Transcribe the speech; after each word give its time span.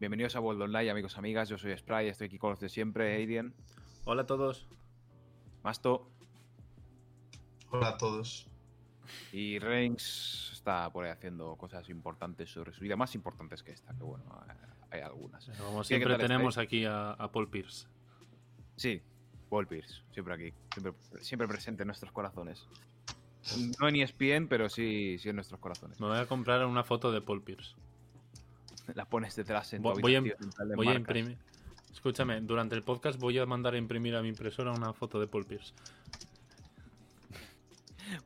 Bienvenidos 0.00 0.36
a 0.36 0.40
World 0.40 0.62
Online, 0.62 0.90
amigos 0.90 1.14
y 1.16 1.18
amigas. 1.18 1.48
Yo 1.48 1.58
soy 1.58 1.76
Spray, 1.76 2.08
estoy 2.08 2.26
aquí 2.28 2.38
con 2.38 2.50
los 2.50 2.60
de 2.60 2.68
siempre, 2.68 3.14
Aiden, 3.16 3.52
Hola 4.04 4.22
a 4.22 4.26
todos. 4.26 4.68
Masto 5.64 6.08
Hola 7.70 7.88
a 7.88 7.98
todos. 7.98 8.46
y 9.32 9.58
Reigns 9.58 10.50
está 10.52 10.88
por 10.92 11.04
ahí 11.04 11.10
haciendo 11.10 11.56
cosas 11.56 11.88
importantes 11.88 12.50
sobre 12.50 12.72
su 12.72 12.80
vida, 12.80 12.96
más 12.96 13.14
importantes 13.14 13.62
que 13.62 13.72
esta, 13.72 13.92
que 13.94 14.04
bueno, 14.04 14.24
hay 14.90 15.00
algunas. 15.00 15.44
Como 15.58 15.82
Sí, 15.82 15.94
¿qué 15.94 16.00
siempre 16.00 16.16
tenemos 16.16 16.58
aquí 16.58 16.84
a, 16.84 17.10
a 17.10 17.32
Paul 17.32 17.50
Pierce. 17.50 17.88
Sí, 18.76 19.02
Paul 19.50 19.66
Pierce, 19.66 20.02
siempre 20.12 20.34
aquí, 20.34 20.54
siempre, 20.72 20.92
siempre 21.20 21.48
presente 21.48 21.82
en 21.82 21.88
nuestros 21.88 22.12
corazones. 22.12 22.66
No 23.80 23.88
en 23.88 23.96
ESPN, 23.96 24.46
pero 24.48 24.68
sí, 24.68 25.16
sí 25.18 25.28
en 25.28 25.36
nuestros 25.36 25.58
corazones. 25.60 25.98
Me 26.00 26.06
voy 26.06 26.18
a 26.18 26.26
comprar 26.26 26.64
una 26.66 26.84
foto 26.84 27.10
de 27.10 27.20
Paul 27.20 27.42
Pierce. 27.42 27.74
La 28.94 29.04
pones 29.04 29.36
detrás 29.36 29.72
en 29.74 29.82
tu 29.82 29.88
Voy, 29.88 30.16
a, 30.16 30.22
voy 30.74 30.88
a 30.88 30.94
imprimir. 30.94 31.36
Escúchame, 31.92 32.40
durante 32.40 32.74
el 32.74 32.82
podcast 32.82 33.18
voy 33.18 33.38
a 33.38 33.46
mandar 33.46 33.74
a 33.74 33.78
imprimir 33.78 34.14
a 34.14 34.22
mi 34.22 34.28
impresora 34.28 34.72
una 34.72 34.92
foto 34.92 35.18
de 35.20 35.26
Paul 35.26 35.44
Pierce. 35.44 35.74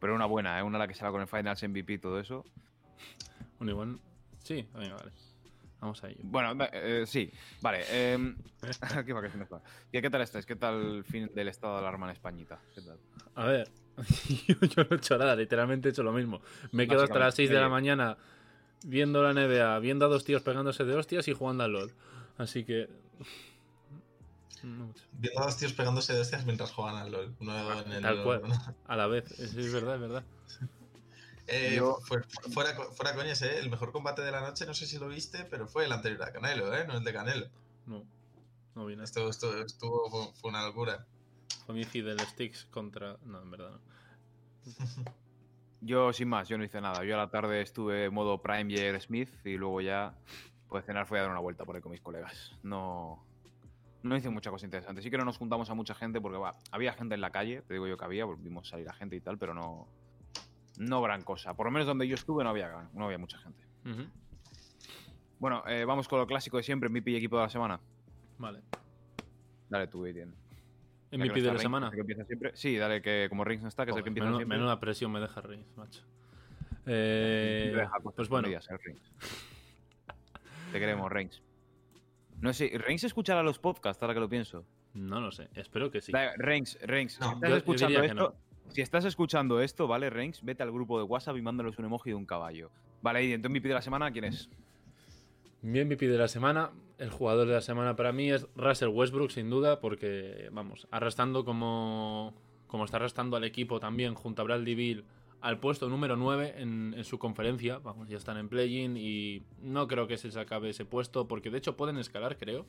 Pero 0.00 0.14
una 0.14 0.26
buena, 0.26 0.58
¿eh? 0.58 0.62
una 0.62 0.78
la 0.78 0.86
que 0.86 0.94
se 0.94 1.04
va 1.04 1.10
con 1.10 1.20
el 1.20 1.26
Finals 1.26 1.62
MVP 1.62 1.94
y 1.94 1.98
todo 1.98 2.20
eso. 2.20 2.44
Bueno, 3.58 3.72
igual. 3.72 3.98
Sí, 4.42 4.66
venga, 4.74 4.96
vale. 4.96 5.12
Vamos 5.80 6.02
a 6.04 6.08
ello. 6.08 6.20
Bueno, 6.22 6.56
eh, 6.72 7.04
sí, 7.06 7.32
vale. 7.60 7.80
eh, 7.88 8.34
¿qué 9.04 9.12
va? 9.12 9.22
¿Y 9.90 10.00
¿Qué 10.00 10.10
tal 10.10 10.22
estáis? 10.22 10.46
¿Qué 10.46 10.54
tal 10.54 10.96
el 10.96 11.04
fin 11.04 11.28
del 11.34 11.48
estado 11.48 11.74
de 11.74 11.80
alarma 11.80 12.06
en 12.06 12.12
Españita? 12.12 12.60
¿Qué 12.74 12.82
tal? 12.82 12.98
A 13.34 13.46
ver, 13.46 13.68
yo, 14.46 14.84
no 14.84 14.86
he 14.90 14.94
hecho 14.96 15.18
nada, 15.18 15.34
literalmente 15.34 15.88
he 15.88 15.92
hecho 15.92 16.02
lo 16.02 16.12
mismo. 16.12 16.40
Me 16.70 16.84
he 16.84 16.86
quedado 16.86 17.04
hasta 17.04 17.18
las 17.18 17.34
6 17.34 17.50
de 17.50 17.60
la 17.60 17.68
mañana 17.68 18.16
viendo 18.84 19.22
la 19.22 19.32
NBA, 19.32 19.78
viendo 19.80 20.06
a 20.06 20.08
dos 20.08 20.24
tíos 20.24 20.42
pegándose 20.42 20.84
de 20.84 20.94
hostias 20.94 21.28
y 21.28 21.32
jugando 21.32 21.64
al 21.64 21.72
LOL. 21.72 21.92
Así 22.38 22.64
que. 22.64 22.88
no. 24.62 24.92
Viendo 25.12 25.40
a 25.40 25.44
dos 25.46 25.56
tíos 25.56 25.72
pegándose 25.72 26.12
de 26.14 26.20
hostias 26.20 26.44
mientras 26.44 26.70
juegan 26.72 26.96
al 26.96 27.10
LOL. 27.12 27.34
Uno 27.40 27.82
en 27.82 27.92
el 27.92 28.02
Tal 28.02 28.22
cual. 28.22 28.42
A 28.86 28.96
la 28.96 29.06
vez, 29.06 29.30
es, 29.32 29.54
es 29.54 29.72
verdad, 29.72 29.94
es 29.96 30.00
verdad. 30.00 30.24
Eh, 31.48 31.74
Yo- 31.76 31.98
fue- 32.06 32.22
fuera, 32.52 32.74
fuera 32.92 33.14
coñas, 33.14 33.42
¿eh? 33.42 33.58
El 33.58 33.68
mejor 33.70 33.90
combate 33.92 34.22
de 34.22 34.30
la 34.30 34.40
noche, 34.40 34.64
no 34.64 34.74
sé 34.74 34.86
si 34.86 34.98
lo 34.98 35.08
viste, 35.08 35.44
pero 35.44 35.66
fue 35.66 35.84
el 35.84 35.92
anterior 35.92 36.22
a 36.22 36.32
Canelo, 36.32 36.74
¿eh? 36.74 36.86
No 36.86 36.96
el 36.96 37.04
de 37.04 37.12
Canelo. 37.12 37.48
No, 37.86 38.04
no 38.76 38.86
vi 38.86 38.94
nada. 38.94 39.04
Esto, 39.04 39.28
esto 39.28 39.60
estuvo, 39.60 40.08
fue, 40.08 40.32
fue 40.40 40.50
una 40.50 40.64
locura. 40.64 41.04
Fue 41.66 41.74
mi 41.74 41.84
Fidel 41.84 42.20
Sticks 42.20 42.66
contra. 42.70 43.16
No, 43.24 43.42
en 43.42 43.50
verdad 43.50 43.70
no. 43.72 43.80
Yo, 45.84 46.12
sin 46.12 46.28
más, 46.28 46.48
yo 46.48 46.56
no 46.56 46.64
hice 46.64 46.80
nada. 46.80 47.04
Yo 47.04 47.14
a 47.14 47.18
la 47.18 47.30
tarde 47.30 47.60
estuve 47.60 48.04
en 48.04 48.14
modo 48.14 48.40
Prime 48.40 48.72
Jair 48.72 49.00
Smith 49.00 49.28
y 49.44 49.56
luego 49.56 49.80
ya, 49.80 50.14
pues 50.68 50.84
cenar 50.84 51.06
fui 51.06 51.18
a 51.18 51.22
dar 51.22 51.30
una 51.30 51.40
vuelta 51.40 51.64
por 51.64 51.74
ahí 51.74 51.82
con 51.82 51.90
mis 51.90 52.00
colegas. 52.00 52.56
No, 52.62 53.24
no 54.04 54.16
hice 54.16 54.30
mucha 54.30 54.50
cosa 54.50 54.64
interesante. 54.64 55.02
Sí 55.02 55.10
que 55.10 55.18
no 55.18 55.24
nos 55.24 55.38
juntamos 55.38 55.68
a 55.70 55.74
mucha 55.74 55.94
gente 55.94 56.20
porque 56.20 56.38
va, 56.38 56.54
había 56.70 56.92
gente 56.92 57.16
en 57.16 57.20
la 57.20 57.30
calle, 57.30 57.62
te 57.62 57.74
digo 57.74 57.88
yo 57.88 57.96
que 57.96 58.04
había, 58.04 58.24
vimos 58.26 58.68
salir 58.68 58.88
a 58.88 58.92
gente 58.92 59.16
y 59.16 59.20
tal, 59.20 59.38
pero 59.38 59.54
no, 59.54 59.88
no 60.78 61.02
gran 61.02 61.22
cosa. 61.22 61.54
Por 61.54 61.66
lo 61.66 61.72
menos 61.72 61.88
donde 61.88 62.06
yo 62.06 62.14
estuve 62.14 62.44
no 62.44 62.50
había, 62.50 62.88
no 62.92 63.06
había 63.06 63.18
mucha 63.18 63.38
gente. 63.38 63.64
Bueno, 65.40 65.64
eh, 65.66 65.84
vamos 65.84 66.06
con 66.06 66.20
lo 66.20 66.26
clásico 66.28 66.58
de 66.58 66.62
siempre, 66.62 66.88
MVP 66.88 67.10
y 67.10 67.16
equipo 67.16 67.36
de 67.38 67.42
la 67.42 67.48
semana. 67.48 67.80
Vale. 68.38 68.62
Dale 69.68 69.88
tú, 69.88 70.04
Aiden. 70.04 70.41
Que 71.12 71.18
MVP 71.18 71.28
no 71.28 71.34
de 71.34 71.42
la 71.42 71.50
Reigns, 71.50 71.62
semana. 71.62 71.90
que 71.90 72.00
empieza 72.00 72.24
siempre. 72.24 72.50
Sí, 72.54 72.76
dale 72.76 73.00
que 73.02 73.26
como 73.28 73.44
Rings 73.44 73.62
no 73.62 73.68
está, 73.68 73.84
que 73.84 73.90
es 73.92 73.96
el 73.96 74.02
que 74.02 74.10
Joder, 74.10 74.10
empieza 74.10 74.24
menuda, 74.26 74.38
siempre. 74.40 74.56
menuda 74.58 74.80
presión 74.80 75.12
me 75.12 75.20
deja 75.20 75.40
Reigns, 75.40 75.76
macho. 75.76 76.02
Eh, 76.86 77.72
deja 77.74 77.90
cosas 78.00 78.12
pues 78.16 78.28
bueno, 78.28 78.48
Reigns. 78.48 78.68
Te 80.72 80.78
queremos, 80.80 81.10
Reigns. 81.12 81.42
No 82.40 82.52
sé, 82.52 82.72
¿Reigns 82.76 83.04
escuchará 83.04 83.42
los 83.42 83.58
podcasts 83.58 84.02
ahora 84.02 84.14
que 84.14 84.20
lo 84.20 84.28
pienso? 84.28 84.64
no 84.94 85.20
lo 85.20 85.32
sé. 85.32 85.48
Espero 85.54 85.90
que 85.90 86.00
sí. 86.02 86.12
Reigns, 86.36 86.78
No, 87.20 87.28
si 87.28 87.34
estás 87.34 87.50
yo- 87.50 87.56
escuchando 87.56 88.02
esto, 88.02 88.36
si 88.68 88.80
estás 88.82 89.04
escuchando 89.06 89.60
esto, 89.62 89.86
¿vale, 89.86 90.10
Reigns? 90.10 90.42
Vete 90.44 90.62
al 90.62 90.70
grupo 90.72 90.98
de 90.98 91.04
WhatsApp 91.04 91.36
y 91.36 91.42
mándanos 91.42 91.78
un 91.78 91.84
emoji 91.86 92.10
de 92.10 92.16
un 92.16 92.26
caballo. 92.26 92.70
Vale, 93.00 93.20
Aiden, 93.20 93.40
tu 93.42 93.48
MVP 93.48 93.68
de 93.68 93.74
la 93.74 93.82
semana, 93.82 94.10
¿quién 94.10 94.24
es? 94.24 94.48
Mi 95.62 95.84
MVP 95.84 96.08
de 96.08 96.18
la 96.18 96.28
semana, 96.28 96.72
el 96.98 97.10
jugador 97.10 97.46
de 97.46 97.54
la 97.54 97.60
semana 97.60 97.94
para 97.94 98.12
mí 98.12 98.30
es 98.30 98.48
Russell 98.56 98.88
Westbrook, 98.88 99.30
sin 99.30 99.48
duda, 99.48 99.80
porque, 99.80 100.48
vamos, 100.52 100.88
arrastrando 100.90 101.44
como, 101.44 102.34
como 102.66 102.84
está 102.84 102.96
arrastrando 102.96 103.36
al 103.36 103.44
equipo 103.44 103.78
también 103.78 104.14
junto 104.14 104.42
a 104.42 104.44
Bradley 104.44 104.74
Bill 104.74 105.04
al 105.40 105.58
puesto 105.58 105.88
número 105.88 106.16
9 106.16 106.54
en, 106.56 106.94
en 106.96 107.04
su 107.04 107.18
conferencia. 107.18 107.78
Vamos, 107.78 108.08
ya 108.08 108.16
están 108.16 108.38
en 108.38 108.48
play-in 108.48 108.96
y 108.96 109.44
no 109.60 109.86
creo 109.88 110.06
que 110.06 110.16
se 110.16 110.28
les 110.28 110.36
acabe 110.36 110.70
ese 110.70 110.84
puesto, 110.84 111.28
porque 111.28 111.50
de 111.50 111.58
hecho 111.58 111.76
pueden 111.76 111.96
escalar, 111.98 112.36
creo. 112.36 112.66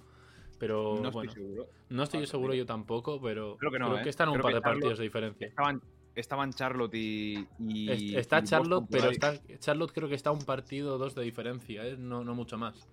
Pero 0.60 1.00
no 1.02 1.12
bueno, 1.12 1.30
estoy 1.30 1.44
seguro. 1.44 1.68
no 1.90 2.04
estoy 2.04 2.26
seguro 2.28 2.54
yo 2.54 2.66
tampoco, 2.66 3.20
pero 3.22 3.58
Creo 3.58 3.72
que 3.72 3.80
no, 3.80 3.98
¿eh? 3.98 4.04
están 4.06 4.30
un 4.30 4.36
Creo 4.36 4.44
par 4.44 4.54
de 4.54 4.62
partidos 4.62 4.98
de 4.98 5.04
diferencia. 5.04 5.48
Estaban, 5.48 5.82
estaban 6.16 6.54
Charlotte 6.54 6.94
y. 6.96 7.48
y- 7.60 7.90
Es- 7.90 8.26
está 8.26 8.40
y 8.40 8.44
Charlotte, 8.44 8.86
pero 8.90 9.10
está, 9.10 9.34
Charlotte 9.60 9.92
creo 9.94 10.08
que 10.10 10.16
está 10.16 10.32
un 10.32 10.44
partido 10.44 10.96
o 10.96 10.98
dos 10.98 11.16
de 11.16 11.24
diferencia, 11.24 11.86
¿eh? 11.86 11.96
no, 11.98 12.24
no 12.24 12.36
mucho 12.36 12.58
más. 12.58 12.88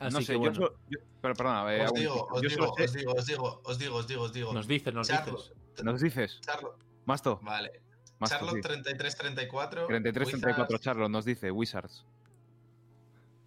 Así 0.00 0.14
no 0.14 0.20
sé, 0.20 0.26
que 0.26 0.32
yo, 0.34 0.38
bueno, 0.40 0.54
so- 0.54 0.74
yo- 0.90 0.98
pero 1.22 1.34
perdona, 1.34 1.74
eh, 1.74 1.84
Os 1.86 1.94
digo, 1.94 2.28
os 2.30 2.42
Yo 2.42 2.48
digo, 2.50 2.72
os 2.72 2.92
digo, 2.92 3.12
os 3.14 3.26
digo, 3.26 3.60
os 3.64 3.78
digo, 3.78 3.94
os 3.96 4.06
digo, 4.06 4.22
os 4.22 4.32
digo. 4.32 4.52
nos 4.52 4.66
dices, 4.66 4.92
nos 4.92 5.08
dices. 5.08 5.24
Charlotte, 5.24 5.82
¿Nos 5.84 6.00
dices? 6.00 6.40
Charlotte, 6.44 6.84
Masto. 7.06 7.40
vale. 7.42 7.80
Masto, 8.18 8.36
Charlotte 8.36 8.56
sí. 8.56 8.68
33-34. 8.92 9.86
33-34 9.86 10.58
Wizards 10.66 10.80
Charlotte 10.84 11.10
nos 11.10 11.24
dice, 11.24 11.50
Wizards. 11.52 12.04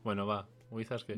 Bueno, 0.04 0.26
va. 0.26 0.48
Wizards 0.72 1.04
que. 1.04 1.16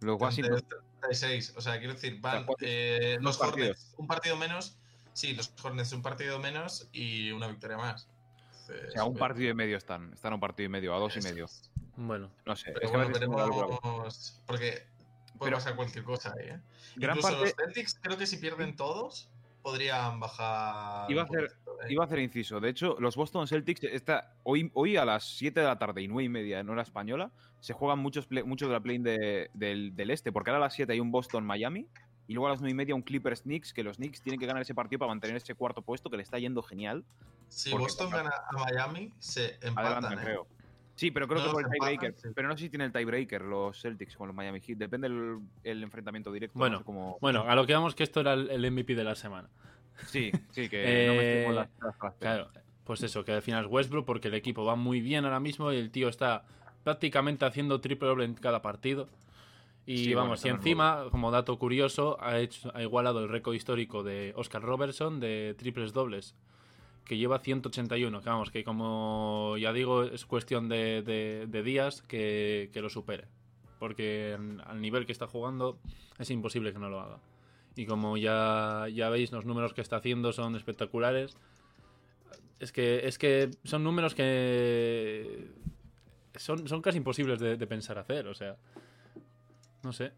Los 0.00 0.20
Washington. 0.20 0.62
36. 1.00 1.54
O 1.56 1.60
sea, 1.60 1.78
quiero 1.78 1.94
decir, 1.94 2.20
van 2.20 2.44
¿cuántos- 2.46 2.56
eh, 2.66 3.18
los 3.20 3.36
cuántos 3.36 3.58
Hornets 3.60 3.94
un 3.98 4.06
partido 4.06 4.36
menos. 4.36 4.78
Sí, 5.12 5.34
los 5.34 5.52
Hornets 5.62 5.92
un 5.92 6.02
partido 6.02 6.38
menos 6.38 6.88
y 6.92 7.30
una 7.32 7.46
victoria 7.48 7.76
más. 7.76 8.08
O 8.88 8.90
sea, 8.90 9.02
a 9.02 9.04
un 9.04 9.16
partido 9.16 9.50
y 9.50 9.54
medio 9.54 9.76
están. 9.76 10.12
Están 10.12 10.32
a 10.32 10.34
un 10.36 10.40
partido 10.40 10.66
y 10.66 10.70
medio, 10.70 10.94
a 10.94 10.98
dos 10.98 11.16
y 11.16 11.20
medio. 11.20 11.46
Bueno, 11.96 12.30
No 12.46 12.56
sé. 12.56 12.72
Pero 12.72 12.86
es 12.86 12.92
bueno, 12.92 13.12
veremos. 13.12 14.40
Porque 14.46 14.86
puede 15.38 15.50
Pero- 15.50 15.56
pasar 15.58 15.76
cualquier 15.76 16.04
cosa 16.04 16.32
ahí, 16.38 16.48
¿eh? 16.48 16.60
Gran 16.96 17.16
Incluso 17.18 17.36
parte- 17.36 17.40
los 17.40 17.54
Celtics, 17.56 17.98
creo 18.00 18.16
que 18.16 18.26
si 18.26 18.36
pierden 18.38 18.76
todos, 18.76 19.28
podrían 19.62 20.20
bajar. 20.20 21.10
Iba 21.10 21.22
a 21.22 21.24
un 21.26 21.30
hacer- 21.36 21.48
poquito, 21.50 21.82
¿eh? 21.82 21.92
Iba 21.92 22.04
a 22.04 22.06
hacer 22.06 22.18
inciso. 22.20 22.60
De 22.60 22.68
hecho, 22.70 22.96
los 22.98 23.14
Boston 23.16 23.46
Celtics, 23.46 23.82
está, 23.84 24.34
hoy, 24.44 24.70
hoy 24.74 24.96
a 24.96 25.04
las 25.04 25.24
7 25.36 25.60
de 25.60 25.66
la 25.66 25.78
tarde 25.78 26.02
y 26.02 26.08
9 26.08 26.24
y 26.24 26.28
media 26.28 26.60
en 26.60 26.68
hora 26.70 26.82
española, 26.82 27.30
se 27.60 27.72
juegan 27.74 27.98
muchos, 27.98 28.26
play- 28.26 28.44
muchos 28.44 28.68
de 28.68 28.72
la 28.74 28.80
play 28.80 28.98
de- 28.98 29.50
del, 29.54 29.94
del 29.94 30.10
este. 30.10 30.32
Porque 30.32 30.50
ahora 30.50 30.58
a 30.58 30.66
las 30.66 30.74
7 30.74 30.92
hay 30.94 31.00
un 31.00 31.10
Boston-Miami 31.10 31.86
y 32.28 32.34
luego 32.34 32.46
a 32.46 32.50
las 32.50 32.60
9 32.60 32.70
y 32.70 32.74
media 32.74 32.94
un 32.94 33.02
Clippers-Knicks, 33.02 33.72
que 33.72 33.82
los 33.82 33.96
Knicks 33.96 34.20
tienen 34.22 34.38
que 34.40 34.46
ganar 34.46 34.62
ese 34.62 34.74
partido 34.74 34.98
para 35.00 35.08
mantener 35.10 35.36
ese 35.36 35.54
cuarto 35.54 35.82
puesto 35.82 36.08
que 36.10 36.16
le 36.16 36.22
está 36.22 36.38
yendo 36.38 36.62
genial. 36.62 37.04
Si 37.48 37.70
Boston 37.72 38.10
gana 38.10 38.30
a 38.48 38.52
Miami, 38.56 39.12
se 39.18 39.54
empatan. 39.60 40.04
Adelante, 40.04 40.14
¿eh? 40.14 40.24
creo. 40.24 40.46
Sí, 40.94 41.10
pero 41.10 41.26
creo 41.26 41.40
No, 41.40 41.46
que 41.46 41.52
por 41.52 41.64
el 41.64 41.70
tiebreaker. 41.70 42.14
sí. 42.16 42.28
Pero 42.34 42.48
no 42.48 42.56
sé 42.56 42.64
si 42.64 42.70
tiene 42.70 42.84
el 42.84 42.92
tiebreaker 42.92 43.42
los 43.42 43.80
Celtics 43.80 44.16
con 44.16 44.28
los 44.28 44.36
Miami 44.36 44.60
Heat. 44.60 44.78
Depende 44.78 45.06
el, 45.08 45.38
el 45.64 45.82
enfrentamiento 45.82 46.30
directo. 46.30 46.58
Bueno, 46.58 46.74
no 46.74 46.78
sé 46.80 46.84
cómo- 46.84 47.18
bueno, 47.20 47.42
a 47.48 47.54
lo 47.54 47.66
que 47.66 47.74
vamos 47.74 47.94
que 47.94 48.02
esto 48.04 48.20
era 48.20 48.34
el, 48.34 48.50
el 48.50 48.70
MVP 48.70 48.94
de 48.94 49.04
la 49.04 49.14
semana. 49.14 49.48
Sí, 50.06 50.30
sí, 50.50 50.68
que 50.68 50.82
no 51.08 51.14
me 51.14 51.40
estoy 51.40 51.44
con 51.44 51.52
Eh, 51.64 51.68
las- 51.82 51.96
las. 52.02 52.14
Claro, 52.16 52.48
pues 52.84 53.02
eso, 53.02 53.24
que 53.24 53.32
al 53.32 53.42
final 53.42 53.64
es 53.64 53.70
Westbrook 53.70 54.04
porque 54.06 54.28
el 54.28 54.34
equipo 54.34 54.64
va 54.64 54.76
muy 54.76 55.00
bien 55.00 55.24
ahora 55.24 55.40
mismo 55.40 55.72
y 55.72 55.76
el 55.78 55.90
tío 55.90 56.08
está 56.08 56.44
prácticamente 56.84 57.44
haciendo 57.46 57.80
triple 57.80 58.08
doble 58.08 58.24
en 58.24 58.34
cada 58.34 58.60
partido. 58.62 59.08
Y 59.84 59.98
Sí, 60.04 60.14
vamos, 60.14 60.44
y 60.44 60.48
encima, 60.48 61.06
como 61.10 61.30
dato 61.32 61.58
curioso, 61.58 62.16
ha, 62.20 62.38
hecho, 62.38 62.70
ha 62.74 62.82
igualado 62.82 63.20
el 63.20 63.28
récord 63.28 63.54
histórico 63.54 64.02
de 64.02 64.32
Oscar 64.36 64.62
Robertson 64.62 65.18
de 65.18 65.54
triples 65.58 65.92
dobles, 65.92 66.36
que 67.04 67.16
lleva 67.16 67.40
181. 67.40 68.20
Que 68.20 68.28
vamos, 68.28 68.50
que 68.52 68.62
como 68.62 69.56
ya 69.58 69.72
digo, 69.72 70.04
es 70.04 70.24
cuestión 70.24 70.68
de, 70.68 71.02
de- 71.02 71.46
de 71.48 71.62
días 71.64 72.02
que, 72.02 72.70
que 72.72 72.80
lo 72.80 72.88
supere. 72.90 73.26
Porque 73.80 74.38
al 74.66 74.80
nivel 74.80 75.04
que 75.06 75.10
está 75.12 75.26
jugando 75.26 75.78
es 76.18 76.30
imposible 76.30 76.72
que 76.72 76.78
no 76.78 76.88
lo 76.88 77.00
haga. 77.00 77.18
Y 77.74 77.84
como 77.86 78.16
ya, 78.16 78.86
ya 78.92 79.08
veis, 79.10 79.32
los 79.32 79.44
números 79.46 79.74
que 79.74 79.80
está 79.80 79.96
haciendo 79.96 80.32
son 80.32 80.54
espectaculares. 80.54 81.36
Es 82.60 82.70
que, 82.70 83.08
es 83.08 83.18
que 83.18 83.50
son 83.64 83.82
números 83.82 84.14
que 84.14 85.48
son, 86.36 86.68
son 86.68 86.80
casi 86.82 86.98
imposibles 86.98 87.40
de, 87.40 87.56
de 87.56 87.66
pensar 87.66 87.98
hacer, 87.98 88.28
o 88.28 88.34
sea. 88.34 88.56
No 89.82 89.92
sé. 89.92 90.12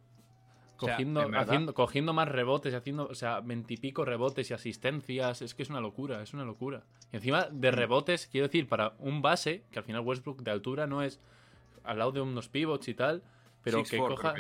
O 0.77 0.87
sea, 0.87 0.97
Cogiendo, 0.97 1.31
haciendo, 1.39 1.73
cogiendo 1.75 2.13
más 2.13 2.29
rebotes 2.29 2.73
y 2.73 2.77
haciendo, 2.77 3.07
o 3.07 3.15
sea, 3.15 3.41
veintipico 3.41 4.05
rebotes 4.05 4.51
y 4.51 4.55
asistencias, 4.55 5.41
es 5.41 5.55
que 5.55 5.63
es 5.63 5.71
una 5.71 5.81
locura, 5.81 6.21
es 6.23 6.35
una 6.35 6.45
locura. 6.45 6.83
Y 7.13 7.17
encima 7.17 7.45
de 7.51 7.71
Mm. 7.71 7.75
rebotes, 7.75 8.27
quiero 8.27 8.49
decir, 8.49 8.69
para 8.69 8.95
un 8.99 9.23
base, 9.23 9.63
que 9.71 9.79
al 9.79 9.85
final 9.85 10.03
Westbrook 10.03 10.43
de 10.43 10.51
altura 10.51 10.87
no 10.87 11.03
es 11.03 11.21
al 11.85 11.99
lado 11.99 12.13
de 12.13 12.21
unos 12.21 12.49
pivots 12.49 12.89
y 12.89 12.95
tal, 12.95 13.23
pero 13.63 13.79
Six 13.79 13.91
que 13.91 13.97
four, 13.99 14.11
coja, 14.17 14.35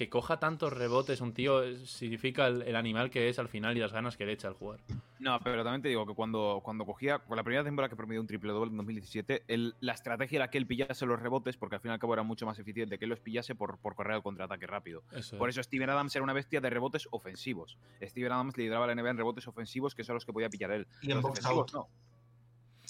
que 0.00 0.08
coja 0.08 0.38
tantos 0.40 0.72
rebotes 0.72 1.20
un 1.20 1.34
tío 1.34 1.76
significa 1.84 2.46
el, 2.46 2.62
el 2.62 2.74
animal 2.74 3.10
que 3.10 3.28
es 3.28 3.38
al 3.38 3.48
final 3.48 3.76
y 3.76 3.80
las 3.80 3.92
ganas 3.92 4.16
que 4.16 4.24
le 4.24 4.32
echa 4.32 4.48
al 4.48 4.54
jugar. 4.54 4.80
No, 5.18 5.38
pero 5.40 5.62
también 5.62 5.82
te 5.82 5.90
digo 5.90 6.06
que 6.06 6.14
cuando, 6.14 6.62
cuando 6.64 6.86
cogía, 6.86 7.18
con 7.18 7.36
la 7.36 7.42
primera 7.44 7.62
temporada 7.62 7.90
que 7.90 7.96
promedió 7.96 8.18
un 8.22 8.26
triple 8.26 8.50
doble 8.54 8.70
en 8.70 8.78
2017, 8.78 9.42
el- 9.46 9.74
la 9.80 9.92
estrategia 9.92 10.36
era 10.36 10.48
que 10.48 10.56
él 10.56 10.66
pillase 10.66 11.04
los 11.04 11.20
rebotes 11.20 11.58
porque 11.58 11.74
al 11.74 11.82
fin 11.82 11.90
y 11.90 11.92
al 11.92 12.00
cabo 12.00 12.14
era 12.14 12.22
mucho 12.22 12.46
más 12.46 12.58
eficiente 12.58 12.96
que 12.98 13.04
él 13.04 13.10
los 13.10 13.20
pillase 13.20 13.54
por, 13.54 13.76
por 13.76 13.94
correr 13.94 14.14
al 14.14 14.22
contraataque 14.22 14.66
rápido. 14.66 15.02
Eso 15.12 15.36
Por 15.36 15.50
es. 15.50 15.56
eso 15.56 15.62
Steven 15.64 15.90
Adams 15.90 16.16
era 16.16 16.22
una 16.22 16.32
bestia 16.32 16.62
de 16.62 16.70
rebotes 16.70 17.06
ofensivos. 17.10 17.76
Steven 18.00 18.32
Adams 18.32 18.56
lideraba 18.56 18.86
la 18.86 18.94
NBA 18.94 19.10
en 19.10 19.16
rebotes 19.18 19.46
ofensivos, 19.48 19.94
que 19.94 20.02
son 20.02 20.14
los 20.14 20.24
que 20.24 20.32
podía 20.32 20.48
pillar 20.48 20.70
él. 20.70 20.86
Y 21.02 21.10
en 21.10 21.16
Los 21.18 21.22
box 21.24 21.44
out. 21.44 21.70
no. 21.74 21.88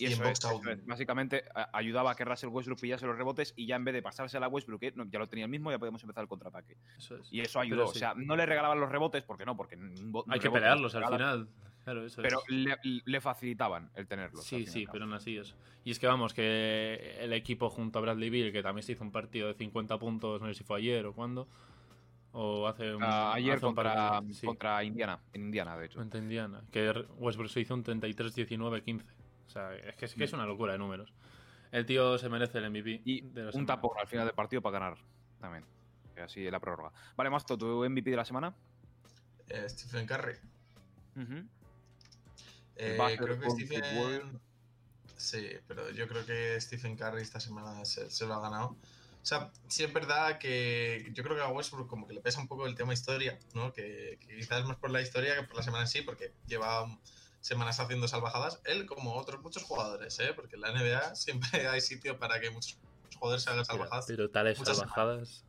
Y, 0.01 0.05
Y 0.05 0.07
en 0.07 0.13
eso 0.13 0.23
box 0.25 0.39
es, 0.39 0.45
out. 0.47 0.61
eso 0.63 0.71
es. 0.71 0.87
Básicamente 0.87 1.45
ayudaba 1.73 2.13
a 2.13 2.15
que 2.15 2.25
Russell 2.25 2.49
Westbrook 2.51 2.81
pillase 2.81 3.07
los 3.07 3.17
rebotes 3.17 3.53
y 3.57 3.67
ya 3.67 3.77
en 3.77 3.85
vez 3.85 3.95
de 3.95 4.03
pasársela 4.03 4.47
a 4.47 4.49
Westbrook, 4.49 4.83
eh, 4.83 4.93
no, 4.97 5.05
ya 5.11 5.19
lo 5.19 5.29
tenía 5.29 5.45
el 5.45 5.51
mismo, 5.51 5.71
ya 5.71 5.79
podemos 5.79 6.03
empezar 6.03 6.23
el 6.23 6.29
contraataque. 6.29 6.77
eso 6.97 7.17
es. 7.17 7.29
Y 7.33 7.41
eso 7.41 7.61
ayudó. 7.61 7.87
Sí. 7.89 7.97
O 7.97 7.99
sea, 7.99 8.15
no 8.15 8.35
le 8.37 8.47
regalaban 8.47 8.81
los 8.81 8.91
rebotes, 8.91 9.23
porque 9.23 9.45
no, 9.45 9.57
porque 9.57 9.77
un 9.77 10.25
Hay 10.29 10.41
que 10.41 10.51
pelearlos 10.51 10.95
al 10.95 11.05
final. 11.07 11.49
Claro, 11.85 12.05
eso 12.05 12.21
Pero 12.21 12.43
es. 12.47 12.51
le, 12.55 12.77
le 12.83 13.21
facilitaban 13.21 13.91
el 13.95 14.07
tenerlos. 14.07 14.41
al 14.41 14.47
Sí, 14.47 14.67
sí, 14.67 14.87
pero 14.93 15.05
aún 15.05 15.15
así 15.15 15.39
es. 15.39 15.55
Y 15.83 15.91
es 15.91 15.99
que 15.99 16.07
vamos, 16.07 16.35
que 16.35 17.17
el 17.21 17.33
equipo 17.33 17.71
junto 17.71 17.99
a 17.99 18.03
Bradley 18.03 18.29
Bill, 18.29 18.53
que 18.53 18.63
también 18.63 18.83
se 18.83 18.93
hizo 18.93 19.03
un 19.03 19.11
partido 19.11 19.49
de 19.49 19.55
50 19.55 19.99
puntos, 19.99 20.43
no 20.43 20.49
sé 20.49 20.55
si 20.55 20.65
fue 20.65 20.79
ayer 20.79 21.07
o 21.07 21.15
cuándo, 21.15 21.49
o 22.33 22.69
hace 22.69 22.95
un. 22.95 23.03
Ah, 23.03 23.33
ayer 23.33 23.55
hace 23.57 23.67
un 23.67 23.75
contra, 23.75 24.23
sí, 24.31 24.47
contra 24.47 24.85
Indiana, 24.85 25.21
en 25.33 25.43
Indiana, 25.47 25.77
de 25.79 25.87
hecho. 25.87 25.99
contra 25.99 26.21
Indiana, 26.21 26.63
que 26.71 26.91
Westbrook 27.17 27.51
se 27.51 27.61
hizo 27.61 27.75
un 27.75 27.83
33-19-15. 27.83 29.03
O 29.51 29.53
sea, 29.53 29.75
es 29.75 29.97
que, 29.97 30.05
es 30.05 30.15
que 30.15 30.23
es 30.23 30.33
una 30.33 30.47
locura 30.47 30.75
de 30.75 30.79
números. 30.79 31.13
El 31.73 31.85
tío 31.85 32.17
se 32.19 32.29
merece 32.29 32.59
el 32.59 32.71
MVP. 32.71 33.03
Y 33.05 33.23
de 33.23 33.45
la 33.45 33.51
un 33.53 33.67
tapón 33.67 33.91
al 33.99 34.07
final 34.07 34.27
del 34.27 34.35
partido 34.35 34.63
para 34.63 34.79
ganar 34.79 34.99
también. 35.41 35.65
Así 36.23 36.49
la 36.49 36.61
prórroga. 36.61 36.93
Vale, 37.17 37.31
Masto, 37.31 37.59
tu 37.59 37.85
MVP 37.85 38.11
de 38.11 38.17
la 38.17 38.25
semana. 38.25 38.55
Eh, 39.49 39.69
Stephen 39.69 40.07
Curry. 40.07 40.35
Eh, 42.77 42.97
ser 42.97 43.19
creo 43.19 43.41
que. 43.41 43.51
Stephen. 43.51 44.41
Sí, 45.17 45.49
pero 45.67 45.91
yo 45.91 46.07
creo 46.07 46.25
que 46.25 46.61
Stephen 46.61 46.97
Curry 46.97 47.23
esta 47.23 47.41
semana 47.41 47.85
se, 47.85 48.09
se 48.09 48.27
lo 48.27 48.35
ha 48.35 48.41
ganado. 48.41 48.77
O 49.23 49.27
sea, 49.27 49.51
sí 49.67 49.83
es 49.83 49.93
verdad 49.93 50.39
que 50.39 51.11
yo 51.13 51.25
creo 51.25 51.35
que 51.35 51.43
a 51.43 51.49
Westbrook 51.49 51.89
como 51.89 52.07
que 52.07 52.15
le 52.15 52.21
pesa 52.21 52.41
un 52.41 52.47
poco 52.47 52.67
el 52.67 52.77
tema 52.77 52.93
historia, 52.93 53.37
¿no? 53.55 53.73
Que, 53.73 54.19
que 54.21 54.37
quizás 54.37 54.65
más 54.65 54.77
por 54.77 54.91
la 54.91 55.03
historia 55.03 55.35
que 55.35 55.43
por 55.43 55.57
la 55.57 55.63
semana 55.63 55.85
en 55.85 55.89
sí, 55.89 56.03
porque 56.03 56.33
lleva 56.47 56.85
um, 56.85 56.99
semanas 57.41 57.81
haciendo 57.81 58.09
salvajadas. 58.09 58.61
Él, 58.65 58.87
como 58.87 59.15
otros 59.15 59.43
muchos 59.43 59.63
jugadores, 59.63 60.19
¿eh? 60.21 60.33
Porque 60.35 60.57
en 60.57 60.63
la 60.63 60.73
NBA 60.73 61.15
siempre 61.15 61.69
hay 61.69 61.81
sitio 61.81 62.19
para 62.19 62.41
que 62.41 62.51
muchos 62.51 62.79
jugadores 63.19 63.43
se 63.43 63.51
hagan 63.51 63.65
salvajadas. 63.65 64.07
Pero 64.07 64.31
tales 64.31 64.59
salvajadas. 64.59 65.45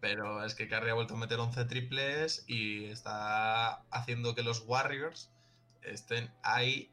Pero 0.00 0.44
es 0.44 0.54
que 0.54 0.68
Curry 0.68 0.90
ha 0.90 0.94
vuelto 0.94 1.14
a 1.14 1.16
meter 1.16 1.38
11 1.38 1.64
triples 1.64 2.44
y 2.46 2.84
está 2.86 3.82
haciendo 3.90 4.34
que 4.34 4.42
los 4.42 4.60
Warriors 4.66 5.30
estén 5.82 6.30
ahí 6.42 6.90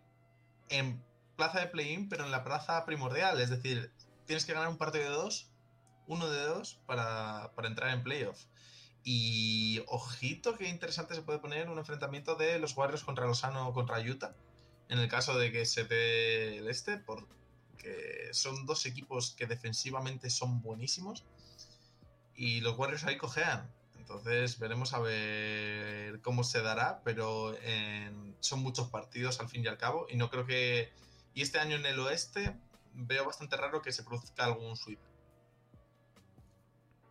en 0.70 1.04
plaza 1.36 1.60
de 1.60 1.68
play-in, 1.68 2.08
pero 2.10 2.26
en 2.26 2.32
la 2.32 2.44
plaza 2.44 2.86
primordial. 2.86 3.42
Es 3.42 3.50
decir, 3.50 3.92
tienes 4.26 4.46
que 4.46 4.54
ganar 4.54 4.70
un 4.70 4.78
partido 4.78 5.04
de 5.04 5.10
dos, 5.10 5.52
uno 6.08 6.30
de 6.30 6.42
dos, 6.46 6.80
para, 6.86 7.52
para 7.56 7.68
entrar 7.68 7.92
en 7.92 8.04
playoff. 8.04 8.46
Y 9.04 9.84
ojito, 9.88 10.56
qué 10.58 10.70
interesante 10.70 11.14
se 11.14 11.22
puede 11.24 11.40
poner 11.40 11.70
un 11.70 11.78
enfrentamiento 11.78 12.36
de 12.36 12.58
los 12.60 12.76
Warriors 12.78 13.04
contra 13.04 13.26
Lozano 13.26 13.68
o 13.68 13.74
contra 13.74 14.00
Utah. 14.00 14.34
En 14.88 15.00
el 15.00 15.10
caso 15.10 15.38
de 15.38 15.52
que 15.52 15.66
se 15.66 15.84
dé 15.84 16.58
el 16.60 16.70
este, 16.70 16.98
porque 16.98 18.30
son 18.32 18.66
dos 18.66 18.86
equipos 18.86 19.32
que 19.32 19.46
defensivamente 19.46 20.30
son 20.30 20.62
buenísimos 20.62 21.26
y 22.36 22.62
los 22.62 22.78
Warriors 22.78 23.04
ahí 23.04 23.18
cojean. 23.18 23.70
Entonces 23.98 24.60
veremos 24.60 24.94
a 24.94 25.00
ver 25.00 26.22
cómo 26.22 26.44
se 26.44 26.62
dará, 26.62 27.02
pero 27.04 27.58
en- 27.62 28.36
son 28.40 28.62
muchos 28.62 28.90
partidos 28.90 29.40
al 29.40 29.50
fin 29.50 29.64
y 29.64 29.68
al 29.68 29.78
cabo 29.78 30.08
y 30.10 30.16
no 30.18 30.30
creo 30.30 30.46
que... 30.46 30.92
Y 31.34 31.42
este 31.42 31.60
año 31.60 31.76
en 31.78 31.86
el 31.86 32.00
oeste 32.00 32.56
veo 32.94 33.26
bastante 33.26 33.58
raro 33.58 33.82
que 33.82 33.92
se 33.92 34.04
produzca 34.04 34.46
algún 34.46 34.78
sweep. 34.78 35.00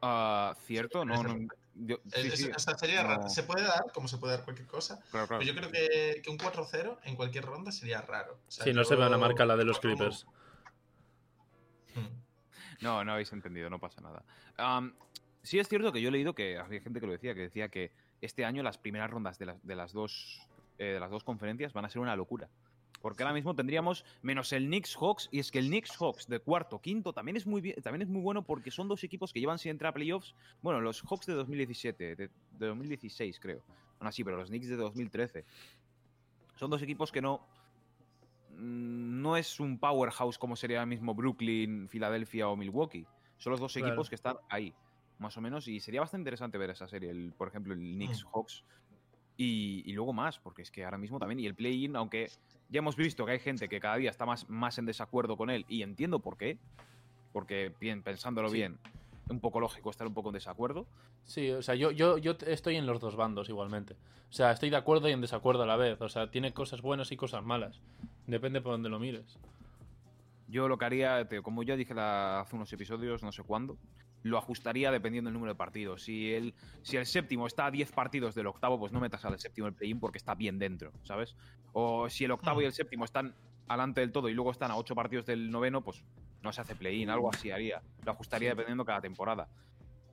Ah, 0.00 0.54
¿Cierto? 0.66 1.04
No, 1.04 1.22
no. 1.22 1.36
Yo- 1.74 1.96
sí, 2.06 2.28
Es- 2.28 2.38
sí, 2.38 2.50
o 2.54 2.58
sea, 2.58 2.76
sería 2.78 3.02
no. 3.02 3.08
raro. 3.08 3.28
Se 3.28 3.42
puede 3.42 3.62
dar, 3.62 3.84
como 3.92 4.08
se 4.08 4.18
puede 4.18 4.34
dar 4.36 4.44
cualquier 4.44 4.66
cosa, 4.68 5.00
claro, 5.10 5.26
claro. 5.28 5.40
pero 5.40 5.42
yo 5.42 5.54
creo 5.54 5.70
que, 5.70 6.22
que 6.22 6.30
un 6.30 6.38
4-0 6.38 6.98
en 7.04 7.16
cualquier 7.16 7.44
ronda 7.44 7.72
sería 7.72 8.00
raro. 8.02 8.38
O 8.46 8.50
sea, 8.50 8.64
Sí, 8.64 8.72
no 8.72 8.84
se 8.84 8.94
ve 8.96 9.06
una 9.06 9.18
marca 9.18 9.44
la 9.44 9.56
de 9.56 9.64
los 9.64 9.78
Clippers. 9.80 10.26
Hmm. 11.94 12.06
No, 12.80 13.04
no 13.04 13.12
habéis 13.12 13.32
entendido, 13.32 13.70
no 13.70 13.78
pasa 13.78 14.00
nada. 14.00 14.24
Am, 14.56 14.94
sí 15.42 15.58
es 15.58 15.68
cierto 15.68 15.92
que 15.92 16.00
yo 16.00 16.08
he 16.08 16.12
leído 16.12 16.34
que 16.34 16.58
había 16.58 16.80
gente 16.80 17.00
que 17.00 17.06
lo 17.06 17.12
decía, 17.12 17.34
que 17.34 17.40
decía 17.42 17.68
que 17.68 17.92
este 18.20 18.44
año 18.44 18.62
las 18.62 18.78
primeras 18.78 19.10
rondas 19.10 19.38
de 19.38 19.46
las, 19.46 19.62
de 19.66 19.74
las, 19.76 19.92
dos, 19.92 20.40
eh, 20.78 20.84
de 20.86 21.00
las 21.00 21.10
dos 21.10 21.24
conferencias 21.24 21.72
van 21.72 21.84
a 21.84 21.88
ser 21.90 22.00
una 22.00 22.16
locura. 22.16 22.48
Porque 23.02 23.22
ahora 23.24 23.34
mismo 23.34 23.54
tendríamos 23.54 24.04
menos 24.22 24.52
el 24.52 24.66
Knicks 24.66 24.96
Hawks, 24.96 25.28
y 25.32 25.40
es 25.40 25.50
que 25.50 25.58
el 25.58 25.66
Knicks 25.66 25.96
Hawks 25.98 26.26
de 26.28 26.38
cuarto, 26.38 26.80
quinto, 26.80 27.12
también 27.12 27.36
es 27.36 27.46
muy 27.46 27.60
bien, 27.60 27.74
también 27.82 28.02
es 28.02 28.08
muy 28.08 28.22
bueno 28.22 28.42
porque 28.44 28.70
son 28.70 28.88
dos 28.88 29.02
equipos 29.04 29.32
que 29.32 29.40
llevan 29.40 29.58
sin 29.58 29.72
entrar 29.72 29.90
a 29.90 29.94
playoffs. 29.94 30.34
Bueno, 30.62 30.80
los 30.80 31.02
Hawks 31.02 31.26
de 31.26 31.34
2017, 31.34 32.14
de, 32.16 32.30
de 32.58 32.66
2016 32.66 33.38
creo. 33.40 33.60
Aún 33.98 34.06
así, 34.08 34.22
pero 34.24 34.36
los 34.36 34.48
Knicks 34.48 34.68
de 34.68 34.76
2013. 34.76 35.44
Son 36.56 36.70
dos 36.70 36.80
equipos 36.82 37.10
que 37.12 37.20
no. 37.20 37.44
mm, 38.56 39.20
No 39.20 39.36
es 39.36 39.60
un 39.60 39.78
powerhouse 39.78 40.38
como 40.38 40.56
sería 40.56 40.78
ahora 40.78 40.86
mismo 40.86 41.14
Brooklyn, 41.14 41.88
Filadelfia 41.88 42.48
o 42.48 42.56
Milwaukee. 42.56 43.06
Son 43.38 43.50
los 43.50 43.60
dos 43.60 43.72
Claro. 43.72 43.88
equipos 43.88 44.08
que 44.08 44.14
están 44.14 44.36
ahí, 44.48 44.72
más 45.18 45.36
o 45.36 45.40
menos. 45.40 45.66
Y 45.66 45.80
sería 45.80 46.00
bastante 46.00 46.22
interesante 46.22 46.58
ver 46.58 46.70
esa 46.70 46.86
serie, 46.86 47.10
el, 47.10 47.32
por 47.32 47.48
ejemplo, 47.48 47.74
el 47.74 47.80
Knicks 47.80 48.24
Mm. 48.24 48.28
Hawks. 48.28 48.64
Y, 49.36 49.82
y 49.86 49.92
luego 49.94 50.12
más, 50.12 50.38
porque 50.38 50.62
es 50.62 50.70
que 50.70 50.84
ahora 50.84 50.98
mismo 50.98 51.18
también. 51.18 51.40
Y 51.40 51.46
el 51.46 51.54
play-in, 51.54 51.96
aunque 51.96 52.30
ya 52.72 52.78
hemos 52.78 52.96
visto 52.96 53.24
que 53.24 53.32
hay 53.32 53.38
gente 53.38 53.68
que 53.68 53.78
cada 53.78 53.96
día 53.96 54.10
está 54.10 54.26
más, 54.26 54.48
más 54.50 54.78
en 54.78 54.86
desacuerdo 54.86 55.36
con 55.36 55.50
él, 55.50 55.64
y 55.68 55.82
entiendo 55.82 56.18
por 56.18 56.36
qué. 56.36 56.58
Porque 57.32 57.72
bien, 57.80 58.02
pensándolo 58.02 58.48
Sí. 58.48 58.56
bien, 58.56 58.78
un 59.30 59.38
poco 59.40 59.60
lógico 59.60 59.90
estar 59.90 60.06
un 60.06 60.14
poco 60.14 60.30
en 60.30 60.34
desacuerdo. 60.34 60.86
Sí, 61.24 61.50
o 61.50 61.62
sea, 61.62 61.74
yo, 61.76 61.90
yo, 61.92 62.18
yo 62.18 62.36
estoy 62.46 62.76
en 62.76 62.86
los 62.86 62.98
dos 63.00 63.14
bandos 63.16 63.48
igualmente. 63.48 63.94
O 64.28 64.32
sea, 64.32 64.50
estoy 64.50 64.70
de 64.70 64.76
acuerdo 64.76 65.08
y 65.08 65.12
en 65.12 65.20
desacuerdo 65.20 65.62
a 65.62 65.66
la 65.66 65.76
vez. 65.76 66.00
O 66.00 66.08
sea, 66.08 66.30
tiene 66.30 66.52
cosas 66.52 66.82
buenas 66.82 67.12
y 67.12 67.16
cosas 67.16 67.44
malas. 67.44 67.80
Depende 68.26 68.60
por 68.60 68.72
donde 68.72 68.88
lo 68.88 68.98
mires. 68.98 69.38
Yo 70.48 70.68
lo 70.68 70.76
que 70.78 70.84
haría, 70.84 71.26
como 71.42 71.62
ya 71.62 71.76
dije 71.76 71.94
la- 71.94 72.40
hace 72.40 72.56
unos 72.56 72.72
episodios, 72.72 73.22
no 73.22 73.32
sé 73.32 73.42
cuándo, 73.42 73.76
lo 74.22 74.38
ajustaría 74.38 74.90
dependiendo 74.90 75.28
del 75.28 75.34
número 75.34 75.52
de 75.52 75.56
partidos. 75.56 76.04
Si 76.04 76.32
el, 76.32 76.54
si 76.82 76.96
el 76.96 77.06
séptimo 77.06 77.46
está 77.46 77.66
a 77.66 77.70
10 77.70 77.92
partidos 77.92 78.34
del 78.34 78.46
octavo, 78.46 78.78
pues 78.78 78.92
no 78.92 79.00
metas 79.00 79.24
al 79.24 79.38
séptimo 79.38 79.66
el 79.66 79.74
play-in 79.74 80.00
porque 80.00 80.18
está 80.18 80.34
bien 80.34 80.58
dentro, 80.58 80.92
¿sabes? 81.02 81.36
O 81.72 82.08
si 82.08 82.24
el 82.24 82.30
octavo 82.30 82.62
y 82.62 82.64
el 82.64 82.72
séptimo 82.72 83.04
están 83.04 83.34
alante 83.68 84.00
del 84.00 84.12
todo 84.12 84.28
y 84.28 84.34
luego 84.34 84.50
están 84.50 84.70
a 84.70 84.76
8 84.76 84.94
partidos 84.94 85.26
del 85.26 85.50
noveno, 85.50 85.82
pues 85.82 86.04
no 86.42 86.52
se 86.52 86.60
hace 86.60 86.74
play-in, 86.74 87.10
algo 87.10 87.30
así 87.32 87.50
haría. 87.50 87.82
Lo 88.04 88.12
ajustaría 88.12 88.50
dependiendo 88.50 88.84
cada 88.84 89.00
temporada. 89.00 89.48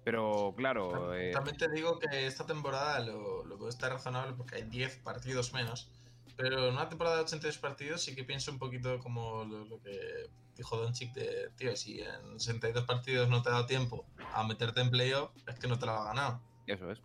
Pero 0.03 0.53
claro, 0.55 1.13
eh, 1.13 1.31
También 1.31 1.57
te 1.57 1.69
digo 1.69 1.99
que 1.99 2.25
esta 2.25 2.45
temporada 2.45 2.99
lo, 3.01 3.43
lo 3.45 3.57
veo 3.57 3.69
estar 3.69 3.91
razonable 3.91 4.33
porque 4.33 4.55
hay 4.55 4.63
10 4.63 4.97
partidos 4.99 5.53
menos. 5.53 5.91
Pero 6.37 6.67
en 6.67 6.73
una 6.73 6.87
temporada 6.89 7.17
de 7.17 7.23
82 7.23 7.57
partidos 7.57 8.01
sí 8.01 8.15
que 8.15 8.23
pienso 8.23 8.51
un 8.51 8.59
poquito 8.59 8.99
como 8.99 9.43
lo, 9.43 9.65
lo 9.65 9.81
que 9.81 10.29
dijo 10.55 10.77
Doncic 10.77 11.13
de, 11.13 11.49
tío, 11.57 11.75
si 11.75 12.01
en 12.01 12.39
62 12.39 12.85
partidos 12.85 13.29
no 13.29 13.41
te 13.41 13.49
ha 13.49 13.53
dado 13.53 13.65
tiempo 13.65 14.05
a 14.33 14.43
meterte 14.45 14.81
en 14.81 14.89
playoff, 14.89 15.31
es 15.47 15.59
que 15.59 15.67
no 15.67 15.77
te 15.79 15.85
lo 15.85 15.93
ha 15.93 16.03
ganado. 16.05 16.41
eso 16.67 16.91
es. 16.91 17.01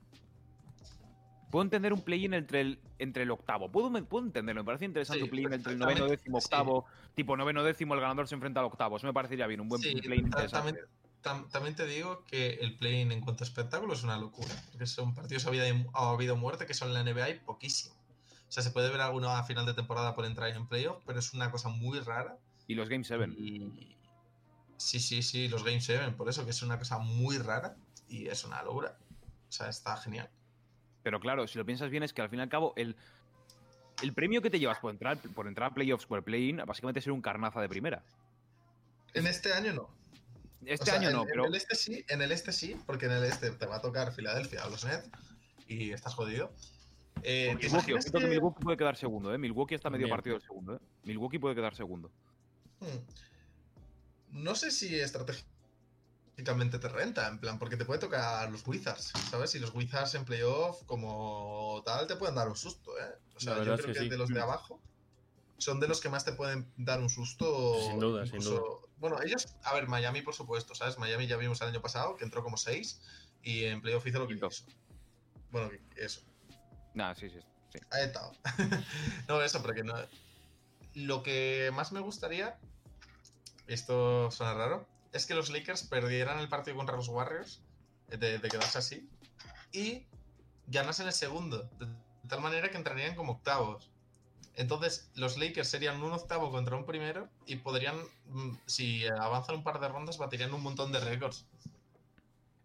Puedo 1.51 1.63
entender 1.63 1.93
un 1.93 2.03
play-in 2.03 2.35
entre 2.35 2.61
el, 2.63 2.81
entre 2.99 3.23
el 3.23 3.31
octavo. 3.31 3.71
Puedo, 3.71 3.93
puedo 4.07 4.27
entenderlo. 4.27 4.63
Me 4.63 4.67
parece 4.67 4.87
interesante 4.87 5.19
Sí, 5.21 5.25
un 5.25 5.31
play-in 5.31 5.53
entre 5.53 5.73
el 5.73 5.79
noveno, 5.79 6.09
décimo, 6.09 6.41
sí. 6.41 6.47
octavo. 6.47 6.85
Tipo 7.15 7.37
noveno, 7.37 7.63
décimo, 7.63 7.95
el 7.95 8.01
ganador 8.01 8.27
se 8.27 8.35
enfrenta 8.35 8.59
al 8.59 8.67
octavo. 8.67 8.97
Eso 8.97 9.07
me 9.07 9.13
parecería 9.13 9.47
bien. 9.47 9.61
Un 9.61 9.69
buen 9.69 9.81
Sí, 9.81 9.95
play-in 9.95 10.27
interesante. 10.27 10.81
también, 10.81 10.87
tam- 11.23 11.49
también 11.53 11.77
te 11.77 11.87
digo 11.87 12.25
que 12.25 12.55
el 12.55 12.77
play-in 12.77 13.13
en 13.13 13.21
cuanto 13.21 13.45
a 13.45 13.47
espectáculo 13.47 13.93
es 13.93 14.03
una 14.03 14.19
locura. 14.19 14.53
Porque 14.73 14.87
son 14.89 15.15
partidos 15.15 15.47
a 15.47 15.51
vida, 15.51 15.69
y- 15.69 15.87
a 15.95 16.17
vida 16.17 16.33
o 16.33 16.37
muerte 16.37 16.67
que 16.67 16.75
son 16.75 16.89
en 16.89 16.95
la 16.95 17.01
NBA 17.05 17.31
y 17.31 17.39
poquísimo. 17.39 17.95
O 18.55 18.57
sea, 18.57 18.63
se 18.63 18.71
puede 18.71 18.89
ver 18.89 19.01
alguno 19.01 19.31
a 19.31 19.43
final 19.43 19.67
de 19.67 19.75
temporada 19.75 20.15
por 20.15 20.25
entrar 20.27 20.49
en 20.51 20.69
playoff, 20.69 21.03
pero 21.05 21.19
es 21.19 21.35
una 21.35 21.51
cosa 21.51 21.71
muy 21.71 21.99
rara. 21.99 22.37
Y 22.69 22.77
los 22.77 22.89
Game 22.89 23.03
7. 23.03 23.27
Y- 23.37 23.97
Sí, 24.77 25.01
sí, 25.01 25.23
sí, 25.25 25.49
los 25.49 25.65
Game 25.65 25.81
7, 25.81 26.13
por 26.13 26.29
eso 26.29 26.45
que 26.45 26.53
es 26.53 26.63
una 26.63 26.79
cosa 26.79 26.99
muy 26.99 27.39
rara 27.39 27.75
y 28.09 28.29
es 28.29 28.45
una 28.45 28.63
locura. 28.63 28.97
O 29.49 29.53
sea, 29.53 29.69
está 29.69 29.97
genial. 29.97 30.31
Pero 31.03 31.19
claro, 31.19 31.49
si 31.49 31.59
lo 31.59 31.67
piensas 31.67 31.91
bien, 31.91 32.05
es 32.05 32.13
que 32.13 32.23
al 32.23 32.29
fin 32.29 32.39
y 32.39 32.43
al 32.43 32.49
cabo, 32.49 32.75
el, 32.77 32.95
el 34.03 34.13
premio 34.13 34.41
que 34.41 34.51
te 34.51 34.61
llevas 34.61 34.79
por 34.79 34.93
entrar, 34.93 35.19
por 35.19 35.49
entrar 35.49 35.73
a 35.73 35.75
playoffs 35.75 36.07
por 36.07 36.19
el 36.19 36.25
play-in, 36.25 36.59
básicamente 36.65 37.01
es 37.01 37.05
ser 37.05 37.13
un 37.13 37.23
carnaza 37.23 37.61
de 37.61 37.69
primera. 37.69 38.05
En 39.15 39.27
este 39.27 39.53
año 39.53 39.73
no. 39.73 39.91
Este 40.65 40.83
O 40.83 40.87
sea, 40.87 40.95
año 40.95 41.09
en, 41.09 41.15
no, 41.17 41.23
en 41.23 41.29
pero. 41.29 41.47
el 41.47 41.55
este 41.57 41.75
sí, 41.75 42.05
en 42.09 42.23
el 42.23 42.31
este 42.31 42.53
sí, 42.53 42.77
porque 42.87 43.07
en 43.07 43.13
el 43.13 43.25
este 43.25 43.51
te 43.51 43.67
va 43.67 43.77
a 43.77 43.81
tocar 43.81 44.13
Filadelfia 44.15 44.65
o 44.67 44.71
los 44.71 44.85
Nets 44.85 45.09
y 45.67 45.91
estás 45.91 46.15
jodido. 46.15 46.53
Eh, 47.23 47.49
¿te 47.49 47.55
Milwaukee, 47.55 47.67
imaginas 47.67 48.05
ojito 48.05 48.19
que 48.19 48.27
Milwaukee 48.27 48.63
puede 48.63 48.77
quedar 48.77 48.97
segundo, 48.97 49.35
¿eh? 49.35 49.39
Milwaukee 49.39 49.75
está 49.75 49.91
medio 49.91 50.09
partido 50.09 50.35
del 50.35 50.43
segundo, 50.43 50.75
¿eh? 50.75 50.79
Milwaukee 51.05 51.39
puede 51.39 51.55
quedar 51.55 51.75
segundo. 51.75 52.11
Hmm. 52.81 54.43
No 54.43 54.55
sé 54.55 54.71
si 54.71 54.95
estrategia 54.99 55.45
psicológicamente 56.35 56.79
te 56.79 56.89
renta, 56.89 57.29
en 57.29 57.39
plan, 57.39 57.59
porque 57.59 57.77
te 57.77 57.85
puede 57.85 58.01
tocar 58.01 58.51
los 58.51 58.67
Wizards, 58.67 59.13
¿sabes? 59.31 59.55
Y 59.55 59.61
los 59.61 59.73
Wizards 59.75 60.15
en 60.17 60.25
playoff, 60.25 60.83
como 60.85 61.83
tal, 61.85 62.07
te 62.07 62.17
pueden 62.17 62.35
dar 62.35 62.49
un 62.49 62.57
susto, 62.57 62.99
¿eh? 62.99 63.15
O 63.37 63.41
sea, 63.41 63.57
yo 63.59 63.63
creo 63.63 63.75
es 63.75 63.87
que, 63.87 63.93
que 63.93 63.99
sí. 64.01 64.09
de 64.09 64.19
los 64.19 64.29
de 64.29 64.41
abajo 64.41 64.81
son 65.59 65.81
de 65.81 65.89
los 65.89 66.01
que 66.01 66.09
más 66.09 66.25
te 66.25 66.33
pueden 66.33 66.67
dar 66.77 67.01
un 67.01 67.09
susto. 67.09 67.81
Sin 67.89 68.01
duda, 68.01 68.27
sin 68.27 68.41
Bueno, 68.99 69.23
ellos, 69.23 69.55
a 69.63 69.75
ver, 69.75 69.89
Miami, 69.89 70.23
por 70.23 70.35
supuesto, 70.35 70.75
¿sabes? 70.75 70.99
Miami 70.99 71.27
ya 71.27 71.37
vimos 71.37 71.61
el 71.63 71.69
año 71.69 71.81
pasado 71.81 72.17
que 72.17 72.25
entró 72.25 72.43
como 72.43 72.57
6 72.57 73.01
y 73.43 73.65
en 73.65 73.81
playoff 73.81 74.07
hizo 74.07 74.19
lo 74.19 74.27
que 74.27 74.35
Quinto. 74.35 74.49
quiso. 74.49 74.67
Bueno, 75.51 75.71
eso. 75.97 76.23
Nada, 76.95 77.15
sí, 77.15 77.29
sí. 77.29 77.41
sí. 77.73 77.79
No, 79.29 79.43
eso, 79.43 79.61
pero 79.63 79.75
que 79.75 79.85
no. 79.85 79.95
Lo 80.95 81.23
que 81.23 81.71
más 81.75 81.93
me 81.93 82.01
gustaría, 82.01 82.57
esto 83.67 84.31
suena 84.31 84.55
raro, 84.55 84.87
es 85.13 85.27
que 85.27 85.35
los 85.35 85.51
Lakers 85.51 85.83
perdieran 85.85 86.39
el 86.39 86.49
partido 86.49 86.77
contra 86.77 86.97
los 86.97 87.09
Warriors, 87.09 87.61
de, 88.09 88.39
de 88.39 88.49
quedarse 88.49 88.79
así, 88.79 89.09
y 89.73 90.07
ganasen 90.69 91.07
el 91.07 91.13
segundo, 91.13 91.69
de, 91.79 91.87
de 91.87 92.29
tal 92.29 92.41
manera 92.41 92.71
que 92.71 92.77
entrarían 92.77 93.17
como 93.17 93.33
octavos. 93.33 93.91
Entonces, 94.57 95.11
los 95.15 95.37
Lakers 95.37 95.69
serían 95.69 96.01
un 96.03 96.13
octavo 96.13 96.51
contra 96.51 96.77
un 96.77 96.87
primero 96.87 97.29
y 97.47 97.57
podrían, 97.57 97.97
mm, 98.29 98.53
si 98.67 99.05
avanzan 99.07 99.57
un 99.57 99.65
par 99.65 99.81
de 99.81 99.89
rondas, 99.89 100.19
batirían 100.19 100.55
un 100.55 100.63
montón 100.63 100.93
de 100.93 101.01
récords. 101.01 101.45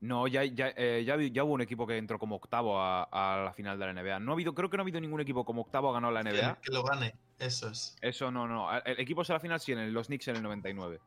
No, 0.02 0.28
ya, 0.28 0.46
ya, 0.46 0.72
eh, 0.78 1.04
ya, 1.06 1.44
hubo 1.44 1.54
un 1.54 1.62
equipo 1.62 1.86
que 1.86 1.98
entró 1.98 2.18
como 2.20 2.38
octavo 2.38 2.80
a, 2.80 3.04
a 3.04 3.44
la 3.44 3.54
final 3.54 3.78
de 3.78 3.86
la 3.86 3.94
NBA. 3.94 4.20
No 4.20 4.32
ha 4.32 4.34
habido, 4.36 4.54
creo 4.54 4.70
que 4.70 4.78
no 4.78 4.82
ha 4.82 4.86
habido 4.86 5.02
ningún 5.02 5.20
equipo 5.20 5.44
como 5.44 5.62
octavo 5.64 5.90
a 5.90 5.94
ganar 5.94 6.14
la 6.14 6.22
NBA. 6.24 6.58
que 6.62 6.72
lo 6.72 6.84
gane, 6.84 7.16
eso 7.38 7.70
es. 7.70 7.98
Eso 8.02 8.32
no, 8.32 8.48
no. 8.48 8.70
El 8.82 9.00
equipo 9.00 9.22
a 9.22 9.26
la 9.34 9.40
final 9.42 9.60
sí, 9.60 9.74
en 9.74 9.80
el- 9.80 9.92
los 9.94 10.08
Knicks 10.08 10.30
en 10.30 10.38
el 10.38 10.44
99. 10.44 11.00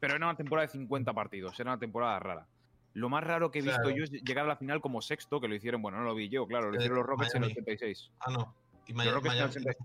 Pero 0.00 0.16
era 0.16 0.26
una 0.26 0.36
temporada 0.36 0.66
de 0.66 0.72
50 0.72 1.12
partidos, 1.12 1.58
era 1.60 1.70
una 1.72 1.78
temporada 1.78 2.18
rara. 2.18 2.46
Lo 2.94 3.08
más 3.08 3.22
raro 3.22 3.52
que 3.52 3.60
he 3.60 3.62
visto 3.62 3.80
Claro. 3.82 3.96
yo 3.96 4.02
es 4.02 4.10
llegar 4.10 4.46
a 4.46 4.48
la 4.48 4.56
final 4.56 4.80
como 4.80 5.00
sexto, 5.00 5.40
que 5.40 5.46
lo 5.46 5.54
hicieron, 5.54 5.80
bueno, 5.80 5.98
no 5.98 6.04
lo 6.04 6.14
vi 6.16 6.28
yo, 6.28 6.44
claro, 6.46 6.70
lo 6.70 6.74
Eh, 6.74 6.78
hicieron 6.78 6.98
los 6.98 7.06
Rockets 7.06 7.34
en 7.36 7.44
el 7.44 7.50
Miami. 7.50 7.62
86. 7.62 8.10
Ah, 8.20 8.30
no. 8.32 8.54
Y 8.88 8.92
Los 8.94 9.12
Rockets, 9.14 9.34
en 9.34 9.40
el 9.42 9.46
Miami- 9.46 9.50
80 9.68 9.84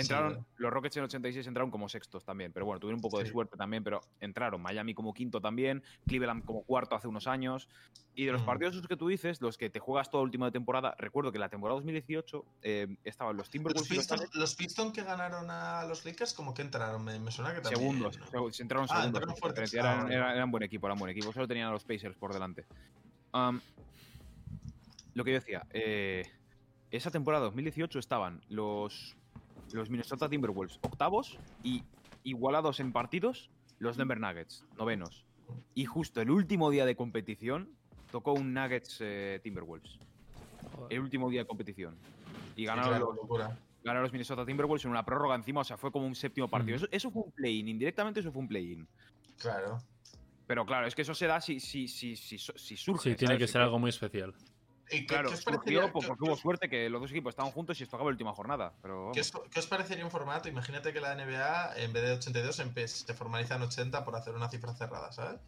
entraron, 0.00 0.46
los 0.56 0.72
Rockets 0.72 0.96
en 0.96 1.00
el 1.02 1.04
86 1.06 1.46
entraron 1.46 1.70
como 1.70 1.88
sextos 1.88 2.24
también, 2.24 2.52
pero 2.52 2.66
bueno, 2.66 2.80
tuvieron 2.80 2.98
un 2.98 3.02
poco 3.02 3.18
de 3.18 3.26
suerte 3.26 3.56
también, 3.56 3.82
pero 3.84 4.00
entraron. 4.20 4.60
Miami 4.60 4.94
como 4.94 5.12
quinto 5.14 5.40
también, 5.40 5.82
Cleveland 6.06 6.44
como 6.44 6.62
cuarto 6.64 6.94
hace 6.94 7.08
unos 7.08 7.26
años. 7.26 7.68
Y 8.14 8.24
de 8.24 8.32
los 8.32 8.42
Mm. 8.42 8.46
partidos 8.46 8.74
esos 8.74 8.88
que 8.88 8.96
tú 8.96 9.06
dices, 9.06 9.40
los 9.40 9.56
que 9.56 9.70
te 9.70 9.78
juegas 9.78 10.10
toda 10.10 10.24
última 10.24 10.50
temporada, 10.50 10.94
recuerdo 10.98 11.30
que 11.30 11.38
la 11.38 11.48
temporada 11.48 11.76
2018 11.76 12.44
eh, 12.62 12.88
estaban 13.04 13.36
los 13.36 13.48
Timberwolves 13.48 13.88
los 13.88 13.98
Pistons, 13.98 14.20
Nuggets 14.22 14.34
los 14.36 14.54
Pistons 14.56 14.92
que 14.92 15.04
ganaron 15.04 15.48
a 15.50 15.84
los 15.84 16.04
Lakers, 16.04 16.34
como 16.34 16.52
que 16.52 16.62
entraron, 16.62 17.04
me, 17.04 17.20
me 17.20 17.30
suena 17.30 17.54
que 17.54 17.60
también. 17.60 17.78
segundos, 17.80 18.16
se 18.56 18.62
entraron 18.62 18.88
Ah, 18.90 19.02
segundos. 19.02 19.22
entraron 19.22 19.36
Ah, 19.38 19.64
eran, 19.72 19.98
vale. 20.02 20.14
eran- 20.16 20.36
eran 20.36 20.50
buen 20.50 20.64
equipo, 20.64 20.86
eran 20.88 20.98
buen 20.98 21.10
equipo, 21.12 21.32
solo 21.32 21.46
tenían 21.46 21.68
a 21.68 21.72
los 21.72 21.84
Pacers 21.84 22.16
por 22.16 22.32
delante. 22.32 22.66
Lo 25.14 25.24
que 25.24 25.30
yo 25.32 25.34
decía, 25.38 25.66
eh, 25.70 26.26
esa 26.90 27.10
temporada 27.10 27.44
2018 27.44 27.98
estaban 27.98 28.40
los, 28.48 29.16
los 29.72 29.90
Minnesota 29.90 30.28
Timberwolves 30.28 30.78
octavos 30.82 31.38
y 31.62 31.82
igualados 32.24 32.80
en 32.80 32.92
partidos 32.92 33.50
los 33.78 33.96
Denver 33.96 34.20
Nuggets, 34.20 34.64
novenos. 34.76 35.24
Y 35.74 35.84
justo 35.84 36.20
el 36.20 36.30
último 36.30 36.70
día 36.70 36.84
de 36.84 36.96
competición 36.96 37.70
tocó 38.10 38.32
un 38.32 38.52
Nuggets 38.52 38.98
eh, 39.00 39.40
Timberwolves. 39.42 39.98
Joder. 40.74 40.92
El 40.92 41.00
último 41.00 41.30
día 41.30 41.42
de 41.42 41.46
competición. 41.46 41.96
Y 42.56 42.60
Sí, 42.62 42.64
ganaron 42.64 42.90
claro, 42.90 43.14
los, 43.14 43.38
ganaron 43.84 44.02
los 44.02 44.12
Minnesota 44.12 44.44
Timberwolves 44.44 44.84
en 44.84 44.90
una 44.90 45.04
prórroga 45.04 45.34
encima, 45.36 45.60
o 45.60 45.64
sea, 45.64 45.76
fue 45.76 45.92
como 45.92 46.06
un 46.06 46.14
séptimo 46.14 46.48
partido. 46.48 46.76
Ujú. 46.76 46.86
Eso, 46.86 46.88
eso 46.90 47.10
fue 47.10 47.22
un 47.22 47.32
play-in, 47.32 47.68
indirectamente 47.68 48.20
eso 48.20 48.32
fue 48.32 48.42
un 48.42 48.48
play-in. 48.48 48.88
Claro. 49.38 49.78
Pero 50.46 50.64
claro, 50.64 50.86
es 50.86 50.94
que 50.94 51.02
eso 51.02 51.14
se 51.14 51.26
da 51.26 51.40
si, 51.40 51.60
si, 51.60 51.86
si, 51.86 52.16
si, 52.16 52.38
si 52.38 52.76
surge. 52.76 53.10
Sí, 53.10 53.16
tiene 53.16 53.34
¿sabes? 53.34 53.46
que 53.46 53.52
ser 53.52 53.60
algo 53.60 53.78
muy 53.78 53.90
especial. 53.90 54.34
¿Y 54.90 55.00
qué, 55.00 55.06
Claro, 55.06 55.28
qué 55.28 55.34
os 55.34 55.40
surgió 55.42 55.92
porque 55.92 56.24
hubo 56.24 56.36
suerte 56.36 56.68
que 56.68 56.88
los 56.88 57.00
dos 57.00 57.10
equipos 57.10 57.30
estaban 57.32 57.52
juntos 57.52 57.78
y 57.78 57.82
esto 57.82 57.96
acabó 57.96 58.10
la 58.10 58.14
última 58.14 58.32
jornada. 58.32 58.74
Pero 58.80 59.10
qué 59.12 59.20
os, 59.20 59.32
qué 59.50 59.60
os 59.60 59.66
parecería 59.66 60.04
un 60.04 60.10
formato? 60.10 60.48
Imagínate 60.48 60.92
que 60.92 61.00
la 61.00 61.14
NBA, 61.14 61.74
en 61.76 61.92
vez 61.92 62.02
de 62.04 62.12
82, 62.12 62.58
empe- 62.60 62.86
se 62.86 63.14
formaliza 63.14 63.56
en 63.56 63.62
80 63.62 64.04
por 64.04 64.16
hacer 64.16 64.34
una 64.34 64.48
cifra 64.48 64.74
cerrada, 64.74 65.12
¿sabes? 65.12 65.40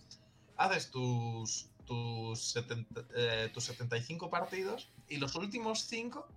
Haces 0.56 0.90
tus, 0.90 1.70
tus, 1.86 2.52
70, 2.52 3.02
eh, 3.16 3.50
tus 3.54 3.64
75 3.64 4.28
partidos 4.28 4.92
y 5.08 5.16
los 5.16 5.34
últimos 5.36 5.86
5 5.86 6.28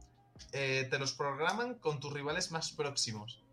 te 0.51 0.97
los 0.99 1.13
programan 1.13 1.75
con 1.75 1.99
tus 1.99 2.11
rivales 2.13 2.51
más 2.51 2.71
próximos. 2.71 3.43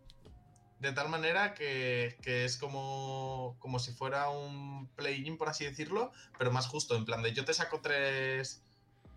De 0.79 0.91
tal 0.93 1.09
manera 1.09 1.53
que, 1.53 2.17
que 2.23 2.43
es 2.43 2.57
como, 2.57 3.55
como 3.59 3.77
si 3.77 3.91
fuera 3.93 4.29
un 4.29 4.89
play-in, 4.95 5.37
por 5.37 5.47
así 5.47 5.63
decirlo, 5.63 6.11
pero 6.39 6.51
más 6.51 6.65
justo. 6.67 6.95
En 6.95 7.05
plan 7.05 7.21
de 7.21 7.33
yo 7.33 7.45
te 7.45 7.53
saco 7.53 7.81
tres, 7.81 8.63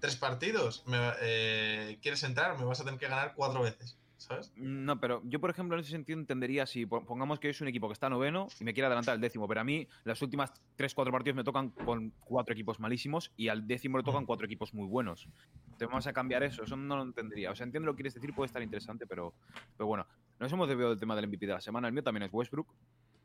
tres 0.04 0.16
partidos, 0.16 0.84
me- 0.86 0.98
eh, 1.22 1.98
quieres 2.02 2.22
entrar, 2.24 2.58
me 2.58 2.64
vas 2.66 2.78
a 2.78 2.84
tener 2.84 3.00
que 3.00 3.08
ganar 3.08 3.32
cuatro 3.34 3.62
veces, 3.62 3.98
¿sabes? 4.18 4.52
No, 4.54 5.00
pero 5.00 5.22
yo, 5.24 5.40
por 5.40 5.48
ejemplo, 5.48 5.76
en 5.76 5.80
ese 5.80 5.92
sentido 5.92 6.18
entendería 6.18 6.66
si 6.66 6.84
po- 6.84 7.02
pongamos 7.06 7.40
que 7.40 7.48
es 7.48 7.58
un 7.62 7.68
equipo 7.68 7.88
que 7.88 7.94
está 7.94 8.10
noveno 8.10 8.48
y 8.60 8.64
me 8.64 8.74
quiere 8.74 8.88
adelantar 8.88 9.14
al 9.14 9.20
décimo, 9.22 9.48
pero 9.48 9.62
a 9.62 9.64
mí 9.64 9.88
las 10.04 10.20
últimas 10.20 10.52
3-4 10.76 11.10
partidos 11.10 11.36
me 11.36 11.42
tocan 11.44 11.70
con 11.70 12.12
cuatro 12.20 12.52
equipos 12.52 12.80
malísimos 12.80 13.32
y 13.34 13.48
al 13.48 13.66
décimo 13.66 13.96
le 13.96 14.04
tocan 14.04 14.24
Mm. 14.24 14.26
cuatro 14.26 14.44
equipos 14.44 14.74
muy 14.74 14.86
buenos. 14.86 15.26
Entonces 15.64 15.88
vamos 15.88 16.06
a 16.06 16.12
cambiar 16.12 16.42
eso, 16.42 16.64
eso 16.64 16.76
no 16.76 16.96
lo 16.98 17.02
entendería. 17.04 17.50
O 17.50 17.54
sea, 17.54 17.64
entiendo 17.64 17.86
lo 17.86 17.94
que 17.94 17.98
quieres 18.02 18.12
decir, 18.14 18.34
puede 18.34 18.46
estar 18.48 18.60
interesante, 18.62 19.06
pero, 19.06 19.32
pero 19.78 19.86
bueno, 19.86 20.06
nos 20.38 20.52
hemos 20.52 20.68
desviado 20.68 20.90
del 20.90 21.00
tema 21.00 21.16
del 21.16 21.28
MVP 21.28 21.46
de 21.46 21.54
la 21.54 21.60
semana. 21.62 21.88
El 21.88 21.94
mío 21.94 22.02
también 22.02 22.24
es 22.24 22.30
Westbrook, 22.30 22.68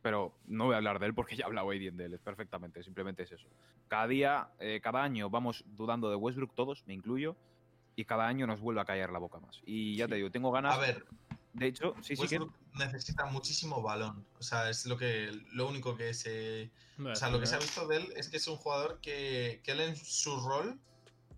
pero 0.02 0.34
no 0.48 0.66
voy 0.66 0.76
a 0.76 0.78
hablar 0.78 1.00
de 1.00 1.08
él 1.08 1.14
porque 1.14 1.36
ya 1.38 1.46
ha 1.46 1.48
hablado 1.48 1.70
Aiden 1.70 1.98
de 1.98 2.06
él, 2.06 2.14
es 2.14 2.22
perfectamente, 2.22 2.84
simplemente 2.84 3.24
es 3.24 3.32
eso. 3.32 3.48
Cada 3.88 4.08
día, 4.08 4.50
eh, 4.60 4.80
cada 4.82 5.04
año 5.04 5.30
vamos 5.30 5.64
dudando 5.68 6.10
de 6.10 6.16
Westbrook 6.16 6.54
todos, 6.56 6.84
me 6.88 6.94
incluyo, 6.94 7.36
y 7.96 8.06
cada 8.06 8.28
año 8.28 8.48
nos 8.48 8.62
vuelve 8.62 8.82
a 8.82 8.86
callar 8.86 9.12
la 9.12 9.20
boca 9.20 9.40
más. 9.40 9.60
Y 9.66 9.98
ya 9.98 10.08
te 10.08 10.16
digo, 10.16 10.32
tengo 10.32 10.52
ganas. 10.52 10.74
A 10.74 10.80
ver, 10.80 11.06
De 11.54 11.68
hecho, 11.68 11.96
sí, 12.02 12.16
sí 12.16 12.28
que. 12.28 12.38
Westbrook 12.38 12.54
necesita 12.78 13.26
muchísimo 13.26 13.82
balón. 13.82 14.26
O 14.40 14.44
sea, 14.44 14.70
es 14.70 14.86
lo 14.86 14.98
que 14.98 15.32
lo 15.52 15.68
único 15.68 15.98
que 15.98 16.14
se. 16.14 16.72
O 17.04 17.16
sea, 17.16 17.30
lo 17.30 17.40
que 17.40 17.46
se 17.46 17.56
ha 17.56 17.60
visto 17.60 17.88
de 17.88 17.98
él 17.98 18.14
es 18.16 18.30
que 18.30 18.38
es 18.38 18.48
un 18.48 18.56
jugador 18.58 19.00
que, 19.02 19.62
que 19.64 19.72
él 19.72 19.82
en 19.82 19.96
su 19.98 20.40
rol, 20.40 20.80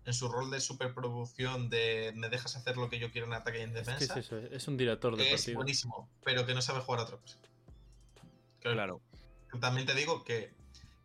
en 0.04 0.12
su 0.14 0.28
rol 0.28 0.50
de 0.50 0.60
superproducción, 0.60 1.68
de 1.68 2.12
me 2.14 2.28
dejas 2.28 2.54
hacer 2.56 2.76
lo 2.76 2.88
que 2.88 2.98
yo 2.98 3.10
quiero 3.10 3.26
en 3.26 3.32
ataque 3.32 3.58
y 3.60 3.62
en 3.62 3.72
defensa, 3.72 4.04
Es 4.04 4.12
que 4.12 4.20
es 4.20 4.26
eso, 4.26 4.38
es 4.38 4.68
un 4.68 4.76
director 4.76 5.16
de 5.16 5.24
es 5.24 5.40
partido. 5.40 5.56
buenísimo, 5.56 6.08
pero 6.24 6.46
que 6.46 6.54
no 6.54 6.62
sabe 6.62 6.80
jugar 6.80 7.00
a 7.00 7.04
otra 7.04 7.16
cosa. 7.16 7.38
Claro. 8.62 9.00
También 9.60 9.86
te 9.86 9.94
digo 9.94 10.24
que, 10.24 10.54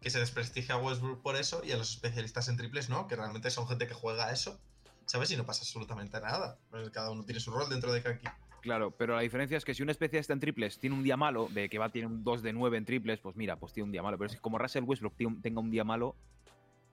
que 0.02 0.10
se 0.10 0.20
desprestigia 0.20 0.76
a 0.76 0.78
Westbrook 0.78 1.22
por 1.22 1.36
eso 1.36 1.62
y 1.64 1.72
a 1.72 1.78
los 1.78 1.92
especialistas 1.92 2.48
en 2.48 2.58
triples 2.58 2.90
no, 2.90 3.08
que 3.08 3.16
realmente 3.16 3.50
son 3.52 3.68
gente 3.68 3.88
que 3.88 3.94
juega 3.94 4.32
eso, 4.32 4.60
¿sabes? 5.06 5.32
Y 5.32 5.38
no 5.38 5.46
pasa 5.46 5.62
absolutamente 5.62 6.20
nada. 6.22 6.58
Cada 6.94 7.12
uno 7.12 7.24
tiene 7.26 7.40
su 7.40 7.52
rol 7.52 7.70
dentro 7.70 7.92
de 7.92 8.02
cada 8.02 8.16
equipo. 8.16 8.32
Claro, 8.62 8.92
pero 8.92 9.16
la 9.16 9.22
diferencia 9.22 9.58
es 9.58 9.64
que 9.64 9.74
si 9.74 9.84
un 9.84 9.90
especialista 9.90 10.34
en 10.34 10.40
triples 10.40 10.80
tiene 10.80 10.96
un 10.96 11.04
día 11.04 11.16
malo, 11.16 11.48
de 11.52 11.70
que 11.70 11.78
va 11.78 11.86
a 11.86 11.90
tener 11.90 12.08
un 12.08 12.24
2 12.24 12.42
de 12.42 12.54
9 12.54 12.78
en 12.78 12.86
triples, 12.86 13.20
pues 13.20 13.36
mira, 13.36 13.56
pues 13.56 13.72
tiene 13.74 13.86
un 13.86 13.92
día 13.92 14.02
malo. 14.04 14.18
Pero 14.18 14.32
que 14.32 14.40
como 14.40 14.58
Russell 14.58 14.84
Westbrook 14.84 15.16
tiene 15.16 15.36
un- 15.36 15.42
tenga 15.42 15.62
un 15.62 15.70
día 15.72 15.84
malo, 15.84 16.16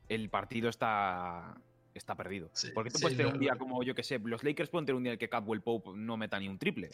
el 0.09 0.29
partido 0.29 0.69
está, 0.69 1.57
está 1.95 2.15
perdido. 2.15 2.51
Sí, 2.53 2.71
Porque 2.75 2.91
tú 2.91 2.99
sí, 2.99 3.03
puedes 3.03 3.17
tener 3.17 3.33
un 3.33 3.41
día 3.41 3.57
como, 3.57 3.83
yo 3.83 3.95
que 3.95 4.03
sé, 4.03 4.19
los 4.19 4.45
Lakers 4.45 4.71
pueden 4.71 4.87
tener 4.87 4.97
un 4.97 5.03
día 5.03 5.11
en 5.13 5.15
el 5.15 5.19
que 5.19 5.29
Cadwell 5.29 5.63
Pope 5.63 5.91
no 5.95 6.17
meta 6.17 6.39
ni 6.39 6.49
un 6.49 6.59
triple. 6.59 6.91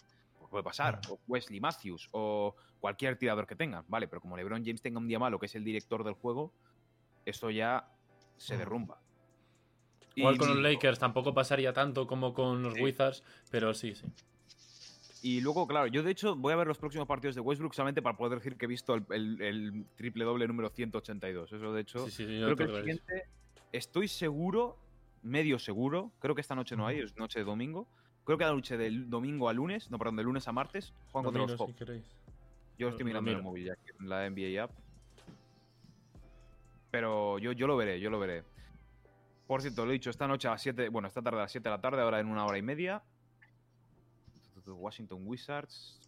Puede 0.51 0.65
pasar. 0.65 1.01
O 1.09 1.19
Wesley 1.29 1.61
Matthews, 1.61 2.09
o 2.13 2.55
cualquier 2.81 3.17
tirador 3.17 3.47
que 3.47 3.55
tengan. 3.55 3.85
Vale, 3.89 4.09
pero 4.09 4.21
como 4.21 4.37
LeBron 4.37 4.65
James 4.65 4.83
tenga 4.83 4.99
un 4.99 5.07
día 5.07 5.19
malo, 5.19 5.39
que 5.39 5.47
es 5.47 5.55
el 5.55 5.65
director 5.65 6.03
del 6.05 6.15
juego, 6.15 6.53
esto 7.25 7.51
ya 7.51 7.89
se 8.37 8.57
derrumba. 8.57 9.01
Igual 10.17 10.35
Y- 10.35 10.39
con 10.39 10.49
los 10.49 10.59
Lakers 10.59 10.99
tampoco 10.99 11.33
pasaría 11.33 11.73
tanto 11.73 12.07
como 12.07 12.35
con 12.35 12.63
los 12.65 12.75
Sí. 12.75 12.83
Wizards, 12.83 13.23
pero 13.51 13.73
sí, 13.73 13.95
sí. 13.95 14.07
Y 15.23 15.41
luego, 15.43 15.67
claro, 15.69 15.87
yo 15.87 16.03
de 16.03 16.11
hecho 16.11 16.35
voy 16.35 16.53
a 16.53 16.57
ver 16.57 16.67
los 16.67 16.79
próximos 16.79 17.07
partidos 17.07 17.35
de 17.37 17.43
Westbrook 17.43 17.75
solamente 17.75 18.01
para 18.03 18.17
poder 18.17 18.39
decir 18.39 18.57
que 18.57 18.65
he 18.65 18.69
visto 18.69 18.95
el, 18.95 19.05
el- 19.11 19.41
el 19.43 19.87
triple 19.95 20.25
doble 20.25 20.49
número 20.49 20.71
182. 20.71 21.53
Eso 21.53 21.73
de 21.73 21.81
hecho. 21.83 22.07
Sí, 22.07 22.11
sí, 22.11 22.25
creo 22.27 22.57
que 22.57 22.63
el 22.65 22.75
siguiente, 22.77 23.29
estoy 23.71 24.09
seguro, 24.09 24.79
medio 25.23 25.59
seguro, 25.59 26.11
creo 26.19 26.35
que 26.35 26.41
esta 26.41 26.55
noche 26.57 26.75
no 26.75 26.87
hay, 26.87 26.99
es 27.01 27.17
noche 27.17 27.39
de 27.39 27.45
domingo. 27.45 27.87
Creo 28.25 28.39
que 28.39 28.45
la 28.45 28.53
noche 28.53 28.77
del 28.77 29.09
domingo 29.11 29.49
a 29.49 29.53
lunes, 29.53 29.91
no, 29.91 29.99
perdón, 29.99 30.17
de 30.17 30.23
lunes 30.23 30.47
a 30.47 30.53
martes, 30.53 30.93
juegan 31.11 31.25
contra 31.25 31.43
los 31.43 31.53
si 31.53 31.57
Hawks. 31.59 31.75
queréis. 31.77 32.05
Yo 32.79 32.87
lo- 32.87 32.91
estoy 32.91 33.05
lo 33.05 33.07
mirando 33.07 33.31
en 33.31 33.37
el 33.39 33.43
móvil 33.43 33.65
ya, 33.67 33.73
aquí 33.75 33.91
en 33.99 34.09
la 34.09 34.27
NBA 34.31 34.65
app. 34.65 34.71
Pero 36.91 37.39
yo, 37.39 37.53
yo 37.53 37.67
lo 37.67 37.77
veré, 37.77 38.01
yo 38.01 38.11
lo 38.11 38.19
veré. 38.19 38.45
Por 39.47 39.63
cierto, 39.63 39.85
lo 39.85 39.91
he 39.91 39.95
dicho, 39.95 40.11
esta 40.11 40.27
noche 40.29 40.49
a 40.49 40.53
las 40.53 40.63
7, 40.63 40.89
bueno, 40.89 41.09
esta 41.09 41.23
tarde 41.23 41.39
a 41.39 41.43
las 41.43 41.53
7 41.53 41.69
de 41.69 41.75
la 41.75 41.81
tarde, 41.81 42.03
ahora 42.03 42.21
en 42.21 42.29
una 42.29 42.45
hora 42.47 42.59
y 42.59 42.63
media. 42.63 43.03
Washington 44.67 45.23
Wizards. 45.27 45.99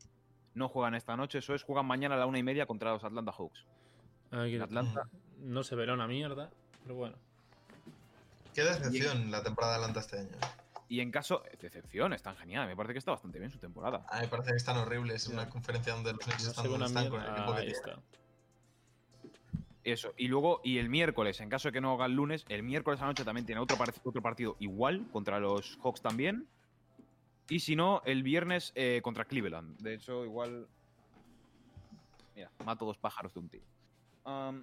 No 0.54 0.68
juegan 0.68 0.94
esta 0.94 1.16
noche, 1.16 1.38
eso 1.38 1.54
es, 1.54 1.62
juegan 1.64 1.86
mañana 1.86 2.14
a 2.14 2.18
la 2.18 2.26
una 2.26 2.38
y 2.38 2.42
media 2.44 2.66
contra 2.66 2.92
los 2.92 3.02
Atlanta 3.02 3.32
Hawks. 3.32 3.64
Lo- 4.30 4.64
Atlanta. 4.64 5.08
No 5.40 5.64
se 5.64 5.74
verá 5.74 5.94
una 5.94 6.06
mierda, 6.06 6.50
pero 6.82 6.94
bueno. 6.94 7.16
Qué 8.54 8.62
decepción 8.62 9.30
la 9.30 9.42
temporada 9.42 9.72
de 9.72 9.78
Atlanta 9.80 10.00
este 10.00 10.18
año. 10.20 10.36
Y 10.92 11.00
en 11.00 11.10
caso, 11.10 11.42
decepción, 11.58 12.12
están 12.12 12.36
genial, 12.36 12.68
me 12.68 12.76
parece 12.76 12.92
que 12.92 12.98
está 12.98 13.12
bastante 13.12 13.38
bien 13.38 13.50
su 13.50 13.58
temporada. 13.58 14.04
A 14.10 14.16
mí 14.16 14.20
me 14.24 14.28
parece 14.28 14.50
que 14.50 14.56
están 14.58 14.76
horribles. 14.76 15.26
Una 15.26 15.48
conferencia 15.48 15.94
donde 15.94 16.12
los 16.12 16.20
Knicks 16.20 16.44
No 16.44 16.50
están 16.50 16.68
donde 16.70 17.08
con 17.08 17.22
el 17.22 17.30
equipo 17.30 17.54
que 17.54 17.60
tienen. 17.62 17.74
está. 17.76 17.98
Eso. 19.84 20.12
Y 20.18 20.28
luego, 20.28 20.60
y 20.62 20.76
el 20.76 20.90
miércoles, 20.90 21.40
en 21.40 21.48
caso 21.48 21.68
de 21.68 21.72
que 21.72 21.80
no 21.80 21.94
haga 21.94 22.04
el 22.04 22.12
lunes, 22.12 22.44
el 22.50 22.62
miércoles 22.62 23.00
a 23.00 23.04
la 23.04 23.08
noche 23.12 23.24
también 23.24 23.46
tiene 23.46 23.62
otro, 23.62 23.78
par- 23.78 23.94
otro 24.04 24.20
partido 24.20 24.54
igual 24.60 25.06
contra 25.10 25.40
los 25.40 25.78
Hawks 25.82 26.02
también. 26.02 26.46
Y 27.48 27.60
si 27.60 27.74
no, 27.74 28.02
el 28.04 28.22
viernes 28.22 28.72
eh, 28.74 29.00
contra 29.02 29.24
Cleveland. 29.24 29.78
De 29.80 29.94
hecho, 29.94 30.26
igual. 30.26 30.68
Mira, 32.36 32.50
mato 32.66 32.84
dos 32.84 32.98
pájaros 32.98 33.32
de 33.32 33.40
un 33.40 33.48
tiro. 33.48 33.64
Am, 34.24 34.62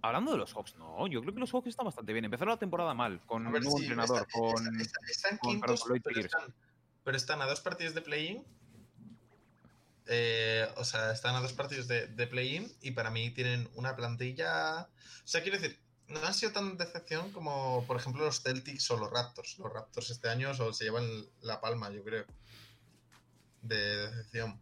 hablando 0.00 0.32
de 0.32 0.38
los 0.38 0.52
Hawks, 0.54 0.76
no, 0.76 1.06
yo 1.06 1.20
creo 1.20 1.34
que 1.34 1.40
los 1.40 1.50
Hawks 1.52 1.68
están 1.68 1.86
bastante 1.86 2.12
bien. 2.12 2.24
Empezaron 2.24 2.52
la 2.52 2.58
temporada 2.58 2.94
mal, 2.94 3.20
con 3.26 3.44
un 3.46 3.52
nuevo 3.52 3.70
sí, 3.76 3.82
entrenador, 3.84 4.22
está- 4.26 4.32
con. 4.38 4.50
está- 4.66 4.82
está- 4.82 5.06
están 5.10 5.38
con- 5.38 5.50
quintos, 5.52 5.84
pero 6.02 6.20
están, 6.20 6.54
pero 7.04 7.16
están 7.16 7.42
a 7.42 7.46
dos 7.46 7.60
partidos 7.60 7.94
de 7.94 8.02
play-in. 8.02 8.44
Eh, 10.06 10.66
o 10.76 10.84
sea, 10.84 11.12
están 11.12 11.34
a 11.36 11.40
dos 11.40 11.52
partidos 11.52 11.86
de, 11.86 12.08
de 12.08 12.26
play-in 12.26 12.70
y 12.80 12.90
para 12.90 13.10
mí 13.10 13.30
tienen 13.30 13.68
una 13.74 13.94
plantilla. 13.94 14.82
O 14.82 15.26
sea, 15.26 15.42
quiero 15.42 15.58
decir, 15.58 15.78
no 16.08 16.20
han 16.26 16.34
sido 16.34 16.52
tan 16.52 16.76
decepción 16.76 17.30
como, 17.30 17.84
por 17.86 17.96
ejemplo, 17.96 18.24
los 18.24 18.42
Celtics 18.42 18.90
o 18.90 18.96
los 18.96 19.10
Raptors. 19.10 19.58
Los 19.58 19.72
Raptors 19.72 20.10
este 20.10 20.28
año 20.28 20.52
solo 20.54 20.72
se 20.72 20.84
llevan 20.84 21.06
la 21.40 21.60
palma, 21.60 21.90
yo 21.90 22.02
creo, 22.02 22.24
de 23.62 24.08
decepción. 24.10 24.60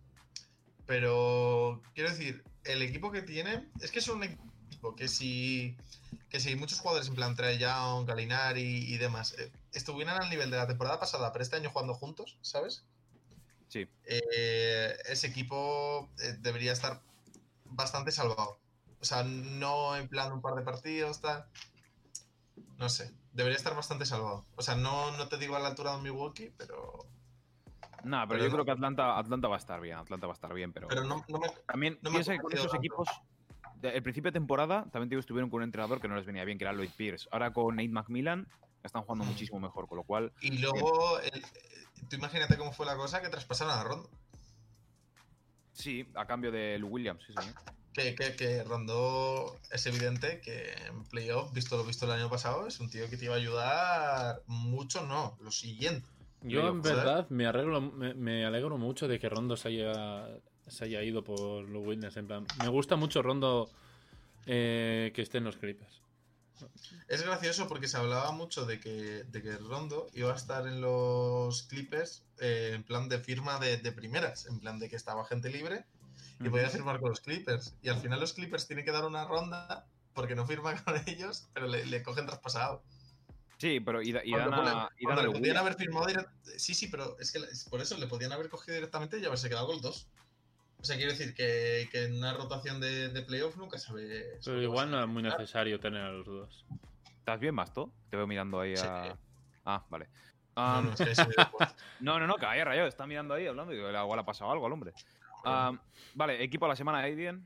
Pero 0.87 1.81
quiero 1.95 2.11
decir, 2.11 2.45
el 2.65 2.83
equipo 2.83 3.11
que 3.11 3.23
tienen 3.23 3.71
es 3.81 3.91
que 3.91 4.01
es 4.01 4.09
un 4.09 4.23
equipo 4.23 4.50
que 4.97 5.09
si 5.09 5.77
que 6.29 6.41
si 6.41 6.57
muchos 6.57 6.81
jugadores 6.81 7.09
en 7.09 7.15
plan 7.15 7.35
Trae 7.35 7.59
Young, 7.59 8.07
Galinari 8.07 8.85
y 8.93 8.97
demás 8.99 9.35
eh, 9.39 9.51
estuvieran 9.73 10.21
al 10.23 10.31
nivel 10.31 10.51
de 10.51 10.57
la 10.57 10.67
temporada 10.67 10.99
pasada, 10.99 11.33
pero 11.33 11.43
este 11.43 11.57
año 11.57 11.71
jugando 11.71 11.95
juntos, 11.95 12.39
¿sabes? 12.41 12.85
Sí. 13.69 13.89
Eh, 14.05 14.97
ese 15.07 15.29
equipo 15.29 16.09
eh, 16.21 16.37
debería 16.41 16.73
estar 16.73 17.01
bastante 17.65 18.11
salvado. 18.13 18.59
O 19.01 19.05
sea, 19.05 19.23
no 19.23 19.97
en 19.97 20.09
plan 20.09 20.33
un 20.33 20.41
par 20.41 20.55
de 20.55 20.63
partidos, 20.63 21.21
tal. 21.21 21.47
No 22.79 22.89
sé, 22.89 23.13
debería 23.33 23.57
estar 23.57 23.75
bastante 23.75 24.07
salvado. 24.07 24.45
O 24.57 24.63
sea, 24.63 24.75
no, 24.75 25.13
no 25.17 25.29
te 25.29 25.37
digo 25.39 25.57
a 25.57 25.61
la 25.61 25.69
altura 25.69 25.97
de 25.97 26.03
Milwaukee, 26.03 26.53
pero, 26.57 27.07
Nah, 28.05 28.27
pero, 28.27 28.39
Pero 28.39 28.45
yo 28.45 28.49
no. 28.49 28.53
creo 28.57 28.65
que 28.65 28.71
Atlanta, 28.73 29.19
Atlanta 29.19 29.49
va 29.49 29.57
a 29.57 29.59
estar 29.59 29.81
bien. 29.81 29.99
Atlanta 29.99 30.27
va 30.27 30.33
a 30.33 30.35
estar 30.35 30.53
bien, 30.55 30.73
pero. 30.73 30.89
pero 30.89 31.05
no, 31.05 31.25
no 31.29 31.39
me, 31.39 31.49
También 31.67 31.99
No 32.03 32.11
me 32.11 32.17
ha 32.19 32.23
piensa 32.23 32.33
que 32.33 32.39
con 32.41 32.53
esos 32.53 32.67
tanto. 32.71 32.77
equipos, 32.79 33.09
el 33.83 34.03
principio 34.03 34.31
de 34.31 34.35
temporada, 34.39 34.87
también 34.93 35.19
estuvieron 35.19 35.51
con 35.51 35.59
un 35.59 35.65
entrenador 35.65 36.01
que 36.01 36.09
no 36.09 36.17
les 36.17 36.27
venía 36.27 36.45
bien, 36.45 36.59
que 36.59 36.65
era 36.65 36.73
Lloyd 36.73 36.91
Pierce. 36.97 37.29
Ahora 37.31 37.53
con 37.53 37.77
Nate 37.77 37.89
McMillan 37.89 38.47
están 38.83 39.03
jugando 39.03 39.25
Mm. 39.25 39.29
muchísimo 39.29 39.61
mejor, 39.61 39.87
con 39.89 39.97
lo 39.99 40.05
cual, 40.05 40.33
Y 40.41 40.59
luego, 40.59 41.19
el- 41.21 41.45
tú 42.09 42.17
imagínate 42.17 42.57
cómo 42.57 42.73
fue 42.73 42.87
la 42.87 42.97
cosa 42.97 43.21
que 43.23 43.29
traspasaron 43.29 43.75
a 43.75 43.83
Rondo. 43.85 44.11
sí, 45.73 46.07
a 46.15 46.27
cambio 46.27 46.51
de 46.53 46.79
Lou 46.79 46.91
Williams, 46.91 47.23
sí, 47.27 47.33
señor. 47.33 47.55
Que, 47.93 48.15
que, 48.15 48.37
que 48.37 48.63
Rondo 48.63 49.59
es 49.71 49.85
evidente 49.87 50.41
que 50.41 50.73
en 50.87 51.05
playoff, 51.05 51.53
visto 51.53 51.77
lo 51.77 51.85
visto 51.85 52.05
el 52.05 52.13
año 52.13 52.31
pasado, 52.31 52.67
es 52.67 52.79
un 52.81 52.89
tío 52.91 53.09
que 53.11 53.17
te 53.17 53.25
iba 53.25 53.35
a 53.35 53.39
ayudar 53.39 54.43
mucho, 54.47 55.05
no, 55.07 55.37
lo 55.41 55.51
siguiente. 55.51 56.07
Yo, 56.43 56.69
en 56.69 56.81
verdad, 56.83 57.29
me 57.31 57.47
alegro, 57.47 57.81
me, 57.81 58.15
me 58.15 58.47
alegro 58.47 58.79
mucho 58.79 59.09
de 59.09 59.19
que 59.19 59.29
Rondo 59.29 59.57
se 59.57 59.69
haya, 59.69 60.29
se 60.71 60.85
haya 60.85 61.03
ido 61.03 61.23
por 61.25 61.69
los 61.69 61.87
Williams. 61.87 62.17
En 62.17 62.27
plan, 62.27 62.47
me 62.59 62.69
gusta 62.69 62.97
mucho 62.97 63.23
Rondo 63.23 63.71
eh, 64.47 65.13
que 65.15 65.23
esté 65.23 65.39
en 65.39 65.45
los 65.45 65.57
Clippers. 65.57 66.01
Es 67.09 67.23
gracioso 67.23 67.67
porque 67.69 67.89
se 67.89 67.97
hablaba 67.97 68.33
mucho 68.33 68.67
de 68.67 68.79
que, 68.81 69.25
de 69.25 69.43
que 69.43 69.57
Rondo 69.57 70.09
iba 70.13 70.33
a 70.33 70.37
estar 70.37 70.67
en 70.67 70.81
los 70.83 71.63
Clippers 71.65 72.23
eh, 72.39 72.73
en 72.75 72.83
plan 72.85 73.09
de 73.09 73.19
firma 73.19 73.59
de, 73.59 73.79
de 73.79 73.93
primeras, 73.93 74.47
en 74.47 74.61
plan 74.61 74.79
de 74.79 74.89
que 74.91 74.97
estaba 74.97 75.25
gente 75.25 75.49
libre 75.49 75.85
y 76.39 76.49
podía 76.49 76.69
firmar 76.71 77.01
con 77.01 77.11
los 77.11 77.21
Clippers. 77.21 77.75
Y 77.83 77.89
al 77.89 77.99
final 78.01 78.21
los 78.21 78.33
Clippers 78.35 78.67
tienen 78.67 78.85
que 78.85 78.93
dar 78.93 79.05
una 79.07 79.25
ronda 79.27 79.87
porque 80.15 80.35
no 80.35 80.47
firman 80.47 80.77
con 80.85 81.01
ellos, 81.07 81.49
pero 81.55 81.67
le, 81.67 81.87
le 81.87 82.03
cogen 82.03 82.27
traspasado. 82.27 82.83
Sí, 83.59 83.79
pero 83.81 84.01
y, 84.03 84.13
da- 84.13 84.25
y 84.25 84.31
Cuando 84.31 84.51
dan 84.51 84.61
ponen- 84.61 84.75
a, 84.75 84.89
y 84.99 85.07
dan 85.07 85.15
cuando 85.15 85.21
a 85.21 85.25
le 85.27 85.31
podían 85.39 85.57
haber 85.59 85.75
firmado 85.77 86.07
direct- 86.07 86.31
Sí, 86.59 86.75
sí, 86.75 86.89
pero 86.89 87.19
es 87.19 87.31
que 87.33 87.41
por 87.71 87.81
eso 87.81 87.97
le 87.99 88.07
podían 88.07 88.33
haber 88.33 88.49
cogido 88.51 88.75
directamente 88.75 89.19
y 89.19 89.25
haberse 89.25 89.49
quedado 89.49 89.67
con 89.67 89.77
los 89.77 89.83
dos. 89.83 90.09
O 90.81 90.85
sea, 90.85 90.97
quiero 90.97 91.13
decir 91.13 91.35
que, 91.35 91.89
que 91.93 92.05
en 92.05 92.17
una 92.17 92.33
rotación 92.33 92.81
de, 92.81 93.09
de 93.11 93.23
playoff 93.23 93.57
nunca 93.57 93.79
sabe. 93.79 94.39
Pero 94.45 94.63
igual 94.63 94.91
no 94.91 95.01
es 95.03 95.09
muy 95.09 95.23
necesario 95.23 95.79
tener 95.79 96.01
a 96.03 96.11
los 96.11 96.27
dos. 96.27 96.65
¿Estás 97.19 97.39
bien, 97.39 97.55
Masto? 97.55 97.93
Te 98.09 98.17
veo 98.17 98.27
mirando 98.27 98.61
ahí 98.61 98.77
Sí. 98.77 98.87
a. 98.87 99.17
Ah, 99.65 99.85
vale. 99.91 100.09
No, 100.57 100.63
Am, 100.63 100.85
no, 100.91 100.95
que 100.97 101.05
de 101.05 101.23
acuerdo. 101.37 101.75
no, 102.01 102.19
no, 102.19 102.27
no, 102.27 102.37
que 102.37 102.47
rayado, 102.47 102.89
está 102.89 103.07
mirando 103.07 103.35
ahí 103.35 103.47
hablando 103.47 103.73
y 103.73 103.77
digo, 103.77 103.91
igual 103.91 104.19
ha 104.19 104.25
pasado 104.25 104.51
algo 104.51 104.67
al 104.67 104.73
hombre. 104.73 104.93
Am, 105.45 105.79
vale, 106.15 106.43
equipo 106.43 106.65
de 106.65 106.71
la 106.71 106.77
semana, 106.77 106.99
Aiden. 107.01 107.45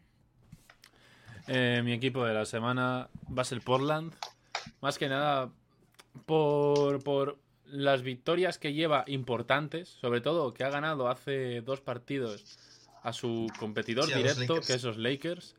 Eh, 1.47 1.83
mi 1.85 1.93
equipo 1.93 2.25
de 2.25 2.35
la 2.35 2.45
semana 2.47 3.09
va 3.37 3.43
a 3.43 3.45
ser 3.45 3.61
Portland. 3.61 4.15
Más 4.81 4.97
que 4.97 5.09
nada 5.09 5.51
por, 6.25 7.03
por 7.03 7.39
las 7.67 8.03
victorias 8.03 8.59
que 8.59 8.73
lleva 8.73 9.05
importantes, 9.09 9.89
sobre 9.89 10.21
todo 10.21 10.55
que 10.55 10.65
ha 10.65 10.71
ganado 10.71 11.09
hace 11.09 11.61
dos 11.61 11.81
partidos 11.81 12.59
a 13.05 13.13
su 13.13 13.47
competidor 13.61 14.07
Sí, 14.07 14.15
directo, 14.15 14.55
que 14.67 14.75
es 14.75 14.83
los 14.83 14.97
Lakers, 14.97 15.55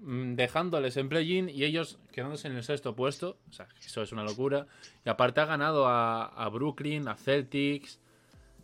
mm, 0.00 0.34
dejándoles 0.34 0.96
en 0.96 1.08
play-in 1.08 1.48
y 1.48 1.62
ellos 1.64 1.98
quedándose 2.10 2.48
en 2.48 2.56
el 2.56 2.64
sexto 2.64 2.96
puesto. 2.96 3.38
O 3.48 3.52
sea, 3.52 3.68
eso 3.86 4.02
es 4.02 4.10
una 4.10 4.24
locura. 4.24 4.66
Y 5.04 5.08
aparte 5.08 5.40
ha 5.40 5.44
ganado 5.44 5.86
a, 5.86 6.24
a 6.24 6.48
Brooklyn, 6.48 7.06
a 7.08 7.14
Celtics 7.14 8.00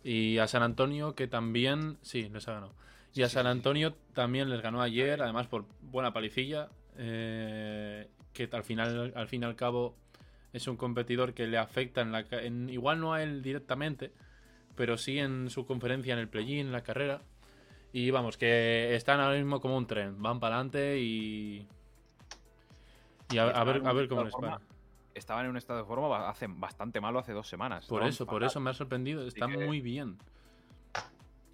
y 0.03 0.37
a 0.39 0.47
San 0.47 0.63
Antonio, 0.63 1.15
que 1.15 1.27
también, 1.27 1.97
sí, 2.01 2.27
les 2.29 2.47
ha 2.47 2.53
ganado. 2.55 2.73
Y 3.13 3.21
a 3.23 3.29
San. 3.29 3.47
Antonio 3.47 3.95
también 4.13 4.49
les 4.49 4.61
ganó 4.61 4.81
ayer, 4.81 5.21
además 5.21 5.47
por 5.47 5.65
buena 5.81 6.11
palicilla. 6.13 6.69
eh, 6.97 8.09
que 8.33 8.47
al 8.51 8.63
final, 8.63 9.13
al 9.15 9.27
fin 9.27 9.41
y 9.41 9.45
al 9.45 9.55
cabo, 9.55 9.95
es 10.53 10.67
un 10.67 10.77
competidor 10.77 11.33
que 11.33 11.47
le 11.47 11.57
afecta 11.57 12.01
en 12.01 12.11
la 12.11 12.25
en- 12.31 12.69
igual 12.69 12.99
no 12.99 13.13
a 13.13 13.23
él 13.23 13.41
directamente, 13.41 14.11
pero 14.75 14.97
sí 14.97 15.17
en 15.19 15.49
su 15.49 15.65
conferencia 15.65 16.13
en 16.13 16.19
el 16.19 16.27
play-in, 16.27 16.67
en 16.67 16.71
la 16.71 16.81
carrera. 16.83 17.21
Y 17.91 18.11
vamos, 18.11 18.37
que 18.37 18.95
están 18.95 19.19
ahora 19.19 19.35
mismo 19.37 19.59
como 19.59 19.77
un 19.77 19.87
tren, 19.87 20.21
van 20.21 20.39
para 20.39 20.55
adelante 20.55 20.99
y. 20.99 21.67
Y 23.31 23.37
a, 23.37 23.45
a 23.49 23.63
ver, 23.63 23.81
a 23.85 23.93
ver 23.93 24.07
cómo 24.07 24.23
les 24.23 24.33
va. 24.33 24.59
Estaban 25.13 25.45
en 25.45 25.51
un 25.51 25.57
estado 25.57 25.79
de 25.79 25.85
forma 25.85 26.29
hace 26.29 26.47
bastante 26.47 27.01
malo 27.01 27.19
hace 27.19 27.33
dos 27.33 27.47
semanas. 27.47 27.85
Por 27.87 28.03
eso, 28.03 28.25
por 28.25 28.43
eso 28.43 28.59
me 28.59 28.69
ha 28.69 28.73
sorprendido. 28.73 29.25
Está 29.27 29.47
que- 29.47 29.57
muy 29.57 29.81
bien. 29.81 30.17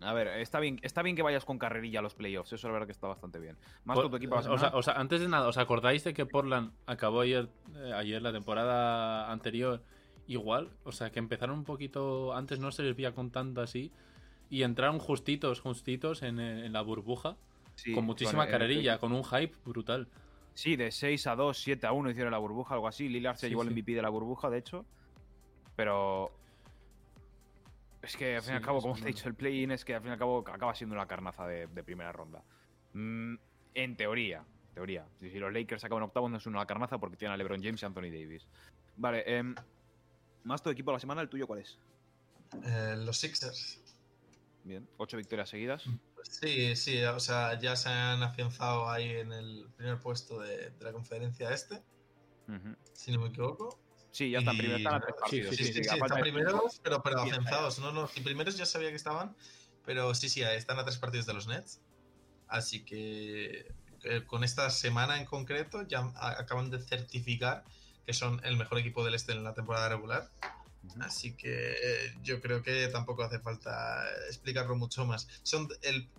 A 0.02 0.14
ver, 0.14 0.28
está 0.28 0.60
bien, 0.60 0.78
está 0.84 1.02
bien 1.02 1.16
que 1.16 1.24
vayas 1.24 1.46
con 1.46 1.58
carrerilla 1.58 2.00
a 2.00 2.02
los 2.02 2.14
playoffs, 2.14 2.52
eso 2.54 2.68
es 2.68 2.72
verdad 2.72 2.86
que 2.86 2.92
está 2.92 3.08
bastante 3.08 3.40
bien. 3.40 3.58
Más 3.86 3.96
Por- 3.96 4.10
tu 4.10 4.18
equipo 4.18 4.36
o, 4.36 4.58
sea, 4.58 4.72
o 4.76 4.84
sea, 4.84 4.94
antes 4.96 5.22
de 5.22 5.28
nada, 5.28 5.48
¿os 5.48 5.58
acordáis 5.58 6.04
de 6.04 6.14
que 6.14 6.26
Portland 6.26 6.74
acabó 6.86 7.22
ayer, 7.22 7.48
eh, 7.76 7.94
ayer 7.96 8.22
la 8.22 8.32
temporada 8.32 9.32
anterior 9.32 9.82
igual? 10.28 10.70
O 10.84 10.92
sea, 10.92 11.12
que 11.12 11.18
empezaron 11.20 11.58
un 11.58 11.64
poquito. 11.64 12.36
Antes 12.36 12.60
no 12.60 12.72
se 12.72 12.84
les 12.84 12.96
veía 12.96 13.16
con 13.16 13.32
tanto 13.32 13.62
así. 13.62 13.92
Y 14.50 14.64
entraron 14.64 15.00
justitos, 15.00 15.60
justitos 15.60 16.22
en, 16.24 16.40
eh, 16.40 16.66
en 16.66 16.74
la 16.74 16.82
burbuja. 16.82 17.36
Sí, 17.76 17.94
con 17.94 18.06
muchísima 18.06 18.46
el- 18.46 18.52
carrerilla, 18.52 19.00
con 19.00 19.12
un 19.12 19.24
hype 19.24 19.56
brutal. 19.66 20.08
Sí, 20.54 20.76
de 20.78 20.92
6 20.92 21.28
a 21.28 21.36
2, 21.36 21.58
7 21.58 21.86
a 21.88 21.92
1 21.92 22.10
hicieron 22.10 22.32
la 22.32 22.38
burbuja, 22.38 22.76
algo 22.76 22.88
así. 22.88 23.10
Lillard 23.10 23.36
se 23.36 23.48
Sí, 23.48 23.50
llevó 23.50 23.64
el. 23.64 23.72
MVP 23.72 23.94
de 23.96 24.02
la 24.02 24.10
burbuja, 24.10 24.50
de 24.50 24.60
hecho. 24.60 24.86
Pero. 25.76 26.32
Es 28.02 28.16
que 28.16 28.36
al 28.36 28.42
fin 28.44 28.54
y 28.54 28.58
al 28.58 28.62
cabo, 28.62 28.82
como 28.82 28.94
te 28.96 29.02
he 29.02 29.06
dicho, 29.08 29.28
el 29.28 29.34
play-in 29.34 29.72
es 29.72 29.84
que 29.84 29.96
al 29.96 30.02
fin 30.02 30.10
y 30.10 30.14
al 30.14 30.20
cabo 30.20 30.40
acaba 30.48 30.76
siendo 30.76 30.96
una 30.96 31.08
carnaza 31.08 31.48
de, 31.48 31.68
de 31.68 31.84
primera 31.84 32.12
ronda. 32.12 32.44
Mm, 32.94 33.36
en 33.74 33.98
teoría, 33.98 34.46
teoría. 34.76 35.06
Si, 35.20 35.30
si 35.32 35.40
los 35.40 35.52
Lakers 35.52 35.84
acaban 35.84 36.04
octavos, 36.04 36.30
no 36.30 36.38
es 36.38 36.46
una 36.46 36.66
carnaza 36.68 37.00
porque 37.00 37.18
tienen 37.18 37.34
a 37.34 37.38
LeBron 37.38 37.62
James 37.64 37.82
y 37.82 37.86
Anthony 37.86 38.04
Davis. 38.12 38.48
Vale, 38.96 39.24
em, 39.26 39.56
más 40.44 40.62
tu 40.62 40.70
equipo 40.70 40.92
de 40.92 40.96
la 40.96 41.00
semana, 41.00 41.22
¿el 41.22 41.30
tuyo 41.30 41.48
cuál 41.48 41.60
es? 41.62 41.80
Eh, 42.64 42.96
los 43.00 43.18
Sixers. 43.18 43.82
Bien, 44.66 44.90
8 44.98 45.16
victorias 45.16 45.48
seguidas. 45.48 45.84
Sí, 46.24 46.76
sí, 46.76 47.02
o 47.04 47.20
sea, 47.20 47.58
ya 47.60 47.76
se 47.76 47.90
han 47.90 48.24
afianzado 48.24 48.90
ahí 48.90 49.10
en 49.12 49.32
el 49.32 49.70
primer 49.78 50.00
puesto 50.00 50.40
de, 50.40 50.72
de 50.72 50.84
la 50.84 50.92
conferencia 50.92 51.52
este, 51.52 51.84
si 52.94 53.12
no 53.12 53.22
me 53.22 53.28
equivoco. 53.28 53.80
Sí, 54.10 54.32
ya 54.32 54.40
están 54.40 54.56
Y- 54.56 54.60
primero, 54.60 54.78
están 54.78 54.96
a 54.96 55.00
tres 55.02 55.14
sí, 55.16 55.22
partidos. 55.22 55.56
Sí, 55.56 55.66
sí, 55.66 55.74
sí, 55.74 55.80
a 55.88 55.92
falta 55.92 56.06
están 56.06 56.18
de 56.18 56.24
primeros, 56.24 56.80
pero, 56.84 57.04
pero 57.04 57.22
afianzados. 57.22 57.78
No, 57.78 57.92
no, 57.92 58.10
y 58.16 58.22
primeros 58.22 58.58
ya 58.58 58.66
sabía 58.66 58.90
que 58.90 58.96
estaban, 58.96 59.36
pero 59.86 60.16
sí, 60.16 60.30
sí, 60.30 60.42
están 60.42 60.80
a 60.80 60.84
tres 60.84 60.98
partidos 60.98 61.28
de 61.28 61.34
los 61.36 61.48
Nets. 61.48 61.82
Así 62.48 62.84
que 62.84 63.72
eh, 64.04 64.24
con 64.26 64.44
esta 64.44 64.72
semana 64.72 65.20
en 65.20 65.26
concreto 65.26 65.84
ya 65.84 66.12
acaban 66.16 66.72
de 66.72 66.80
certificar 66.80 67.66
que 68.04 68.14
son 68.14 68.42
el 68.44 68.58
mejor 68.58 68.80
equipo 68.80 69.06
del 69.06 69.14
este 69.14 69.32
en 69.34 69.44
la 69.44 69.54
temporada 69.54 69.90
regular. 69.90 70.32
Así 71.02 71.36
que 71.36 71.72
eh, 71.72 72.16
yo 72.22 72.42
creo 72.42 72.62
que 72.64 72.88
tampoco 72.88 73.24
hace 73.24 73.40
falta 73.40 74.06
explicarlo 74.28 74.76
mucho 74.76 75.06
más. 75.06 75.28
Son 75.44 75.68
el 75.82 76.10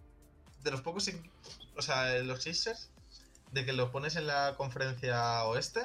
de 0.63 0.71
los 0.71 0.83
pocos 0.83 1.11
o 1.77 1.83
sea, 1.83 2.19
los 2.23 2.43
Sixers, 2.43 2.91
de 3.53 3.65
que 3.65 3.73
lo 3.73 3.93
pones 3.93 4.17
en 4.17 4.27
la 4.27 4.55
conferencia 4.57 5.45
oeste. 5.45 5.81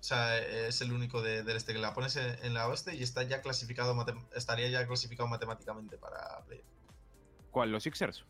O 0.00 0.02
sea, 0.02 0.38
es 0.38 0.80
el 0.80 0.92
único 0.92 1.20
de- 1.22 1.42
del 1.42 1.56
este 1.56 1.72
que 1.72 1.78
la 1.80 1.92
pones 1.92 2.16
en, 2.16 2.38
en 2.44 2.54
la 2.54 2.68
oeste 2.68 2.94
y 2.94 3.02
está 3.02 3.24
ya 3.24 3.42
clasificado, 3.42 3.96
estaría 4.34 4.68
ya 4.68 4.86
clasificado 4.86 5.28
matemáticamente 5.28 5.98
para 5.98 6.42
play. 6.46 6.62
¿Cuál? 7.50 7.72
¿Los 7.72 7.82
Sixers? 7.82 8.24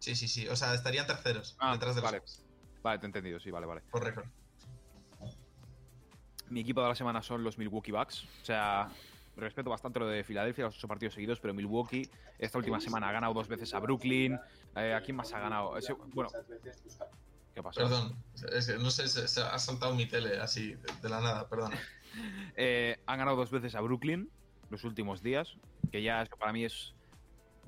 Sí, 0.00 0.16
sí, 0.16 0.26
sí. 0.26 0.48
O 0.48 0.56
sea, 0.56 0.74
estarían 0.74 1.06
terceros 1.06 1.56
Ah, 1.60 1.72
detrás 1.74 1.94
de 1.94 2.02
los 2.02 2.10
vale. 2.10 2.24
Vale, 2.82 2.98
te 2.98 3.06
he 3.06 3.08
entendido, 3.08 3.38
sí, 3.38 3.50
vale, 3.52 3.66
vale. 3.66 3.82
récord. 3.92 4.26
Mi 6.48 6.60
equipo 6.60 6.82
de 6.82 6.88
la 6.88 6.94
semana 6.94 7.22
son 7.22 7.44
los 7.44 7.56
Milwaukee 7.56 7.92
Bucks. 7.92 8.24
O 8.24 8.44
sea, 8.44 8.90
respeto 9.36 9.70
bastante 9.70 9.98
lo 9.98 10.06
de 10.06 10.24
Filadelfia, 10.24 10.64
los 10.64 10.76
ocho 10.76 10.88
partidos 10.88 11.14
seguidos, 11.14 11.40
pero 11.40 11.54
Milwaukee 11.54 12.08
esta 12.38 12.58
última 12.58 12.80
semana 12.80 13.08
ha 13.08 13.12
ganado 13.12 13.32
dos 13.34 13.48
veces 13.48 13.72
a 13.74 13.78
Brooklyn. 13.80 14.38
Eh, 14.76 14.94
¿A 14.94 15.00
quién 15.00 15.16
más 15.16 15.32
ha 15.32 15.38
ganado? 15.40 15.76
Ese- 15.76 15.94
bueno, 15.94 16.30
¿qué 17.54 17.62
pasó? 17.62 17.80
Perdón, 17.80 18.16
es 18.52 18.66
que 18.66 18.78
no 18.78 18.90
sé, 18.90 19.08
se, 19.08 19.26
se 19.28 19.40
ha 19.40 19.58
saltado 19.58 19.94
mi 19.94 20.06
tele 20.06 20.38
así, 20.38 20.74
de, 20.74 20.92
de 21.02 21.08
la 21.08 21.20
nada, 21.20 21.48
perdón. 21.48 21.72
Eh, 22.56 22.98
han 23.06 23.18
ganado 23.18 23.38
dos 23.38 23.50
veces 23.50 23.74
a 23.74 23.80
Brooklyn 23.80 24.28
los 24.68 24.84
últimos 24.84 25.22
días, 25.22 25.56
que 25.90 26.02
ya 26.02 26.26
para 26.38 26.52
mí 26.52 26.62
es... 26.66 26.94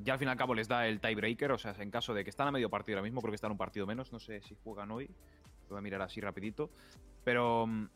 Ya 0.00 0.12
al 0.12 0.18
fin 0.18 0.28
y 0.28 0.30
al 0.32 0.36
cabo 0.36 0.54
les 0.54 0.68
da 0.68 0.86
el 0.86 1.00
tiebreaker, 1.00 1.50
o 1.52 1.56
sea, 1.56 1.74
en 1.78 1.90
caso 1.90 2.12
de 2.12 2.24
que 2.24 2.30
están 2.30 2.48
a 2.48 2.50
medio 2.50 2.68
partido 2.68 2.98
ahora 2.98 3.04
mismo, 3.04 3.22
creo 3.22 3.30
que 3.30 3.36
están 3.36 3.52
un 3.52 3.56
partido 3.56 3.86
menos, 3.86 4.12
no 4.12 4.18
sé 4.20 4.42
si 4.42 4.54
juegan 4.62 4.90
hoy, 4.90 5.08
voy 5.70 5.78
a 5.78 5.80
mirar 5.80 6.02
así 6.02 6.20
rapidito, 6.20 6.68
pero... 7.24 7.66
mm, 7.66 7.88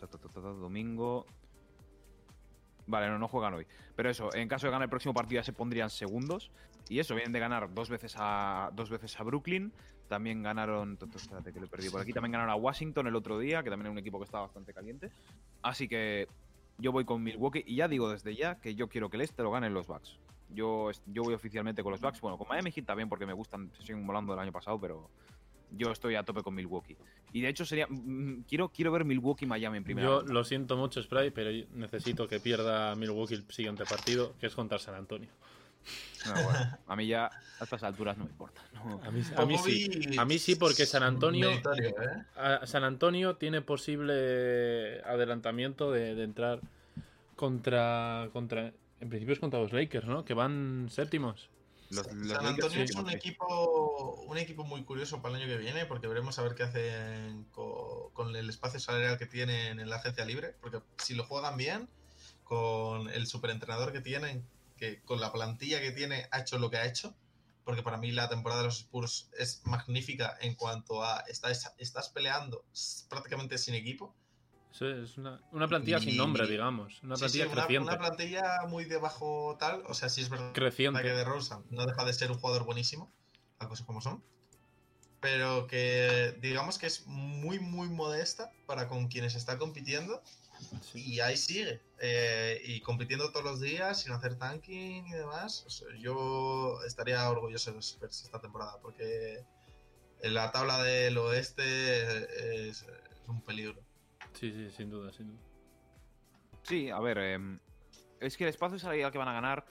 ta, 0.00 0.06
ta, 0.06 0.16
ta, 0.16 0.28
ta, 0.28 0.40
ta, 0.40 0.40
domingo... 0.40 1.26
Vale, 2.88 3.08
no, 3.08 3.18
no 3.18 3.28
juegan 3.28 3.52
hoy. 3.52 3.66
Pero 3.94 4.08
eso, 4.08 4.34
en 4.34 4.48
caso 4.48 4.66
de 4.66 4.72
ganar 4.72 4.86
el 4.86 4.90
próximo 4.90 5.12
partido 5.12 5.40
ya 5.40 5.44
se 5.44 5.52
pondrían 5.52 5.90
segundos. 5.90 6.50
Y 6.88 7.00
eso, 7.00 7.14
vienen 7.14 7.32
de 7.32 7.38
ganar 7.38 7.72
dos 7.74 7.90
veces 7.90 8.14
a, 8.16 8.70
dos 8.72 8.88
veces 8.88 9.20
a 9.20 9.22
Brooklyn. 9.22 9.72
También 10.08 10.42
ganaron. 10.42 10.96
to, 10.96 11.06
to, 11.06 11.18
Espérate 11.18 11.52
que 11.52 11.60
lo 11.60 11.66
he 11.66 11.68
perdido 11.68 11.92
por 11.92 12.00
aquí. 12.00 12.14
También 12.14 12.32
ganaron 12.32 12.50
a 12.50 12.56
Washington 12.56 13.06
el 13.06 13.14
otro 13.14 13.38
día, 13.38 13.62
que 13.62 13.68
también 13.68 13.88
es 13.88 13.92
un 13.92 13.98
equipo 13.98 14.18
que 14.18 14.24
está 14.24 14.40
bastante 14.40 14.72
caliente. 14.72 15.10
Así 15.60 15.86
que 15.86 16.28
yo 16.78 16.90
voy 16.90 17.04
con 17.04 17.22
Milwaukee. 17.22 17.62
Y 17.66 17.76
ya 17.76 17.88
digo 17.88 18.10
desde 18.10 18.34
ya 18.34 18.58
que 18.58 18.74
yo 18.74 18.88
quiero 18.88 19.10
que 19.10 19.18
el 19.18 19.22
este 19.22 19.42
lo 19.42 19.50
ganen 19.50 19.74
los 19.74 19.86
Bucks. 19.86 20.18
Yo, 20.48 20.90
yo 21.04 21.24
voy 21.24 21.34
oficialmente 21.34 21.82
con 21.82 21.92
los 21.92 22.00
Bucks. 22.00 22.22
Bueno, 22.22 22.38
con 22.38 22.48
Miami 22.48 22.72
Heat 22.72 22.86
también 22.86 23.10
porque 23.10 23.26
me 23.26 23.34
gustan, 23.34 23.70
se 23.74 23.82
siguen 23.82 24.06
volando 24.06 24.32
del 24.32 24.40
año 24.40 24.52
pasado, 24.52 24.80
pero 24.80 25.10
yo 25.70 25.90
estoy 25.92 26.14
a 26.14 26.22
tope 26.22 26.42
con 26.42 26.54
Milwaukee. 26.54 26.96
Y 27.32 27.40
de 27.42 27.48
hecho 27.48 27.64
sería. 27.64 27.86
mm, 27.88 28.44
Quiero, 28.48 28.68
quiero 28.70 28.90
ver 28.92 29.04
Milwaukee-Miami 29.04 29.78
en 29.78 29.84
primera. 29.84 30.06
Yo 30.08 30.18
ronda. 30.20 30.32
lo 30.32 30.44
siento 30.44 30.76
mucho, 30.76 31.02
Spray, 31.02 31.30
pero 31.30 31.50
necesito 31.74 32.26
que 32.28 32.40
pierda 32.40 32.94
Milwaukee 32.96 33.34
el 33.34 33.44
siguiente 33.50 33.84
partido, 33.84 34.34
que 34.40 34.46
es 34.46 34.54
contra 34.54 34.78
San 34.78 34.94
Antonio. 34.94 35.28
No, 36.26 36.32
bueno, 36.42 36.78
a 36.86 36.96
mí 36.96 37.06
ya 37.06 37.26
a 37.60 37.64
estas 37.64 37.82
alturas 37.82 38.18
no 38.18 38.24
me 38.24 38.30
importa. 38.30 38.60
no. 38.74 39.00
A 39.04 39.10
mí, 39.10 39.22
a 39.36 39.46
mí 39.46 39.56
sí. 39.58 40.18
A 40.18 40.24
mí 40.24 40.38
sí, 40.38 40.56
porque 40.56 40.84
San 40.84 41.02
Antonio- 41.02 41.48
¿eh? 41.50 41.62
A- 42.36 42.66
San 42.66 42.84
Antonio 42.84 43.36
tiene 43.36 43.62
posible 43.62 45.00
adelantamiento 45.02 45.90
de, 45.92 46.14
de 46.14 46.24
entrar 46.24 46.60
contra, 47.36 48.28
contra. 48.32 48.72
En 49.00 49.08
principio 49.08 49.32
es 49.34 49.38
contra 49.38 49.60
los 49.60 49.72
Lakers, 49.72 50.06
¿no? 50.06 50.24
Que 50.24 50.34
van 50.34 50.88
séptimos. 50.90 51.48
Los, 51.90 52.06
los 52.12 52.32
San 52.32 52.46
Antonio 52.46 52.82
es 52.82 52.94
un 52.96 53.10
equipo, 53.10 54.14
un 54.26 54.36
equipo 54.38 54.64
muy 54.64 54.84
curioso 54.84 55.22
para 55.22 55.36
el 55.36 55.42
año 55.42 55.50
que 55.50 55.58
viene, 55.58 55.86
porque 55.86 56.06
veremos 56.06 56.38
a 56.38 56.42
ver 56.42 56.54
qué 56.54 56.64
hacen 56.64 57.44
co- 57.50 58.10
con, 58.12 58.36
el 58.36 58.48
espacio 58.50 58.78
salarial 58.78 59.18
que 59.18 59.26
tienen 59.26 59.80
en 59.80 59.88
la 59.88 59.96
agencia 59.96 60.24
libre, 60.24 60.54
porque 60.60 60.82
si 60.98 61.14
lo 61.14 61.24
juegan 61.24 61.56
bien, 61.56 61.88
con 62.44 63.08
el 63.10 63.26
superentrenador 63.26 63.92
que 63.92 64.00
tienen, 64.00 64.46
que 64.76 65.02
con 65.02 65.20
la 65.20 65.32
plantilla 65.32 65.80
que 65.80 65.92
tiene 65.92 66.28
ha 66.30 66.40
hecho 66.40 66.58
lo 66.58 66.70
que 66.70 66.76
ha 66.76 66.86
hecho, 66.86 67.14
porque 67.64 67.82
para 67.82 67.98
mí 67.98 68.12
la 68.12 68.28
temporada 68.28 68.62
de 68.62 68.66
los 68.68 68.78
Spurs 68.78 69.28
es 69.38 69.62
magnífica 69.64 70.36
en 70.40 70.54
cuanto 70.54 71.02
a 71.02 71.20
estás, 71.28 71.72
estás 71.78 72.08
peleando 72.08 72.64
prácticamente 73.08 73.58
sin 73.58 73.74
equipo. 73.74 74.14
Es 74.72 75.16
una, 75.18 75.40
una 75.52 75.66
plantilla 75.66 75.98
sin 75.98 76.10
Y- 76.10 76.16
nombre, 76.16 76.46
digamos. 76.46 77.02
Una 77.02 77.16
Sí, 77.16 77.28
sí, 77.28 77.38
plantilla 77.38 77.46
una, 77.46 77.54
creciente. 77.66 77.88
una 77.88 77.98
plantilla 77.98 78.58
muy 78.68 78.84
de 78.84 78.98
bajo 78.98 79.56
tal, 79.58 79.82
o 79.86 79.94
sea, 79.94 80.08
sí 80.08 80.20
es 80.20 80.28
verdad 80.28 80.52
creciente. 80.52 81.02
que 81.02 81.08
de 81.08 81.24
Rosen 81.24 81.64
no 81.70 81.84
deja 81.86 82.04
de 82.04 82.12
ser 82.12 82.30
un 82.30 82.38
jugador 82.38 82.64
buenísimo, 82.64 83.12
las 83.58 83.68
cosas 83.68 83.86
como 83.86 84.00
son. 84.00 84.22
Pero 85.20 85.66
que 85.66 86.36
digamos 86.40 86.78
que 86.78 86.86
es 86.86 87.06
muy, 87.06 87.58
muy 87.58 87.88
modesta 87.88 88.52
para 88.66 88.86
con 88.86 89.08
quienes 89.08 89.34
está 89.34 89.58
compitiendo. 89.58 90.22
Sí. 90.92 91.02
Y 91.14 91.20
ahí 91.20 91.36
sigue. 91.36 91.80
eh, 92.00 92.60
y 92.64 92.80
compitiendo 92.82 93.30
todos 93.32 93.44
los 93.44 93.60
días, 93.60 94.02
sin 94.02 94.12
hacer 94.12 94.36
tanking 94.36 95.06
y 95.08 95.12
demás. 95.12 95.64
O 95.66 95.70
sea, 95.70 95.88
yo 95.98 96.78
estaría 96.86 97.28
orgulloso 97.28 97.70
de 97.70 97.76
los 97.76 97.88
Spurs 97.90 98.22
esta 98.24 98.40
temporada. 98.40 98.78
Porque 98.80 99.44
en 100.22 100.34
la 100.34 100.52
tabla 100.52 100.80
del 100.84 101.18
oeste 101.18 102.68
es, 102.68 102.82
es 102.82 102.86
un 103.26 103.40
peligro. 103.42 103.80
Sí, 104.34 104.52
sí, 104.52 104.70
sin 104.70 104.90
duda, 104.90 105.12
sin 105.12 105.28
duda. 105.28 105.38
Sí, 106.62 106.90
a 106.90 106.98
ver, 107.00 107.18
em, 107.18 107.58
es 108.20 108.36
que 108.36 108.44
el 108.44 108.50
espacio 108.50 108.78
salarial 108.78 109.10
que 109.10 109.18
van 109.18 109.28
a 109.28 109.32
ganar, 109.32 109.64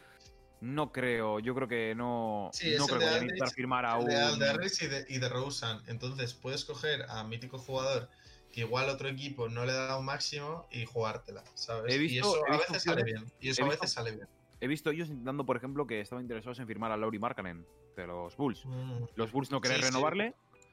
no 0.61 0.91
creo, 0.91 1.39
yo 1.39 1.53
creo 1.53 1.67
que 1.67 1.93
no, 1.95 2.49
Sí, 2.53 2.73
es 2.73 2.79
no 2.79 2.85
el 2.85 2.89
creo 2.89 2.99
de 2.99 3.05
que 3.05 3.11
vayan 3.11 3.21
a 3.21 3.25
intentar 3.25 3.51
firmar 3.53 3.85
a 3.85 3.97
El 3.97 4.03
un... 4.03 4.39
de 4.39 4.71
y 4.81 4.87
de, 4.87 5.05
y 5.09 5.19
de 5.19 5.29
Rosen. 5.29 5.77
Entonces 5.87 6.33
puedes 6.33 6.65
coger 6.65 7.03
a 7.09 7.23
mítico 7.23 7.59
jugador 7.59 8.09
que 8.51 8.61
igual 8.61 8.89
otro 8.89 9.07
equipo 9.09 9.49
no 9.49 9.65
le 9.65 9.73
da 9.73 9.97
un 9.99 10.05
máximo 10.05 10.67
y 10.71 10.85
jugártela, 10.85 11.43
¿sabes? 11.53 11.93
He 11.93 11.97
y 11.97 11.99
visto- 11.99 12.27
eso 12.35 12.47
he 12.47 12.55
a 12.55 12.57
veces 12.57 12.83
sale 12.83 13.03
bien. 13.03 13.25
Y 13.39 13.49
eso 13.49 13.61
he 13.61 13.65
a 13.65 13.67
visto- 13.69 13.81
veces 13.81 13.93
sale 13.93 14.11
bien. 14.15 14.27
He 14.59 14.67
visto 14.67 14.89
ellos 14.89 15.09
intentando, 15.09 15.45
por 15.45 15.55
ejemplo, 15.57 15.85
que 15.85 16.01
estaban 16.01 16.23
interesados 16.23 16.57
en 16.57 16.65
firmar 16.65 16.91
a 16.91 16.97
Lauri 16.97 17.19
Markkanen 17.19 17.63
de 17.95 18.07
los 18.07 18.35
Bulls. 18.35 18.65
Mm. 18.65 19.03
Los 19.15 19.31
Bulls 19.31 19.51
no 19.51 19.57
Sí, 19.57 19.67
sí. 19.67 19.73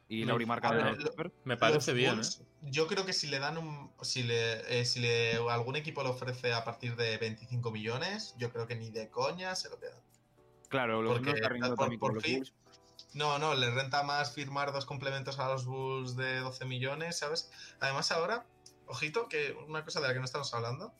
Y. 0.08 0.24
Lauri 0.24 0.44
A 0.44 0.48
Markkanen... 0.48 0.78
ver, 0.78 0.86
a 0.86 0.90
los 0.92 1.04
lo- 1.04 1.10
Spurs. 1.10 1.32
Me 1.44 1.56
parece 1.56 1.92
Los 1.92 1.96
bien, 1.96 2.20
¿eh? 2.20 2.46
Yo 2.70 2.86
creo 2.86 3.04
que 3.06 3.12
si 3.12 3.26
le 3.26 3.38
dan 3.38 3.58
un. 3.58 3.92
Si 4.02 4.22
le, 4.22 4.80
eh, 4.80 4.84
si 4.84 5.00
le 5.00 5.36
algún 5.50 5.76
equipo 5.76 6.02
le 6.02 6.08
ofrece 6.10 6.52
a 6.52 6.64
partir 6.64 6.96
de 6.96 7.16
25 7.18 7.70
millones, 7.70 8.34
yo 8.38 8.50
creo 8.52 8.66
que 8.66 8.76
ni 8.76 8.90
de 8.90 9.10
coña 9.10 9.54
se 9.54 9.68
lo 9.70 9.78
quedan. 9.78 10.00
Claro, 10.68 11.02
los 11.02 11.12
Porque 11.14 11.30
no 11.30 11.36
está 11.36 11.48
rindiendo 11.48 11.76
por- 11.76 12.14
los 12.14 12.22
fin-. 12.22 12.44
No, 13.12 13.38
no, 13.38 13.54
le 13.54 13.70
renta 13.70 14.02
más 14.02 14.32
firmar 14.32 14.72
dos 14.72 14.86
complementos 14.86 15.38
a 15.38 15.48
los 15.48 15.66
Bulls 15.66 16.16
de 16.16 16.40
12 16.40 16.64
millones, 16.64 17.18
¿sabes? 17.18 17.50
Además, 17.80 18.10
ahora, 18.10 18.44
ojito, 18.86 19.28
que 19.28 19.56
una 19.68 19.84
cosa 19.84 20.00
de 20.00 20.08
la 20.08 20.14
que 20.14 20.18
no 20.18 20.24
estamos 20.24 20.52
hablando, 20.52 20.92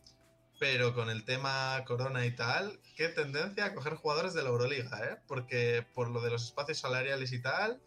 pero 0.61 0.95
con 0.95 1.11
el 1.11 1.25
tema 1.25 1.83
Corona 1.85 2.25
y 2.25 2.31
tal, 2.37 2.79
qué 2.97 3.09
tendencia 3.09 3.65
a 3.65 3.75
coger 3.75 3.95
jugadores 3.97 4.33
de 4.33 4.43
la 4.45 4.51
Euroliga, 4.51 4.97
¿eh? 5.05 5.17
Porque 5.27 5.85
por 5.93 6.09
lo 6.09 6.21
de 6.21 6.31
los 6.31 6.45
espacios 6.45 6.79
salariales 6.79 7.33
y 7.33 7.43
tal, 7.43 7.81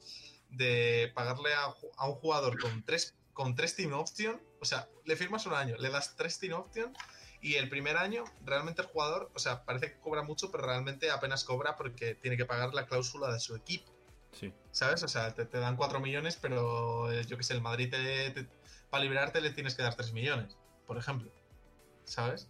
de 0.49 1.11
pagarle 1.13 1.53
a, 1.53 1.67
un 2.05 2.15
jugador 2.15 2.59
con 2.59 2.83
tres, 2.83 3.15
con 3.33 3.55
tres 3.55 3.75
team 3.75 3.93
option, 3.93 4.41
o 4.59 4.65
sea, 4.65 4.87
le 5.05 5.15
firmas 5.15 5.45
un 5.45 5.53
año, 5.53 5.75
le 5.77 5.89
das 5.89 6.15
tres 6.15 6.39
team 6.39 6.53
option. 6.53 6.93
Y 7.39 7.55
el 7.55 7.69
primer 7.69 7.97
año, 7.97 8.23
realmente 8.43 8.81
el 8.81 8.87
jugador, 8.87 9.29
o 9.35 9.39
sea, 9.39 9.63
parece 9.63 9.91
que 9.91 9.99
cobra 9.99 10.23
mucho, 10.23 10.51
pero 10.51 10.65
realmente 10.65 11.11
apenas 11.11 11.43
cobra 11.43 11.75
porque 11.75 12.15
tiene 12.15 12.35
que 12.35 12.45
pagar 12.45 12.73
la 12.73 12.87
cláusula 12.87 13.31
de 13.31 13.39
su 13.39 13.55
equipo. 13.55 13.91
Sí. 14.31 14.51
¿Sabes? 14.71 15.03
O 15.03 15.07
sea, 15.07 15.33
te, 15.35 15.45
te 15.45 15.59
dan 15.59 15.77
4 15.77 15.99
millones, 15.99 16.37
pero 16.41 17.11
eh, 17.11 17.23
yo 17.25 17.37
que 17.37 17.43
sé, 17.43 17.53
el 17.53 17.61
Madrid 17.61 17.91
te, 17.91 18.31
te- 18.31 18.47
para 18.89 19.03
liberarte 19.03 19.39
le 19.41 19.51
tienes 19.51 19.75
que 19.75 19.83
dar 19.83 19.95
3 19.95 20.13
millones, 20.13 20.57
por 20.87 20.97
ejemplo. 20.97 21.31
¿Sabes? 22.05 22.49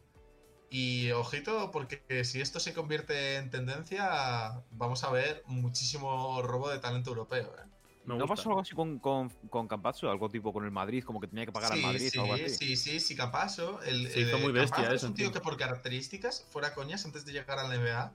Y 0.69 1.11
ojito, 1.11 1.71
porque 1.71 2.23
si 2.25 2.41
esto 2.41 2.59
se 2.59 2.73
convierte 2.73 3.37
en 3.37 3.49
tendencia, 3.49 4.63
vamos 4.71 5.03
a 5.03 5.11
ver 5.11 5.43
muchísimo 5.45 6.41
robo 6.41 6.69
de 6.69 6.79
talento 6.79 7.11
europeo. 7.11 7.53
¿eh? 7.57 7.69
Me 8.07 8.15
¿No 8.17 8.21
gusta. 8.25 8.35
pasó 8.37 8.49
algo 8.49 8.61
así 8.61 8.73
con, 8.73 8.99
con, 8.99 9.29
con 9.49 9.67
Campazzo? 9.67 10.09
Algo 10.09 10.29
tipo 10.29 10.53
con 10.53 10.63
el 10.63 10.71
Madrid, 10.71 11.03
como 11.03 11.19
que 11.19 11.27
tenía 11.27 11.45
que 11.45 11.51
pagar 11.51 11.73
al 11.73 11.77
Sí, 11.79 11.83
Madrid 11.83 12.09
sí, 12.09 12.17
o 12.17 12.21
algo 12.21 12.33
así. 12.35 12.49
sí, 12.49 12.75
sí, 12.77 12.99
sí, 13.01 13.15
Campaso. 13.15 13.81
El, 13.83 14.09
Se 14.09 14.21
hizo 14.21 14.37
el- 14.37 14.41
muy 14.43 14.51
bestia 14.53 14.75
Campaso 14.75 14.95
eso, 14.95 15.05
Es 15.05 15.09
un 15.09 15.15
tío 15.15 15.31
que 15.33 15.41
por 15.41 15.57
características, 15.57 16.45
fuera 16.49 16.73
coñas, 16.73 17.03
antes 17.05 17.25
de 17.25 17.33
llegar 17.33 17.59
a 17.59 17.67
la 17.67 17.75
NBA, 17.75 18.13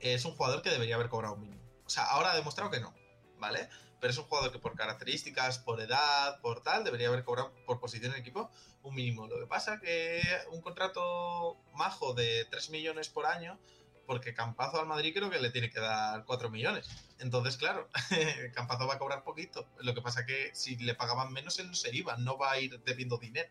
es 0.00 0.24
un 0.24 0.32
jugador 0.32 0.62
que 0.62 0.70
debería 0.70 0.94
haber 0.94 1.08
cobrado 1.10 1.34
un 1.34 1.42
mínimo. 1.42 1.62
O 1.84 1.90
sea, 1.90 2.04
ahora 2.04 2.32
ha 2.32 2.36
demostrado 2.36 2.70
que 2.70 2.80
no, 2.80 2.94
¿vale? 3.38 3.68
Pero 4.00 4.10
es 4.10 4.18
un 4.18 4.24
jugador 4.24 4.50
que 4.50 4.58
por 4.58 4.74
características, 4.74 5.58
por 5.58 5.80
edad, 5.80 6.40
por 6.40 6.62
tal, 6.62 6.82
debería 6.84 7.08
haber 7.08 7.24
cobrado 7.24 7.52
por 7.66 7.80
posición 7.80 8.12
en 8.12 8.16
el 8.16 8.20
equipo 8.22 8.50
un 8.82 8.94
mínimo. 8.94 9.26
Lo 9.26 9.38
que 9.40 9.46
pasa 9.46 9.78
que 9.80 10.22
un 10.52 10.60
contrato 10.62 11.58
majo 11.74 12.14
de 12.14 12.46
3 12.50 12.70
millones 12.70 13.08
por 13.10 13.26
año, 13.26 13.58
porque 14.06 14.34
Campazo 14.34 14.80
al 14.80 14.86
Madrid 14.86 15.12
creo 15.14 15.30
que 15.30 15.40
le 15.40 15.50
tiene 15.50 15.70
que 15.70 15.80
dar 15.80 16.24
4 16.24 16.50
millones. 16.50 16.88
Entonces, 17.18 17.56
claro, 17.56 17.88
Campazo 18.54 18.86
va 18.86 18.94
a 18.94 18.98
cobrar 18.98 19.24
poquito. 19.24 19.66
Lo 19.78 19.94
que 19.94 20.02
pasa 20.02 20.26
que 20.26 20.50
si 20.54 20.76
le 20.76 20.94
pagaban 20.94 21.32
menos, 21.32 21.58
él 21.58 21.68
no 21.68 21.74
se 21.74 21.94
iba, 21.94 22.16
no 22.16 22.38
va 22.38 22.52
a 22.52 22.60
ir 22.60 22.80
debiendo 22.84 23.18
dinero. 23.18 23.48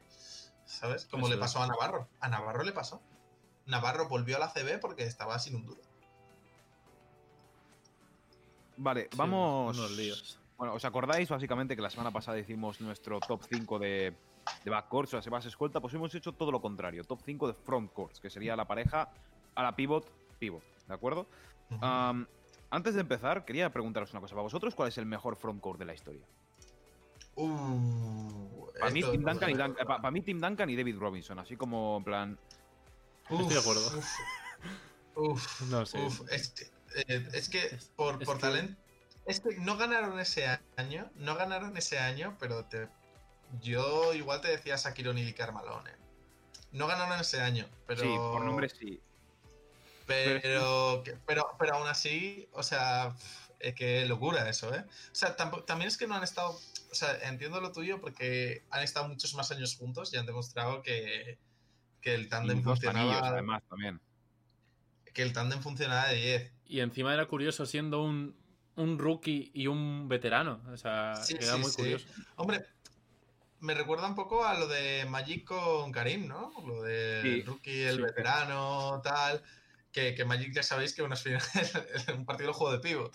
¿Sabes? 0.66 1.06
Como 1.06 1.28
Eso 1.28 1.36
le 1.36 1.40
pasó 1.40 1.62
a 1.62 1.68
Navarro. 1.68 2.08
A 2.20 2.30
Navarro 2.30 2.64
le 2.64 2.72
pasó. 2.72 3.02
Navarro 3.66 4.08
volvió 4.08 4.38
a 4.38 4.40
la 4.40 4.50
CB 4.52 4.80
porque 4.80 5.04
estaba 5.04 5.38
sin 5.40 5.56
un 5.56 5.66
duro. 5.66 5.82
Vale, 8.78 9.04
Sí, 9.12 9.18
vamos... 9.18 9.78
Unos 9.78 9.92
líos. 9.92 10.40
Bueno, 10.58 10.74
¿os 10.76 10.86
acordáis 10.86 11.30
básicamente 11.30 11.76
que 11.76 11.82
la 11.82 11.90
semana 11.90 12.12
pasada 12.12 12.40
hicimos 12.40 12.80
nuestro 12.80 13.20
top 13.20 13.42
5 13.52 13.80
de, 13.80 14.14
de 14.64 14.72
backcourts 14.72 15.14
o 15.14 15.18
las 15.18 15.28
base 15.28 15.50
escolta? 15.50 15.80
Pues 15.80 15.94
hemos 15.94 16.14
hecho 16.16 16.32
todo 16.32 16.52
lo 16.52 16.62
contrario, 16.62 17.04
top 17.04 17.22
5 17.26 17.48
de 17.48 17.54
frontcourts, 17.54 18.20
que 18.20 18.30
sería 18.30 18.56
la 18.56 18.66
pareja 18.66 19.10
a 19.56 19.64
la 19.64 19.76
pivot, 19.76 20.10
pivot, 20.34 20.64
¿de 20.88 20.94
acuerdo? 20.94 21.28
Antes 22.70 22.96
de 22.96 23.02
empezar, 23.02 23.46
quería 23.46 23.72
preguntaros 23.72 24.12
una 24.12 24.20
cosa. 24.22 24.34
¿Para 24.34 24.44
vosotros 24.44 24.74
cuál 24.74 24.90
es 24.90 24.98
el 24.98 25.06
mejor 25.06 25.36
frontcourt 25.36 25.78
de 25.80 25.86
la 25.86 25.94
historia? 25.94 26.26
Uh, 27.36 28.68
Para 28.80 28.92
mí, 28.92 29.02
Tim 29.02 29.24
Duncan 29.24 29.50
y 29.50 29.54
Dun- 29.54 29.76
pa- 29.86 30.02
pa' 30.02 30.12
mí 30.12 30.22
Tim 30.22 30.40
Duncan 30.40 30.70
y 30.70 30.76
David 30.76 30.98
Robinson, 30.98 31.40
así 31.40 31.56
como 31.56 31.98
en 31.98 32.04
plan... 32.04 32.40
Estoy 33.30 33.48
de 33.54 33.60
acuerdo. 33.60 33.82
Uf, 33.98 34.08
uf, 35.16 35.62
No 35.70 35.86
sé. 35.86 36.00
uf, 36.06 36.22
es, 36.32 36.50
que- 36.50 36.66
eh, 37.08 37.28
es 37.34 37.50
que 37.50 37.60
Es- 37.66 37.92
por, 37.96 38.22
es 38.22 38.26
por 38.28 38.36
que- 38.38 38.42
talento. 38.42 38.80
Es 39.26 39.40
que 39.40 39.56
no 39.58 39.78
ganaron 39.78 40.20
ese 40.20 40.46
año, 40.76 41.10
no 41.16 41.36
ganaron 41.36 41.78
ese 41.78 41.98
año, 41.98 42.36
pero 42.40 42.66
te, 42.66 42.90
yo 43.62 44.14
igual 44.14 44.42
te 44.42 44.50
decía 44.50 44.76
O'Neal 44.76 45.30
y 45.30 45.34
Carmalone. 45.34 45.92
No 46.74 46.88
ganaron 46.88 47.20
ese 47.22 47.40
año, 47.40 47.66
pero. 47.88 48.02
Sí, 48.02 48.08
por 48.08 48.44
nombre 48.44 48.68
sí. 48.68 49.00
Pero, 50.06 51.04
pero, 51.26 51.56
pero 51.58 51.76
aún 51.76 51.88
así, 51.88 52.48
o 52.54 52.64
sea, 52.64 53.16
es 53.60 53.74
que 53.76 54.06
locura 54.06 54.48
eso, 54.50 54.74
¿eh? 54.74 54.84
O 55.12 55.16
sea, 55.16 55.36
también 55.36 55.88
es 55.88 55.98
que 55.98 56.08
no 56.08 56.16
han 56.16 56.24
estado. 56.24 56.60
O 56.92 56.96
sea, 56.96 57.18
entiendo 57.28 57.60
lo 57.62 57.72
tuyo 57.72 58.00
porque 58.00 58.64
han 58.70 58.84
estado 58.84 59.08
muchos 59.08 59.34
más 59.34 59.52
años 59.52 59.76
juntos 59.76 60.14
y 60.14 60.18
han 60.18 60.26
demostrado 60.26 60.82
que, 60.84 61.40
que 62.02 62.14
el 62.14 62.30
tándem 62.30 62.62
funcionaba. 62.62 63.30
además, 63.30 63.64
también. 63.70 64.00
Que 65.14 65.24
el 65.24 65.34
tándem 65.34 65.62
funcionaba 65.62 66.10
de 66.10 66.16
10. 66.16 66.52
Y 66.68 66.80
encima 66.82 67.14
era 67.14 67.26
curioso 67.26 67.66
siendo 67.66 68.04
un, 68.04 68.36
un 68.76 69.00
rookie 69.00 69.52
y 69.54 69.68
un 69.68 70.08
veterano. 70.08 70.62
O 70.72 70.78
sea, 70.78 71.14
era 71.30 71.58
muy 71.58 71.72
curioso. 71.72 72.06
Hombre, 72.36 72.66
me 73.60 73.74
recuerda 73.74 74.08
un 74.08 74.16
poco 74.16 74.44
a 74.46 74.56
lo 74.56 74.68
de 74.68 75.06
Magic 75.10 75.46
con 75.46 75.92
Karim, 75.92 76.28
¿no? 76.28 76.52
Lo 76.66 76.82
de 76.84 77.44
rookie, 77.46 77.84
el 77.84 78.02
veterano, 78.02 79.02
tal. 79.04 79.42
Que, 79.94 80.16
que, 80.16 80.26
Magic 80.26 80.54
ya 80.54 80.64
sabéis 80.64 80.94
que 80.94 81.04
una 81.04 81.16
un 82.18 82.26
partido 82.26 82.50
de 82.50 82.54
juego 82.54 82.74
de 82.74 82.80
pivot. 82.80 83.14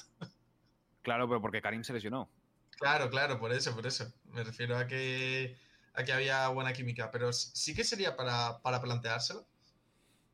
Claro, 1.03 1.29
pero 1.29 1.41
porque 1.41 1.61
Karim 1.61 1.85
se 1.85 1.93
lesionó. 1.93 2.31
Claro, 2.71 3.11
claro, 3.11 3.39
por 3.39 3.53
eso, 3.53 3.75
por 3.75 3.87
eso. 3.87 4.13
Me 4.33 4.45
refiero 4.45 4.77
a 4.79 4.87
que, 4.87 5.57
a 5.95 6.05
que 6.05 6.13
había 6.13 6.49
buena 6.49 6.73
química, 6.73 7.11
pero 7.11 7.33
sí 7.33 7.75
que 7.75 7.85
sería 7.85 8.17
para, 8.17 8.63
para 8.63 8.81
planteárselo. 8.81 9.47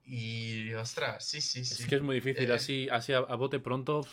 Y 0.04 0.72
ostras, 0.74 1.26
sí, 1.26 1.40
sí, 1.40 1.64
sí. 1.64 1.82
Es 1.82 1.88
que 1.88 1.96
es 1.96 2.02
muy 2.02 2.16
difícil, 2.16 2.50
eh, 2.50 2.54
así, 2.54 2.88
así 2.90 3.14
a, 3.14 3.20
bote 3.20 3.58
pronto. 3.58 4.06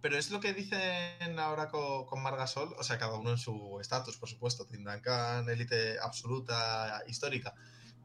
Pero 0.01 0.19
es 0.19 0.31
lo 0.31 0.41
que 0.41 0.55
dicen 0.55 1.39
ahora 1.39 1.69
con, 1.69 2.07
con 2.07 2.23
Margasol, 2.23 2.75
o 2.79 2.83
sea, 2.83 2.99
cada 2.99 3.15
uno 3.15 3.31
en 3.31 3.39
su 3.39 3.79
estatus, 3.81 4.17
por 4.17 4.29
supuesto. 4.29 4.65
Tim 4.65 4.83
Duncan, 4.83 5.49
élite 5.49 5.99
absoluta, 6.01 7.03
histórica. 7.07 7.55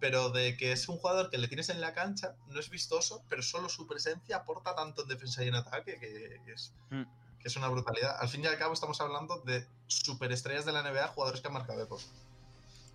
Pero 0.02 0.30
de 0.30 0.58
que 0.58 0.74
es 0.74 0.88
un 0.90 0.98
jugador 0.98 1.30
que 1.30 1.38
le 1.38 1.48
tienes 1.48 1.70
en 1.70 1.80
la 1.80 1.94
cancha, 1.94 2.36
no 2.50 2.60
es 2.60 2.70
vistoso, 2.70 3.24
pero 3.30 3.42
solo 3.42 3.70
su 3.70 3.88
presencia 3.88 4.38
aporta 4.38 4.76
tanto 4.76 5.04
en 5.04 5.10
defensa 5.10 5.44
y 5.44 5.48
en 5.48 5.56
ataque 5.56 5.98
que, 5.98 6.52
es. 6.52 6.74
Mm 6.90 7.04
que 7.42 7.48
es 7.48 7.56
una 7.56 7.68
brutalidad. 7.68 8.18
Al 8.20 8.28
fin 8.28 8.44
y 8.44 8.48
al 8.48 8.58
cabo 8.58 8.74
estamos 8.74 9.00
hablando 9.02 9.40
de 9.40 9.66
superestrellas 9.88 10.66
de 10.66 10.72
la 10.72 10.84
NBA, 10.84 11.08
jugadores 11.10 11.42
que 11.42 11.48
han 11.48 11.54
marcado 11.54 11.82
época. 11.82 12.04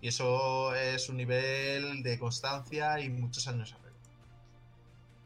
Y 0.01 0.09
eso 0.09 0.75
es 0.75 1.09
un 1.09 1.17
nivel 1.17 2.03
de 2.03 2.19
constancia 2.19 2.99
y 2.99 3.09
muchos 3.09 3.47
años 3.47 3.73
arriba. 3.73 3.85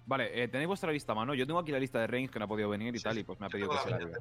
Vale, 0.06 0.44
eh, 0.44 0.48
tenéis 0.48 0.68
vuestra 0.68 0.92
lista 0.92 1.12
a 1.12 1.16
mano. 1.16 1.34
Yo 1.36 1.46
tengo 1.46 1.60
aquí 1.60 1.72
la 1.72 1.80
lista 1.80 2.00
de 2.00 2.08
Reigns 2.08 2.32
que 2.32 2.40
no 2.40 2.46
ha 2.46 2.48
podido 2.48 2.70
venir 2.70 2.96
y 2.96 3.00
tal, 3.00 3.18
y 3.18 3.24
pues 3.24 3.40
me 3.40 3.46
ha 3.46 3.50
pedido 3.50 3.70
que 3.70 3.76
la 3.76 3.84
se 3.84 3.90
la 3.92 3.98
eh, 3.98 4.12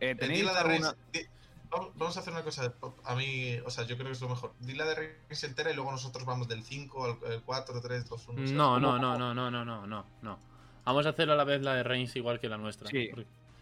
eh, 0.00 0.14
¿Tenéis 0.14 0.44
la 0.44 0.62
de 0.62 1.28
Vamos 1.70 2.16
a 2.16 2.20
hacer 2.20 2.32
una 2.32 2.42
cosa. 2.42 2.72
A 3.04 3.14
mí, 3.14 3.58
o 3.64 3.70
sea, 3.70 3.84
yo 3.84 3.96
creo 3.96 4.06
que 4.08 4.12
es 4.12 4.20
lo 4.20 4.28
mejor. 4.28 4.54
Di 4.60 4.74
la 4.74 4.86
de 4.86 4.94
Reigns 4.94 5.44
entera 5.44 5.70
y 5.70 5.74
luego 5.74 5.92
nosotros 5.92 6.24
vamos 6.24 6.48
del 6.48 6.64
5 6.64 7.04
al 7.04 7.42
4, 7.42 7.80
3, 7.80 8.08
2, 8.08 8.28
1. 8.28 8.52
No, 8.52 8.80
no, 8.80 8.98
no, 8.98 9.18
no, 9.18 9.34
no, 9.34 9.50
no, 9.50 9.64
no, 9.64 10.06
no. 10.22 10.38
Vamos 10.84 11.06
a 11.06 11.10
hacer 11.10 11.30
a 11.30 11.36
la 11.36 11.44
vez 11.44 11.60
la 11.62 11.74
de 11.74 11.82
Reigns 11.82 12.16
igual 12.16 12.40
que 12.40 12.48
la 12.48 12.56
nuestra. 12.56 12.88
Sí. 12.88 13.10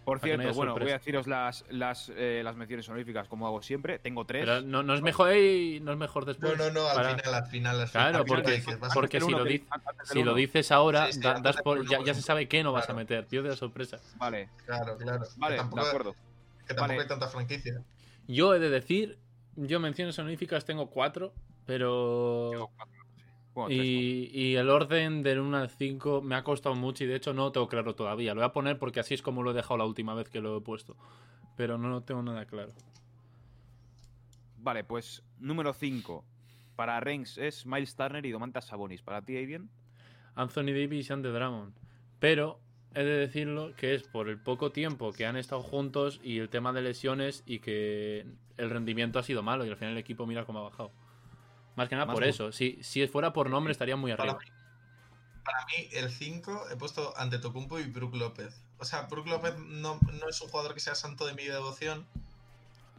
Por 0.09 0.21
cierto, 0.21 0.55
bueno, 0.55 0.75
voy 0.75 0.89
a 0.89 0.95
deciros 0.95 1.27
las, 1.27 1.67
las, 1.69 2.11
eh, 2.17 2.41
las 2.43 2.57
menciones 2.57 2.89
honoríficas 2.89 3.29
como 3.29 3.47
hago 3.47 3.61
siempre. 3.61 3.99
Tengo 3.99 4.25
tres. 4.25 4.47
Pero 4.47 4.63
no, 4.63 4.83
no 4.83 4.95
es 4.95 5.03
mejor 5.03 5.29
no 5.29 5.93
es 5.93 5.99
mejor 5.99 6.25
después. 6.25 6.57
No, 6.57 6.71
no, 6.71 6.71
no, 6.71 6.89
al 6.89 7.17
final, 7.17 7.35
al 7.35 7.47
final, 7.47 7.81
al 7.83 7.91
Claro, 7.91 8.25
porque, 8.25 8.63
porque 8.95 9.21
si, 9.21 9.31
lo, 9.31 9.45
si 10.05 10.23
lo, 10.23 10.35
dices 10.35 10.73
ahora, 10.73 11.11
das 11.43 11.59
por, 11.59 11.87
ya, 11.87 12.03
ya, 12.03 12.15
se 12.15 12.23
sabe 12.23 12.49
que 12.49 12.63
no 12.63 12.73
vas 12.73 12.89
a 12.89 12.95
meter, 12.95 13.27
pierde 13.27 13.51
la 13.51 13.57
sorpresa. 13.57 13.99
Vale. 14.17 14.49
Claro, 14.65 14.97
claro. 14.97 15.27
Vale, 15.37 15.57
de 15.57 15.61
acuerdo. 15.61 16.15
Que 16.67 16.73
tampoco 16.73 17.01
hay 17.03 17.07
tanta 17.07 17.29
franquicia. 17.29 17.83
Yo 18.27 18.55
he 18.55 18.59
de 18.59 18.71
decir, 18.71 19.19
yo 19.57 19.79
menciones 19.79 20.19
honoríficas 20.19 20.65
tengo 20.65 20.89
cuatro, 20.89 21.35
pero. 21.67 22.49
Tengo 22.51 22.71
cuatro 22.75 22.98
y, 23.69 24.55
el 24.57 24.71
orden 24.71 25.23
del 25.23 25.41
1 25.41 25.57
al 25.57 25.71
5 25.71 26.23
me 26.23 26.35
ha 26.35 26.45
costado 26.45 26.75
mucho 26.75 27.05
y 27.05 27.07
de 27.07 27.17
hecho 27.17 27.35
no 27.35 27.45
lo 27.45 27.53
tengo 27.53 27.69
claro 27.69 27.95
todavía. 27.95 28.35
Lo 28.35 28.41
voy 28.41 28.47
a 28.47 28.53
poner 28.53 28.79
porque 28.79 29.01
así 29.01 29.15
es 29.15 29.23
como 29.23 29.43
lo 29.43 29.51
he 29.51 29.55
dejado 29.55 29.79
la 29.79 29.85
última 29.85 30.15
vez 30.15 30.29
que 30.29 30.41
lo 30.41 30.57
he 30.57 30.61
puesto. 30.61 30.97
Pero 31.57 31.79
no 31.79 31.89
lo 31.89 32.03
tengo 32.03 32.23
nada 32.23 32.45
claro. 32.47 32.73
Vale, 34.59 34.85
pues 34.85 35.23
número 35.39 35.73
5. 35.73 36.25
Para 36.77 37.01
Reigns 37.01 37.39
es 37.39 37.67
Miles 37.67 37.97
Turner 37.97 38.25
y 38.25 38.31
Domantas 38.31 38.67
Sabonis. 38.67 39.03
¿Para 39.03 39.23
ti, 39.23 39.37
Aiden? 39.37 39.69
Anthony 40.35 40.67
Davis 40.67 41.11
y 41.11 41.13
Andy 41.13 41.29
Drummond. 41.31 41.75
Pero 42.21 42.61
he 42.95 43.03
de 43.03 43.19
decirlo 43.19 43.75
que 43.77 43.95
es 43.95 44.05
por 44.05 44.29
el 44.29 44.39
poco 44.39 44.71
tiempo 44.71 45.13
que 45.13 45.27
han 45.27 45.37
estado 45.37 45.63
juntos 45.63 46.21
y 46.23 46.39
el 46.39 46.49
tema 46.49 46.73
de 46.73 46.83
lesiones 46.83 47.43
y 47.47 47.59
que 47.59 48.27
el 48.57 48.71
rendimiento 48.71 49.19
ha 49.19 49.23
sido 49.23 49.43
malo 49.43 49.65
y 49.65 49.71
al 49.71 49.77
final 49.77 49.93
el 49.93 49.99
equipo 49.99 50.27
mira 50.27 50.45
cómo 50.45 50.61
ha 50.61 50.63
bajado. 50.63 50.93
Más 51.79 51.89
que 51.89 51.95
nada 51.95 52.13
por 52.13 52.25
eso. 52.25 52.51
Si, 52.51 52.77
si 52.83 53.07
fuera 53.07 53.33
por 53.33 53.49
nombre 53.49 53.71
estaría 53.71 53.95
muy 53.95 54.11
arriba. 54.11 54.37
Para 55.45 55.65
mí, 55.67 55.89
el 55.93 56.11
5 56.11 56.71
he 56.73 56.77
puesto 56.77 57.17
ante 57.17 57.39
Tocumpo 57.39 57.79
y 57.79 57.85
Brook 57.85 58.17
López. 58.17 58.61
O 58.79 58.85
sea, 58.85 59.03
Brook 59.03 59.29
López 59.29 59.57
no, 59.59 60.01
es 60.29 60.41
un 60.41 60.49
jugador 60.49 60.75
que 60.75 60.81
sea 60.81 60.97
santo 60.97 61.25
de 61.25 61.35
mi 61.35 61.45
devoción, 61.45 62.05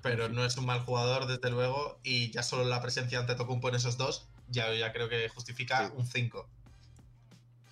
pero 0.02 0.30
no 0.30 0.46
es 0.46 0.58
un 0.58 0.65
mal 0.65 0.80
jugador, 0.80 1.28
desde 1.28 1.52
luego, 1.52 2.00
y 2.04 2.32
ya 2.32 2.42
solo 2.42 2.63
la 2.63 2.82
presencia 2.82 3.20
ante 3.20 3.36
Tocumpo 3.36 3.68
en 3.68 3.76
esos 3.76 3.98
dos, 3.98 4.30
ya, 4.48 4.74
ya 4.74 4.94
creo 4.94 5.10
que 5.10 5.28
justifica 5.28 5.92
un 5.94 6.08
5. 6.08 6.48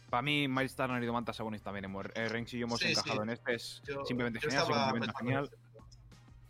Para 0.09 0.21
mí, 0.21 0.49
Miles 0.49 0.75
Turner 0.75 1.01
y 1.01 1.05
Domantas 1.05 1.37
Sabonis 1.37 1.61
también. 1.61 1.85
Eh, 2.15 2.27
Renks 2.27 2.53
y 2.53 2.59
yo 2.59 2.65
hemos 2.65 2.81
encajado 2.81 3.23
en 3.23 3.29
este. 3.29 3.55
Es 3.55 3.81
simplemente 4.05 4.41
genial, 4.41 4.67
genial. 5.17 5.49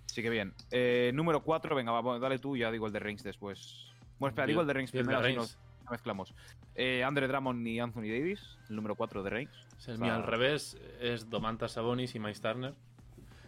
Sí 0.07 0.23
que 0.23 0.31
bien. 0.31 0.55
Eh, 0.71 1.11
número 1.13 1.43
4, 1.43 1.75
venga, 1.75 1.91
va, 1.91 2.17
dale 2.17 2.39
tú 2.39 2.55
y 2.55 2.61
ya 2.61 2.71
digo 2.71 2.87
el 2.87 2.93
de 2.93 2.99
Reigns 2.99 3.21
después. 3.21 3.93
Bueno, 4.19 4.31
espera, 4.31 4.47
digo 4.47 4.61
el 4.61 4.67
de 4.67 4.73
Reigns 4.73 4.91
primero, 4.91 5.19
así 5.19 5.33
nos 5.33 5.57
mezclamos. 5.89 6.33
Eh, 6.75 7.03
Andre 7.03 7.27
Drummond 7.27 7.67
y 7.67 7.79
Anthony 7.79 8.01
Davis, 8.01 8.57
el 8.69 8.75
número 8.75 8.95
4 8.95 9.23
de 9.23 9.29
Reigns. 9.29 9.67
el 9.87 9.99
mío 9.99 10.13
al 10.13 10.23
revés, 10.23 10.77
es 10.99 11.29
Domantas 11.29 11.73
Sabonis 11.73 12.15
y 12.15 12.19
Miles 12.19 12.41
Turner. 12.41 12.73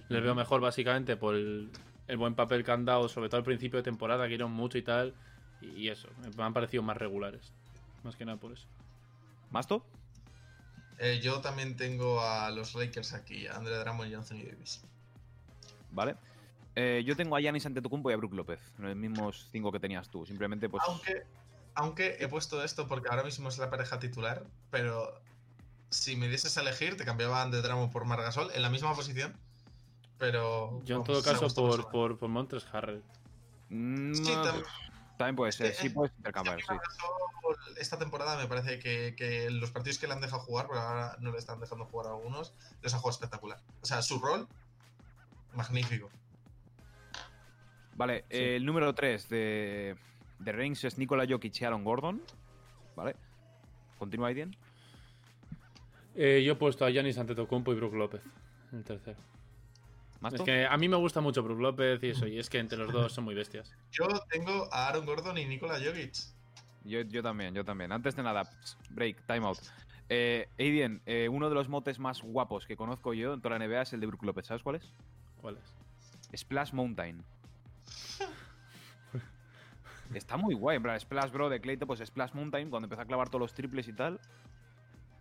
Les 0.10 0.23
veo 0.23 0.34
mejor 0.34 0.62
básicamente 0.62 1.15
por 1.15 1.36
el, 1.36 1.69
buen 2.17 2.34
papel 2.34 2.63
que 2.63 2.71
han 2.71 2.86
dado, 2.86 3.08
sobre 3.08 3.29
todo 3.29 3.38
al 3.38 3.43
principio 3.43 3.77
de 3.77 3.84
temporada, 3.84 4.27
que 4.27 4.34
iron 4.34 4.51
mucho 4.51 4.77
y 4.77 4.82
tal. 4.82 5.13
Y 5.62 5.89
eso, 5.89 6.10
me 6.36 6.43
han 6.43 6.53
parecido 6.53 6.82
más 6.82 6.97
regulares. 6.97 7.53
Más 8.03 8.15
que 8.15 8.25
nada 8.25 8.39
por 8.39 8.53
eso. 8.53 8.67
¿Masto? 9.51 9.86
Eh, 10.97 11.19
yo 11.21 11.41
también 11.41 11.77
tengo 11.77 12.21
a 12.21 12.49
los 12.49 12.73
Lakers 12.73 13.13
aquí, 13.13 13.45
a 13.45 13.55
Andre 13.58 13.77
Drummond 13.77 14.12
y 14.12 14.13
Anthony 14.15 14.43
Davis. 14.49 14.84
Vale. 15.91 16.15
Eh, 16.82 17.04
yo 17.04 17.13
tengo 17.18 17.36
a 17.36 17.42
Giannis 17.42 17.65
Antetokounmpo 17.65 18.10
y 18.10 18.13
a 18.13 18.15
Brook 18.15 18.34
López, 18.34 18.62
los 18.78 18.96
mismos 18.96 19.50
cinco 19.52 19.70
que 19.70 19.82
tenías 19.82 20.08
tú. 20.08 20.26
Simplemente, 20.26 20.70
pues. 20.70 20.82
Aunque, 20.88 21.24
aunque 21.76 22.15
he 22.22 22.30
puesto 22.30 22.63
esto 22.63 22.88
porque 22.88 23.10
ahora 23.10 23.24
mismo 23.24 23.50
es 23.50 23.58
la 23.58 23.70
pareja 23.70 24.00
titular, 24.00 24.46
pero 24.72 25.20
si 25.89 26.15
me 26.15 26.30
dieses 26.30 26.58
a 26.58 26.62
elegir, 26.62 26.96
te 26.96 27.04
cambiaba 27.04 27.39
a 27.39 27.44
Andre 27.44 27.62
Drummond 27.62 27.92
por 27.92 28.06
Margasol 28.06 28.50
en 28.54 28.62
la 28.62 28.70
misma 28.70 28.96
posición. 28.96 29.36
Pero. 30.20 30.82
Yo 30.86 30.96
en 30.96 31.04
todo 31.04 31.22
caso 31.22 31.54
por, 31.54 31.92
por, 31.92 32.18
por 32.18 32.30
Montres 32.30 32.65
Harrell. 32.72 33.04
mm, 33.68 34.13
Sí, 34.13 34.32
también 35.18 35.36
puede 35.36 35.52
ser. 35.52 35.72
que, 35.72 35.82
Sí, 35.82 35.89
puedes 35.89 36.13
a 36.13 36.15
intercambiar, 36.15 36.62
sí. 36.62 36.76
Esta 37.78 38.00
temporada 38.00 38.38
me 38.38 38.48
parece 38.48 38.80
que, 38.80 39.15
que 39.18 39.50
los 39.50 39.72
partidos 39.72 39.98
que 39.98 40.08
le 40.08 40.13
han 40.13 40.22
dejado 40.22 40.44
jugar, 40.44 40.68
porque 40.68 40.80
ahora 40.80 41.18
no 41.20 41.34
le 41.34 41.39
están 41.39 41.60
dejando 41.60 41.84
jugar 41.88 42.08
a 42.08 42.12
algunos, 42.12 42.54
los 42.82 42.94
ha 42.94 43.00
jugado 43.00 43.15
espectacular. 43.15 43.60
O 43.82 43.86
sea, 43.86 44.02
su 44.02 44.18
rol, 44.20 44.48
magnífico. 45.54 46.10
Vale, 48.00 48.24
eh, 48.30 48.56
el 48.56 48.66
número 48.66 48.96
3 48.96 49.28
de, 49.28 49.98
de 50.40 50.52
Reigns 50.54 50.86
es 50.86 50.98
Nikola 50.98 51.26
Jokic 51.28 51.60
y 51.60 51.66
Aaron 51.66 51.84
Gordon. 51.84 52.22
Vale. 52.96 53.18
Continúa, 53.98 54.30
Aiden. 54.30 54.56
Eh, 56.16 56.42
yo 56.46 56.54
he 56.54 56.56
puesto 56.56 56.86
a 56.86 56.92
Giannis 56.92 57.18
Antetokounmpo 57.18 57.74
y 57.74 57.76
Brook 57.76 57.96
López. 57.96 58.22
El 58.72 58.86
tercero. 58.86 59.20
Es 60.32 60.42
que 60.44 60.66
a 60.66 60.78
mí 60.78 60.88
me 60.88 60.96
gusta 60.96 61.20
mucho 61.20 61.44
Brook 61.44 61.60
López 61.60 62.02
y 62.02 62.12
eso, 62.12 62.26
y 62.26 62.40
es 62.40 62.50
que 62.50 62.60
entre 62.60 62.78
los 62.78 62.90
dos 62.90 63.12
son 63.12 63.26
muy 63.26 63.36
bestias. 63.36 63.76
Yo 63.92 64.08
tengo 64.30 64.70
a 64.72 64.88
Aaron 64.88 65.06
Gordon 65.06 65.38
y 65.38 65.46
Nikola 65.46 65.78
Jokic. 65.84 66.14
Yo, 66.86 67.02
yo 67.02 67.22
también, 67.22 67.54
yo 67.54 67.66
también. 67.66 67.92
Antes 67.92 68.16
de 68.16 68.24
nada, 68.24 68.50
break, 68.92 69.26
time 69.28 69.46
out. 69.46 69.60
Eh, 70.08 70.48
Aiden, 70.58 71.02
eh, 71.06 71.28
uno 71.28 71.50
de 71.50 71.56
los 71.56 71.68
motes 71.68 72.00
más 72.00 72.22
guapos 72.22 72.66
que 72.66 72.78
conozco 72.78 73.14
yo 73.14 73.34
en 73.34 73.42
toda 73.42 73.60
la 73.60 73.68
NBA 73.68 73.82
es 73.82 73.92
el 73.92 74.00
de 74.00 74.08
Brook 74.08 74.24
López. 74.24 74.46
¿Sabes 74.46 74.64
cuál 74.64 74.78
es? 74.78 74.90
¿Cuál 75.42 75.58
es? 75.58 76.40
Splash 76.40 76.72
Mountain. 76.72 77.26
Está 80.13 80.38
muy 80.38 80.56
guay, 80.56 80.78
en 80.78 80.84
plan, 80.84 80.99
Splash 80.99 81.32
Bro 81.32 81.49
de 81.49 81.62
Clayton, 81.62 81.86
pues 81.88 81.99
Splash 81.99 82.34
Mountain, 82.34 82.69
cuando 82.71 82.88
empezó 82.88 83.02
a 83.02 83.06
clavar 83.06 83.30
todos 83.30 83.41
los 83.41 83.54
triples 83.54 83.88
y 83.88 83.93
tal. 83.93 84.19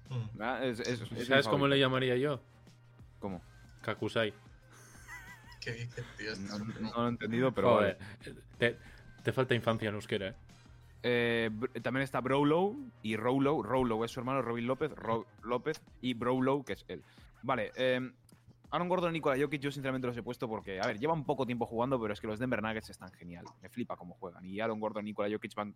Mm. 0.08 0.38
¿verdad? 0.38 0.64
Es, 0.64 0.80
es- 0.80 1.00
es 1.02 1.12
mi 1.12 1.20
¿Sabes 1.24 1.44
cómo 1.46 1.58
favorito. 1.58 1.74
le 1.74 1.80
llamaría 1.80 2.16
yo? 2.16 2.40
¿Cómo? 3.18 3.42
Kakusai. 3.82 4.32
¿Qué 5.60 5.72
dices, 5.72 6.06
tío? 6.16 6.32
Esto 6.32 6.58
No, 6.80 6.90
lo 6.96 7.04
he 7.06 7.08
entendido, 7.10 7.52
pero 7.52 7.74
Joder, 7.74 7.98
vale. 7.98 8.34
te, 8.58 8.78
te 9.22 9.32
falta 9.32 9.54
infancia 9.54 9.88
en 9.90 9.94
euskera, 9.96 10.28
¿eh? 10.28 10.34
Eh, 11.02 11.50
también 11.82 12.02
está 12.02 12.20
Brolow 12.20 12.76
y 13.02 13.16
Rowlow. 13.16 13.62
Rowlow 13.62 14.04
es 14.04 14.10
su 14.10 14.20
hermano 14.20 14.40
Robin 14.42 14.66
López, 14.66 14.90
Ro- 14.92 15.26
López 15.42 15.80
y 16.00 16.14
Brolow, 16.14 16.64
que 16.64 16.72
es 16.72 16.84
él. 16.88 17.02
Vale, 17.42 17.72
eh, 17.76 18.10
Aaron 18.70 18.88
Gordon 18.88 19.10
y 19.10 19.12
Nikola 19.14 19.40
Jokic 19.40 19.62
yo 19.62 19.70
sinceramente 19.70 20.06
los 20.06 20.16
he 20.16 20.22
puesto 20.22 20.46
porque, 20.46 20.80
a 20.80 20.86
ver, 20.86 20.98
llevan 20.98 21.24
poco 21.24 21.46
tiempo 21.46 21.64
jugando, 21.64 22.00
pero 22.00 22.12
es 22.12 22.20
que 22.20 22.26
los 22.26 22.38
Denver 22.38 22.62
Nuggets 22.62 22.90
están 22.90 23.10
genial. 23.12 23.46
Me 23.62 23.68
flipa 23.70 23.96
cómo 23.96 24.14
juegan. 24.14 24.44
Y 24.44 24.60
Aaron 24.60 24.78
Gordon 24.78 25.06
y 25.06 25.10
Nikola 25.10 25.30
Jokic 25.32 25.54
van... 25.54 25.74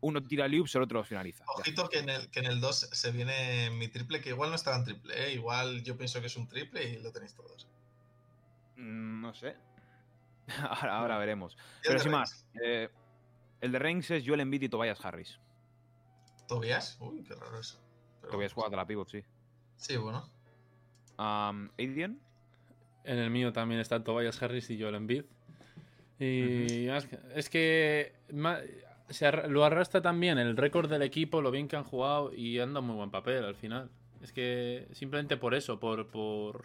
Uno 0.00 0.22
tira 0.22 0.46
loops, 0.46 0.74
el 0.74 0.82
otro 0.82 0.98
los 0.98 1.08
finaliza. 1.08 1.44
Ojito 1.56 1.88
que 1.88 2.00
en, 2.00 2.10
el, 2.10 2.30
que 2.30 2.40
en 2.40 2.46
el 2.46 2.60
2 2.60 2.90
se 2.92 3.12
viene 3.12 3.70
mi 3.70 3.88
triple, 3.88 4.20
que 4.20 4.30
igual 4.30 4.50
no 4.50 4.56
está 4.56 4.72
tan 4.72 4.84
triple, 4.84 5.14
¿eh? 5.26 5.32
Igual 5.32 5.82
yo 5.82 5.96
pienso 5.96 6.20
que 6.20 6.26
es 6.26 6.36
un 6.36 6.46
triple 6.46 6.84
y 6.84 7.02
lo 7.02 7.10
tenéis 7.12 7.34
todos. 7.34 7.66
Mm, 8.76 9.22
no 9.22 9.32
sé. 9.32 9.56
ahora, 10.68 10.98
ahora 10.98 11.18
veremos. 11.18 11.56
Pero 11.82 11.98
sin 11.98 12.12
más, 12.12 12.46
eh, 12.62 12.90
el 13.62 13.72
de 13.72 13.78
Reigns 13.78 14.10
es 14.10 14.22
Joel 14.26 14.40
Embiid 14.40 14.62
y 14.62 14.68
Tobias 14.68 15.02
Harris. 15.02 15.40
¿Tobias? 16.46 16.98
Uy, 17.00 17.22
qué 17.22 17.34
raro 17.34 17.58
eso. 17.58 17.80
Pero 18.20 18.32
Tobias 18.32 18.54
bueno. 18.54 18.66
juega 18.66 18.70
de 18.70 18.76
la 18.76 18.86
pivot, 18.86 19.08
sí. 19.08 19.24
Sí, 19.76 19.96
bueno. 19.96 20.28
Um, 21.18 21.70
Aiden, 21.78 22.20
En 23.04 23.18
el 23.18 23.30
mío 23.30 23.52
también 23.52 23.80
está 23.80 24.02
Tobias 24.02 24.42
Harris 24.42 24.70
y 24.70 24.80
Joel 24.80 24.94
Embiid. 24.94 25.24
Y 26.18 26.86
es 26.88 27.06
que- 27.06 27.18
es 27.34 27.48
que 27.50 28.12
ma- 28.32 28.58
se 29.10 29.26
arra- 29.26 29.46
lo 29.46 29.64
arrastra 29.64 30.00
también 30.00 30.38
el 30.38 30.56
récord 30.56 30.88
del 30.88 31.02
equipo, 31.02 31.42
lo 31.42 31.50
bien 31.50 31.68
que 31.68 31.76
han 31.76 31.84
jugado 31.84 32.32
y 32.34 32.58
anda 32.60 32.80
muy 32.80 32.94
buen 32.96 33.10
papel 33.10 33.44
al 33.44 33.56
final. 33.56 33.90
Es 34.22 34.32
que 34.32 34.88
simplemente 34.92 35.36
por 35.36 35.54
eso, 35.54 35.78
por, 35.78 36.06
por, 36.08 36.64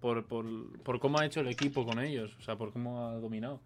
por, 0.00 0.24
por, 0.26 0.82
por 0.82 0.98
cómo 0.98 1.18
ha 1.20 1.26
hecho 1.26 1.40
el 1.40 1.48
equipo 1.48 1.86
con 1.86 2.00
ellos, 2.00 2.34
o 2.40 2.42
sea, 2.42 2.56
por 2.56 2.72
cómo 2.72 3.06
ha 3.06 3.12
dominado. 3.14 3.60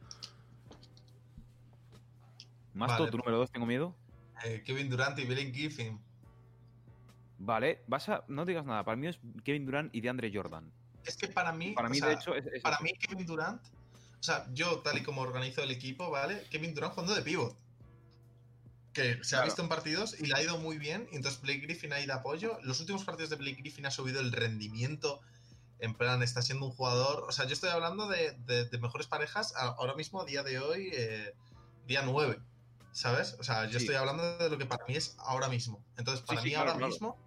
Masto, 2.74 3.04
Vale. 3.04 3.10
tu 3.12 3.18
número 3.18 3.38
2, 3.38 3.50
tengo 3.50 3.66
miedo. 3.66 3.94
Eh, 4.44 4.62
Kevin 4.64 4.90
Durant 4.90 5.18
y 5.18 5.24
Billy 5.26 5.50
Griffin. 5.50 5.98
Vale, 7.38 7.80
vas 7.86 8.08
a. 8.08 8.24
No 8.28 8.44
digas 8.44 8.66
nada. 8.66 8.84
Para 8.84 8.96
mí 8.96 9.06
es 9.06 9.18
Kevin 9.44 9.64
Durant 9.64 9.94
y 9.94 10.00
DeAndre 10.00 10.30
Jordan. 10.34 10.70
Es 11.04 11.16
que 11.16 11.28
para 11.28 11.52
mí. 11.52 11.72
Para 11.72 11.88
mí, 11.88 11.98
sea, 11.98 12.08
de 12.08 12.14
hecho, 12.14 12.34
es. 12.34 12.46
es 12.46 12.62
Para 12.62 12.78
mí, 12.80 12.92
Kevin 12.94 13.26
Durant. 13.26 13.62
O 14.20 14.22
sea, 14.22 14.46
yo, 14.52 14.78
tal 14.80 14.96
y 14.98 15.02
como 15.02 15.20
organizo 15.22 15.62
el 15.62 15.70
equipo, 15.70 16.10
¿vale? 16.10 16.46
Kevin 16.50 16.74
Durant 16.74 16.94
jugando 16.94 17.14
de 17.14 17.22
pivot. 17.22 17.56
Que 18.92 19.22
se 19.24 19.34
ha 19.36 19.42
visto 19.44 19.60
en 19.60 19.68
partidos 19.68 20.18
y 20.20 20.26
le 20.26 20.34
ha 20.34 20.42
ido 20.42 20.56
muy 20.58 20.78
bien. 20.78 21.08
Y 21.10 21.16
entonces 21.16 21.40
Blake 21.40 21.60
Griffin 21.60 21.92
ha 21.92 22.00
ido 22.00 22.14
apoyo. 22.14 22.58
Los 22.62 22.78
últimos 22.80 23.04
partidos 23.04 23.30
de 23.30 23.36
Blake 23.36 23.56
Griffin 23.60 23.86
ha 23.86 23.90
subido 23.90 24.20
el 24.20 24.30
rendimiento. 24.32 25.20
En 25.80 25.94
plan, 25.94 26.22
está 26.22 26.40
siendo 26.42 26.66
un 26.66 26.72
jugador. 26.72 27.24
O 27.28 27.32
sea, 27.32 27.44
yo 27.46 27.52
estoy 27.54 27.70
hablando 27.70 28.06
de, 28.08 28.32
de- 28.46 28.64
de 28.66 28.78
mejores 28.78 29.08
parejas 29.08 29.52
ahora 29.56 29.94
mismo, 29.94 30.20
a 30.22 30.24
día 30.24 30.42
de 30.44 30.60
hoy, 30.60 30.90
eh, 30.92 31.34
día 31.86 32.02
9. 32.02 32.38
¿Sabes? 32.92 33.36
O 33.40 33.42
sea, 33.44 33.64
yo 33.64 33.72
Sí. 33.80 33.86
estoy 33.86 33.96
hablando 33.96 34.38
de 34.38 34.48
lo 34.48 34.56
que 34.56 34.66
para 34.66 34.86
mí 34.86 34.94
es 34.94 35.16
ahora 35.18 35.48
mismo. 35.48 35.84
Entonces, 35.96 36.24
para 36.24 36.40
sí, 36.40 36.46
mí 36.46 36.52
claro, 36.52 36.70
ahora 36.70 36.78
claro. 36.78 36.92
mismo, 36.92 37.18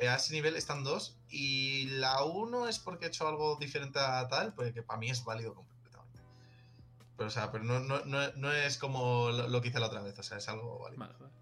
a 0.00 0.16
ese 0.16 0.32
nivel 0.34 0.56
están 0.56 0.84
dos. 0.84 1.16
Y 1.28 1.86
la 1.98 2.22
uno 2.24 2.68
es 2.68 2.78
porque 2.78 3.06
he 3.06 3.08
hecho 3.08 3.26
algo 3.28 3.56
diferente 3.56 3.98
a 3.98 4.26
tal, 4.28 4.54
porque 4.54 4.82
para 4.82 4.98
mí 4.98 5.10
es 5.10 5.24
válido 5.24 5.54
completamente. 5.54 6.20
Pero, 7.16 7.28
o 7.28 7.30
sea, 7.30 7.50
pero 7.52 7.64
no, 7.64 7.80
no, 7.80 8.04
no, 8.04 8.32
no 8.36 8.52
es 8.52 8.78
como 8.78 9.30
lo, 9.30 9.48
lo 9.48 9.60
que 9.60 9.68
hice 9.68 9.78
la 9.80 9.86
otra 9.86 10.02
vez. 10.02 10.18
O 10.18 10.22
sea, 10.22 10.38
es 10.38 10.48
algo 10.48 10.78
válido. 10.80 11.00
Vale, 11.00 11.14
vale. 11.18 11.32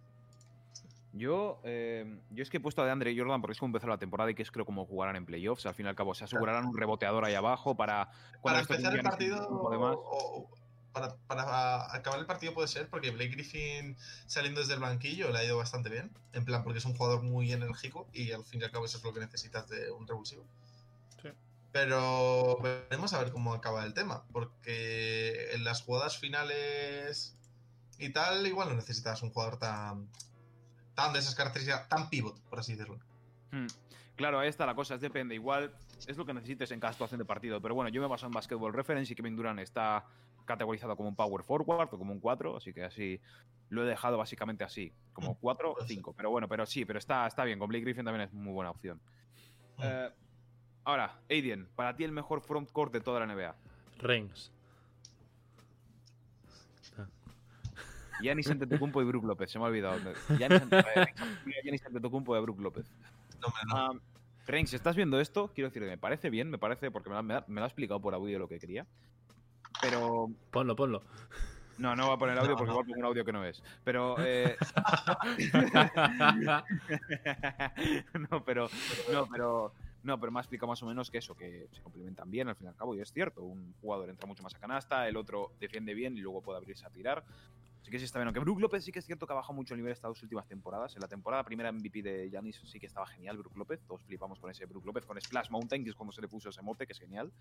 Yo, 1.14 1.60
eh, 1.64 2.20
yo 2.30 2.42
es 2.42 2.48
que 2.48 2.56
he 2.56 2.60
puesto 2.60 2.80
a 2.80 2.86
DeAndre 2.86 3.14
Jordan 3.16 3.42
porque 3.42 3.52
es 3.52 3.58
como 3.58 3.68
empezó 3.68 3.86
la 3.86 3.98
temporada 3.98 4.30
y 4.30 4.34
que 4.34 4.42
es 4.42 4.50
creo 4.50 4.64
como 4.64 4.86
jugarán 4.86 5.16
en 5.16 5.26
playoffs. 5.26 5.66
Al 5.66 5.74
fin 5.74 5.84
y 5.84 5.88
al 5.90 5.94
cabo, 5.94 6.14
se 6.14 6.24
asegurarán 6.24 6.64
un 6.64 6.76
reboteador 6.76 7.24
ahí 7.24 7.34
abajo 7.34 7.76
para. 7.76 8.10
Para 8.42 8.60
empezar 8.60 8.94
el 8.96 9.02
partido. 9.02 9.38
de 9.40 9.46
o- 9.76 10.48
para, 10.92 11.16
para 11.26 11.94
acabar 11.94 12.20
el 12.20 12.26
partido 12.26 12.54
puede 12.54 12.68
ser 12.68 12.88
porque 12.88 13.10
Blake 13.10 13.30
Griffin 13.30 13.96
saliendo 14.26 14.60
desde 14.60 14.74
el 14.74 14.80
banquillo 14.80 15.30
le 15.30 15.38
ha 15.38 15.44
ido 15.44 15.56
bastante 15.56 15.88
bien. 15.88 16.10
En 16.32 16.44
plan, 16.44 16.62
porque 16.62 16.78
es 16.78 16.84
un 16.84 16.94
jugador 16.94 17.22
muy 17.22 17.52
enérgico 17.52 18.08
y 18.12 18.32
al 18.32 18.44
fin 18.44 18.60
y 18.60 18.64
al 18.64 18.70
cabo 18.70 18.84
eso 18.84 18.98
es 18.98 19.04
lo 19.04 19.12
que 19.12 19.20
necesitas 19.20 19.68
de 19.68 19.90
un 19.90 20.06
revulsivo. 20.06 20.44
Sí. 21.22 21.28
Pero 21.72 22.58
veremos 22.60 23.12
a 23.12 23.22
ver 23.22 23.32
cómo 23.32 23.54
acaba 23.54 23.84
el 23.84 23.94
tema. 23.94 24.24
Porque 24.32 25.52
en 25.52 25.64
las 25.64 25.82
jugadas 25.82 26.18
finales 26.18 27.36
y 27.98 28.10
tal, 28.10 28.46
igual 28.46 28.68
no 28.68 28.74
necesitas 28.74 29.22
un 29.22 29.30
jugador 29.30 29.58
tan. 29.58 30.08
tan 30.94 31.12
de 31.12 31.20
esas 31.20 31.34
características, 31.34 31.88
tan 31.88 32.10
pivot, 32.10 32.38
por 32.50 32.60
así 32.60 32.74
decirlo. 32.74 32.98
Hmm. 33.50 33.66
Claro, 34.16 34.38
ahí 34.38 34.48
está 34.48 34.66
la 34.66 34.74
cosa, 34.74 34.94
es 34.94 35.00
depende. 35.00 35.34
Igual 35.34 35.74
es 36.06 36.16
lo 36.16 36.26
que 36.26 36.34
necesites 36.34 36.70
en 36.70 36.80
cada 36.80 36.92
situación 36.92 37.18
de 37.18 37.24
partido. 37.24 37.60
Pero 37.60 37.74
bueno, 37.74 37.88
yo 37.88 38.00
me 38.00 38.08
baso 38.08 38.26
en 38.26 38.32
Basketball 38.32 38.72
Reference 38.72 39.12
y 39.12 39.16
Kevin 39.16 39.36
Durant 39.36 39.60
está 39.60 40.04
categorizado 40.44 40.96
como 40.96 41.08
un 41.08 41.16
power 41.16 41.42
forward 41.44 41.88
o 41.92 41.98
como 41.98 42.12
un 42.12 42.20
4, 42.20 42.56
así 42.56 42.72
que 42.72 42.84
así 42.84 43.20
lo 43.70 43.84
he 43.84 43.86
dejado 43.86 44.18
básicamente 44.18 44.64
así, 44.64 44.92
como 45.12 45.34
4 45.36 45.70
o 45.72 45.74
Pues- 45.74 45.88
5. 45.88 46.12
Pero 46.14 46.30
bueno, 46.30 46.48
pero 46.48 46.66
sí, 46.66 46.84
pero 46.84 46.98
está, 46.98 47.26
está 47.26 47.44
bien. 47.44 47.58
Con 47.58 47.68
Blake 47.68 47.84
Griffin 47.84 48.04
también 48.04 48.28
es 48.28 48.32
muy 48.32 48.52
buena 48.52 48.70
opción. 48.70 49.00
Mm. 49.78 49.82
Eh, 49.84 50.10
ahora, 50.84 51.18
Aiden, 51.30 51.66
para 51.74 51.96
ti 51.96 52.04
el 52.04 52.12
mejor 52.12 52.40
frontcourt 52.42 52.92
de 52.92 53.00
toda 53.00 53.20
la 53.20 53.26
NBA. 53.26 53.54
Reigns. 53.98 54.52
Giannis 58.20 58.48
Antetokounmpo 58.50 59.02
y 59.02 59.04
Brook 59.04 59.24
López, 59.24 59.50
se 59.50 59.58
me 59.58 59.64
ha 59.64 59.68
olvidado. 59.68 59.94
Ante- 59.94 60.12
eh, 61.58 61.80
Antetokounmpo 61.86 62.36
y 62.36 62.40
Brook 62.40 62.60
López. 62.60 62.86
No. 63.40 63.48
Ah, 63.74 63.90
Reigns, 64.46 64.70
si 64.70 64.76
estás 64.76 64.94
viendo 64.94 65.18
esto, 65.20 65.50
quiero 65.54 65.70
decir 65.70 65.82
que 65.82 65.88
me 65.88 65.98
parece 65.98 66.30
bien, 66.30 66.48
me 66.50 66.58
parece, 66.58 66.90
porque 66.90 67.08
me 67.08 67.16
lo, 67.16 67.22
me 67.22 67.34
lo- 67.34 67.44
me 67.48 67.56
lo 67.60 67.64
ha 67.64 67.66
explicado 67.66 68.00
por 68.00 68.14
audio 68.14 68.38
lo 68.38 68.48
que 68.48 68.58
quería. 68.60 68.86
Pero. 69.82 70.30
Ponlo, 70.50 70.74
ponlo. 70.76 71.02
No, 71.78 71.96
no 71.96 72.06
voy 72.06 72.14
a 72.14 72.18
poner 72.18 72.38
audio 72.38 72.50
No, 72.52 72.56
porque 72.56 72.68
no. 72.68 72.72
igual 72.74 72.86
pongo 72.86 72.98
un 73.00 73.04
audio 73.06 73.24
que 73.24 73.32
no 73.32 73.44
es. 73.44 73.62
Pero. 73.84 74.16
eh, 74.20 74.56
no, 78.30 78.44
pero. 78.44 78.68
No, 79.12 79.26
pero. 79.26 79.72
No, 80.04 80.18
pero 80.18 80.32
me 80.32 80.40
ha 80.40 80.42
explicado 80.42 80.66
más 80.68 80.82
o 80.82 80.86
menos 80.86 81.10
que 81.10 81.18
eso, 81.18 81.36
que 81.36 81.68
se 81.72 81.80
complementan 81.80 82.28
bien 82.30 82.48
al 82.48 82.56
fin 82.56 82.66
y 82.66 82.68
al 82.68 82.76
cabo, 82.76 82.94
y 82.96 83.00
es 83.00 83.12
cierto. 83.12 83.42
Un 83.42 83.74
jugador 83.80 84.10
entra 84.10 84.26
mucho 84.26 84.42
más 84.42 84.54
a 84.54 84.58
canasta, 84.58 85.06
el 85.08 85.16
otro 85.16 85.52
defiende 85.60 85.94
bien 85.94 86.16
y 86.16 86.20
luego 86.20 86.42
puede 86.42 86.58
abrirse 86.58 86.84
a 86.86 86.90
tirar. 86.90 87.24
Así 87.80 87.90
que 87.90 87.98
sí 87.98 88.04
está 88.04 88.18
bien. 88.18 88.28
Aunque 88.28 88.40
Brook 88.40 88.60
López 88.60 88.84
sí 88.84 88.92
que 88.92 89.00
es 89.00 89.06
cierto 89.06 89.26
que 89.26 89.32
ha 89.32 89.36
bajado 89.36 89.54
mucho 89.54 89.74
el 89.74 89.78
nivel 89.78 89.92
estas 89.92 90.08
dos 90.10 90.22
últimas 90.22 90.46
temporadas. 90.46 90.94
En 90.94 91.00
la 91.02 91.08
temporada 91.08 91.44
primera 91.44 91.70
MVP 91.72 92.02
de 92.02 92.30
Yanis 92.30 92.60
sí 92.64 92.78
que 92.78 92.86
estaba 92.86 93.06
genial 93.06 93.38
Brook 93.38 93.56
López. 93.56 93.80
Todos 93.86 94.02
flipamos 94.04 94.38
con 94.38 94.50
ese 94.50 94.66
Brook 94.66 94.86
López, 94.86 95.04
con 95.04 95.20
Splash 95.20 95.50
Mountain, 95.50 95.82
que 95.84 95.90
es 95.90 95.96
cuando 95.96 96.12
se 96.12 96.20
le 96.20 96.28
puso 96.28 96.48
ese 96.48 96.62
mote, 96.62 96.86
que 96.86 96.92
es 96.92 96.98
genial. 96.98 97.32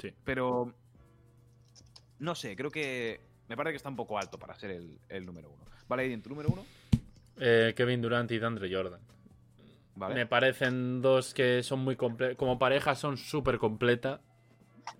Sí. 0.00 0.12
Pero. 0.24 0.72
No 2.20 2.34
sé, 2.34 2.54
creo 2.54 2.70
que. 2.70 3.20
Me 3.48 3.56
parece 3.56 3.72
que 3.72 3.76
está 3.78 3.88
un 3.88 3.96
poco 3.96 4.16
alto 4.16 4.38
para 4.38 4.54
ser 4.54 4.70
el, 4.70 4.98
el 5.08 5.26
número 5.26 5.50
uno. 5.50 5.64
Vale, 5.88 6.04
Aiden, 6.04 6.22
¿tu 6.22 6.30
número 6.30 6.50
uno? 6.50 6.64
Eh, 7.36 7.74
Kevin 7.76 8.00
Durant 8.00 8.30
y 8.30 8.38
Dandre 8.38 8.72
Jordan. 8.72 9.00
¿Vale? 9.96 10.14
Me 10.14 10.26
parecen 10.26 11.02
dos 11.02 11.34
que 11.34 11.62
son 11.64 11.80
muy 11.80 11.96
completas. 11.96 12.36
Como 12.36 12.58
pareja 12.58 12.94
son 12.94 13.16
súper 13.16 13.58
completa. 13.58 14.20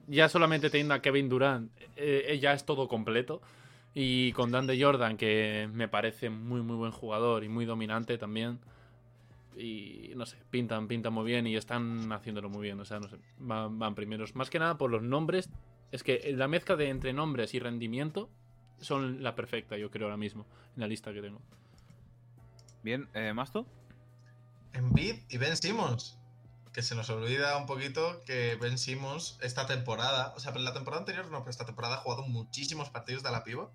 Ya 0.09 0.29
solamente 0.29 0.69
teniendo 0.69 0.95
a 0.95 1.01
Kevin 1.01 1.29
Durant, 1.29 1.71
eh, 1.97 2.39
ya 2.41 2.53
es 2.53 2.65
todo 2.65 2.89
completo. 2.89 3.41
Y 3.95 4.33
con 4.33 4.51
Dan 4.51 4.67
de 4.67 4.83
Jordan, 4.83 5.17
que 5.17 5.69
me 5.73 5.89
parece 5.89 6.31
muy, 6.31 6.61
muy 6.63 6.77
buen 6.77 6.93
jugador 6.93 7.45
y 7.45 7.49
muy 7.49 7.67
dominante 7.67 8.19
también. 8.19 8.59
Y 9.57 10.13
no 10.17 10.27
sé, 10.27 10.39
pintan, 10.51 10.89
pintan 10.89 11.13
muy 11.13 11.25
bien 11.25 11.47
y 11.47 11.57
están 11.57 12.11
haciéndolo 12.13 12.49
muy 12.49 12.63
bien. 12.63 12.81
O 12.81 12.85
sea, 12.85 12.99
no 12.99 13.09
sé, 13.09 13.17
van, 13.39 13.79
van 13.79 13.95
primeros. 13.95 14.35
Más 14.35 14.51
que 14.51 14.59
nada 14.59 14.77
por 14.79 14.91
los 14.91 15.03
nombres. 15.03 15.51
Es 15.93 16.03
que 16.03 16.33
la 16.37 16.49
mezcla 16.49 16.77
de 16.77 16.89
entre 16.89 17.13
nombres 17.13 17.55
y 17.55 17.59
rendimiento 17.59 18.31
son 18.81 19.23
la 19.23 19.35
perfecta, 19.35 19.77
yo 19.77 19.91
creo, 19.91 20.07
ahora 20.07 20.17
mismo, 20.17 20.47
en 20.75 20.81
la 20.81 20.87
lista 20.87 21.13
que 21.13 21.21
tengo. 21.21 21.41
Bien, 22.83 23.09
eh, 23.15 23.33
¿Masto? 23.35 23.67
Embiid 24.73 25.17
y 25.29 25.37
Ben 25.39 25.57
Simmons. 25.57 26.17
Que 26.73 26.83
se 26.83 26.95
nos 26.95 27.11
olvida 27.11 27.57
un 27.57 27.67
poquito 27.67 28.23
que 28.25 28.55
Ben 28.55 28.79
Simmons 28.79 29.39
esta 29.43 29.67
temporada, 29.67 30.33
o 30.37 30.41
sea, 30.41 30.53
pero 30.53 30.65
la 30.65 30.73
temporada 30.73 31.01
anterior 31.01 31.29
no, 31.31 31.41
pero 31.41 31.51
esta 31.51 31.67
temporada 31.67 31.97
ha 31.97 31.99
jugado 31.99 32.23
muchísimos 32.23 32.89
partidos 32.91 33.23
de 33.25 33.31
la 33.33 33.43
pivot. 33.43 33.73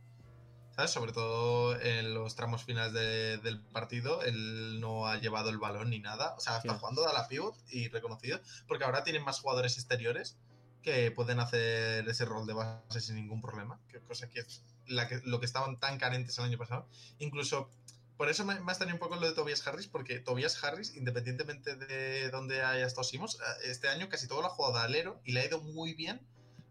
¿Sabes? 0.76 0.92
Sobre 0.92 1.14
todo 1.14 1.80
en 1.80 2.14
los 2.14 2.36
tramos 2.36 2.64
finales 2.66 2.92
de- 2.94 3.38
del 3.38 3.62
partido, 3.62 4.22
él 4.24 4.82
no 4.82 5.08
ha 5.08 5.18
llevado 5.18 5.50
el 5.50 5.58
balón 5.58 5.90
ni 5.90 6.00
nada. 6.00 6.34
O 6.38 6.42
sea, 6.42 6.58
está 6.58 6.74
Sí. 6.74 6.80
jugando 6.80 7.08
a 7.08 7.14
la 7.14 7.28
pivot 7.30 7.56
y 7.70 7.88
reconocido, 7.90 8.40
porque 8.68 8.84
ahora 8.84 9.04
tienen 9.06 9.24
más 9.24 9.40
jugadores 9.40 9.78
exteriores 9.78 10.38
que 10.86 11.10
pueden 11.10 11.40
hacer 11.40 12.08
ese 12.08 12.26
rol 12.26 12.46
de 12.46 12.54
base 12.54 13.02
sin 13.02 13.16
ningún 13.16 13.42
problema. 13.42 13.80
Que 13.90 14.00
cosa 14.02 14.30
que 14.30 14.42
es 14.42 14.62
la 14.86 15.08
que, 15.08 15.20
lo 15.26 15.40
que 15.40 15.48
estaban 15.48 15.80
tan 15.80 15.98
carentes 15.98 16.38
el 16.38 16.46
año 16.46 16.60
pasado. 16.60 16.88
Incluso 17.18 17.72
por 18.18 18.30
eso 18.30 18.46
me, 18.46 18.60
me 18.60 18.72
ha 18.72 18.94
un 18.94 19.00
poco 19.00 19.16
lo 19.16 19.28
de 19.28 19.34
Tobias 19.34 19.66
Harris, 19.66 19.88
porque 19.88 20.20
Tobias 20.20 20.64
Harris, 20.64 20.96
independientemente 20.96 21.76
de 21.76 22.30
dónde 22.30 22.62
haya 22.62 22.86
estado 22.86 23.04
Simons, 23.04 23.36
eh, 23.36 23.72
este 23.72 23.90
año 23.90 24.08
casi 24.10 24.28
todo 24.28 24.42
lo 24.42 24.48
ha 24.48 24.52
jugado 24.52 24.78
de 24.78 24.84
alero 24.84 25.20
y 25.26 25.32
le 25.32 25.42
ha 25.42 25.46
ido 25.48 25.60
muy 25.60 25.96
bien 25.96 26.22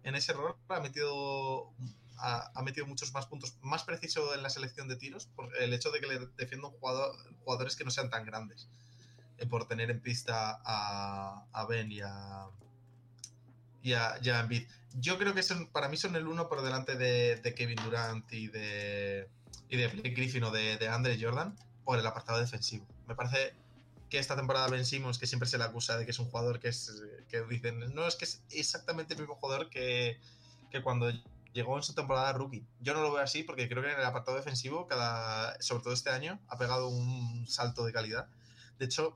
en 0.04 0.14
ese 0.14 0.32
rol. 0.32 0.54
Ha 0.68 0.78
metido, 0.78 1.72
ha, 2.16 2.52
ha 2.54 2.62
metido 2.62 2.86
muchos 2.86 3.12
más 3.12 3.26
puntos, 3.26 3.56
más 3.62 3.82
preciso 3.82 4.32
en 4.32 4.44
la 4.44 4.48
selección 4.48 4.86
de 4.86 4.94
tiros, 4.94 5.26
por 5.26 5.54
el 5.60 5.74
hecho 5.74 5.90
de 5.90 5.98
que 5.98 6.06
le 6.06 6.20
defienda 6.36 6.68
un 6.68 6.74
jugador, 6.74 7.16
jugadores 7.44 7.74
que 7.74 7.82
no 7.82 7.90
sean 7.90 8.10
tan 8.10 8.24
grandes, 8.24 8.68
eh, 9.38 9.46
por 9.46 9.66
tener 9.66 9.90
en 9.90 10.00
pista 10.00 10.60
a, 10.64 11.46
a 11.52 11.66
Ben 11.66 11.90
y 11.90 12.00
a, 12.00 12.46
y 13.84 13.92
a, 13.92 14.18
y 14.20 14.30
a 14.30 14.40
Embiid. 14.40 14.66
Yo 14.94 15.18
creo 15.18 15.34
que 15.34 15.42
son, 15.42 15.68
para 15.68 15.88
mí 15.88 15.96
son 15.96 16.16
el 16.16 16.26
uno 16.26 16.48
por 16.48 16.62
delante 16.62 16.96
de, 16.96 17.36
de 17.36 17.54
Kevin 17.54 17.78
Durant 17.84 18.32
y 18.32 18.48
de, 18.48 19.28
y 19.68 19.76
de 19.76 19.88
Blake 19.88 20.10
Griffin 20.10 20.42
o 20.44 20.50
de, 20.50 20.78
de 20.78 20.88
Andre 20.88 21.18
Jordan 21.20 21.54
por 21.84 21.98
el 21.98 22.06
apartado 22.06 22.40
defensivo. 22.40 22.86
Me 23.06 23.14
parece 23.14 23.54
que 24.08 24.18
esta 24.18 24.36
temporada 24.36 24.68
Ben 24.68 24.86
Simmons, 24.86 25.18
que 25.18 25.26
siempre 25.26 25.48
se 25.48 25.58
le 25.58 25.64
acusa 25.64 25.98
de 25.98 26.06
que 26.06 26.12
es 26.12 26.18
un 26.18 26.26
jugador 26.26 26.60
que 26.60 26.68
es 26.68 26.92
que 27.28 27.42
dicen, 27.42 27.94
no, 27.94 28.06
es 28.06 28.16
que 28.16 28.24
es 28.24 28.42
exactamente 28.50 29.14
el 29.14 29.20
mismo 29.20 29.34
jugador 29.34 29.68
que, 29.68 30.18
que 30.70 30.82
cuando 30.82 31.12
llegó 31.52 31.76
en 31.76 31.82
su 31.82 31.94
temporada 31.94 32.32
rookie. 32.32 32.66
Yo 32.80 32.94
no 32.94 33.02
lo 33.02 33.12
veo 33.12 33.22
así 33.22 33.42
porque 33.42 33.68
creo 33.68 33.82
que 33.82 33.92
en 33.92 33.98
el 33.98 34.04
apartado 34.06 34.36
defensivo, 34.36 34.86
cada, 34.86 35.60
sobre 35.60 35.82
todo 35.82 35.92
este 35.92 36.08
año, 36.08 36.40
ha 36.48 36.56
pegado 36.56 36.88
un 36.88 37.46
salto 37.48 37.84
de 37.84 37.92
calidad. 37.92 38.28
De 38.78 38.86
hecho, 38.86 39.14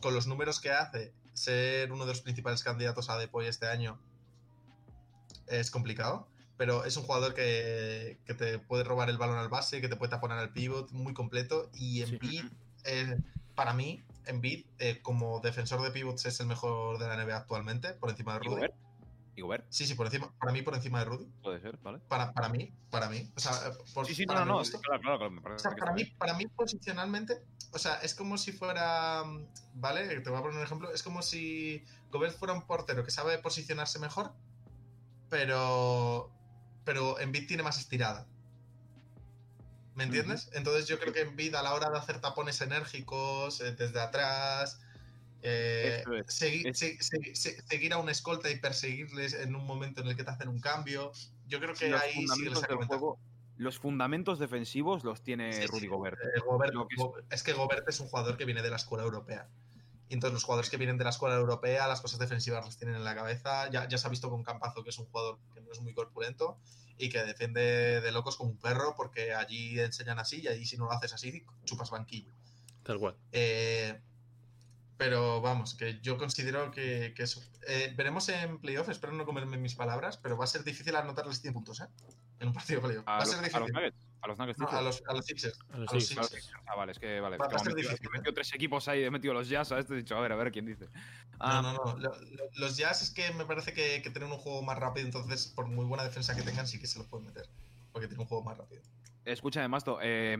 con 0.00 0.12
los 0.12 0.26
números 0.26 0.60
que 0.60 0.70
hace, 0.70 1.12
ser 1.34 1.92
uno 1.92 2.04
de 2.04 2.12
los 2.12 2.20
principales 2.20 2.64
candidatos 2.64 3.10
a 3.10 3.16
Depoy 3.16 3.46
este 3.46 3.68
año 3.68 4.00
es 5.50 5.70
complicado, 5.70 6.28
pero 6.56 6.84
es 6.84 6.96
un 6.96 7.04
jugador 7.04 7.34
que, 7.34 8.18
que 8.26 8.34
te 8.34 8.58
puede 8.58 8.84
robar 8.84 9.08
el 9.10 9.18
balón 9.18 9.38
al 9.38 9.48
base, 9.48 9.80
que 9.80 9.88
te 9.88 9.96
puede 9.96 10.10
taponar 10.10 10.38
al 10.38 10.52
pivot, 10.52 10.90
muy 10.92 11.14
completo. 11.14 11.70
Y 11.74 12.04
Sí. 12.04 12.12
Embiid, 12.14 12.44
eh, 12.84 13.18
para 13.54 13.72
mí, 13.74 14.02
Embiid, 14.26 14.66
eh, 14.78 15.00
como 15.02 15.40
defensor 15.40 15.80
de 15.82 15.90
pivots, 15.90 16.26
es 16.26 16.40
el 16.40 16.46
mejor 16.46 16.98
de 16.98 17.06
la 17.08 17.16
NBA 17.16 17.36
actualmente, 17.36 17.92
por 17.94 18.10
encima 18.10 18.32
de 18.34 18.38
¿Y 18.38 18.42
Rudy. 18.48 18.54
Gobert? 18.56 18.74
¿Y 19.36 19.40
Gobert? 19.40 19.66
Sí, 19.68 19.86
sí, 19.86 19.94
por 19.94 20.06
encima, 20.06 20.32
para 20.40 20.52
mí, 20.52 20.62
por 20.62 20.74
encima 20.74 20.98
de 20.98 21.04
Rudy. 21.04 21.26
Puede 21.42 21.60
ser, 21.60 21.76
¿vale? 21.78 22.00
Para, 22.08 22.32
para 22.32 22.48
mí, 22.48 22.72
para 22.90 23.08
mí. 23.08 23.30
O 23.36 23.40
sea, 23.40 23.52
por, 23.94 24.04
Sí, 24.04 24.14
sí, 24.16 24.26
para 24.26 24.40
no, 24.40 24.46
no. 24.46 24.58
gusto. 24.58 24.80
Claro, 24.80 25.00
claro, 25.00 25.18
claro, 25.18 25.30
me 25.30 25.38
O 25.38 25.42
parece 25.44 25.62
sea, 25.62 25.74
que 25.74 25.78
para 25.80 25.92
mí, 25.92 26.02
bien. 26.02 26.16
para 26.18 26.34
mí 26.34 26.46
posicionalmente, 26.48 27.40
o 27.72 27.78
sea, 27.78 27.94
es 28.02 28.14
como 28.16 28.36
si 28.36 28.50
fuera, 28.50 29.22
¿vale? 29.74 30.20
Te 30.20 30.28
voy 30.30 30.38
a 30.38 30.42
poner 30.42 30.56
un 30.58 30.64
ejemplo, 30.64 30.90
es 30.92 31.02
como 31.04 31.22
si 31.22 31.84
Gobert 32.10 32.36
fuera 32.36 32.52
un 32.52 32.66
portero 32.66 33.04
que 33.04 33.10
sabe 33.12 33.38
posicionarse 33.38 33.98
mejor, 34.00 34.32
pero 35.30 36.30
pero 36.84 37.18
Embiid 37.20 37.46
tiene 37.46 37.62
más 37.62 37.78
estirada. 37.78 38.26
¿Me 39.94 40.04
entiendes? 40.04 40.48
Entonces 40.54 40.86
yo 40.86 40.98
creo 41.00 41.12
que 41.12 41.22
Embiid 41.22 41.54
a 41.56 41.62
la 41.62 41.74
hora 41.74 41.90
de 41.90 41.98
hacer 41.98 42.20
tapones 42.20 42.60
enérgicos 42.60 43.60
eh, 43.60 43.72
desde 43.72 44.00
atrás, 44.00 44.80
eh, 45.42 45.98
Eso 46.02 46.14
es, 46.14 46.26
segui- 46.42 46.68
es- 46.70 46.78
se- 46.78 47.02
se- 47.02 47.34
se- 47.34 47.62
seguir 47.66 47.92
a 47.92 47.98
un 47.98 48.08
escolta 48.08 48.48
y 48.50 48.58
perseguirles 48.58 49.34
en 49.34 49.54
un 49.56 49.66
momento 49.66 50.00
en 50.00 50.06
el 50.08 50.16
que 50.16 50.24
te 50.24 50.30
hacen 50.30 50.48
un 50.48 50.60
cambio, 50.60 51.12
yo 51.46 51.58
creo 51.60 51.74
que 51.74 51.88
los 51.90 52.00
ahí 52.00 52.26
sí 52.28 52.44
les 52.48 52.64
juego, 52.86 53.18
los 53.56 53.78
fundamentos 53.78 54.38
defensivos 54.38 55.02
los 55.02 55.22
tiene 55.22 55.52
Sí, 55.52 55.66
Rudy 55.66 55.80
sí. 55.80 55.86
Gobert. 55.88 56.18
Eh, 56.20 56.40
Gobert- 56.46 57.24
es... 57.30 57.42
que 57.42 57.52
Gobert 57.52 57.88
es 57.88 57.98
un 57.98 58.06
jugador 58.06 58.36
que 58.36 58.44
viene 58.44 58.62
de 58.62 58.70
la 58.70 58.76
escuela 58.76 59.02
europea. 59.04 59.48
Y 60.08 60.14
entonces 60.14 60.34
los 60.34 60.44
jugadores 60.44 60.70
que 60.70 60.76
vienen 60.76 60.96
de 60.96 61.04
la 61.04 61.10
escuela 61.10 61.36
europea, 61.36 61.86
las 61.86 62.00
cosas 62.00 62.18
defensivas 62.18 62.64
las 62.64 62.78
tienen 62.78 62.96
en 62.96 63.04
la 63.04 63.14
cabeza. 63.14 63.70
Ya, 63.70 63.86
ya 63.88 63.98
se 63.98 64.06
ha 64.06 64.10
visto 64.10 64.30
con 64.30 64.42
Campazo, 64.42 64.82
que 64.82 64.90
es 64.90 64.98
un 64.98 65.06
jugador 65.06 65.38
que 65.52 65.60
no 65.60 65.70
es 65.70 65.80
muy 65.80 65.92
corpulento 65.92 66.58
y 66.96 67.08
que 67.10 67.22
defiende 67.22 68.00
de 68.00 68.12
locos 68.12 68.36
como 68.36 68.50
un 68.50 68.58
perro, 68.58 68.94
porque 68.96 69.34
allí 69.34 69.78
enseñan 69.78 70.18
así 70.18 70.40
y 70.42 70.48
allí 70.48 70.66
si 70.66 70.76
no 70.76 70.86
lo 70.86 70.92
haces 70.92 71.12
así, 71.12 71.44
chupas 71.64 71.90
banquillo. 71.90 72.32
Tal 72.82 72.98
cual. 72.98 73.16
Eh, 73.32 74.00
pero 74.98 75.40
vamos, 75.40 75.74
que 75.74 76.00
yo 76.02 76.18
considero 76.18 76.70
que, 76.70 77.14
que 77.16 77.22
eso. 77.22 77.40
Eh, 77.68 77.94
veremos 77.96 78.28
en 78.28 78.58
playoff, 78.58 78.88
espero 78.90 79.12
no 79.14 79.24
comerme 79.24 79.56
mis 79.56 79.74
palabras, 79.74 80.18
pero 80.18 80.36
va 80.36 80.44
a 80.44 80.48
ser 80.48 80.64
difícil 80.64 80.94
anotarles 80.96 81.40
100 81.40 81.54
puntos, 81.54 81.80
¿eh? 81.80 81.86
En 82.40 82.48
un 82.48 82.54
partido 82.54 82.80
de 82.80 82.86
playoff. 82.88 83.08
A, 83.08 83.12
Va 83.12 83.16
a 83.16 83.20
los, 83.20 83.28
ser 83.30 83.38
a 83.38 83.42
los 83.42 83.52
difícil. 83.52 83.72
Nuggets. 83.74 83.96
A 84.20 84.26
los 84.28 84.38
Nuggets. 84.38 84.58
No, 84.58 84.68
a, 84.68 84.82
los, 84.82 85.02
a 85.08 85.12
los 85.14 85.24
Sixers. 85.24 85.58
A 85.72 85.78
los 85.78 85.90
A 85.90 85.94
los 85.94 86.06
Sixers. 86.06 86.28
Sixers. 86.30 86.52
Ah, 86.66 86.74
vale, 86.76 86.92
es 86.92 86.98
que 86.98 87.20
vale. 87.20 87.36
Va- 87.36 87.46
a 87.46 87.58
ser 87.58 87.68
he 87.72 87.74
metido- 87.74 87.90
difícil, 87.90 88.08
he 88.12 88.18
metido 88.18 88.34
tres 88.34 88.52
equipos 88.54 88.88
ahí, 88.88 89.04
he 89.04 89.10
metido 89.10 89.34
los 89.34 89.48
Jazz 89.48 89.70
a 89.72 89.78
este, 89.78 89.94
he 89.94 89.96
dicho, 89.98 90.16
a 90.16 90.20
ver, 90.20 90.32
a 90.32 90.36
ver 90.36 90.50
quién 90.52 90.66
dice. 90.66 90.86
Ah, 91.38 91.62
No, 91.62 91.72
no, 91.72 91.84
no. 91.84 91.98
Lo- 91.98 92.20
lo- 92.20 92.50
Los 92.56 92.76
Jazz 92.76 93.02
es 93.02 93.10
que 93.10 93.32
me 93.32 93.44
parece 93.44 93.72
que, 93.72 94.02
que 94.02 94.10
tienen 94.10 94.30
un 94.32 94.38
juego 94.38 94.62
más 94.62 94.78
rápido, 94.78 95.06
entonces 95.06 95.46
por 95.54 95.66
muy 95.68 95.84
buena 95.84 96.02
defensa 96.04 96.34
que 96.34 96.42
tengan 96.42 96.66
sí 96.66 96.80
que 96.80 96.86
se 96.88 96.98
los 96.98 97.06
pueden 97.06 97.26
meter. 97.26 97.48
Porque 97.92 98.08
tienen 98.08 98.22
un 98.22 98.26
juego 98.28 98.42
más 98.44 98.58
rápido. 98.58 98.82
Escucha, 99.24 99.60
además, 99.60 99.84
to- 99.84 99.98
eh, 100.02 100.36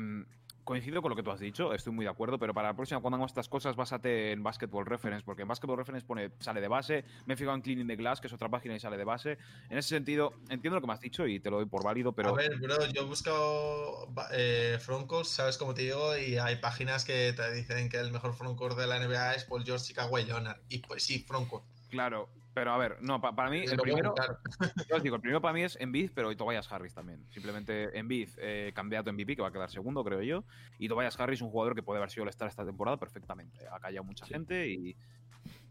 coincido 0.69 1.01
con 1.01 1.09
lo 1.09 1.17
que 1.17 1.23
tú 1.23 1.31
has 1.31 1.41
dicho, 1.41 1.73
estoy 1.73 1.95
muy 1.95 2.05
de 2.05 2.11
acuerdo, 2.11 2.39
pero 2.39 2.53
para 2.53 2.69
la 2.69 2.77
próxima, 2.77 3.01
cuando 3.01 3.15
hagamos 3.17 3.31
estas 3.31 3.49
cosas, 3.49 3.75
básate 3.75 4.33
en 4.33 4.43
Basketball 4.43 4.85
Reference, 4.85 5.25
porque 5.25 5.41
en 5.41 5.49
Basketball 5.49 5.79
Reference 5.79 6.07
pone, 6.07 6.31
sale 6.41 6.61
de 6.61 6.69
base, 6.69 7.07
me 7.25 7.33
he 7.33 7.37
fijado 7.39 7.57
en 7.57 7.63
Cleaning 7.63 7.87
the 7.87 7.97
Glass, 7.97 8.21
que 8.21 8.27
es 8.27 8.33
otra 8.35 8.51
página 8.51 8.75
y 8.77 8.79
sale 8.79 8.99
de 8.99 9.05
base. 9.05 9.39
En 9.71 9.79
ese 9.79 9.89
sentido, 9.89 10.35
entiendo 10.51 10.75
lo 10.75 10.83
que 10.83 10.87
me 10.87 10.93
has 10.93 11.01
dicho 11.01 11.27
y 11.27 11.41
te 11.41 11.49
lo 11.51 11.57
doy 11.57 11.65
por 11.65 11.83
válido, 11.83 12.13
pero 12.13 12.29
A 12.29 12.33
ver, 12.35 12.55
bro, 12.59 12.77
yo 12.93 13.07
busco 13.07 14.09
ba- 14.11 14.29
eh, 14.33 14.77
frontcourts, 14.79 15.31
¿sabes 15.31 15.57
cómo 15.57 15.73
te 15.73 15.81
digo? 15.83 16.15
Y 16.19 16.37
hay 16.37 16.57
páginas 16.57 17.07
que 17.07 17.33
te 17.33 17.51
dicen 17.55 17.89
que 17.89 17.97
el 17.97 18.13
mejor 18.13 18.35
frontcourt 18.35 18.77
de 18.79 18.87
la 18.87 18.99
NBA 18.99 19.37
es 19.37 19.45
Paul 19.45 19.65
George, 19.65 19.95
y 19.95 20.25
Leonard. 20.27 20.61
Y 20.69 20.81
pues 20.81 21.03
sí, 21.03 21.25
frontcourt. 21.27 21.65
claro. 21.89 22.29
Pero 22.59 22.73
a 22.73 22.77
ver, 22.79 22.97
no, 23.01 23.21
pa- 23.21 23.35
para 23.37 23.51
mí, 23.51 23.59
el 23.61 23.77
lo 23.77 23.83
primero, 23.85 24.15
yo 24.91 24.97
os 24.97 25.03
digo, 25.03 25.15
el 25.15 25.23
primero 25.23 25.41
para 25.41 25.55
mí 25.55 25.63
es 25.63 25.77
Embiid, 25.81 26.11
pero 26.13 26.33
y 26.33 26.37
Tobias 26.37 26.71
Harris 26.73 26.93
también. 26.93 27.25
Simplemente 27.31 27.97
Embiid, 27.97 28.31
eh, 28.39 28.73
candidato 28.75 29.13
MVP, 29.13 29.37
que 29.37 29.43
va 29.43 29.49
a 29.49 29.53
quedar 29.53 29.71
segundo, 29.71 30.03
creo 30.03 30.23
yo. 30.23 30.45
Y 30.79 30.89
Tobias 30.89 31.19
Harris, 31.21 31.41
un 31.41 31.51
jugador 31.51 31.77
que 31.77 31.85
puede 31.85 31.99
haber 31.99 32.11
sido 32.11 32.25
el 32.25 32.31
star 32.31 32.49
esta 32.49 32.67
temporada 32.67 32.97
perfectamente. 32.97 33.61
Ha 33.71 33.79
callado 33.79 34.03
mucha 34.03 34.27
Sí. 34.27 34.33
gente 34.35 34.69
y, 34.69 34.97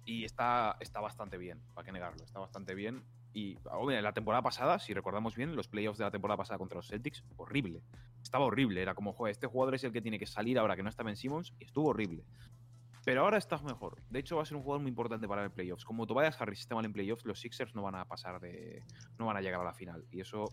y 0.06 0.24
está, 0.24 0.78
está 0.80 1.02
bastante 1.02 1.38
bien, 1.38 1.60
para 1.74 1.86
qué 1.86 1.92
negarlo, 1.92 2.24
está 2.24 2.40
bastante 2.40 2.74
bien. 2.74 3.04
Y 3.34 3.58
la 4.02 4.14
temporada 4.14 4.42
pasada, 4.42 4.80
si 4.80 4.94
recordamos 4.94 5.36
bien, 5.36 5.56
los 5.58 5.68
playoffs 5.68 5.98
de 6.00 6.06
la 6.06 6.12
temporada 6.12 6.38
pasada 6.38 6.58
contra 6.58 6.78
los 6.78 6.88
Celtics, 6.88 7.24
horrible. 7.36 7.82
Estaba 8.24 8.46
horrible, 8.46 8.82
era 8.82 8.96
como, 8.96 9.12
joder, 9.12 9.32
este 9.34 9.46
jugador 9.48 9.76
es 9.76 9.84
el 9.84 9.92
que 9.92 10.02
tiene 10.02 10.18
que 10.18 10.26
salir 10.26 10.58
ahora 10.58 10.78
que 10.78 10.84
no 10.84 10.90
está 10.90 11.04
Ben 11.04 11.18
Simmons, 11.18 11.54
y 11.60 11.66
estuvo 11.66 11.90
horrible. 11.90 12.24
Pero 13.08 13.22
ahora 13.22 13.38
está 13.38 13.58
mejor. 13.60 14.02
De 14.10 14.20
hecho, 14.20 14.36
va 14.36 14.44
a 14.44 14.46
ser 14.46 14.58
un 14.58 14.64
jugador 14.64 14.82
muy 14.82 14.90
importante 14.90 15.30
para 15.30 15.42
el 15.42 15.50
playoffs. 15.50 15.86
Como 15.86 16.06
Tobias 16.06 16.36
Harris 16.42 16.60
esté 16.60 16.76
mal 16.76 16.84
en 16.84 16.92
playoffs, 16.92 17.24
los 17.26 17.40
Sixers 17.40 17.74
no 17.74 17.82
van 17.82 17.96
a 17.96 18.04
pasar 18.04 18.42
de. 18.42 18.84
no 19.18 19.26
van 19.26 19.38
a 19.38 19.42
llegar 19.42 19.62
a 19.62 19.64
la 19.64 19.74
final. 19.74 20.04
Y 20.12 20.20
eso 20.20 20.52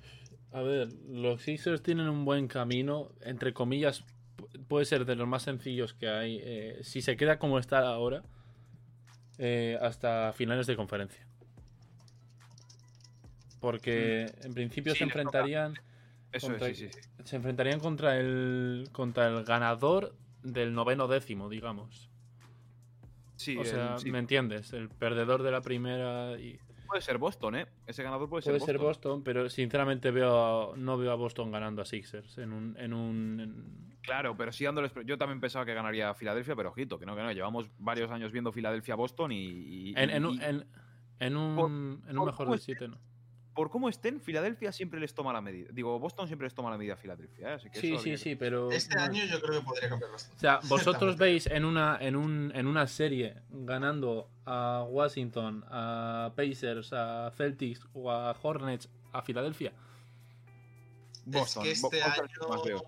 A 0.52 0.62
ver, 0.62 0.86
los 1.08 1.42
Sixers 1.42 1.82
tienen 1.82 2.08
un 2.08 2.24
buen 2.24 2.46
camino, 2.46 3.10
entre 3.22 3.52
comillas, 3.52 4.04
pu- 4.36 4.66
puede 4.68 4.84
ser 4.84 5.04
de 5.04 5.16
los 5.16 5.26
más 5.26 5.42
sencillos 5.42 5.94
que 5.94 6.06
hay. 6.08 6.38
eh, 6.44 6.78
si 6.84 7.02
se 7.02 7.16
queda 7.16 7.40
como 7.40 7.58
está 7.58 7.80
ahora, 7.88 8.22
eh, 9.38 9.76
hasta 9.82 10.32
finales 10.32 10.68
de 10.68 10.76
conferencia. 10.76 11.26
Porque 13.60 14.32
en 14.44 14.54
principio 14.54 14.92
Sí, 14.92 14.98
se 14.98 15.04
enfrentarían, 15.04 15.74
Eso 16.30 16.48
Contra- 16.48 16.68
es, 16.68 16.78
sí. 16.78 16.88
se 17.24 17.34
enfrentarían 17.36 17.80
contra 17.80 18.16
el 18.18 18.88
contra 18.92 19.26
el 19.28 19.44
ganador 19.44 20.14
del 20.44 20.72
noveno 20.72 21.08
décimo, 21.08 21.48
digamos. 21.48 22.10
Sí, 23.44 23.56
o 23.58 23.64
sea, 23.64 23.94
el- 23.94 23.98
sí. 24.00 24.10
¿me 24.10 24.18
entiendes? 24.18 24.72
El 24.72 24.88
perdedor 24.88 25.42
de 25.42 25.50
la 25.50 25.60
primera 25.60 26.38
y 26.38 26.58
puede 26.86 27.00
ser 27.02 27.18
Boston, 27.18 27.56
¿eh? 27.56 27.66
Ese 27.86 28.02
ganador 28.02 28.28
puede, 28.28 28.42
Puede 28.44 28.58
ser 28.60 28.66
ser 28.66 28.78
Boston. 28.78 29.12
Boston, 29.12 29.24
pero 29.24 29.48
sinceramente 29.50 30.10
veo 30.10 30.72
a- 30.72 30.76
no 30.76 30.96
veo 30.96 31.10
a 31.12 31.14
Boston 31.16 31.50
ganando 31.50 31.82
a 31.82 31.84
Sixers 31.84 32.38
en 32.38 32.52
un. 32.52 32.76
En 32.78 32.92
un 32.92 33.40
en- 33.40 33.94
Claro, 34.02 34.36
pero 34.36 34.52
sí 34.52 34.64
dándoles. 34.64 34.92
Yo 35.06 35.16
también 35.16 35.40
pensaba 35.40 35.64
que 35.64 35.72
ganaría 35.72 36.12
Filadelfia, 36.14 36.54
pero 36.54 36.68
ojito, 36.68 36.98
que 36.98 37.06
no, 37.06 37.16
que 37.16 37.22
no. 37.22 37.32
Llevamos 37.32 37.70
varios 37.78 38.10
años 38.10 38.32
viendo 38.32 38.52
Filadelfia-Boston 38.52 39.32
y. 39.32 39.36
y- 39.44 39.94
en, 39.96 40.10
en 40.10 40.22
y- 40.22 40.26
un, 40.26 40.42
en, 40.42 40.66
en 41.20 41.36
un, 41.36 42.02
en 42.06 42.18
un 42.18 42.26
mejor 42.26 42.50
de 42.50 42.58
7, 42.58 42.88
¿no? 42.88 42.98
Por 43.54 43.70
cómo 43.70 43.88
estén, 43.88 44.20
Filadelfia 44.20 44.72
siempre 44.72 44.98
les 45.00 45.14
toma 45.14 45.32
la 45.32 45.40
medida. 45.40 45.68
Digo, 45.72 45.98
Boston 45.98 46.26
siempre 46.26 46.46
les 46.46 46.54
toma 46.54 46.70
la 46.70 46.76
medida 46.76 46.94
a 46.94 46.96
Filadelfia, 46.96 47.50
¿eh? 47.50 47.52
Así 47.54 47.70
que 47.70 47.80
Sí, 47.80 47.92
eso 47.94 48.02
sí, 48.02 48.10
que- 48.10 48.18
sí, 48.18 48.34
pero. 48.36 48.70
Este 48.72 48.98
año 48.98 49.24
yo 49.24 49.40
creo 49.40 49.60
que 49.60 49.64
podría 49.66 49.88
cambiar 49.88 50.10
O 50.10 50.12
bastante. 50.14 50.40
sea, 50.40 50.60
vosotros 50.68 51.16
veis 51.16 51.46
en 51.46 51.64
una, 51.64 51.96
en, 52.00 52.16
un, 52.16 52.52
en 52.54 52.66
una 52.66 52.86
serie 52.86 53.36
ganando 53.50 54.28
a 54.44 54.84
Washington, 54.88 55.64
a 55.68 56.32
Pacers, 56.36 56.92
a 56.92 57.30
Celtics 57.36 57.86
o 57.94 58.10
a 58.10 58.36
Hornets, 58.42 58.88
a 59.12 59.22
Filadelfia. 59.22 59.72
Boston. 61.26 61.66
es 61.66 61.78
que 61.78 61.82
Bo- 61.82 61.88
este 61.92 62.02
año. 62.02 62.82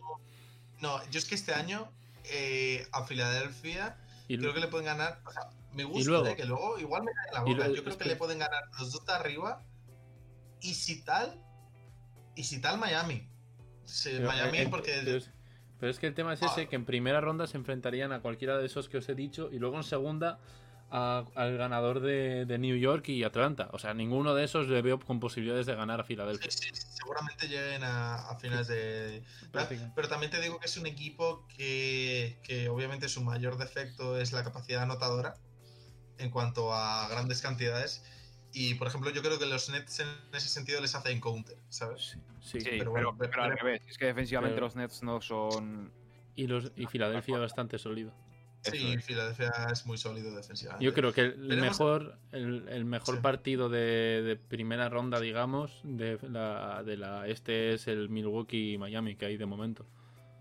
No, 0.80 1.00
yo 1.10 1.18
es 1.18 1.24
que 1.24 1.34
este 1.36 1.54
año 1.54 1.88
eh, 2.24 2.86
a 2.92 3.04
Filadelfia 3.04 3.96
Y 4.28 4.36
creo 4.38 4.52
que 4.52 4.60
le 4.60 4.68
pueden 4.68 4.86
ganar. 4.86 5.20
O 5.24 5.32
sea, 5.32 5.48
me 5.72 5.84
gusta, 5.84 6.10
luego- 6.10 6.26
eh, 6.26 6.36
que 6.36 6.44
luego 6.44 6.78
igual 6.78 7.04
me 7.04 7.12
cae 7.12 7.28
en 7.28 7.34
la 7.34 7.38
y 7.40 7.42
boca. 7.42 7.56
luego- 7.56 7.74
yo 7.76 7.84
creo 7.84 7.98
que- 7.98 8.04
le 8.08 8.16
pueden 8.16 8.38
ganar 8.40 8.64
los 8.78 8.92
dos 8.92 9.06
de 9.06 9.12
arriba. 9.12 9.62
Y 10.60 10.74
si 10.74 11.02
tal. 11.04 11.40
Y 12.34 12.44
si 12.44 12.60
tal, 12.60 12.78
Miami. 12.78 13.28
Sí, 13.84 14.10
pero, 14.12 14.28
Miami, 14.28 14.58
eh, 14.58 14.62
eh, 14.62 14.68
porque. 14.70 15.00
pero 15.04 15.16
es, 15.18 15.30
pero 15.78 15.90
es 15.90 15.98
que 15.98 16.06
el 16.06 16.14
tema 16.14 16.32
es 16.34 16.42
ese, 16.42 16.62
Ah. 16.62 16.66
que 16.68 16.76
en 16.76 16.84
primera 16.84 17.20
ronda 17.20 17.46
se 17.46 17.56
enfrentarían 17.56 18.12
a 18.12 18.20
cualquiera 18.20 18.58
de 18.58 18.66
esos 18.66 18.88
que 18.88 18.98
os 18.98 19.08
he 19.08 19.14
dicho 19.14 19.48
y 19.52 19.58
luego 19.58 19.76
en 19.76 19.84
segunda 19.84 20.38
a- 20.90 21.24
al 21.34 21.56
ganador 21.56 22.00
de, 22.00 22.44
de 22.46 22.58
New 22.58 22.76
York 22.76 23.08
y 23.08 23.24
Atlanta. 23.24 23.68
O 23.72 23.78
sea, 23.78 23.92
ninguno 23.94 24.34
de 24.34 24.44
esos 24.44 24.68
le 24.68 24.82
veo 24.82 24.98
con 25.00 25.18
posibilidades 25.20 25.66
de 25.66 25.74
ganar 25.74 26.00
a 26.00 26.04
Filadelfia. 26.04 26.50
Sí, 26.50 26.68
sí, 26.72 26.82
seguramente 26.94 27.48
lleguen 27.48 27.82
a, 27.84 28.14
a 28.30 28.38
finales 28.38 28.68
de. 28.68 29.22
Pero 29.94 30.08
también 30.08 30.30
te 30.30 30.40
digo 30.40 30.58
que 30.60 30.66
es 30.66 30.76
un 30.76 30.86
equipo 30.86 31.46
que, 31.56 32.38
que 32.42 32.68
obviamente 32.68 33.08
su 33.08 33.20
mayor 33.22 33.56
defecto 33.58 34.18
es 34.18 34.32
la 34.32 34.44
capacidad 34.44 34.82
anotadora 34.82 35.34
en 36.18 36.30
cuanto 36.30 36.72
a 36.72 37.08
grandes 37.08 37.40
cantidades. 37.42 38.04
Y 38.58 38.74
por 38.76 38.88
ejemplo, 38.88 39.10
yo 39.10 39.20
creo 39.22 39.38
que 39.38 39.44
los 39.44 39.68
Nets 39.68 40.00
en 40.00 40.08
ese 40.32 40.48
sentido 40.48 40.80
les 40.80 40.94
hacen 40.94 41.20
counter, 41.20 41.58
¿sabes? 41.68 42.16
Sí, 42.40 42.58
sí. 42.58 42.60
Sí, 42.60 42.66
pero 42.78 42.78
pero, 42.78 43.12
bueno, 43.12 43.16
pero 43.18 43.42
al 43.42 43.58
revés. 43.58 43.82
Es 43.86 43.98
que 43.98 44.06
defensivamente 44.06 44.54
pero- 44.54 44.66
los 44.66 44.76
Nets 44.76 45.02
no 45.02 45.20
son. 45.20 45.92
Y, 46.36 46.46
los, 46.46 46.72
y 46.74 46.86
Filadelfia 46.86 47.36
bastante 47.38 47.78
sólido. 47.78 48.12
Sí, 48.62 48.94
es. 48.94 49.04
Filadelfia 49.04 49.52
es 49.70 49.84
muy 49.84 49.98
sólido 49.98 50.34
defensivamente. 50.34 50.84
Yo 50.84 50.94
creo 50.94 51.12
que 51.12 51.20
el 51.20 51.48
Veremos- 51.48 51.60
mejor, 51.60 52.18
el, 52.32 52.66
el 52.68 52.84
mejor 52.86 53.16
Sí. 53.16 53.20
partido 53.20 53.68
de, 53.68 54.22
de 54.22 54.36
primera 54.36 54.88
ronda, 54.88 55.20
digamos, 55.20 55.78
de 55.84 56.18
la, 56.22 56.82
de 56.82 56.96
la 56.96 57.28
este 57.28 57.74
es 57.74 57.86
el 57.88 58.08
Milwaukee-Miami 58.08 59.16
que 59.16 59.26
hay 59.26 59.36
de 59.36 59.44
momento. 59.46 59.86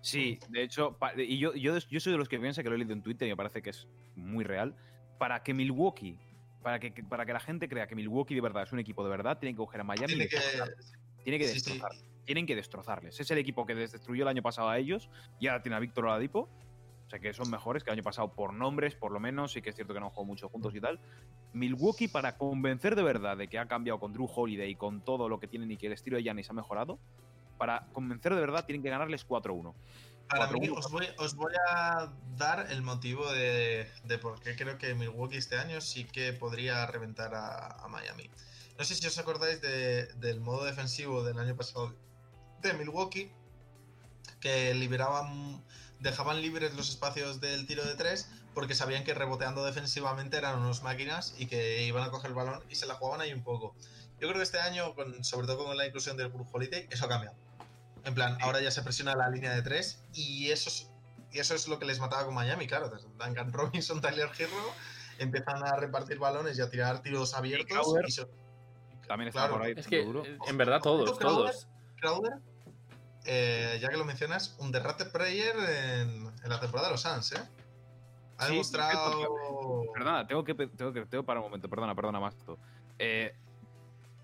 Sí, 0.01 0.39
de 0.49 0.63
hecho, 0.63 0.93
pa- 0.97 1.13
y 1.21 1.37
yo, 1.37 1.53
yo, 1.53 1.77
yo 1.77 1.99
soy 1.99 2.13
de 2.13 2.17
los 2.17 2.29
que 2.29 2.39
piensa 2.39 2.63
que 2.63 2.69
lo 2.69 2.75
he 2.75 2.77
leído 2.77 2.93
en 2.93 3.01
Twitter 3.03 3.27
y 3.27 3.31
me 3.31 3.37
parece 3.37 3.61
que 3.61 3.71
es 3.71 3.87
muy 4.15 4.43
real. 4.45 4.73
Para 5.19 5.43
que 5.43 5.53
Milwaukee, 5.53 6.17
para 6.65 6.79
que, 6.79 6.91
para 7.03 7.27
que 7.27 7.31
la 7.33 7.39
gente 7.39 7.69
crea 7.69 7.85
que 7.85 7.95
Milwaukee 7.95 8.33
de 8.33 8.41
verdad 8.41 8.63
es 8.63 8.71
un 8.73 8.79
equipo 8.79 9.03
de 9.03 9.09
verdad, 9.11 9.37
tienen 9.37 9.53
que 9.55 9.59
coger 9.59 9.81
a 9.81 9.83
Miami 9.83 10.07
Tiene 10.07 10.23
y 10.25 10.27
que. 10.27 11.47
sí, 11.47 11.59
sí. 11.59 11.79
destrozar- 11.79 11.95
Tienen 12.25 12.45
que 12.47 12.55
destrozarles. 12.55 13.19
Es 13.19 13.29
el 13.29 13.37
equipo 13.37 13.67
que 13.67 13.75
les 13.75 13.91
destruyó 13.91 14.23
el 14.23 14.29
año 14.29 14.41
pasado 14.41 14.67
a 14.69 14.79
ellos 14.79 15.11
y 15.39 15.45
ahora 15.45 15.61
tiene 15.61 15.75
a 15.75 15.79
Víctor 15.79 16.05
Oladipo. 16.05 16.49
O 17.05 17.09
sea 17.09 17.19
que 17.19 17.33
son 17.35 17.51
mejores 17.51 17.83
que 17.83 17.91
el 17.91 17.93
año 17.93 18.03
pasado 18.03 18.33
por 18.33 18.51
nombres, 18.51 18.95
por 18.95 19.11
lo 19.11 19.19
menos. 19.19 19.51
Sí 19.51 19.61
que 19.61 19.69
es 19.69 19.75
cierto 19.75 19.93
que 19.93 19.99
no 19.99 20.07
han 20.07 20.11
jugado 20.11 20.25
mucho 20.25 20.49
juntos 20.49 20.73
y 20.73 20.81
tal. 20.81 20.99
Milwaukee, 21.53 22.07
para 22.07 22.35
convencer 22.35 22.95
de 22.95 23.03
verdad 23.03 23.37
de 23.37 23.47
que 23.47 23.59
ha 23.59 23.67
cambiado 23.67 23.99
con 23.99 24.11
Drew 24.11 24.27
Holiday 24.33 24.71
y 24.71 24.75
con 24.75 25.01
todo 25.05 25.29
lo 25.29 25.39
que 25.39 25.47
tienen 25.47 25.71
y 25.71 25.77
que 25.77 25.85
el 25.85 25.93
estilo 25.93 26.17
de 26.17 26.23
Giannis 26.23 26.49
ha 26.49 26.53
mejorado, 26.53 26.97
para 27.59 27.85
convencer 27.93 28.33
de 28.33 28.41
verdad 28.41 28.65
tienen 28.65 28.81
que 28.81 28.89
ganarles 28.89 29.27
4-1. 29.27 29.75
Para 30.29 30.47
mí, 30.51 30.69
os 30.69 30.91
voy, 30.91 31.07
os 31.19 31.35
voy 31.35 31.53
a 31.69 32.11
dar 32.35 32.71
el 32.71 32.81
motivo 32.81 33.31
de, 33.31 33.89
de 34.05 34.17
por 34.17 34.39
qué 34.41 34.55
creo 34.55 34.77
que 34.77 34.95
Milwaukee 34.95 35.37
este 35.37 35.57
año 35.57 35.79
sí 35.81 36.05
que 36.05 36.33
podría 36.33 36.85
reventar 36.87 37.35
a, 37.35 37.67
a 37.83 37.87
Miami. 37.87 38.29
No 38.77 38.83
sé 38.83 38.95
si 38.95 39.05
os 39.07 39.17
acordáis 39.17 39.61
de- 39.61 40.07
del 40.15 40.41
modo 40.41 40.65
defensivo 40.65 41.23
del 41.23 41.37
año 41.39 41.55
pasado 41.55 41.93
de 42.61 42.73
Milwaukee, 42.73 43.31
que 44.39 44.73
liberaban, 44.73 45.63
dejaban 45.99 46.41
libres 46.41 46.73
los 46.73 46.89
espacios 46.89 47.39
del 47.39 47.67
tiro 47.67 47.85
de 47.85 47.95
tres 47.95 48.29
porque 48.53 48.73
sabían 48.73 49.03
que 49.03 49.13
reboteando 49.13 49.63
defensivamente 49.65 50.37
eran 50.37 50.59
unos 50.59 50.81
máquinas 50.81 51.35
y 51.37 51.45
que 51.45 51.83
iban 51.83 52.03
a 52.03 52.09
coger 52.09 52.29
el 52.31 52.35
balón 52.35 52.63
y 52.69 52.75
se 52.75 52.85
la 52.85 52.95
jugaban 52.95 53.21
ahí 53.21 53.33
un 53.33 53.43
poco. 53.43 53.75
Yo 54.19 54.27
creo 54.27 54.35
que 54.35 54.43
este 54.43 54.59
año, 54.59 54.95
con- 54.95 55.23
sobre 55.23 55.45
todo 55.47 55.65
con 55.65 55.77
la 55.77 55.85
inclusión 55.85 56.17
del 56.17 56.31
Holiday, 56.51 56.87
eso 56.89 57.05
ha 57.05 57.09
cambiado. 57.09 57.35
En 58.05 58.13
plan, 58.13 58.37
ahora 58.41 58.61
ya 58.61 58.71
se 58.71 58.81
presiona 58.83 59.15
la 59.15 59.29
línea 59.29 59.51
de 59.53 59.61
tres 59.61 60.03
y 60.13 60.51
eso 60.51 60.69
es, 60.69 60.89
y 61.31 61.39
eso 61.39 61.55
es 61.55 61.67
lo 61.67 61.79
que 61.79 61.85
les 61.85 61.99
mataba 61.99 62.25
con 62.25 62.33
Miami, 62.35 62.67
claro. 62.67 62.89
Duncan 62.89 63.51
Robinson, 63.51 63.99
Tyler 64.01 64.29
Hero 64.37 64.51
empiezan 65.17 65.65
a 65.65 65.75
repartir 65.75 66.19
balones 66.19 66.57
y 66.57 66.61
a 66.61 66.69
tirar 66.69 67.01
tiros 67.01 67.33
abiertos. 67.33 67.67
Crowder. 67.77 68.05
Y 68.07 68.11
so- 68.11 68.29
También 69.07 69.29
está 69.29 69.41
Claro. 69.41 69.53
por 69.55 69.63
ahí. 69.63 69.73
Es 69.75 69.87
que, 69.87 70.03
duro. 70.05 70.23
en 70.47 70.57
verdad, 70.57 70.79
todos, 70.81 71.17
todos. 71.17 71.67
Crowder, 71.99 72.33
eh, 73.25 73.79
ya 73.81 73.89
que 73.89 73.97
lo 73.97 74.05
mencionas, 74.05 74.55
un 74.59 74.71
derrate 74.71 75.05
player 75.05 75.55
en, 75.57 76.27
en 76.43 76.49
la 76.49 76.59
temporada 76.59 76.89
de 76.89 76.93
los 76.93 77.01
Suns, 77.01 77.31
¿eh? 77.31 77.41
Ha 78.37 78.45
Sí, 78.47 78.51
demostrado. 78.51 79.83
Perdona, 79.93 80.27
tengo 80.27 80.43
que, 80.43 80.53
tengo 80.53 80.91
que 80.93 81.05
tengo 81.05 81.23
que 81.23 81.25
parar 81.25 81.39
un 81.41 81.45
momento, 81.49 81.69
perdona, 81.69 81.95
perdona, 81.95 82.19
Masto. 82.19 82.59
Eh, 82.99 83.33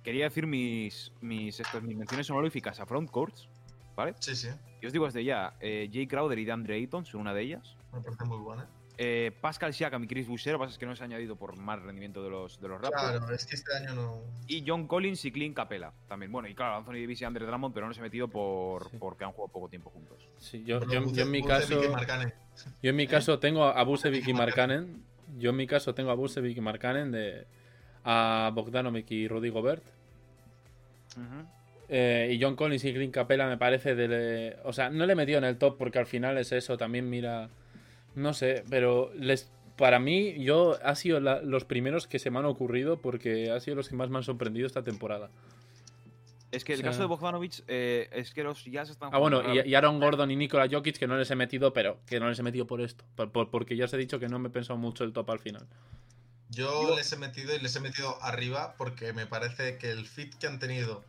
quería 0.03 0.25
decir 0.25 0.45
mis, 0.45 1.13
mis, 1.21 1.59
estos, 1.59 1.81
mis 1.81 1.95
menciones 1.97 2.29
honoríficas 2.29 2.79
a 2.81 2.85
frontcourts, 2.85 3.47
¿vale? 3.95 4.13
Sí, 4.19 4.35
sí, 4.35 4.49
Y 4.81 4.85
os 4.87 4.93
digo 4.93 5.05
desde 5.05 5.23
ya, 5.23 5.53
eh, 5.59 5.89
Jay 5.91 6.07
Crowder 6.07 6.37
y 6.39 6.45
DeAndre 6.45 6.75
Ayton 6.75 7.05
son 7.05 7.21
una 7.21 7.33
de 7.33 7.41
ellas. 7.41 7.75
me 7.93 8.01
parece 8.01 8.23
muy 8.25 8.37
buena. 8.37 8.67
Eh, 8.97 9.31
Pascal 9.41 9.73
Siakam 9.73 10.03
y 10.03 10.07
Chris 10.07 10.27
Boucher, 10.27 10.53
lo 10.53 10.59
que 10.59 10.65
pasa 10.65 10.73
es 10.73 10.77
que 10.77 10.85
no 10.85 10.95
se 10.95 11.01
ha 11.01 11.05
añadido 11.05 11.35
por 11.35 11.57
mal 11.57 11.81
rendimiento 11.81 12.21
de 12.23 12.29
los, 12.29 12.61
de 12.61 12.67
los 12.67 12.79
Raptors. 12.79 13.01
Claro, 13.19 13.33
es 13.33 13.45
que 13.47 13.55
este 13.55 13.75
año 13.75 13.95
no. 13.95 14.19
Y 14.47 14.63
John 14.67 14.85
Collins 14.85 15.25
y 15.25 15.31
Clint 15.31 15.55
Capella 15.55 15.91
también. 16.07 16.31
Bueno, 16.31 16.47
y 16.49 16.53
claro, 16.53 16.75
Anthony 16.75 16.93
Davis 17.01 17.21
y 17.21 17.25
Andre 17.25 17.45
Drummond, 17.47 17.73
pero 17.73 17.87
no 17.87 17.93
se 17.93 17.99
ha 17.99 18.03
metido 18.03 18.27
por, 18.27 18.89
Sí. 18.91 18.97
porque 18.99 19.23
han 19.23 19.31
jugado 19.31 19.51
poco 19.51 19.69
tiempo 19.69 19.89
juntos. 19.89 20.27
Sí, 20.37 20.63
yo, 20.65 20.79
yo- 20.85 21.01
en 21.21 21.31
mi 21.31 21.41
caso, 21.41 21.81
yo 22.81 22.89
en 22.89 22.95
mi 22.95 23.07
caso 23.07 23.39
tengo 23.39 23.63
a 23.65 23.83
Busevic 23.83 24.27
y 24.27 24.33
Markkanen. 24.33 25.03
Yo 25.37 25.49
en 25.51 25.55
mi 25.55 25.65
caso 25.65 25.95
tengo 25.95 26.11
a 26.11 26.15
Busevic 26.15 26.57
y 26.57 26.61
Markkanen 26.61 27.11
de 27.11 27.47
a 28.03 28.51
Bogdanovic 28.53 29.09
y 29.11 29.27
Rudy 29.27 29.49
Gobert. 29.49 29.83
Eh, 31.93 32.31
y 32.31 32.41
John 32.41 32.55
Collins 32.55 32.85
y 32.85 32.93
Clint 32.93 33.13
Capella 33.13 33.47
me 33.47 33.57
parece 33.57 33.95
de... 33.95 34.55
O 34.63 34.71
sea, 34.71 34.89
no 34.89 35.05
le 35.05 35.11
he 35.11 35.15
metido 35.15 35.37
en 35.39 35.43
el 35.43 35.57
top 35.57 35.77
porque 35.77 35.99
al 35.99 36.05
final 36.05 36.37
es 36.37 36.51
eso, 36.53 36.77
también 36.77 37.09
mira... 37.09 37.49
No 38.15 38.33
sé, 38.33 38.63
pero 38.69 39.11
les, 39.15 39.51
para 39.77 39.99
mí 39.99 40.41
yo 40.43 40.77
ha 40.83 40.95
sido 40.95 41.19
la- 41.19 41.41
los 41.41 41.65
primeros 41.65 42.07
que 42.07 42.17
se 42.19 42.29
me 42.31 42.39
han 42.39 42.45
ocurrido 42.45 43.01
porque 43.01 43.51
ha 43.51 43.59
sido 43.59 43.75
los 43.75 43.89
que 43.89 43.95
más 43.95 44.09
me 44.09 44.17
han 44.17 44.23
sorprendido 44.23 44.67
esta 44.67 44.83
temporada. 44.83 45.29
Es 46.51 46.63
que 46.65 46.73
el 46.73 46.79
O 46.79 46.81
sea- 46.83 46.91
caso 46.91 47.01
de 47.01 47.07
Bogdanovich 47.07 47.63
eh, 47.67 48.09
es 48.11 48.33
que 48.33 48.43
los 48.43 48.63
Jazz 48.65 48.89
están 48.89 49.09
Ah, 49.13 49.17
bueno, 49.19 49.41
y, 49.53 49.73
Aaron 49.73 49.99
Gordon 50.01 50.31
y 50.31 50.35
Nikola 50.35 50.67
Jokic 50.69 50.97
que 50.97 51.07
no 51.07 51.17
les 51.17 51.29
he 51.31 51.35
metido, 51.35 51.71
pero 51.73 51.99
que 52.05 52.19
no 52.19 52.29
les 52.29 52.37
he 52.39 52.43
metido 52.43 52.67
por 52.67 52.81
esto. 52.81 53.03
por- 53.15 53.31
por- 53.31 53.49
porque 53.49 53.75
ya 53.77 53.85
os 53.85 53.93
he 53.93 53.97
dicho 53.97 54.19
que 54.19 54.27
no 54.27 54.39
me 54.39 54.47
he 54.49 54.51
pensado 54.51 54.77
mucho 54.77 55.03
el 55.05 55.13
top 55.13 55.29
al 55.31 55.39
final. 55.39 55.65
Yo 56.49 56.89
Yo- 56.89 56.95
les 56.97 57.11
he 57.13 57.17
metido 57.17 57.55
y 57.55 57.59
les 57.59 57.73
he 57.75 57.79
metido 57.79 58.21
arriba 58.21 58.75
porque 58.77 59.13
me 59.13 59.25
parece 59.25 59.77
que 59.77 59.91
el 59.91 60.05
fit 60.05 60.33
que 60.35 60.47
han 60.47 60.59
tenido 60.59 61.03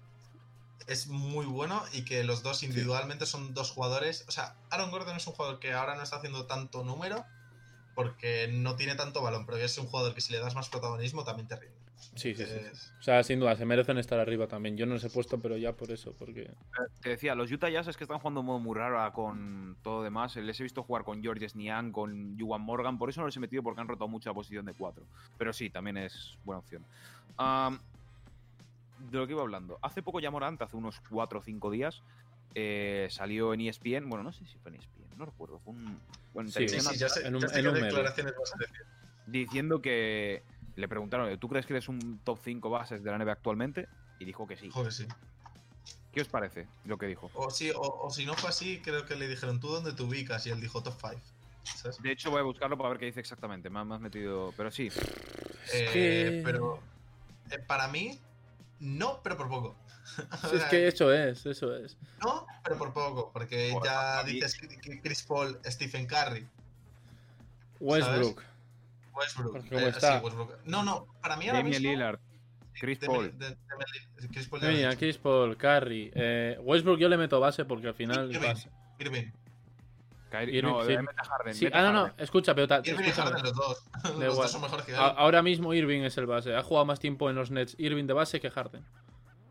es 0.87 1.09
muy 1.09 1.47
bueno 1.47 1.83
y 1.93 2.05
que 2.05 2.25
los 2.25 2.43
dos 2.43 2.63
individualmente 2.63 3.27
son 3.27 3.55
dos 3.55 3.71
jugadores. 3.71 4.25
O 4.29 4.31
sea, 4.31 4.57
Aaron 4.71 4.91
Gordon 4.91 5.17
es 5.17 5.27
un 5.27 5.35
jugador 5.35 5.59
que 5.59 5.73
ahora 5.73 5.97
no 5.97 6.03
está 6.03 6.17
haciendo 6.17 6.47
tanto 6.47 6.85
número 6.85 7.25
porque 7.95 8.49
no 8.49 8.77
tiene 8.77 8.95
tanto 8.95 9.23
balón, 9.23 9.47
pero 9.47 9.59
es 9.59 9.77
un 9.79 9.87
jugador 9.87 10.15
que 10.15 10.21
si 10.21 10.33
le 10.33 10.39
das 10.39 10.55
más 10.55 10.69
protagonismo 10.69 11.25
también 11.25 11.49
te 11.49 11.57
rinde. 11.57 11.83
Sí, 12.15 12.35
sí, 12.35 12.45
sí. 12.45 12.59
O 12.99 13.03
sea, 13.03 13.23
sin 13.23 13.39
duda, 13.41 13.57
se 13.57 13.65
merecen 13.65 13.97
estar 13.97 14.19
arriba 14.19 14.47
también. 14.47 14.77
Yo 14.77 14.87
no 14.87 14.95
les 14.95 15.05
he 15.05 15.11
puesto, 15.11 15.39
pero 15.39 15.57
ya 15.57 15.73
por 15.73 15.91
eso, 15.91 16.13
porque... 16.19 16.51
Te 17.01 17.11
decía, 17.11 17.35
los 17.35 17.51
Utah 17.51 17.71
Jazz 17.71 17.89
es 17.89 17.97
que 17.97 18.05
están 18.05 18.19
jugando 18.19 18.41
un 18.41 18.47
modo 18.47 18.59
muy 18.59 18.77
raro 18.77 19.13
con 19.13 19.77
todo 19.83 20.03
demás. 20.03 20.37
Les 20.37 20.59
he 20.61 20.63
visto 20.65 20.83
jugar 20.83 21.05
con 21.05 21.23
Georges 21.23 21.55
Niang, 21.55 21.93
con 21.93 22.39
Juwan 22.39 22.61
Morgan. 22.61 22.99
Por 22.99 23.09
eso 23.09 23.21
no 23.21 23.27
les 23.27 23.37
he 23.37 23.41
metido 23.41 23.63
porque 23.63 23.81
han 23.81 23.89
rotado 23.89 24.09
mucho 24.09 24.29
la 24.29 24.35
posición 24.35 24.67
de 24.67 24.75
4. 24.75 25.05
Pero 25.39 25.53
sí, 25.53 25.71
también 25.71 25.97
es 25.97 26.37
buena 26.45 26.59
opción. 26.59 26.85
De 29.11 29.19
lo 29.19 29.27
que 29.27 29.33
iba 29.33 29.43
hablando. 29.43 29.79
Hace 29.83 30.03
poco 30.03 30.21
ya 30.21 30.31
Morant, 30.31 30.61
hace 30.63 30.77
unos 30.77 31.01
4 31.11 31.41
o 31.41 31.43
5 31.43 31.71
días, 31.71 32.03
eh, 32.55 33.09
salió 33.11 33.55
en 33.55 33.61
ESPN. 33.63 34.09
Bueno, 34.09 34.23
no 34.25 34.33
sé 34.33 34.45
si 34.47 34.59
fue 34.59 34.71
en 34.71 34.77
ESPN, 34.77 35.17
no 35.17 35.25
recuerdo. 35.27 35.59
Fue 35.61 35.75
un, 35.75 36.01
bueno, 36.33 36.49
en 36.49 36.53
Sí, 36.53 36.69
sí, 36.69 36.81
televisión 36.81 36.95
sí, 36.95 36.99
ya 37.01 37.09
sé, 37.09 37.27
en 37.27 37.35
un- 37.37 37.43
ya 37.43 37.49
sé 37.49 37.59
en 37.59 37.65
qué 37.65 37.69
un 37.71 37.75
declaraciones 37.81 38.35
vas 38.39 38.53
a 38.55 38.59
decir. 38.59 38.87
diciendo 39.27 39.81
que 39.83 40.43
le 40.77 40.89
preguntaron, 40.89 41.39
¿tú 41.39 41.49
crees 41.49 41.67
que 41.67 41.75
eres 41.75 41.89
un 41.89 42.21
top 42.25 42.39
5 42.43 42.71
bases 42.71 43.03
de 43.03 43.11
la 43.11 43.17
NBA 43.17 43.33
actualmente? 43.33 43.89
Y 44.19 44.25
dijo 44.25 44.47
que 44.47 44.57
sí. 44.57 44.71
Joder, 44.71 44.93
sí. 44.93 45.07
¿Qué 46.13 46.21
os 46.21 46.29
parece 46.29 46.67
lo 46.85 46.99
que 46.99 47.07
dijo? 47.07 47.31
O, 47.35 47.51
sí, 47.51 47.71
o, 47.71 47.81
o 47.81 48.11
si 48.11 48.27
no 48.27 48.35
fue 48.35 48.51
así, 48.51 48.81
creo 48.81 49.07
que 49.07 49.17
le 49.17 49.27
dijeron, 49.29 49.61
¿tú 49.61 49.69
dónde 49.69 49.93
te 49.95 50.03
ubicas? 50.03 50.47
Y 50.47 50.51
él 50.51 50.61
dijo 50.61 50.83
top 50.83 50.95
5. 51.01 51.21
¿sabes? 51.65 52.03
De 52.03 52.13
hecho, 52.13 52.31
voy 52.31 52.41
a 52.41 52.45
buscarlo 52.45 52.77
para 52.77 52.91
ver 52.91 52.99
qué 52.99 53.07
dice 53.07 53.21
exactamente. 53.21 53.71
Me 53.71 53.81
has 53.81 54.01
metido. 54.01 54.53
Pero 54.57 54.71
sí, 54.71 54.89
Eh, 55.73 56.43
Pero 56.45 56.79
eh, 57.51 57.59
para 57.67 57.89
mí, 57.89 58.19
no, 58.83 59.21
pero 59.23 59.37
por 59.37 59.49
poco. 59.49 59.77
Sí, 60.51 60.57
es 60.57 60.65
que 60.65 60.89
eso 60.89 61.13
es, 61.13 61.47
eso 61.47 61.75
es. 61.77 61.97
No, 62.23 62.47
pero 62.65 62.77
por 62.77 62.93
poco, 62.93 63.31
porque 63.33 63.71
Por- 63.73 63.85
ya 63.85 64.23
mí- 64.27 64.33
dices 64.33 64.55
que 64.57 65.01
Chris 65.01 65.23
Paul, 65.23 65.59
Stephen 65.65 66.07
Curry, 66.07 66.47
Westbrook. 67.81 68.43
Westbrook. 69.15 69.57
Eh, 69.73 69.89
está- 69.89 70.19
sí, 70.19 70.25
Westbrook. 70.25 70.59
No, 70.65 70.83
no, 70.83 71.07
para 71.21 71.37
mí 71.37 71.47
ahora 71.49 71.59
Damian 71.61 71.81
mismo... 71.83 71.93
Lillard, 71.93 72.19
Chris 72.81 72.99
Paul. 72.99 73.37
de- 73.39 73.57
Chris 74.33 74.49
Mira. 74.63 74.97
Chris 74.97 75.19
Paul, 75.19 75.57
Curry. 75.57 76.11
eh, 76.15 76.59
Westbrook 76.63 76.99
yo 76.99 77.09
le 77.09 77.17
meto 77.17 77.39
base 77.41 77.65
porque 77.65 77.89
al 77.89 77.95
final. 77.95 78.31
Irving. 78.33 78.55
Irving. 78.99 79.31
Kyrie- 80.33 80.55
Irving, 80.55 80.63
no, 80.73 80.85
sí. 80.85 80.97
Harden. 80.97 81.55
Sí, 81.55 81.67
ah, 81.73 81.83
no, 81.83 81.93
no, 81.93 82.01
Harden. 82.07 82.25
escucha, 82.25 82.55
pero. 82.55 82.75
Irving 82.83 83.05
y. 83.09 83.11
Harden, 83.11 83.43
los 83.43 83.55
dos. 83.55 83.85
los 84.05 84.13
igual. 84.15 84.29
dos 84.35 84.51
son 84.51 84.61
mejores 84.63 84.87
que. 84.87 84.95
A- 84.95 85.07
Ahora 85.09 85.43
mismo 85.43 85.75
Irving 85.75 86.03
es 86.03 86.17
el 86.19 86.27
base. 86.27 86.55
Ha 86.57 86.63
jugado 86.63 86.87
más 86.87 86.99
tiempo 87.01 87.29
en 87.31 87.37
los 87.37 87.51
Nets 87.51 87.75
Irving 87.79 88.07
de 88.07 88.13
base 88.15 88.41
que 88.41 88.51
Harden. 88.51 88.83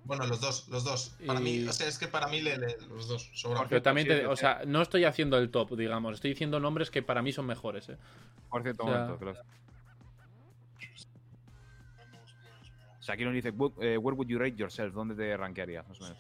Bueno, 0.04 0.26
los 0.26 0.42
dos, 0.42 0.68
los 0.70 0.84
dos. 0.84 1.16
Para 1.28 1.40
Y- 1.40 1.44
mí, 1.44 1.68
o 1.68 1.72
sea, 1.74 1.88
es 1.88 2.00
que 2.00 2.08
para 2.08 2.28
mí 2.28 2.42
le, 2.42 2.58
le- 2.58 2.76
los 2.90 3.08
dos 3.08 3.30
sobran. 3.34 3.68
Pero 3.70 3.82
también, 3.84 4.08
te- 4.08 4.26
o 4.26 4.36
sea, 4.36 4.62
no 4.66 4.82
estoy 4.82 5.06
haciendo 5.06 5.38
el 5.38 5.52
top, 5.52 5.76
digamos. 5.78 6.16
Estoy 6.16 6.32
diciendo 6.32 6.60
nombres 6.60 6.90
que 6.90 7.04
para 7.04 7.22
mí 7.22 7.32
son 7.32 7.46
mejores. 7.46 7.88
eh. 7.90 7.98
Por 8.50 8.64
cierto, 8.64 8.84
o 8.84 8.88
sea- 8.88 8.96
momento. 9.02 9.20
que 9.20 9.26
los- 9.26 9.38
Shaquille 13.02 13.32
dice, 13.32 13.52
"Wo- 13.52 13.74
eh, 13.82 13.98
where 13.98 14.16
would 14.16 14.28
you 14.28 14.38
rate 14.38 14.56
yourself? 14.56 14.94
¿Dónde 14.94 15.16
te 15.16 15.36
rankearías, 15.36 15.88
más 15.88 16.00
o 16.02 16.04
menos? 16.04 16.20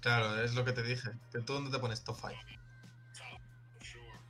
Claro, 0.00 0.40
es 0.42 0.54
lo 0.54 0.64
que 0.64 0.72
te 0.72 0.82
dije. 0.82 1.10
Que 1.32 1.40
tú 1.40 1.54
dónde 1.54 1.70
te 1.70 1.78
pones 1.78 2.02
top 2.04 2.16
5. 2.20 2.32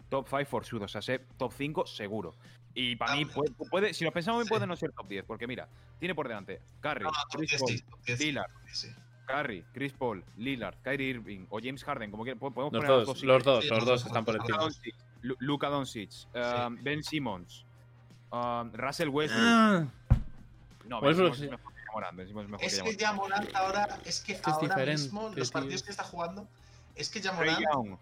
Top 0.08 0.26
5 0.28 0.44
for 0.46 0.64
sure, 0.64 0.84
o 0.84 0.88
sea, 0.88 1.02
sé 1.02 1.18
top 1.36 1.52
5 1.52 1.86
seguro. 1.86 2.34
Y 2.74 2.96
para 2.96 3.12
Ah, 3.12 3.16
mí, 3.16 3.24
puede, 3.26 3.50
puede- 3.70 3.92
si 3.94 4.04
lo 4.04 4.12
pensamos 4.12 4.38
bien, 4.38 4.46
sí. 4.46 4.50
puede 4.50 4.66
no 4.66 4.76
ser 4.76 4.92
top 4.92 5.06
10, 5.08 5.24
porque 5.24 5.46
mira, 5.46 5.68
tiene 5.98 6.14
por 6.14 6.28
delante 6.28 6.60
Curry, 6.80 7.04
No, 7.04 7.10
no, 7.10 7.16
Chris 7.30 7.50
10 7.50 7.60
Paul, 7.60 7.70
sí, 7.72 7.82
top 7.82 8.00
10 8.06 8.18
sí, 8.18 8.24
Lillard, 8.26 8.50
top 8.52 8.62
10 8.64 8.78
sí. 8.78 8.88
Curry, 9.26 9.64
Chris 9.74 9.92
Paul, 9.92 10.24
Lillard, 10.38 10.76
Kyrie 10.82 11.08
Irving 11.10 11.46
o 11.50 11.58
James 11.62 11.84
Harden, 11.84 12.10
como 12.10 12.22
quieran, 12.22 12.38
podemos 12.38 12.72
Los 12.72 12.82
poner 12.82 12.88
dos, 12.88 13.06
dos 13.06 13.22
los 13.24 13.44
dos, 13.44 13.64
Sí, 13.64 13.68
los 13.70 13.78
los 13.80 13.86
dos 13.86 14.06
están 14.06 14.24
por 14.24 14.34
los 14.36 14.44
encima. 14.48 14.94
Luka 15.40 15.68
Doncic, 15.68 16.10
um, 16.34 16.82
Ben 16.82 17.02
Simmons, 17.02 17.64
um, 18.30 18.72
Russell 18.72 19.08
Westbrook. 19.10 19.44
Ah, 19.46 19.86
no, 20.86 21.00
Westbrook 21.00 21.32
Ben 21.32 21.40
Simmons 21.40 21.62
sí. 22.01 22.20
es 22.22 22.28
mejor 22.28 22.44
es 22.44 22.51
mejor 22.51 22.66
Es 22.66 22.82
que 22.82 22.90
que 22.90 22.96
ya 22.96 23.12
Morant 23.12 23.55
ahora, 23.55 23.99
es 24.05 24.20
que 24.20 24.32
Es 24.32 24.40
que 24.40 24.51
es 24.51 24.57
ahora 24.57 24.68
diferente, 24.68 25.03
mismo, 25.03 25.22
los 25.34 25.51
tío. 25.51 25.53
partidos 25.61 25.82
que 25.82 25.90
está 25.90 26.05
jugando, 26.05 26.49
es 26.94 27.09
que 27.11 27.20
ya 27.20 27.36
Trey 27.36 27.51
Morant, 27.51 27.66
Young. 27.74 27.99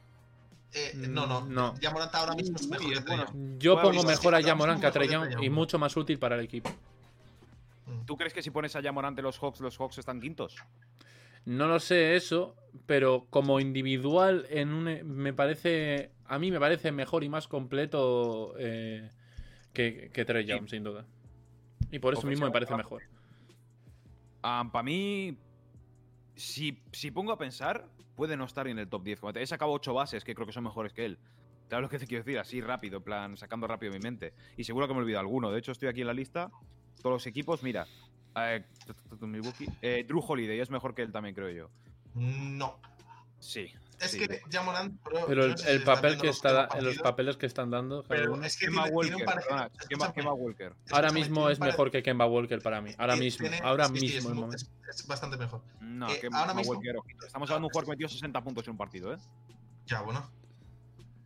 eh, 0.73 0.93
no, 1.09 1.27
no, 1.27 1.45
No. 1.47 1.75
ya 1.81 1.91
Morant 1.91 2.15
ahora 2.15 2.35
mismo 2.35 2.57
es 2.57 2.69
mejor 2.69 2.87
que 3.05 3.15
es. 3.15 3.59
Yo 3.59 3.81
pongo 3.81 4.03
mejor 4.03 4.35
a 4.35 4.39
sí, 4.39 4.45
mismo 4.45 4.81
que 4.81 4.87
a 4.87 4.93
Trae 4.93 5.09
y 5.43 5.51
mucho 5.51 5.79
más 5.79 5.97
útil 5.97 6.19
para 6.19 6.35
el 6.37 6.43
equipo. 6.43 6.71
Mm. 7.87 8.05
¿Tú 8.05 8.17
crees 8.17 8.33
que 8.33 8.43
si 8.43 8.51
pones 8.51 8.75
a 8.77 8.81
Yamorant 8.81 9.13
ante 9.13 9.23
los 9.23 9.39
Hawks, 9.39 9.61
los 9.61 9.77
Hawks 9.79 9.99
están 9.99 10.21
quintos? 10.21 10.57
No 11.45 11.69
lo 11.69 11.79
sé 11.79 12.17
eso, 12.17 12.57
pero 12.87 13.27
como 13.31 13.61
individual 13.61 14.47
en 14.51 14.73
un 14.73 14.85
me 15.05 15.33
parece 15.33 16.11
a 16.27 16.41
mí 16.41 16.51
me 16.51 16.59
parece 16.59 16.91
mejor 16.91 17.23
y 17.23 17.29
más 17.29 17.47
completo 17.47 18.55
eh, 18.59 19.09
que, 19.73 20.11
que 20.13 20.25
Trey 20.25 20.43
Sí. 20.45 20.51
Young, 20.51 20.69
sin 20.69 20.83
duda. 20.83 21.05
Y 21.93 22.01
por 22.01 22.15
eso 22.15 22.27
mismo 22.27 22.47
me 22.47 22.51
parece 22.53 22.75
mejor. 22.75 23.03
Para 24.41 24.83
mí, 24.83 25.37
si, 26.35 26.83
si 26.93 27.11
pongo 27.11 27.33
a 27.33 27.39
pensar, 27.39 27.89
puede 28.15 28.37
no 28.37 28.45
estar 28.45 28.67
en 28.69 28.79
el 28.79 28.89
top 28.89 29.03
10. 29.05 29.21
Como 29.21 29.33
te- 29.33 29.43
He 29.43 29.47
sacado 29.47 29.73
8 29.73 29.95
bases 29.95 30.25
que 30.25 30.35
creo 30.35 30.47
que 30.47 30.53
son 30.53 30.65
mejores 30.65 30.93
que 30.93 31.05
él. 31.05 31.19
¿Sabes 31.69 31.83
lo 31.83 31.89
que 31.89 31.99
te 31.99 32.07
quiero 32.07 32.23
decir? 32.23 32.39
Así 32.39 32.61
rápido, 32.61 32.99
en 32.99 33.03
plan, 33.03 33.37
sacando 33.37 33.67
rápido 33.67 33.93
mi 33.93 33.99
mente. 33.99 34.33
Y 34.57 34.65
seguro 34.65 34.87
que 34.87 34.95
me 34.95 35.01
he 35.01 35.03
olvidado 35.03 35.21
alguno. 35.23 35.51
De 35.51 35.59
hecho, 35.59 35.73
estoy 35.73 35.89
aquí 35.89 36.03
en 36.03 36.07
la 36.07 36.15
lista. 36.15 36.51
Todos 37.03 37.15
los 37.15 37.27
equipos, 37.27 37.63
mira. 37.63 37.87
Eh, 39.83 40.05
Drew 40.07 40.21
Holiday 40.25 40.61
es 40.61 40.71
mejor 40.71 40.95
que 40.95 41.03
él 41.03 41.11
también, 41.11 41.35
creo 41.35 41.51
yo. 41.51 41.71
No. 42.15 42.79
Sí. 43.41 43.73
Es 43.99 44.11
sí. 44.11 44.19
que 44.19 44.43
ya 44.51 44.63
Morant, 44.63 45.03
bro, 45.03 45.25
Pero 45.27 45.45
el, 45.45 45.51
no 45.53 45.57
sé 45.57 45.63
el 45.65 45.69
si 45.71 45.79
estás 45.79 45.97
papel 45.97 46.21
que 46.21 46.27
los 46.27 46.37
está 46.37 46.53
los 46.53 46.67
partidos, 46.69 46.99
papeles 46.99 47.37
que 47.39 47.47
están 47.47 47.71
dando 47.71 48.03
Pero 48.05 48.35
uno. 48.35 48.45
es 48.45 48.57
que 48.59 48.67
Kemba 48.67 48.85
Walker, 48.89 49.17
Kemba, 49.89 50.13
Kemba. 50.13 50.37
Ahora 50.91 51.11
mismo 51.13 51.49
es 51.49 51.59
mejor 51.61 51.91
que 51.91 52.03
Kemba 52.03 52.27
Walker 52.27 52.61
para 52.61 52.81
mí. 52.83 52.91
Ahora 52.99 53.17
mismo, 53.17 53.49
tiene- 53.49 53.61
ahora 53.65 53.87
sí, 53.89 53.95
sí, 53.97 54.01
mismo 54.07 54.19
es, 54.19 54.25
el 54.27 54.35
mu- 54.35 54.41
momento. 54.43 54.65
es- 54.91 55.01
es 55.01 55.07
bastante 55.07 55.37
mejor. 55.39 55.63
No, 55.81 56.11
Eh, 56.11 56.21
Kemba 56.21 56.41
ahora 56.41 56.53
mismo- 56.55 56.73
Walker, 56.75 56.97
ojito. 56.99 57.27
Estamos 57.27 57.49
hablando 57.51 57.65
de 57.65 57.67
un 57.69 57.73
jugador 57.73 57.85
que 57.87 57.91
metió 57.91 58.09
60 58.09 58.45
puntos 58.45 58.65
en 58.67 58.71
un 58.73 58.77
partido, 58.77 59.15
¿eh? 59.15 59.19
Ya, 59.87 60.03
bueno. 60.03 60.31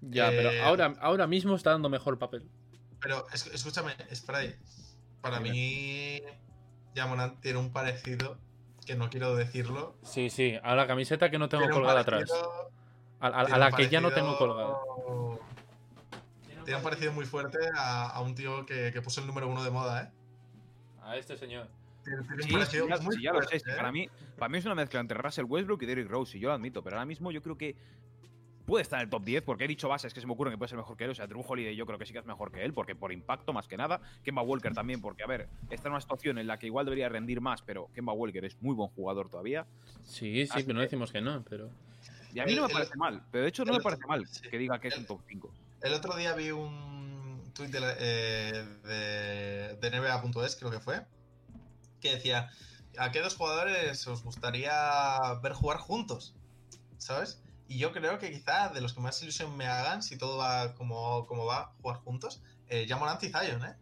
Ya, 0.02 0.28
pero 0.28 0.50
eh, 0.50 0.60
ahora, 0.62 0.94
ahora 1.00 1.26
mismo 1.26 1.56
está 1.56 1.70
dando 1.72 1.88
mejor 1.88 2.18
papel. 2.18 2.48
Pero 3.00 3.26
es- 3.32 3.46
escúchame, 3.48 3.94
Spray. 4.14 4.54
Para 5.20 5.40
mí, 5.40 6.20
ya 6.94 7.06
Morant 7.06 7.40
tiene 7.40 7.58
un 7.58 7.72
parecido 7.72 8.38
que 8.86 8.94
no 8.94 9.08
quiero 9.10 9.34
decirlo. 9.36 9.94
Sí, 10.02 10.30
sí, 10.30 10.58
a 10.62 10.74
la 10.74 10.86
camiseta 10.86 11.30
que 11.30 11.38
no 11.38 11.48
tengo 11.48 11.70
colgada 11.70 12.00
atrás. 12.00 12.30
A, 13.20 13.26
a- 13.26 13.40
a 13.40 13.44
tiene 13.44 13.58
la 13.60 13.72
que 13.72 13.88
ya 13.88 14.00
no 14.00 14.12
tengo 14.12 14.36
colgada. 14.38 14.78
Tiene 16.64 16.76
un 16.76 16.82
parecido 16.82 17.12
muy 17.12 17.24
fuerte 17.24 17.58
a, 17.76 18.08
a 18.10 18.20
un 18.20 18.34
tío 18.34 18.64
que, 18.66 18.90
que 18.92 19.02
puso 19.02 19.20
el 19.20 19.26
número 19.26 19.48
uno 19.48 19.64
de 19.64 19.70
moda, 19.70 20.02
¿eh? 20.02 20.10
A 21.02 21.16
este 21.16 21.36
señor. 21.36 21.68
Tiene, 22.04 22.22
tiene 22.22 22.42
un 22.42 22.48
Sí, 22.48 22.52
parecido 22.52 22.84
sí, 22.84 22.90
ya, 22.90 22.98
muy 22.98 23.14
sí, 23.16 23.22
ya 23.22 23.32
lo 23.32 23.42
sé. 23.42 23.58
sí, 23.58 23.70
¿eh? 23.70 23.74
Para, 23.76 23.90
mí, 23.90 24.08
para 24.38 24.48
mí 24.50 24.58
es 24.58 24.64
una 24.66 24.74
mezcla 24.74 25.00
entre 25.00 25.18
Russell 25.18 25.46
Westbrook 25.46 25.82
y 25.82 25.86
Derrick 25.86 26.08
Rose, 26.08 26.36
y 26.36 26.40
yo 26.40 26.48
lo 26.48 26.54
admito, 26.54 26.82
pero 26.82 26.96
ahora 26.96 27.06
mismo 27.06 27.30
yo 27.32 27.42
creo 27.42 27.56
que 27.56 27.74
puede 28.70 28.82
estar 28.82 29.00
en 29.00 29.04
el 29.04 29.10
top 29.10 29.24
10, 29.24 29.42
porque 29.42 29.64
he 29.64 29.68
dicho 29.68 29.88
bases 29.88 30.14
que 30.14 30.20
se 30.20 30.26
me 30.28 30.32
ocurren 30.32 30.54
que 30.54 30.58
puede 30.58 30.68
ser 30.68 30.78
mejor 30.78 30.96
que 30.96 31.02
él. 31.04 31.10
O 31.10 31.14
sea, 31.14 31.26
Drew 31.26 31.44
Holiday 31.46 31.74
yo 31.74 31.86
creo 31.86 31.98
que 31.98 32.06
sí 32.06 32.12
que 32.12 32.20
es 32.20 32.24
mejor 32.24 32.52
que 32.52 32.64
él, 32.64 32.72
porque 32.72 32.94
por 32.94 33.12
impacto 33.12 33.52
más 33.52 33.66
que 33.66 33.76
nada. 33.76 34.00
Kemba 34.22 34.42
Walker 34.42 34.72
también, 34.72 35.00
porque 35.00 35.24
a 35.24 35.26
ver, 35.26 35.48
está 35.70 35.88
en 35.88 35.92
una 35.94 36.00
situación 36.00 36.38
en 36.38 36.46
la 36.46 36.56
que 36.56 36.66
igual 36.66 36.86
debería 36.86 37.08
rendir 37.08 37.40
más, 37.40 37.62
pero 37.62 37.88
Kemba 37.94 38.12
Walker 38.12 38.44
es 38.44 38.56
muy 38.62 38.74
buen 38.76 38.88
jugador 38.90 39.28
todavía. 39.28 39.66
Sí, 40.04 40.46
sí, 40.46 40.52
Así 40.52 40.62
pero 40.62 40.74
no 40.76 40.82
decimos 40.82 41.10
que 41.10 41.20
no, 41.20 41.42
pero. 41.42 41.68
Y 42.32 42.38
a 42.38 42.44
mí 42.46 42.54
no 42.54 42.62
me 42.62 42.68
el- 42.68 42.72
parece 42.72 42.96
mal, 42.96 43.20
pero 43.32 43.42
de 43.42 43.48
hecho 43.48 43.64
no 43.64 43.72
el- 43.72 43.78
me 43.78 43.82
parece 43.82 44.06
mal 44.06 44.24
sí. 44.28 44.48
que 44.48 44.56
diga 44.56 44.78
que 44.80 44.86
es 44.88 44.94
El- 44.94 45.00
un 45.00 45.06
top 45.06 45.20
5. 45.28 45.52
El 45.82 45.92
otro 45.94 46.14
día 46.16 46.32
vi 46.34 46.52
un 46.52 47.50
tuit 47.52 47.70
de, 47.72 47.80
eh, 47.98 48.64
de, 48.84 49.76
de 49.80 49.90
NBA.es, 49.90 50.54
creo 50.54 50.70
que 50.70 50.78
fue, 50.78 51.00
que 52.00 52.14
decía, 52.14 52.48
¿a 52.98 53.10
qué 53.10 53.20
dos 53.20 53.34
jugadores 53.34 54.06
os 54.06 54.22
gustaría 54.22 55.18
ver 55.42 55.54
jugar 55.54 55.78
juntos? 55.78 56.34
¿Sabes? 56.98 57.42
Y 57.70 57.78
yo 57.78 57.92
creo 57.92 58.18
que 58.18 58.32
quizá 58.32 58.70
de 58.70 58.80
los 58.80 58.94
que 58.94 59.00
más 59.00 59.22
ilusión 59.22 59.56
me 59.56 59.68
hagan, 59.68 60.02
si 60.02 60.18
todo 60.18 60.38
va 60.38 60.74
como, 60.74 61.24
como 61.28 61.44
va, 61.46 61.72
jugar 61.80 61.98
juntos, 61.98 62.42
eh, 62.68 62.84
ya 62.88 62.96
Morant 62.96 63.22
y 63.22 63.28
Zion, 63.28 63.64
¿eh? 63.64 63.76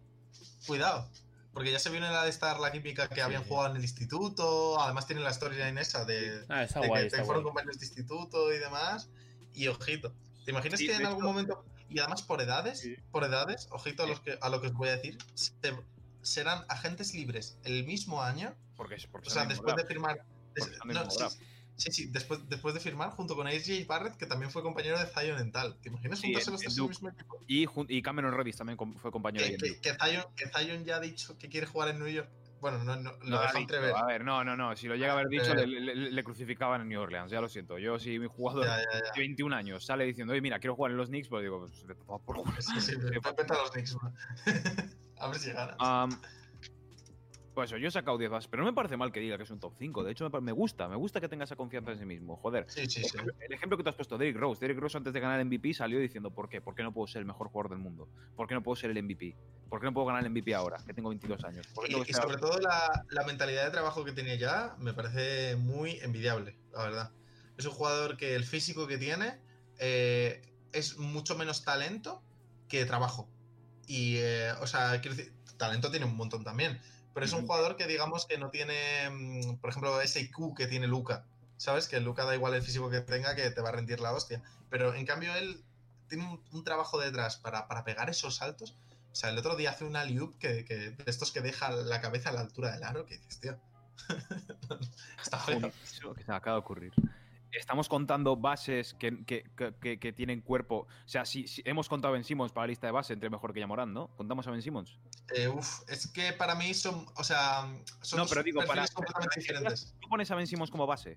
Cuidado. 0.66 1.08
Porque 1.54 1.72
ya 1.72 1.78
se 1.78 1.88
viene 1.88 2.06
la 2.10 2.24
de 2.24 2.28
estar 2.28 2.60
la 2.60 2.70
química 2.70 3.08
que 3.08 3.22
habían 3.22 3.44
Sí. 3.44 3.48
jugado 3.48 3.70
en 3.70 3.76
el 3.78 3.82
instituto, 3.82 4.78
además 4.78 5.06
tienen 5.06 5.24
la 5.24 5.32
storyline 5.32 5.78
esa 5.78 6.04
de, 6.04 6.44
Ah, 6.50 6.64
está 6.64 6.80
de 6.80 6.88
guay, 6.88 7.00
que 7.00 7.06
está 7.06 7.24
fueron 7.24 7.42
guay. 7.44 7.54
compañeros 7.54 7.78
de 7.80 7.86
instituto 7.86 8.52
y 8.52 8.58
demás. 8.58 9.08
Y 9.54 9.68
ojito. 9.68 10.12
¿Te 10.44 10.50
imaginas 10.50 10.78
Sí, 10.80 10.86
que 10.86 10.94
en 10.94 11.06
algún 11.06 11.22
hecho- 11.24 11.26
momento, 11.32 11.64
y 11.88 11.98
además 11.98 12.20
por 12.20 12.42
edades, 12.42 12.80
Sí. 12.80 12.94
por 13.10 13.24
edades, 13.24 13.68
ojito 13.70 14.02
a, 14.02 14.06
los 14.06 14.20
que, 14.20 14.38
a 14.38 14.50
lo 14.50 14.60
que 14.60 14.66
os 14.66 14.74
voy 14.74 14.88
a 14.90 14.96
decir, 14.96 15.16
se- 15.34 15.54
serán 16.20 16.66
agentes 16.68 17.14
libres 17.14 17.56
el 17.64 17.84
mismo 17.86 18.22
año, 18.22 18.54
Porque, 18.76 18.96
porque 19.10 19.28
o 19.28 19.30
sea, 19.30 19.46
después 19.46 19.74
de 19.76 19.86
firmar... 19.86 20.22
del 20.54 20.78
no, 20.84 21.08
sí, 21.78 21.90
sí, 21.90 21.92
sí, 22.04 22.10
después, 22.10 22.46
después 22.48 22.74
de 22.74 22.80
firmar 22.80 23.10
junto 23.10 23.34
con 23.34 23.46
AJ 23.46 23.86
Barrett, 23.86 24.16
que 24.16 24.26
también 24.26 24.50
fue 24.50 24.62
compañero 24.62 24.98
de 24.98 25.06
Zion 25.06 25.38
en 25.40 25.50
tal. 25.52 25.78
¿Te 25.80 25.88
imaginas 25.88 26.18
Sí, 26.18 26.26
juntarse 26.26 26.50
en- 26.50 26.52
los 26.52 26.60
tres 26.60 26.76
en 26.76 26.82
el 26.84 26.88
mismo 26.90 27.08
equipo? 27.08 27.38
Y, 27.88 28.02
Cameron 28.02 28.32
Reddish 28.34 28.56
también 28.56 28.76
fue 28.98 29.10
compañero 29.10 29.46
Que, 29.46 29.52
de 29.52 29.56
que, 29.56 29.80
que 29.80 29.94
Zion, 29.94 30.24
que 30.36 30.46
Zion 30.48 30.84
ya 30.84 30.96
ha 30.96 31.00
dicho 31.00 31.38
que 31.38 31.48
quiere 31.48 31.66
jugar 31.66 31.88
en 31.88 31.98
New 32.00 32.08
York. 32.08 32.28
Bueno, 32.60 32.82
no, 32.82 32.96
no, 32.96 33.12
lo 33.22 33.24
No, 33.24 33.40
entrever. 33.56 33.94
a 33.94 34.04
ver, 34.04 34.24
no, 34.24 34.42
no, 34.42 34.56
no. 34.56 34.74
Si 34.74 34.88
lo 34.88 34.96
llega 34.96 35.10
a 35.10 35.14
haber 35.14 35.28
dicho, 35.28 35.52
Eh. 35.52 35.64
le, 35.64 35.80
le- 35.94 36.10
le 36.10 36.24
crucificaban 36.24 36.80
en 36.80 36.88
New 36.88 37.00
Orleans. 37.00 37.30
Ya 37.30 37.40
lo 37.40 37.48
siento. 37.48 37.78
Yo, 37.78 38.00
si 38.00 38.18
mi 38.18 38.26
jugador 38.26 38.66
Ya, 38.66 38.78
ya, 38.78 38.84
ya. 38.94 39.12
de 39.12 39.20
21 39.20 39.52
años 39.54 39.86
sale 39.86 40.04
diciendo, 40.04 40.32
oye, 40.32 40.40
mira, 40.42 40.58
quiero 40.58 40.74
jugar 40.74 40.90
en 40.90 40.96
los 40.98 41.08
Knicks, 41.08 41.28
pues 41.28 41.44
digo, 41.44 41.68
pues, 41.68 41.96
por 42.24 42.36
culo. 42.36 42.52
Sí, 42.60 42.80
sí, 42.80 42.92
vete 43.36 43.52
a 43.52 43.56
los 43.58 43.70
Knicks. 43.70 43.96
A 45.20 45.28
ver 45.28 45.38
si 45.38 45.52
ganas. 45.52 45.76
Pues 47.58 47.72
eso, 47.72 47.76
yo 47.76 47.88
he 47.88 47.90
sacado 47.90 48.16
10 48.16 48.30
bases, 48.30 48.48
pero 48.48 48.62
no 48.62 48.70
me 48.70 48.72
parece 48.72 48.96
mal 48.96 49.10
que 49.10 49.18
diga 49.18 49.36
que 49.36 49.42
es 49.42 49.50
un 49.50 49.58
top 49.58 49.74
5. 49.76 50.04
De 50.04 50.12
hecho, 50.12 50.30
me, 50.30 50.52
gusta, 50.52 50.86
me 50.86 50.94
gusta 50.94 51.20
que 51.20 51.28
tenga 51.28 51.42
esa 51.42 51.56
confianza 51.56 51.90
en 51.90 51.98
sí 51.98 52.04
mismo. 52.04 52.36
Joder. 52.36 52.66
Sí, 52.68 52.86
sí, 52.88 53.02
sí. 53.02 53.18
El, 53.40 53.52
ejemplo 53.52 53.76
que 53.76 53.82
te 53.82 53.90
has 53.90 53.96
puesto, 53.96 54.16
Derrick 54.16 54.36
Rose. 54.36 54.60
Derrick 54.60 54.78
Rose 54.78 54.96
antes 54.96 55.12
de 55.12 55.18
ganar 55.18 55.40
el 55.40 55.46
MVP 55.46 55.74
salió 55.74 55.98
diciendo, 55.98 56.30
¿por 56.30 56.48
qué? 56.48 56.60
¿Por 56.60 56.76
qué 56.76 56.84
no 56.84 56.94
puedo 56.94 57.08
ser 57.08 57.18
el 57.18 57.26
mejor 57.26 57.48
jugador 57.48 57.72
del 57.72 57.80
mundo? 57.80 58.08
¿Por 58.36 58.46
qué 58.46 58.54
no 58.54 58.62
puedo 58.62 58.76
ser 58.76 58.92
el 58.92 59.02
MVP? 59.02 59.34
¿Por 59.68 59.80
qué 59.80 59.86
no 59.86 59.92
puedo 59.92 60.06
ganar 60.06 60.22
el 60.22 60.30
MVP 60.30 60.54
ahora, 60.54 60.76
que 60.86 60.94
tengo 60.94 61.08
22 61.08 61.42
años? 61.42 61.66
¿Por 61.74 61.88
qué 61.88 61.94
Y, 61.94 62.04
tengo 62.04 62.22
sobre 62.22 62.36
todo 62.36 62.60
la, 62.60 63.04
la 63.10 63.26
mentalidad 63.26 63.64
de 63.64 63.72
trabajo 63.72 64.04
que 64.04 64.12
tiene 64.12 64.38
ya 64.38 64.76
me 64.78 64.94
parece 64.94 65.56
muy 65.56 65.98
envidiable, 66.00 66.56
la 66.72 66.84
verdad. 66.84 67.10
Es 67.56 67.66
un 67.66 67.72
jugador 67.72 68.16
que 68.16 68.36
el 68.36 68.44
físico 68.44 68.86
que 68.86 68.98
tiene 68.98 69.40
eh, 69.80 70.42
es 70.70 70.96
mucho 70.96 71.36
menos 71.36 71.64
talento 71.64 72.22
que 72.68 72.84
trabajo. 72.84 73.28
Y, 73.88 74.18
eh, 74.18 74.52
o 74.60 74.68
sea, 74.68 75.00
quiero 75.00 75.16
decir, 75.16 75.32
talento 75.56 75.90
tiene 75.90 76.06
un 76.06 76.16
montón 76.16 76.44
también. 76.44 76.80
Pero 77.18 77.26
es 77.26 77.32
un 77.32 77.46
jugador 77.46 77.76
que 77.76 77.86
digamos 77.86 78.26
que 78.26 78.38
no 78.38 78.50
tiene, 78.50 79.10
mm, 79.10 79.56
por 79.56 79.70
ejemplo, 79.70 80.00
ese 80.00 80.20
IQ 80.20 80.54
que 80.56 80.66
tiene 80.66 80.86
Luca. 80.86 81.24
¿Sabes? 81.56 81.88
Que 81.88 81.98
Luca 82.00 82.24
da 82.24 82.34
igual 82.36 82.54
el 82.54 82.62
físico 82.62 82.88
que 82.88 83.00
tenga, 83.00 83.34
que 83.34 83.50
te 83.50 83.60
va 83.60 83.70
a 83.70 83.72
rendir 83.72 83.98
la 84.00 84.12
hostia. 84.12 84.42
Pero 84.70 84.94
en 84.94 85.04
cambio 85.04 85.34
él 85.34 85.62
tiene 86.08 86.24
un, 86.24 86.42
un 86.52 86.64
trabajo 86.64 86.98
detrás 86.98 87.36
para, 87.36 87.66
para 87.68 87.84
pegar 87.84 88.08
esos 88.08 88.36
saltos 88.36 88.74
O 89.12 89.14
sea, 89.14 89.30
el 89.30 89.38
otro 89.38 89.56
día 89.56 89.70
hace 89.70 89.84
una 89.84 90.04
loop 90.04 90.38
que, 90.38 90.64
que- 90.64 90.90
de 90.92 91.04
estos 91.06 91.32
que 91.32 91.40
deja 91.40 91.70
la 91.70 92.00
cabeza 92.00 92.28
a 92.30 92.32
la 92.32 92.40
altura 92.40 92.70
del 92.72 92.84
aro, 92.84 93.04
que 93.06 93.18
dices, 93.18 93.40
tío. 93.40 93.58
Está 95.22 95.38
feo. 95.38 95.72
Se 95.84 96.06
me 96.06 96.34
acaba 96.34 96.56
de 96.56 96.60
ocurrir. 96.60 96.92
Estamos 97.52 97.88
contando 97.88 98.36
bases 98.36 98.94
que, 98.94 99.24
que- 99.24 99.44
que- 99.98 100.12
tienen 100.12 100.40
cuerpo. 100.42 100.86
O 101.04 101.08
sea, 101.08 101.24
si, 101.24 101.48
si 101.48 101.62
hemos 101.64 101.88
contado 101.88 102.12
a 102.12 102.14
Ben 102.14 102.24
Simmons 102.24 102.52
para 102.52 102.64
la 102.66 102.68
lista 102.68 102.86
de 102.86 102.92
base, 102.92 103.12
entre 103.14 103.30
mejor 103.30 103.52
que 103.54 103.60
Yamorán, 103.60 103.92
¿no? 103.94 104.08
¿Contamos 104.16 104.46
a 104.46 104.50
Ben 104.50 104.60
Simmons? 104.62 104.98
Eh, 105.34 105.48
uf, 105.48 105.80
es 105.88 106.06
que 106.08 106.32
para 106.34 106.54
mí 106.54 106.74
son, 106.74 107.06
o 107.16 107.24
sea, 107.24 107.66
son 108.02 108.18
No, 108.18 108.26
pero 108.26 108.42
digo, 108.42 108.60
para- 108.66 108.86
completamente 108.88 109.40
diferentes. 109.40 109.94
¿Tú 110.00 110.08
pones 110.08 110.30
a 110.30 110.34
Ben 110.34 110.46
Simmons 110.46 110.70
como 110.70 110.86
base? 110.86 111.16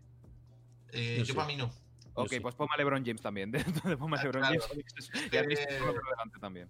Eh, 0.94 1.16
Yo 1.18 1.24
yo 1.24 1.26
sí. 1.26 1.34
para 1.34 1.48
mí 1.48 1.56
no. 1.58 1.72
Ok, 2.14 2.30
sí. 2.30 2.40
pues 2.42 2.56
ponme 2.56 2.72
a 2.74 2.78
LeBron 2.78 3.04
James 3.06 3.22
también. 3.22 3.52
Entonces 3.56 3.98
ponme 3.98 4.18
a 4.18 4.24
LeBron 4.24 4.42
Claro. 4.42 4.62
James. 4.70 5.12
Ya 5.32 5.42
tenéis 5.42 5.60
Eh, 5.62 5.80
uno 5.82 5.94
por 5.94 6.10
delante 6.10 6.40
también. 6.40 6.70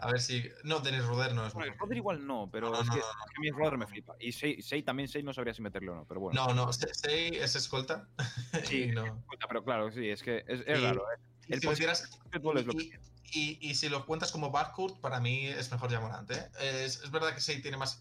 A 0.00 0.06
ver 0.10 0.20
si. 0.20 0.48
No, 0.64 0.78
Dennis 0.80 1.04
Roder 1.04 1.34
no 1.34 1.46
es 1.46 1.52
Bueno. 1.54 1.74
Roder 1.78 1.96
igual 1.96 2.26
no, 2.26 2.48
pero 2.52 2.70
No, 2.70 2.76
no, 2.76 2.82
es, 2.82 2.88
que, 2.90 2.96
no, 2.96 3.02
es 3.02 3.30
que 3.34 3.40
mí 3.40 3.50
Roder 3.50 3.78
me 3.78 3.86
flipa. 3.86 4.14
Y 4.20 4.32
Sei, 4.32 4.62
Sei 4.62 4.82
también, 4.82 5.08
Sei 5.08 5.22
no 5.22 5.32
sabría 5.34 5.52
si 5.54 5.60
meterle 5.62 5.90
o 5.90 5.94
no, 5.96 6.04
pero 6.04 6.20
bueno. 6.20 6.46
No, 6.46 6.54
no, 6.54 6.72
Se- 6.72 6.94
Sei 6.94 7.36
es 7.36 7.56
escolta. 7.56 8.06
Sí, 8.64 8.86
no. 8.86 9.22
Pero 9.48 9.64
claro, 9.64 9.90
sí, 9.90 10.08
es 10.08 10.22
que 10.22 10.44
es, 10.46 10.60
es 10.66 10.78
Y- 10.78 10.82
raro. 10.82 11.02
¿eh? 11.12 11.20
El 11.48 11.60
si 11.60 11.66
metieras- 11.66 12.02
es 12.32 12.64
lo 12.66 12.72
que 12.74 13.00
y, 13.32 13.38
y- 13.40 13.58
y 13.70 13.74
si 13.74 13.88
lo 13.88 14.06
cuentas 14.06 14.30
como 14.32 14.50
backcourt, 14.50 15.00
para 15.00 15.18
mí 15.20 15.46
es 15.46 15.70
mejor 15.72 15.90
Jamorant. 15.90 16.30
¿eh? 16.30 16.48
Es, 16.60 17.02
es 17.02 17.10
verdad 17.10 17.34
que 17.34 17.40
Sei 17.40 17.60
tiene 17.60 17.76
más. 17.76 18.00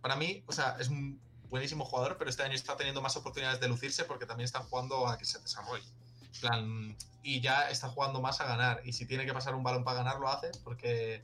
Para 0.00 0.16
mí, 0.16 0.42
o 0.46 0.52
sea, 0.52 0.76
es 0.80 0.88
un 0.88 1.20
buenísimo 1.50 1.84
jugador, 1.84 2.16
pero 2.18 2.30
este 2.30 2.42
año 2.42 2.54
está 2.54 2.76
teniendo 2.76 3.02
más 3.02 3.16
oportunidades 3.16 3.60
de 3.60 3.68
lucirse 3.68 4.04
porque 4.04 4.26
también 4.26 4.44
están 4.46 4.62
jugando 4.64 5.06
a 5.08 5.18
que 5.18 5.24
se 5.24 5.38
desarrolle. 5.40 5.84
Plan, 6.40 6.96
y 7.22 7.40
ya 7.40 7.68
está 7.70 7.88
jugando 7.88 8.20
más 8.20 8.40
a 8.40 8.46
ganar. 8.46 8.80
Y 8.84 8.92
si 8.92 9.06
tiene 9.06 9.24
que 9.24 9.32
pasar 9.32 9.54
un 9.54 9.62
balón 9.62 9.84
para 9.84 9.98
ganar, 9.98 10.18
lo 10.18 10.28
hace 10.28 10.50
porque. 10.64 11.22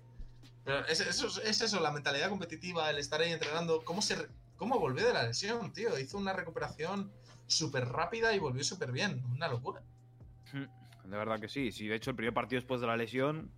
Pero 0.65 0.87
es, 0.87 1.01
eso, 1.01 1.27
es- 1.29 1.39
es 1.45 1.61
eso, 1.63 1.81
la 1.81 1.91
mentalidad 1.91 2.29
competitiva, 2.29 2.91
el 2.91 2.99
estar 2.99 3.21
ahí 3.21 3.33
entrenando. 3.33 3.83
¿Cómo, 3.85 4.03
se, 4.03 4.17
cómo 4.57 4.79
volvió 4.79 5.07
de 5.07 5.13
la 5.15 5.23
lesión, 5.25 5.73
tío? 5.73 5.99
Hizo 5.99 6.19
una 6.19 6.33
recuperación 6.33 7.13
súper 7.47 7.89
rápida 7.89 8.35
y 8.35 8.39
volvió 8.39 8.63
súper 8.65 8.93
bien. 8.93 9.23
Una 9.35 9.49
locura. 9.49 9.83
De 10.53 11.17
verdad 11.17 11.41
que 11.41 11.49
sí. 11.49 11.73
Sí, 11.73 11.87
de 11.89 11.97
hecho, 11.97 12.11
el 12.11 12.17
primer 12.17 12.35
partido 12.35 12.61
después 12.61 12.81
de 12.81 12.87
la 12.87 12.97
lesión 12.97 13.51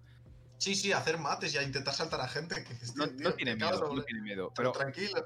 Sí, 0.59 0.76
sí, 0.76 0.92
hacer 0.92 1.18
mates 1.18 1.53
y 1.55 1.59
a 1.59 1.62
intentar 1.64 1.92
saltar 1.92 2.20
a 2.20 2.28
gente. 2.28 2.62
Que, 2.62 2.74
no, 2.94 3.09
tío, 3.09 3.12
no 3.12 3.16
tío, 3.16 3.34
tiene 3.34 3.57
miedo. 3.57 3.94
No 3.94 4.03
tiene 4.05 4.22
miedo. 4.22 4.53
Pero 4.55 4.70
Pero 4.72 4.84
tranquilo. 4.84 5.24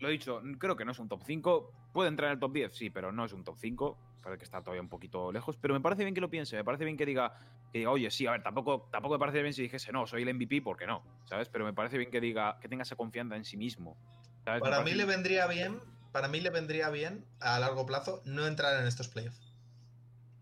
Lo 0.00 0.08
he 0.08 0.12
dicho, 0.12 0.42
creo 0.58 0.76
que 0.76 0.84
no 0.84 0.92
es 0.92 0.98
un 0.98 1.08
top 1.08 1.22
5. 1.24 1.72
Puede 1.92 2.08
entrar 2.08 2.28
en 2.28 2.34
el 2.34 2.40
top 2.40 2.52
10, 2.52 2.74
sí, 2.74 2.90
pero 2.90 3.12
no 3.12 3.24
es 3.24 3.32
un 3.32 3.44
top 3.44 3.56
5. 3.58 3.98
Parece 4.22 4.38
que 4.38 4.44
está 4.44 4.60
todavía 4.60 4.82
un 4.82 4.88
poquito 4.88 5.30
lejos. 5.30 5.56
Pero 5.58 5.74
me 5.74 5.80
parece 5.80 6.04
bien 6.04 6.14
que 6.14 6.20
lo 6.20 6.30
piense. 6.30 6.56
Me 6.56 6.64
parece 6.64 6.84
bien 6.84 6.96
que 6.96 7.06
diga, 7.06 7.32
que 7.72 7.78
diga 7.78 7.90
oye, 7.90 8.10
sí, 8.10 8.26
a 8.26 8.32
ver, 8.32 8.42
tampoco, 8.42 8.88
tampoco 8.90 9.14
me 9.14 9.18
parece 9.18 9.42
bien 9.42 9.52
si 9.52 9.62
dijese, 9.62 9.92
no, 9.92 10.06
soy 10.06 10.22
el 10.22 10.34
MVP, 10.34 10.62
porque 10.62 10.86
no, 10.86 11.02
¿sabes? 11.24 11.48
Pero 11.48 11.64
me 11.64 11.72
parece 11.72 11.98
bien 11.98 12.10
que 12.10 12.20
diga, 12.20 12.58
que 12.60 12.68
tenga 12.68 12.82
esa 12.82 12.96
confianza 12.96 13.36
en 13.36 13.44
sí 13.44 13.56
mismo. 13.56 13.96
Para 14.44 14.82
mí 14.82 14.92
le 14.92 15.04
vendría 15.04 15.46
bien, 15.46 15.80
para 16.12 16.28
mí 16.28 16.40
le 16.40 16.50
vendría 16.50 16.88
bien 16.90 17.24
a 17.40 17.58
largo 17.58 17.84
plazo 17.86 18.22
no 18.24 18.46
entrar 18.46 18.80
en 18.80 18.86
estos 18.86 19.08
playoffs. 19.08 19.54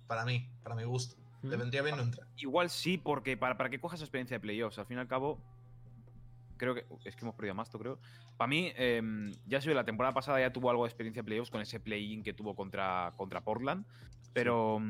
Para 0.07 0.25
mí, 0.25 0.49
para 0.63 0.75
mi 0.75 0.85
gusto. 0.85 1.17
Le 1.43 1.57
Mm. 1.57 1.61
vendría 1.61 1.83
bien 1.83 1.97
no 1.97 2.03
entrar. 2.03 2.27
Igual 2.37 2.71
sí, 2.71 2.99
porque 2.99 3.37
para, 3.37 3.57
para 3.57 3.71
que 3.71 3.81
cojas 3.81 4.01
experiencia 4.01 4.37
de 4.37 4.41
playoffs, 4.41 4.79
al 4.79 4.87
fin 4.87 4.97
y 4.99 5.01
al 5.01 5.09
cabo, 5.09 5.41
creo 6.59 6.75
que. 6.75 6.85
Es 7.05 7.17
que 7.17 7.25
hemos 7.25 7.35
perdido 7.35 7.53
a 7.53 7.55
Masto, 7.55 7.79
creo. 7.79 7.99
Para 8.37 8.49
mí, 8.49 8.73
em, 8.77 9.33
ya 9.47 9.61
sé, 9.61 9.73
la 9.73 9.85
temporada 9.85 10.13
pasada 10.13 10.41
ya 10.41 10.53
tuvo 10.53 10.71
algo 10.71 10.85
de 10.85 10.89
experiencia 10.89 11.23
de 11.23 11.27
playoffs 11.27 11.51
con 11.51 11.61
ese 11.61 11.81
play-in 11.81 12.23
que 12.23 12.35
tuvo 12.35 12.55
contra, 12.55 13.15
contra 13.17 13.41
Portland. 13.43 13.87
Pero. 14.33 14.83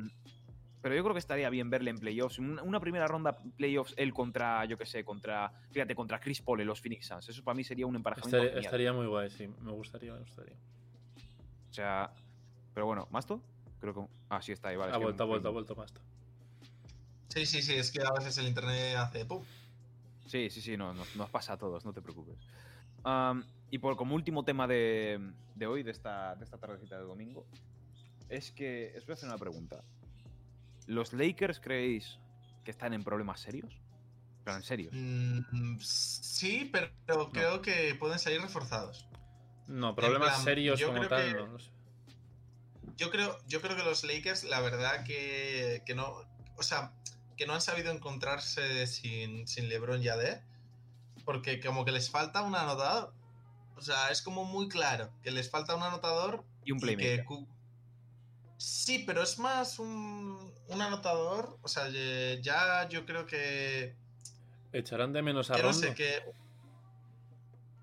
Pero 0.81 0.95
yo 0.95 1.03
creo 1.03 1.13
que 1.13 1.19
estaría 1.19 1.51
bien 1.51 1.71
verle 1.71 1.91
en 1.91 1.99
playoffs. 1.99 2.39
Una, 2.39 2.63
una 2.63 2.79
primera 2.79 3.09
ronda 3.09 3.37
playoffs, 3.57 3.95
él 3.97 4.15
contra, 4.15 4.65
yo 4.65 4.79
qué 4.79 4.87
sé, 4.87 5.05
contra. 5.05 5.53
Fíjate, 5.71 5.95
contra 5.95 6.21
Chris 6.21 6.41
Paul 6.41 6.61
en 6.61 6.69
los 6.69 6.81
Phoenix 6.81 7.07
Suns. 7.07 7.29
Eso 7.29 7.43
para 7.43 7.55
mí 7.57 7.65
sería 7.65 7.87
un 7.87 7.97
emparejamiento. 7.97 8.39
Estaría, 8.39 8.61
estaría 8.61 8.93
muy 8.93 9.07
guay, 9.07 9.29
sí. 9.29 9.49
Me 9.61 9.73
gustaría, 9.73 10.13
me 10.13 10.21
gustaría. 10.21 10.57
O 11.71 11.73
sea. 11.73 12.11
Pero 12.75 12.87
bueno, 12.87 13.09
¿Masto? 13.11 13.43
Creo 13.81 13.95
que. 13.95 14.01
Ah, 14.29 14.41
sí, 14.41 14.53
está 14.53 14.69
ahí, 14.69 14.77
vale. 14.77 14.93
Ha 14.93 14.99
vuelto, 14.99 15.25
ha 15.25 15.27
vuelto, 15.27 15.49
ha 15.49 15.53
vuelto 15.53 15.75
más. 15.75 15.93
Sí, 17.29 17.45
sí, 17.45 17.63
sí, 17.63 17.75
es 17.75 17.91
que 17.91 18.01
a 18.01 18.13
veces 18.13 18.39
el 18.39 18.49
internet 18.49 18.97
hace 18.97 19.25
pum. 19.25 19.43
Sí, 20.29 20.51
sí, 20.51 20.61
sí, 20.61 20.77
no, 20.77 20.93
nos, 20.95 21.17
nos 21.17 21.31
pasa 21.31 21.55
a 21.55 21.57
todos, 21.57 21.85
no 21.85 21.93
te 21.93 22.03
preocupes. 22.03 22.37
Y 23.71 23.79
por 23.79 23.97
como 23.97 24.15
último 24.15 24.45
tema 24.45 24.67
de, 24.67 25.33
de 25.55 25.67
hoy, 25.67 25.83
de 25.83 25.91
esta, 25.91 26.35
de 26.37 26.45
esta 26.45 26.59
tardecita 26.59 26.97
de 26.99 27.05
domingo, 27.05 27.47
es 28.29 28.53
que 28.53 28.95
os 28.97 29.05
voy 29.07 29.13
a 29.13 29.15
hacer 29.15 29.29
una 29.29 29.39
pregunta. 29.39 29.83
¿Los 30.87 31.13
Lakers 31.13 31.61
creéis 31.61 32.19
que 32.65 32.71
están 32.71 32.93
en 32.93 33.03
problemas 33.05 33.41
serios? 33.41 33.81
Pero 34.45 34.57
en 34.57 34.63
serio. 34.63 34.91
Mm, 34.93 35.79
sí, 35.81 36.71
pero 36.73 37.31
creo 37.31 37.61
que 37.61 37.95
pueden 37.95 38.19
salir 38.19 38.41
reforzados. 38.41 39.07
No, 39.67 39.95
problemas 39.95 40.31
plan, 40.31 40.45
serios 40.45 40.83
como 40.83 41.07
tal, 41.07 41.27
que- 41.27 41.35
no, 41.35 41.47
no 41.49 41.59
sé. 41.59 41.71
Yo 42.97 43.11
creo, 43.11 43.39
yo 43.47 43.61
creo 43.61 43.77
que 43.77 43.85
los 43.85 44.03
Lakers, 44.05 44.45
la 44.45 44.61
verdad 44.61 45.05
que, 45.05 45.83
que 45.87 45.95
no. 45.95 46.23
O 46.57 46.63
sea, 46.63 46.93
que 47.39 47.47
no 47.47 47.55
han 47.55 47.63
sabido 47.63 47.93
encontrarse 47.93 48.87
sin, 48.87 49.47
sin 49.47 49.69
LeBron 49.69 50.03
y 50.03 50.09
AD. 50.09 50.43
Porque 51.25 51.61
como 51.61 51.85
que 51.85 51.93
les 51.93 52.11
falta 52.11 52.43
un 52.43 52.55
anotador. 52.55 53.15
O 53.77 53.81
sea, 53.81 54.11
es 54.11 54.21
como 54.23 54.45
muy 54.45 54.69
claro 54.69 55.11
que 55.23 55.31
les 55.31 55.49
falta 55.49 55.77
un 55.77 55.83
anotador 55.85 56.45
Y 56.65 56.73
un 56.73 56.79
y 56.79 56.81
que 56.81 56.87
playmaker. 56.97 57.27
Sí, 58.57 59.05
pero 59.07 59.23
es 59.23 59.39
más 59.39 59.79
un, 59.79 60.53
un 60.67 60.83
anotador. 60.83 61.57
O 61.63 61.69
sea, 61.69 61.89
ya 62.41 62.89
yo 62.89 63.07
creo 63.07 63.25
que. 63.25 63.95
Echarán 64.73 65.13
de 65.13 65.23
menos 65.23 65.51
a 65.51 65.57
no 65.57 65.63
Rondo. 65.63 65.79
sé, 65.79 65.95
que. 65.95 66.23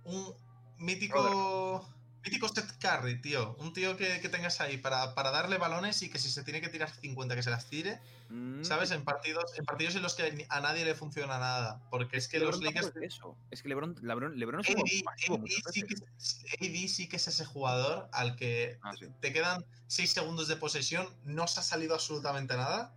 Un 0.04 0.36
mítico. 0.78 1.88
Mítico 2.26 2.48
Seth 2.50 2.72
Curry, 2.80 3.22
tío. 3.22 3.56
Un 3.60 3.72
tío 3.72 3.96
que, 3.96 4.20
que 4.20 4.30
tengas 4.30 4.60
ahí 4.60 4.78
para, 4.78 5.14
para 5.14 5.30
darle 5.30 5.58
balones 5.60 6.02
y 6.02 6.10
que 6.10 6.18
si 6.18 6.32
se 6.32 6.44
tiene 6.44 6.60
que 6.60 6.70
tirar 6.70 6.90
50 6.90 7.36
que 7.36 7.44
se 7.44 7.52
las 7.52 7.68
tire. 7.70 8.02
Mm, 8.30 8.64
¿Sabes? 8.64 8.90
En 8.92 9.04
partidos, 9.04 9.58
en 9.58 9.64
partidos 9.66 9.96
en 9.96 10.02
los 10.02 10.16
que 10.16 10.46
a 10.50 10.60
nadie 10.60 10.84
le 10.86 10.96
funciona 10.96 11.38
nada. 11.38 11.82
Porque 11.92 12.18
es 12.18 12.28
que 12.28 12.40
LeBron 12.40 12.60
los 12.60 12.64
Lakers. 12.74 12.88
es 12.96 13.14
eso. 13.16 13.38
Es 13.52 13.62
que 13.62 13.70
LeBron, 13.70 13.96
LeBron, 14.02 14.38
LeBron 14.40 14.62
es 14.62 14.70
un 14.70 14.80
AD, 14.82 15.46
sí 15.72 15.84
que, 15.84 15.94
es- 15.94 16.44
AD 16.60 16.88
sí 16.88 17.08
que 17.08 17.18
es 17.18 17.28
ese 17.28 17.46
jugador 17.46 18.10
al 18.12 18.36
que 18.36 18.80
Ah, 18.82 18.92
sí. 19.00 19.06
te 19.22 19.32
quedan 19.32 19.64
6 19.88 20.12
segundos 20.12 20.48
de 20.48 20.56
posesión, 20.56 21.08
no 21.26 21.48
se 21.48 21.60
ha 21.60 21.64
salido 21.64 21.94
absolutamente 21.94 22.56
nada, 22.58 22.92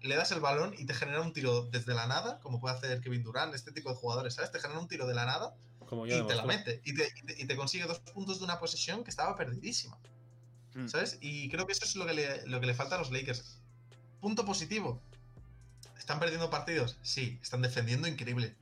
le 0.00 0.14
das 0.14 0.30
el 0.30 0.38
balón 0.38 0.74
y 0.78 0.86
te 0.86 0.94
genera 0.94 1.20
un 1.20 1.32
tiro 1.32 1.62
desde 1.62 1.94
la 1.94 2.06
nada, 2.06 2.38
como 2.38 2.60
puede 2.60 2.76
hacer 2.76 3.00
Kevin 3.00 3.24
Durant, 3.24 3.52
este 3.56 3.72
tipo 3.72 3.90
de 3.90 3.96
jugadores, 3.96 4.34
¿sabes? 4.34 4.52
Te 4.52 4.60
genera 4.60 4.78
un 4.78 4.86
tiro 4.86 5.08
de 5.08 5.14
la 5.14 5.24
nada 5.26 5.56
Como 5.88 6.06
y 6.06 6.10
te 6.26 6.34
la 6.34 6.44
mete. 6.44 6.80
Y 6.84 6.94
te, 6.94 7.08
y 7.16 7.22
te- 7.26 7.42
y 7.42 7.46
te 7.46 7.56
consigue 7.56 7.84
dos 7.86 8.00
puntos 8.00 8.38
de 8.38 8.44
una 8.44 8.58
posesión 8.60 9.04
que 9.04 9.10
estaba 9.10 9.34
perdidísima, 9.36 9.98
Mm. 10.74 10.86
¿sabes? 10.88 11.18
Y 11.20 11.48
creo 11.48 11.66
que 11.66 11.72
eso 11.72 11.84
es 11.84 11.96
lo 11.96 12.06
que 12.06 12.12
le, 12.14 12.46
lo 12.46 12.60
que 12.60 12.66
le 12.66 12.74
falta 12.74 12.96
a 12.96 12.98
los 12.98 13.10
Lakers. 13.10 13.58
Punto 14.20 14.44
positivo. 14.44 15.00
¿Están 15.98 16.20
perdiendo 16.20 16.50
partidos? 16.50 16.98
Sí, 17.02 17.38
están 17.42 17.62
defendiendo 17.62 18.06
increíble. 18.08 18.54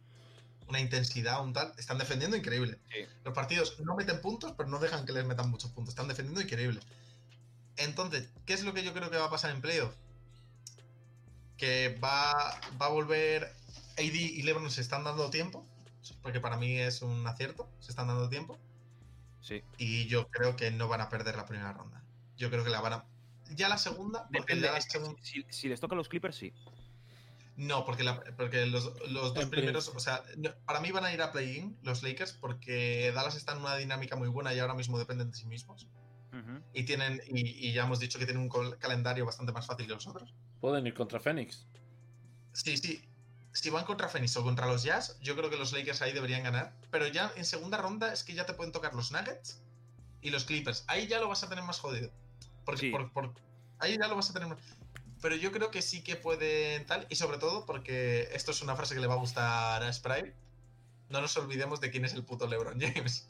Una 0.69 0.81
intensidad, 0.81 1.43
un 1.45 1.53
tal. 1.53 1.73
Están 1.79 1.99
defendiendo 1.99 2.37
increíble. 2.37 2.79
Sí. 2.93 3.05
Los 3.25 3.35
partidos 3.35 3.79
no 3.81 3.95
meten 3.97 4.21
puntos, 4.21 4.53
pero 4.57 4.69
no 4.69 4.79
dejan 4.79 5.05
que 5.07 5.13
les 5.13 5.25
metan 5.25 5.51
muchos 5.51 5.71
puntos. 5.71 5.93
Están 5.93 6.09
defendiendo 6.09 6.41
increíble. 6.41 6.81
Entonces, 7.77 8.29
¿qué 8.47 8.55
es 8.55 8.63
lo 8.65 8.73
que 8.75 8.83
yo 8.85 8.93
creo 8.95 9.11
que 9.11 9.17
va 9.17 9.27
a 9.27 9.31
pasar 9.31 9.51
en 9.51 9.61
playoff? 9.61 9.95
Que 11.57 11.99
va, 12.03 12.33
va 12.81 12.87
a 12.87 12.91
volver 12.91 13.45
AD 13.99 14.15
y 14.15 14.43
LeBron 14.43 14.71
se 14.71 14.81
están 14.81 15.05
dando 15.05 15.31
tiempo. 15.31 15.67
Porque 16.23 16.41
para 16.41 16.57
mí 16.57 16.77
es 16.79 17.03
un 17.03 17.27
acierto. 17.27 17.69
Se 17.81 17.91
están 17.91 18.09
dando 18.09 18.29
tiempo. 18.29 18.59
Sí. 19.41 19.63
Y 19.79 20.07
yo 20.07 20.29
creo 20.29 20.57
que 20.57 20.71
no 20.71 20.89
van 20.89 21.01
a 21.01 21.09
perder 21.09 21.37
la 21.37 21.47
primera 21.47 21.73
ronda. 21.73 22.03
Yo 22.37 22.51
creo 22.51 22.65
que 22.65 22.71
la 22.71 22.81
van 22.81 22.93
a. 22.95 23.05
Ya 23.55 23.69
la 23.69 23.79
segunda. 23.79 24.29
Porque 24.33 24.59
ya 24.61 24.73
la 24.73 24.81
si, 25.23 25.45
si 25.49 25.69
les 25.69 25.81
toca 25.81 25.95
a 25.95 25.97
los 25.99 26.09
Clippers, 26.09 26.37
sí. 26.37 26.53
No, 27.57 27.87
porque, 27.87 28.03
la- 28.03 28.23
porque 28.37 28.67
los, 28.67 28.93
los 29.09 29.33
dos 29.33 29.47
primeros, 29.47 29.89
o 29.89 29.99
sea, 30.01 30.23
no- 30.37 30.55
para 30.67 30.81
mí 30.81 30.91
van 30.91 31.05
a 31.07 31.13
ir 31.15 31.23
a 31.23 31.33
play-in 31.33 31.79
los 31.83 32.03
Lakers 32.03 32.33
porque 32.35 33.13
Dallas 33.15 33.35
está 33.37 33.53
en 33.53 33.59
una 33.59 33.77
dinámica 33.77 34.15
muy 34.17 34.29
buena 34.29 34.53
y 34.53 34.59
ahora 34.59 34.75
mismo 34.75 34.99
dependen 34.99 35.31
de 35.31 35.37
sí 35.37 35.47
mismos. 35.47 35.89
Y 36.75 36.83
tienen 36.83 37.23
y, 37.29 37.41
y 37.69 37.73
ya 37.73 37.85
hemos 37.85 37.99
dicho 37.99 38.19
que 38.19 38.27
tienen 38.27 38.43
un 38.43 38.71
calendario 38.79 39.25
bastante 39.25 39.53
más 39.53 39.67
fácil 39.67 39.87
que 39.87 39.95
los 39.95 40.07
otros. 40.07 40.35
Pueden 40.61 40.87
ir 40.87 40.93
contra 40.93 41.19
Phoenix. 41.19 41.67
Sí, 42.53 42.77
sí. 42.77 43.03
Si 43.57 43.71
van 43.71 43.85
contra 43.87 44.09
Phoenix 44.09 44.37
o 44.37 44.43
contra 44.43 44.67
los 44.67 44.83
Jazz, 44.83 45.19
yo 45.23 45.35
creo 45.35 45.49
que 45.49 45.57
los 45.57 45.73
Lakers 45.73 46.03
ahí 46.03 46.13
deberían 46.13 46.43
ganar. 46.43 46.75
Pero 46.91 47.07
ya 47.09 47.33
en 47.37 47.45
segunda 47.47 47.79
ronda 47.79 48.13
es 48.13 48.23
que 48.23 48.35
ya 48.35 48.45
te 48.45 48.53
pueden 48.53 48.71
tocar 48.71 48.95
los 48.95 49.13
Nuggets 49.13 49.63
y 50.21 50.29
los 50.31 50.45
Clippers. 50.45 50.85
Ahí 50.89 51.07
ya 51.07 51.21
lo 51.21 51.29
vas 51.29 51.43
a 51.43 51.49
tener 51.49 51.65
más 51.65 51.81
jodido. 51.81 52.11
Porque 52.67 52.81
Sí. 52.83 52.91
por, 52.91 53.11
por- 53.13 53.33
ahí 53.79 53.97
ya 53.99 54.09
lo 54.09 54.17
vas 54.17 54.29
a 54.29 54.35
tener 54.35 54.49
más. 54.49 54.59
Pero 55.23 55.37
yo 55.37 55.53
creo 55.53 55.71
que 55.71 55.81
sí 55.81 56.03
que 56.05 56.17
pueden 56.17 56.85
tal. 56.85 57.07
Y 57.09 57.17
sobre 57.17 57.39
todo 57.39 57.65
porque 57.65 58.29
esto 58.35 58.51
es 58.51 58.61
una 58.61 58.77
frase 58.77 58.95
que 58.95 59.01
le 59.01 59.07
va 59.07 59.15
a 59.15 59.19
gustar 59.19 59.83
a 59.83 59.91
Sprite. 59.93 60.35
No 61.09 61.23
nos 61.23 61.35
olvidemos 61.39 61.81
de 61.81 61.91
quién 61.91 62.05
es 62.05 62.13
el 62.13 62.25
puto 62.25 62.47
LeBron 62.47 62.79
James. 62.81 63.27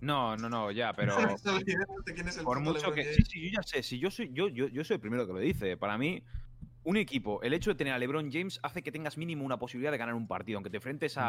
No, 0.00 0.36
no, 0.36 0.48
no, 0.48 0.70
ya, 0.70 0.92
pero. 0.96 1.20
No 1.20 1.26
nos 1.32 1.44
olvidemos 1.44 2.04
de 2.06 2.14
quién 2.14 2.26
es 2.28 2.38
el 2.38 2.44
Por 2.44 2.56
puto 2.58 2.70
mucho 2.72 2.78
LeBron 2.90 2.94
que. 2.94 3.02
James. 3.04 3.16
Sí, 3.16 3.22
sí, 3.30 3.50
yo 3.50 3.60
ya 3.60 3.62
sé. 3.62 3.82
Si 3.82 3.98
yo 3.98 4.10
soy, 4.10 4.30
yo, 4.32 4.48
yo, 4.48 4.68
yo 4.68 4.82
soy 4.82 4.94
el 4.94 5.00
primero 5.00 5.26
que 5.26 5.32
lo 5.34 5.38
dice. 5.40 5.76
Para 5.76 5.98
mí, 5.98 6.22
un 6.84 6.96
equipo, 6.96 7.40
el 7.42 7.52
hecho 7.54 7.70
de 7.70 7.76
tener 7.76 7.92
a 7.92 7.98
LeBron 7.98 8.30
James 8.32 8.58
hace 8.62 8.82
que 8.82 8.90
tengas 8.90 9.16
mínimo 9.16 9.44
una 9.44 9.56
posibilidad 9.58 9.92
de 9.92 9.98
ganar 9.98 10.14
un 10.14 10.26
partido, 10.26 10.56
aunque 10.58 10.70
te 10.70 10.78
enfrentes 10.78 11.16
a, 11.16 11.22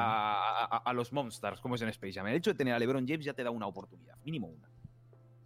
a- 0.65 0.77
a 0.77 0.93
los 0.93 1.13
Monsters, 1.13 1.59
como 1.61 1.75
es 1.75 1.81
en 1.81 1.89
Space 1.89 2.13
Jam. 2.13 2.25
El 2.27 2.35
hecho 2.35 2.51
de 2.51 2.57
tener 2.57 2.73
a 2.73 2.79
LeBron 2.79 3.07
James 3.07 3.25
ya 3.25 3.33
te 3.33 3.43
da 3.43 3.51
una 3.51 3.67
oportunidad, 3.67 4.15
mínimo 4.25 4.47
una. 4.47 4.67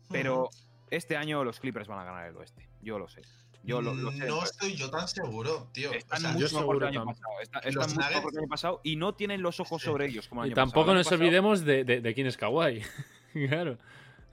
Pero 0.09 0.49
este 0.89 1.17
año 1.17 1.43
los 1.43 1.59
Clippers 1.59 1.87
van 1.87 1.99
a 1.99 2.03
ganar 2.05 2.27
el 2.27 2.37
oeste. 2.37 2.67
Yo 2.81 2.97
lo 2.97 3.07
sé. 3.09 3.21
Yo 3.63 3.81
lo, 3.81 3.93
lo 3.93 4.11
sé. 4.13 4.25
No 4.27 4.43
estoy 4.43 4.75
yo 4.75 4.89
tan 4.89 5.07
seguro, 5.09 5.67
tío. 5.73 5.89
O 5.91 5.93
Están 5.93 6.21
sea, 6.21 6.31
yo 6.35 6.39
mucho 6.39 6.59
mejor 6.61 6.79
que 6.79 6.85
el 6.85 6.89
año 6.97 7.05
pasado. 7.05 7.33
Están 7.63 7.89
mucho 7.89 8.09
mejor 8.09 8.31
que 8.31 8.37
el 8.37 8.39
año 8.43 8.47
pasado 8.49 8.81
y 8.85 8.95
no 8.95 9.13
tienen 9.15 9.41
los 9.41 9.59
ojos 9.59 9.81
sobre 9.81 10.05
ellos 10.05 10.29
como 10.29 10.43
el 10.43 10.47
Y 10.47 10.51
año 10.51 10.55
tampoco 10.55 10.85
pasado. 10.85 10.99
El 10.99 11.03
nos 11.03 11.11
olvidemos 11.11 11.65
de, 11.65 11.83
de- 11.83 11.99
de 11.99 12.13
quién 12.13 12.27
es 12.27 12.37
Kawhi. 12.37 12.81
claro. 13.49 13.77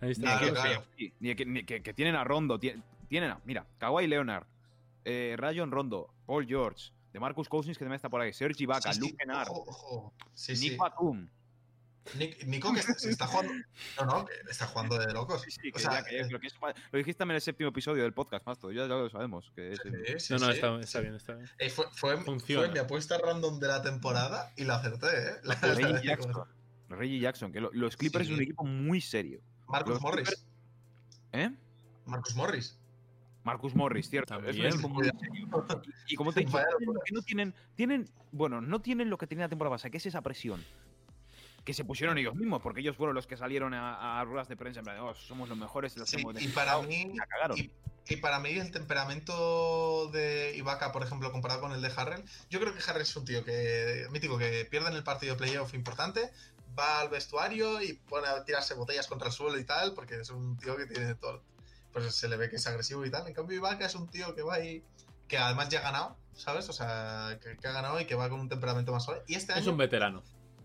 Ahí 0.01 0.13
está. 0.13 0.39
Claro, 0.39 0.47
que, 0.47 0.53
claro. 0.53 0.85
sí, 0.97 1.13
ni 1.19 1.35
que- 1.35 1.47
ni 1.47 1.65
que- 1.65 1.83
que 1.83 1.93
tienen 1.95 2.15
a 2.15 2.23
Rondo, 2.23 2.61
tie- 2.61 2.81
tienen 3.09 3.31
a, 3.33 3.41
mira, 3.45 3.67
Kawhi 3.79 4.07
Leonard, 4.07 4.45
eh, 5.05 5.35
Rayon 5.39 5.71
Rondo, 5.71 6.13
Paul 6.27 6.47
George, 6.47 6.93
de 7.13 7.21
Marcus 7.21 7.49
Cousins 7.49 7.79
que 7.79 7.85
también 7.85 7.97
está 7.97 8.09
por 8.09 8.21
ahí, 8.21 8.33
Serge 8.33 8.63
Ibaka, 8.65 8.93
sí, 8.93 9.01
sí, 9.01 9.01
Luke 9.01 9.17
Kennard, 9.19 9.49
Nick 9.49 10.57
sí. 10.57 10.77
Batum. 10.77 11.29
Nick- 12.19 12.45
Nico 12.45 12.71
que 12.75 12.83
se 12.83 13.09
está 13.09 13.27
jugando. 13.27 13.55
No, 13.99 14.05
no, 14.05 14.25
que 14.27 14.35
está 14.51 14.67
jugando 14.67 14.99
de 14.99 15.11
locos. 15.15 15.41
Sí, 15.41 15.51
sí, 15.51 15.71
O 15.75 15.79
sea, 15.79 15.93
ya- 15.93 16.05
que- 16.05 16.19
eh, 16.21 16.27
lo, 16.29 16.39
que 16.39 16.49
es- 16.49 16.55
lo 16.61 16.99
dijiste 16.99 17.19
también 17.19 17.33
en 17.35 17.37
el 17.37 17.41
séptimo 17.41 17.71
episodio 17.71 18.03
del 18.03 18.13
podcast, 18.13 18.45
Masto, 18.47 18.71
ya, 18.71 18.83
ya 18.83 18.89
lo 18.89 19.09
sabemos. 19.09 19.51
Que 19.57 19.73
es, 19.73 19.79
sí, 19.83 19.89
sí, 20.19 20.33
No, 20.35 20.41
no, 20.41 20.47
sí. 20.47 20.53
está, 20.53 20.81
está 20.81 21.01
bien, 21.01 21.15
está 21.15 21.35
bien. 21.35 21.49
Eh, 21.59 21.71
fue, 21.71 21.87
fue, 21.93 22.17
mi 22.71 22.79
apuesta 22.79 23.17
random 23.17 23.59
de 23.59 23.69
la 23.69 23.81
temporada 23.83 24.53
y 24.57 24.65
la 24.65 24.75
acerté, 24.77 25.07
¿eh? 25.07 25.33
La- 25.45 25.55
Reggie 25.55 25.93
la- 25.95 26.03
Jackson. 26.03 26.45
Reggie 26.91 27.21
Jackson, 27.21 27.53
que 27.53 27.61
lo- 27.63 27.71
los 27.73 27.97
Clippers 27.97 28.27
Sí. 28.27 28.33
es 28.33 28.37
un 28.39 28.43
equipo 28.43 28.65
muy 28.65 29.01
serio. 29.01 29.41
Marcus 29.67 29.95
Los 29.95 30.03
Morris. 30.03 30.29
Clippers- 30.29 30.45
¿Eh? 31.33 31.51
Marcus 32.05 32.35
Morris. 32.35 32.79
Marcus 33.45 33.75
Morris, 33.75 34.09
cierto. 34.09 34.35
También. 34.35 34.75
Y, 36.07 36.17
como 36.17 36.33
te 36.33 36.45
que 36.47 37.13
no 37.13 37.23
tienen, 37.23 37.55
tienen, 37.77 38.09
bueno, 38.33 38.61
no 38.61 38.81
tienen 38.81 39.11
lo 39.11 39.19
que 39.19 39.27
tenía 39.27 39.45
la 39.45 39.49
temporada 39.49 39.75
pasada, 39.77 39.91
que 39.91 39.99
es 39.99 40.07
esa 40.07 40.23
presión. 40.23 40.65
Que 41.65 41.73
se 41.73 41.85
pusieron 41.85 42.19
ellos 42.19 42.35
mismos, 42.35 42.61
porque 42.61 42.81
ellos 42.81 42.97
fueron 42.97 43.15
los 43.15 43.27
que 43.27 43.37
salieron 43.37 43.73
a, 43.73 44.21
a 44.21 44.25
ruedas 44.25 44.49
de 44.49 44.57
prensa 44.57 44.81
en 44.81 44.85
plan, 44.85 44.99
"Oh, 45.01 45.15
somos 45.15 45.49
los 45.49 45.57
mejores, 45.57 45.97
los 45.97 46.09
Sí, 46.09 46.17
hemos 46.21 46.41
y 46.43 46.49
para 46.49 46.77
demostrado", 46.77 46.83
mí. 46.83 47.17
la 47.17 47.27
cagaron. 47.27 47.59
Y, 47.59 47.71
y 48.07 48.17
para 48.17 48.39
mí 48.39 48.51
el 48.51 48.71
temperamento 48.71 50.09
de 50.13 50.55
Ibaka, 50.57 50.93
por 50.93 51.03
ejemplo, 51.03 51.33
comparado 51.33 51.63
con 51.63 51.73
el 51.73 51.81
de 51.81 51.91
Harrell, 51.97 52.23
yo 52.51 52.61
creo 52.61 52.75
que 52.75 52.81
Harrell 52.87 53.03
es 53.03 53.17
un 53.17 53.25
tío 53.25 53.43
que 53.45 54.07
mítico 54.11 54.37
que 54.37 54.67
pierde 54.71 54.89
en 54.91 54.97
el 54.97 55.05
partido 55.05 55.35
de 55.35 55.39
playoff 55.39 55.73
importante, 55.73 56.31
va 56.79 57.01
al 57.01 57.09
vestuario 57.09 57.81
y 57.81 57.95
pone 57.95 58.27
a 58.27 58.45
tirarse 58.45 58.75
botellas 58.75 59.07
contra 59.07 59.29
el 59.29 59.33
suelo 59.33 59.59
y 59.59 59.65
tal, 59.65 59.95
porque 59.95 60.21
es 60.21 60.29
un 60.31 60.59
tío 60.59 60.77
que 60.77 60.85
tiene 60.87 61.15
todo, 61.15 61.43
pues 61.95 62.15
se 62.15 62.29
le 62.29 62.37
ve 62.37 62.51
que 62.51 62.57
es 62.57 62.67
agresivo 62.67 63.07
y 63.07 63.11
tal. 63.11 63.27
En 63.27 63.33
cambio 63.33 63.57
Ibaka 63.57 63.87
es 63.87 63.95
un 63.95 64.11
tío 64.11 64.35
que 64.35 64.43
va 64.43 64.57
ahí, 64.57 64.85
que 65.29 65.39
además 65.39 65.71
ya 65.71 65.79
ha 65.79 65.83
ganado, 65.83 66.17
¿sabes? 66.35 66.69
O 66.69 66.73
sea, 66.75 67.39
que, 67.43 67.57
que 67.57 67.69
ha 67.69 67.73
ganado 67.73 67.99
y 68.01 68.05
que 68.05 68.15
va 68.17 68.29
con 68.29 68.41
un 68.41 68.49
temperamento 68.51 68.93
más 68.93 69.05
suave. 69.05 69.23
Y 69.27 69.37
este 69.37 69.53
Es 69.53 69.61
año 69.61 69.71
un 69.71 69.79
veterano. 69.79 70.23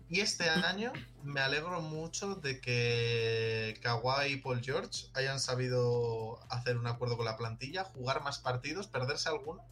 y 0.08 0.20
este 0.20 0.50
año 0.50 0.92
me 1.22 1.40
alegro 1.40 1.80
mucho 1.80 2.34
de 2.34 2.60
que 2.60 3.78
Kawhi 3.80 4.32
y 4.32 4.36
Paul 4.38 4.60
George 4.62 5.06
hayan 5.14 5.38
sabido 5.40 6.40
hacer 6.50 6.76
un 6.76 6.86
acuerdo 6.88 7.16
con 7.16 7.24
la 7.26 7.36
plantilla, 7.36 7.84
jugar 7.84 8.22
más 8.22 8.40
partidos, 8.40 8.88
perderse 8.88 9.28
alguno, 9.28 9.62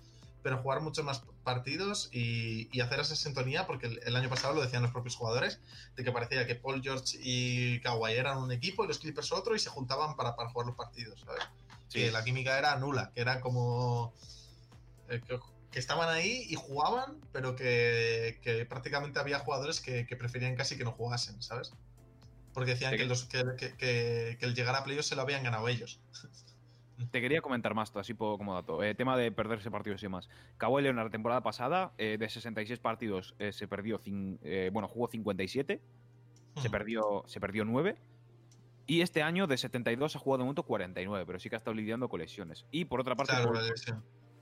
pero 0.42 0.58
jugar 0.62 0.80
muchos 0.80 1.04
más 1.04 1.22
partidos 1.44 2.08
y, 2.12 2.68
y 2.76 2.80
hacer 2.80 3.00
esa 3.00 3.16
sintonía, 3.16 3.66
porque 3.66 3.86
el, 3.86 4.00
el 4.04 4.16
año 4.16 4.28
pasado 4.28 4.54
lo 4.54 4.62
decían 4.62 4.82
los 4.82 4.92
propios 4.92 5.16
jugadores, 5.16 5.60
de 5.96 6.04
que 6.04 6.12
parecía 6.12 6.46
que 6.46 6.54
Paul 6.54 6.82
George 6.82 7.18
y 7.20 7.80
Kawhi 7.80 8.12
eran 8.12 8.38
un 8.38 8.52
equipo 8.52 8.84
y 8.84 8.88
los 8.88 8.98
Clippers 8.98 9.32
otro 9.32 9.54
y 9.54 9.58
se 9.58 9.70
juntaban 9.70 10.14
para, 10.16 10.36
para 10.36 10.50
jugar 10.50 10.66
los 10.66 10.76
partidos, 10.76 11.20
¿sabes? 11.24 11.42
Sí. 11.88 12.00
Que 12.00 12.10
la 12.10 12.22
química 12.22 12.58
era 12.58 12.76
nula, 12.76 13.10
que 13.14 13.20
era 13.22 13.40
como... 13.40 14.12
eh, 15.08 15.20
que, 15.26 15.38
que 15.70 15.78
estaban 15.78 16.08
ahí 16.08 16.46
y 16.48 16.54
jugaban, 16.54 17.18
pero 17.32 17.54
que, 17.56 18.38
que 18.42 18.64
prácticamente 18.66 19.18
había 19.18 19.38
jugadores 19.38 19.80
que, 19.80 20.06
que 20.06 20.16
preferían 20.16 20.54
casi 20.56 20.76
que 20.78 20.84
no 20.84 20.92
jugasen, 20.92 21.42
¿sabes? 21.42 21.72
Porque 22.54 22.72
decían 22.72 22.92
Sí. 22.92 22.98
que, 22.98 23.06
los, 23.06 23.24
que, 23.24 23.44
que- 23.56 23.74
que- 23.76 24.36
que 24.38 24.46
el 24.46 24.54
llegar 24.54 24.74
a 24.76 24.84
playoffs 24.84 25.08
se 25.08 25.14
lo 25.16 25.22
habían 25.22 25.42
ganado 25.42 25.68
ellos. 25.68 26.00
Te 27.10 27.20
quería 27.20 27.40
comentar 27.40 27.74
más, 27.74 27.94
así 27.96 28.14
puedo 28.14 28.38
como 28.38 28.54
dato. 28.54 28.82
Eh, 28.82 28.94
tema 28.94 29.16
de 29.16 29.30
perderse 29.30 29.70
partidos 29.70 30.02
y 30.02 30.06
demás. 30.06 30.28
Kawhi 30.56 30.82
Leonard 30.82 31.06
la 31.06 31.10
temporada 31.10 31.42
pasada, 31.42 31.92
eh, 31.96 32.16
de 32.18 32.28
66 32.28 32.80
partidos, 32.80 33.34
eh, 33.38 33.52
se 33.52 33.68
perdió, 33.68 34.00
eh, 34.42 34.70
bueno, 34.72 34.88
jugó 34.88 35.08
57, 35.08 35.80
se 36.54 36.60
Ujú. 36.60 36.70
perdió, 36.70 37.24
se 37.26 37.40
perdió 37.40 37.64
9. 37.64 37.96
Y 38.86 39.02
este 39.02 39.22
año 39.22 39.46
de 39.46 39.58
72 39.58 40.16
ha 40.16 40.18
jugado 40.18 40.38
de 40.38 40.44
momento 40.44 40.62
49, 40.62 41.24
pero 41.26 41.38
sí 41.38 41.48
que 41.48 41.56
ha 41.56 41.58
estado 41.58 41.74
lidiando 41.74 42.08
con 42.08 42.20
lesiones. 42.20 42.66
Y 42.70 42.86
por 42.86 43.00
otra 43.00 43.14
parte, 43.14 43.34
Claro, 43.34 43.52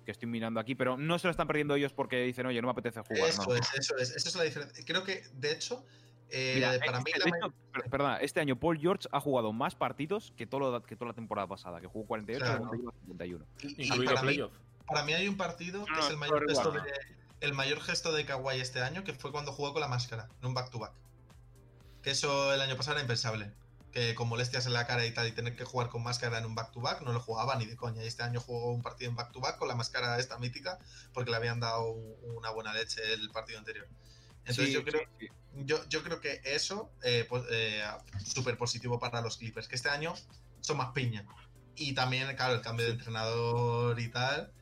que 0.05 0.13
estoy 0.13 0.29
mirando 0.29 0.61
aquí, 0.61 0.75
pero 0.77 0.97
no 0.97 1.19
se 1.19 1.27
lo 1.27 1.33
están 1.33 1.49
perdiendo 1.49 1.75
ellos 1.75 1.93
porque 1.93 2.23
dicen, 2.23 2.47
oye, 2.47 2.63
no 2.63 2.69
me 2.69 2.73
apetece 2.73 3.01
jugar. 3.01 3.29
Eso 3.29 3.45
no. 3.45 3.57
es, 3.57 3.75
eso 3.75 3.97
es, 3.99 4.15
eso 4.15 4.29
es 4.29 4.37
la 4.37 4.45
diferencia. 4.45 4.85
Creo 4.87 5.03
que, 5.03 5.25
de 5.35 5.51
hecho, 5.53 5.85
eh, 6.31 6.53
Mira, 6.57 6.79
para 6.85 6.99
mí 7.01 7.13
de 7.13 7.19
la 7.19 7.37
hecho, 7.37 7.49
ma- 7.49 7.55
per- 7.73 7.91
perdona, 7.91 8.17
este 8.19 8.41
año 8.41 8.59
Paul 8.59 8.79
George 8.79 9.09
ha 9.13 9.21
jugado 9.21 9.53
más 9.53 9.75
partidos 9.75 10.33
que, 10.37 10.47
todo 10.47 10.61
lo- 10.73 10.83
que 10.83 10.97
toda 10.97 11.11
la 11.11 11.15
temporada 11.15 11.47
pasada, 11.47 11.81
que 11.81 11.87
jugó 11.87 12.07
48 12.07 12.45
y 12.45 12.49
Claro. 12.49 12.59
de 12.59 12.67
momento 12.79 12.93
lleva 13.01 13.01
51. 13.03 13.47
y- 13.61 14.07
para 14.07 14.23
mí, 14.23 14.27
playoff. 14.29 14.53
para 14.87 15.03
mí 15.05 15.13
hay 15.15 15.29
un 15.29 15.37
partido 15.37 15.85
que 15.85 15.91
No, 15.93 15.99
es 16.01 16.11
el 16.11 16.17
mayor, 16.17 16.49
gesto 16.49 16.71
de, 16.73 16.81
el 17.41 17.55
mayor 17.55 17.81
gesto 17.81 18.13
de 18.13 18.25
Kawhi 18.25 18.61
este 18.61 18.81
año, 18.83 19.05
que 19.05 19.13
fue 19.15 19.31
cuando 19.33 19.53
jugó 19.53 19.73
con 19.73 19.81
la 19.81 19.89
máscara, 19.89 20.29
en 20.41 20.47
un 20.49 20.55
back-to-back. 20.55 20.93
Que 22.03 22.11
eso 22.11 22.53
el 22.55 22.61
año 22.61 22.77
pasado 22.77 22.97
era 22.97 23.03
impensable. 23.03 23.53
Que 23.93 24.15
con 24.15 24.29
molestias 24.29 24.67
en 24.67 24.75
la 24.75 24.87
cara 24.87 25.07
y 25.07 25.11
tal, 25.13 25.27
y 25.27 25.33
tener 25.33 25.57
que 25.57 25.65
jugar 25.65 25.89
con 25.89 26.03
máscara 26.03 26.39
en 26.39 26.45
un 26.45 26.55
back-to-back, 26.55 27.01
no 27.03 27.13
lo 27.13 27.21
jugaba 27.21 27.57
ni 27.57 27.65
de 27.67 27.77
coña. 27.77 28.05
Y 28.05 28.07
este 28.07 28.23
año 28.23 28.41
jugó 28.41 28.71
un 28.73 28.83
partido 28.83 29.11
en 29.11 29.17
back-to-back 29.17 29.57
con 29.59 29.69
la 29.69 29.75
máscara 29.75 30.19
esta 30.19 30.39
mítica, 30.39 30.79
porque 31.15 31.31
le 31.31 31.37
habían 31.39 31.61
dado 31.61 31.93
una 31.93 32.51
buena 32.51 32.75
leche 32.75 33.01
el 33.15 33.31
partido 33.31 33.59
anterior. 33.59 33.89
Entonces 34.41 34.67
Sí, 34.67 34.73
yo 34.75 34.85
creo 34.85 35.01
sí, 35.19 35.27
sí. 35.27 35.29
Yo, 35.65 35.87
yo 35.89 36.03
creo 36.03 36.21
que 36.21 36.41
eso 36.45 36.91
es 37.03 37.27
súper 38.25 38.59
positivo 38.59 38.99
para 38.99 39.21
los 39.21 39.39
Clippers, 39.39 39.69
que 39.69 39.77
este 39.77 39.89
año 39.89 40.15
son 40.61 40.77
más 40.77 40.93
piña. 40.93 41.25
Y 41.75 41.95
también, 41.95 42.35
claro, 42.37 42.55
el 42.55 42.63
cambio 42.63 42.87
de 42.87 42.93
entrenador 42.93 43.99
y 44.01 44.09
tal. 44.11 44.53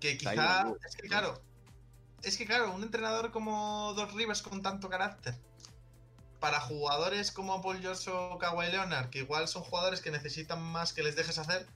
Que 0.00 0.16
quizá. 0.16 0.72
Es 0.86 0.96
que, 0.96 1.08
claro. 1.08 1.42
Es 2.22 2.36
que, 2.36 2.46
claro, 2.46 2.72
un 2.72 2.82
entrenador 2.82 3.30
como 3.30 3.92
Doc 3.94 4.12
Rivers 4.12 4.42
con 4.42 4.62
tanto 4.62 4.88
carácter. 4.88 5.34
Para 6.40 6.60
jugadores 6.60 7.32
como 7.32 7.60
Paul 7.62 7.80
George 7.80 8.10
o 8.10 8.38
Kawhi 8.38 8.70
Leonard, 8.70 9.10
que 9.10 9.20
igual 9.20 9.48
son 9.48 9.62
jugadores 9.62 10.00
que 10.00 10.10
necesitan 10.10 10.62
más 10.62 10.92
que 10.92 11.02
les 11.02 11.16
dejes 11.16 11.38
hacer. 11.38 11.66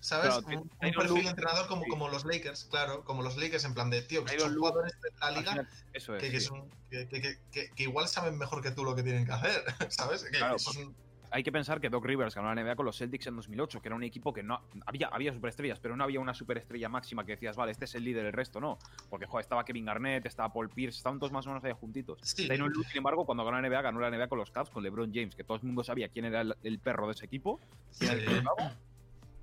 ¿Sabes? 0.00 0.28
Claro, 0.44 0.46
un, 0.46 0.54
un 0.58 0.68
perfil 0.94 1.24
de 1.24 1.30
entrenador 1.30 1.66
como, 1.66 1.82
sí. 1.82 1.90
como 1.90 2.08
los 2.08 2.24
Lakers, 2.24 2.64
claro, 2.70 3.04
como 3.04 3.22
los 3.22 3.36
Lakers, 3.36 3.64
en 3.64 3.74
plan 3.74 3.90
de, 3.90 4.02
tío, 4.02 4.24
que 4.24 4.38
son 4.38 4.54
jugadores 4.56 4.92
de 5.02 5.10
la 5.20 5.30
liga 5.32 5.68
eso 5.92 6.14
es. 6.16 6.22
que, 6.22 6.30
que 6.30 6.40
sí. 6.40 6.46
son- 6.46 6.68
que- 6.90 7.08
que- 7.08 7.20
que- 7.20 7.38
que- 7.50 7.70
que 7.70 7.82
igual 7.82 8.06
saben 8.08 8.38
mejor 8.38 8.62
que 8.62 8.70
tú 8.70 8.84
lo 8.84 8.94
que 8.94 9.02
tienen 9.02 9.26
que 9.26 9.32
hacer, 9.32 9.62
¿sabes? 9.90 10.22
Que 10.24 10.38
Claro, 10.38 10.56
eso 10.56 10.70
es 10.70 10.76
un- 10.76 10.94
Hay 11.30 11.42
que 11.42 11.52
pensar 11.52 11.78
que 11.80 11.90
Doc 11.90 12.06
Rivers 12.06 12.34
ganó 12.34 12.54
la 12.54 12.62
NBA 12.62 12.74
con 12.76 12.86
los 12.86 12.96
Celtics 12.96 13.26
en 13.26 13.36
2008, 13.36 13.82
que 13.82 13.88
era 13.88 13.96
un 13.96 14.02
equipo 14.02 14.32
que 14.32 14.42
no 14.42 14.62
había, 14.86 15.08
había 15.08 15.30
superestrellas, 15.34 15.78
pero 15.78 15.94
no 15.94 16.04
había 16.04 16.20
una 16.20 16.32
superestrella 16.32 16.88
máxima 16.88 17.26
que 17.26 17.32
decías, 17.32 17.54
vale, 17.54 17.72
este 17.72 17.84
es 17.84 17.94
el 17.96 18.04
líder, 18.04 18.24
el 18.24 18.32
resto 18.32 18.60
no. 18.60 18.78
Porque 19.10 19.26
joder, 19.26 19.42
estaba 19.42 19.62
Kevin 19.64 19.84
Garnett, 19.84 20.24
estaba 20.24 20.50
Paul 20.52 20.70
Pierce, 20.70 20.96
estaban 20.96 21.18
todos 21.18 21.30
más 21.32 21.44
o 21.46 21.50
menos 21.50 21.62
ahí 21.64 21.72
juntitos. 21.78 22.18
Sí, 22.22 22.46
Lue, 22.46 22.70
sin 22.88 22.96
embargo, 22.96 23.26
cuando 23.26 23.44
ganó 23.44 23.60
la 23.60 23.68
NBA, 23.68 23.82
ganó 23.82 24.00
la 24.00 24.08
NBA 24.10 24.28
con 24.28 24.38
los 24.38 24.50
Cavs, 24.50 24.70
con 24.70 24.82
LeBron 24.82 25.12
James, 25.12 25.34
que 25.34 25.44
todo 25.44 25.58
el 25.58 25.64
mundo 25.64 25.84
sabía 25.84 26.08
quién 26.08 26.24
era 26.24 26.40
el, 26.40 26.56
el 26.62 26.78
perro 26.78 27.06
de 27.08 27.12
ese 27.12 27.26
equipo. 27.26 27.60
quién 27.98 28.12
era 28.12 28.30
el 28.32 28.42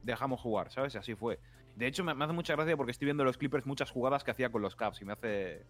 Dejamos 0.05 0.39
jugar, 0.39 0.71
¿sabes? 0.71 0.93
Y 0.95 0.97
así 0.97 1.15
fue. 1.15 1.39
De 1.75 1.87
hecho, 1.87 2.03
me, 2.03 2.13
me 2.13 2.23
hace 2.25 2.33
mucha 2.33 2.53
gracia 2.55 2.77
porque 2.77 2.91
estoy 2.91 3.05
viendo 3.05 3.23
los 3.23 3.37
Clippers 3.37 3.65
muchas 3.65 3.89
jugadas 3.91 4.23
que 4.23 4.31
hacía 4.31 4.49
con 4.51 4.61
los 4.61 4.75
Cavs 4.75 5.01
y 5.01 5.05
me 5.05 5.13
hace 5.13 5.65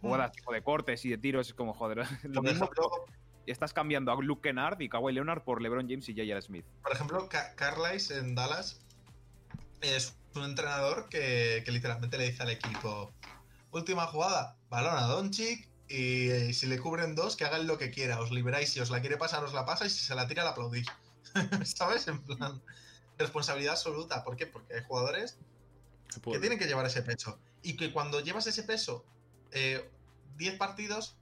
jugadas 0.00 0.32
tipo 0.32 0.52
de 0.52 0.62
cortes 0.62 1.04
y 1.04 1.10
de 1.10 1.18
tiros, 1.18 1.48
es 1.48 1.54
como 1.54 1.72
joder. 1.74 1.98
Lo 2.24 2.42
mismo 2.42 2.64
ejemplo, 2.64 2.90
estás 3.46 3.72
cambiando 3.72 4.10
a 4.10 4.16
Luke 4.20 4.42
Kennard 4.48 4.80
y 4.80 4.88
Kawhi 4.88 5.12
Leonard 5.12 5.42
por 5.44 5.60
LeBron 5.62 5.86
James 5.88 6.08
y 6.08 6.12
J.R. 6.12 6.40
Smith. 6.42 6.64
por 6.82 6.92
ejemplo 6.92 7.28
Ca- 7.28 7.54
Carlisle 7.56 8.18
en 8.18 8.34
Dallas 8.34 8.80
es 9.82 10.16
un 10.34 10.44
entrenador 10.44 11.08
que, 11.08 11.62
que 11.64 11.70
literalmente 11.70 12.16
le 12.18 12.24
dice 12.30 12.42
al 12.42 12.50
equipo: 12.50 13.12
Última 13.70 14.06
jugada, 14.06 14.56
balón 14.70 14.96
a 14.96 15.02
Doncic. 15.02 15.68
Y, 15.86 16.30
eh, 16.30 16.52
si 16.54 16.66
le 16.66 16.78
cubren 16.78 17.14
dos, 17.14 17.36
que 17.36 17.44
hagan 17.44 17.66
lo 17.66 17.76
que 17.76 17.90
quiera. 17.90 18.18
Os 18.18 18.30
liberáis. 18.32 18.70
Si 18.72 18.80
os 18.80 18.90
la 18.90 19.00
quiere 19.02 19.18
pasar, 19.18 19.44
os 19.44 19.52
la 19.52 19.66
pasa. 19.66 19.84
Y 19.84 19.90
si 19.90 20.02
se 20.02 20.14
la 20.14 20.26
tira, 20.26 20.42
la 20.42 20.50
aplaudís. 20.50 20.86
¿Sabes? 21.64 22.08
En 22.08 22.22
plan, 22.24 22.62
responsabilidad 23.18 23.74
absoluta. 23.74 24.24
¿Por 24.24 24.36
qué? 24.36 24.46
Porque 24.46 24.74
hay 24.74 24.84
jugadores 24.84 25.38
que 26.22 26.38
tienen 26.38 26.58
que 26.58 26.66
llevar 26.66 26.86
ese 26.86 27.02
peso. 27.02 27.38
Y 27.62 27.76
que 27.76 27.92
cuando 27.92 28.20
llevas 28.20 28.46
ese 28.46 28.62
peso, 28.62 29.04
eh, 29.52 29.90
10 30.36 30.56
partidos, 30.58 31.16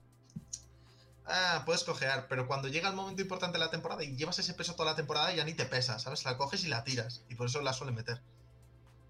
ah, 1.25 1.63
puedes 1.65 1.83
cojear, 1.83 2.27
pero 2.27 2.47
cuando 2.47 2.67
llega 2.67 2.89
el 2.89 2.95
momento 2.95 3.21
importante 3.21 3.57
de 3.57 3.63
la 3.65 3.71
temporada 3.71 4.03
y 4.03 4.15
llevas 4.15 4.39
ese 4.39 4.53
peso 4.53 4.75
toda 4.75 4.91
la 4.91 4.95
temporada, 4.95 5.33
ya 5.33 5.43
ni 5.45 5.53
te 5.53 5.65
pesa, 5.65 5.99
¿sabes? 5.99 6.25
La 6.25 6.37
coges 6.37 6.63
y 6.63 6.67
la 6.67 6.83
tiras. 6.83 7.23
Y 7.29 7.35
por 7.35 7.47
eso 7.47 7.61
la 7.61 7.73
suelen 7.73 7.95
meter. 7.95 8.21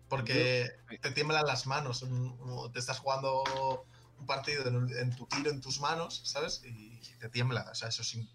Porque 0.10 0.72
te 1.02 1.12
tiemblan 1.12 1.46
las 1.46 1.66
manos. 1.66 2.06
Te 2.72 2.80
estás 2.80 3.00
jugando 3.00 3.44
un 4.20 4.26
partido 4.28 4.68
en, 4.68 5.16
tu 5.16 5.26
tiro, 5.26 5.50
en 5.50 5.60
tus 5.60 5.80
manos, 5.80 6.22
¿sabes? 6.24 6.62
Y 6.64 7.00
te 7.20 7.30
tiembla. 7.30 7.68
O 7.72 7.76
sea, 7.76 7.90
eso 7.90 8.04
sí. 8.04 8.30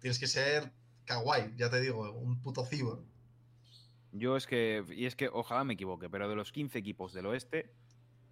Tienes 0.00 0.18
que 0.18 0.26
ser 0.26 0.72
kawaii, 1.06 1.56
ya 1.56 1.68
te 1.70 1.80
digo, 1.80 2.12
un 2.12 2.40
puto 2.40 2.64
cibor. 2.64 3.02
Yo 4.16 4.36
es 4.36 4.46
que, 4.46 4.84
y 4.94 5.06
es 5.06 5.16
que 5.16 5.28
ojalá 5.28 5.64
me 5.64 5.74
equivoque, 5.74 6.08
pero 6.08 6.28
de 6.28 6.36
los 6.36 6.52
15 6.52 6.78
equipos 6.78 7.12
del 7.12 7.26
oeste, 7.26 7.72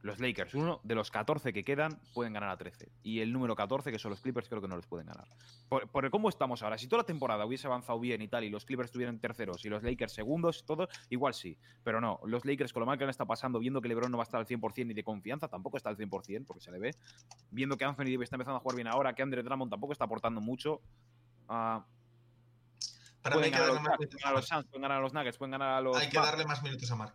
los 0.01 0.21
Lakers, 0.21 0.55
uno 0.55 0.81
de 0.85 0.95
los 0.95 1.11
14 1.11 1.53
que 1.53 1.65
quedan, 1.65 2.01
pueden 2.15 2.33
ganar 2.33 2.51
a 2.51 2.57
13. 2.57 2.93
Y 3.03 3.19
el 3.19 3.33
número 3.33 3.57
14, 3.57 3.91
que 3.91 3.99
son 3.99 4.11
los 4.11 4.21
Clippers, 4.21 4.49
creo 4.49 4.63
que 4.63 4.69
no 4.69 4.77
los 4.77 4.87
pueden 4.87 5.09
ganar. 5.09 5.27
Por, 5.69 5.89
por 5.89 6.09
cómo 6.11 6.29
estamos 6.29 6.63
ahora, 6.63 6.79
si 6.79 6.87
toda 6.87 7.03
la 7.03 7.07
temporada 7.07 7.45
hubiese 7.45 7.67
avanzado 7.67 7.99
bien 7.99 8.23
y 8.23 8.29
tal, 8.29 8.45
y 8.45 8.51
los 8.51 8.65
Clippers 8.65 8.87
estuvieran 8.87 9.19
terceros 9.19 9.65
y 9.65 9.69
los 9.69 9.83
Lakers 9.83 10.13
segundos, 10.13 10.65
todo, 10.65 10.89
igual 11.11 11.35
sí. 11.35 11.59
Pero 11.83 12.01
no, 12.01 12.21
los 12.27 12.45
Lakers 12.45 12.73
con 12.73 12.81
lo 12.81 12.87
mal 12.87 12.97
que 12.97 13.05
le 13.05 13.11
está 13.11 13.25
pasando, 13.25 13.59
viendo 13.59 13.81
que 13.81 13.89
LeBron 13.89 14.11
no 14.11 14.19
va 14.19 14.23
a 14.23 14.27
estar 14.27 14.39
al 14.39 14.47
100% 14.47 14.87
ni 14.87 14.95
de 14.95 15.03
confianza, 15.03 15.49
tampoco 15.49 15.79
está 15.79 15.89
al 15.89 15.97
100%, 15.97 16.47
porque 16.47 16.61
se 16.61 16.71
le 16.71 16.79
ve. 16.79 16.95
Viendo 17.51 17.77
que 17.77 17.85
Anthony 17.85 18.05
Davis 18.05 18.23
está 18.23 18.37
empezando 18.37 18.59
a 18.59 18.61
jugar 18.61 18.77
bien 18.77 18.87
ahora, 18.87 19.15
que 19.15 19.23
Andre 19.23 19.43
Drummond 19.43 19.71
tampoco 19.71 19.93
está 19.93 20.05
aportando 20.05 20.41
mucho. 20.41 20.81
ah, 21.49 21.85
Para 23.23 23.37
mí 23.37 23.45
hay 23.45 23.51
pueden 23.51 23.53
que 23.53 23.59
ganar, 23.59 23.63
a 23.63 23.75
darle 23.75 23.75
los, 23.75 23.83
más 23.83 23.99
minutos 23.99 24.21
pueden 24.21 24.23
ganar 24.23 24.33
a 24.33 24.37
los 24.37 24.49
Suns, 24.49 24.67
pueden 24.67 24.83
ganar 24.83 24.99
a 24.99 25.01
los 25.01 25.13
Nuggets, 25.13 25.39
pueden 25.39 25.51
ganar 25.53 25.71
a 25.71 25.81
los. 25.81 25.97
Hay 25.97 26.09
que 26.09 26.19
darle 26.19 26.45
más 26.45 26.63
minutos 26.63 26.91
a 26.91 26.97
Mark. 26.97 27.13